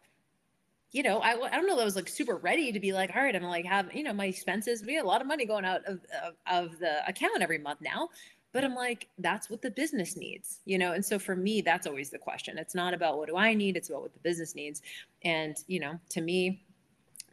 you 0.91 1.05
know, 1.05 1.21
I, 1.21 1.31
I 1.41 1.51
don't 1.51 1.69
know, 1.69 1.79
I 1.79 1.85
was 1.85 1.95
like 1.95 2.09
super 2.09 2.37
ready 2.37 2.73
to 2.73 2.81
be 2.81 2.93
like, 2.93 3.15
all 3.15 3.23
right, 3.23 3.37
I'm 3.37 3.45
like, 3.45 3.65
have, 3.65 3.95
you 3.95 4.03
know, 4.03 4.13
my 4.13 4.27
expenses, 4.27 4.85
we 4.85 4.95
had 4.95 5.05
a 5.05 5.09
lot 5.09 5.21
of 5.21 5.29
money 5.29 5.47
going 5.47 5.65
out 5.65 5.85
of, 5.85 6.01
of, 6.25 6.35
of 6.51 6.79
the 6.81 7.07
account 7.09 7.43
every 7.43 7.59
month 7.59 7.81
now. 7.81 8.09
But 8.53 8.65
I'm 8.65 8.75
like, 8.75 9.07
that's 9.19 9.49
what 9.49 9.63
the 9.63 9.71
business 9.71 10.17
needs, 10.17 10.59
you 10.65 10.77
know? 10.77 10.91
And 10.91 11.05
so 11.05 11.21
for 11.21 11.37
me, 11.37 11.61
that's 11.61 11.87
always 11.87 12.11
the 12.11 12.19
question. 12.19 12.59
It's 12.59 12.75
not 12.75 12.93
about 12.93 13.17
what 13.17 13.29
do 13.29 13.37
I 13.37 13.55
need, 13.55 13.77
it's 13.77 13.91
about 13.91 14.03
what 14.03 14.13
the 14.13 14.19
business 14.19 14.57
needs. 14.57 14.83
And, 15.23 15.57
you 15.69 15.79
know, 15.79 16.01
to 16.09 16.21
me, 16.21 16.65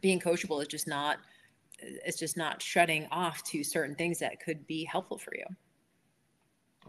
being 0.02 0.20
coachable 0.20 0.62
is 0.62 0.68
just 0.68 0.88
not, 0.88 1.18
it's 1.80 2.20
just 2.20 2.38
not 2.38 2.62
shutting 2.62 3.08
off 3.10 3.42
to 3.46 3.64
certain 3.64 3.96
things 3.96 4.20
that 4.20 4.40
could 4.40 4.68
be 4.68 4.84
helpful 4.84 5.18
for 5.18 5.34
you. 5.36 5.46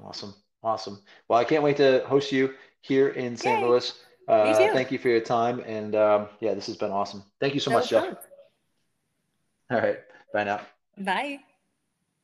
Awesome. 0.04 0.34
Awesome. 0.62 1.00
Well, 1.28 1.38
I 1.38 1.44
can't 1.44 1.62
wait 1.62 1.76
to 1.76 2.04
host 2.06 2.32
you 2.32 2.54
here 2.80 3.08
in 3.10 3.36
St. 3.36 3.60
Yay. 3.60 3.66
Louis. 3.66 3.92
Uh, 4.26 4.68
thank 4.72 4.92
you 4.92 4.98
for 4.98 5.08
your 5.08 5.20
time. 5.20 5.60
And 5.60 5.94
um, 5.94 6.28
yeah, 6.40 6.54
this 6.54 6.66
has 6.66 6.76
been 6.76 6.90
awesome. 6.90 7.22
Thank 7.40 7.54
you 7.54 7.60
so 7.60 7.70
that 7.70 7.76
much, 7.76 7.90
Jeff. 7.90 8.16
All 9.70 9.78
right. 9.78 9.98
Bye 10.32 10.44
now. 10.44 10.60
Bye. 10.98 11.40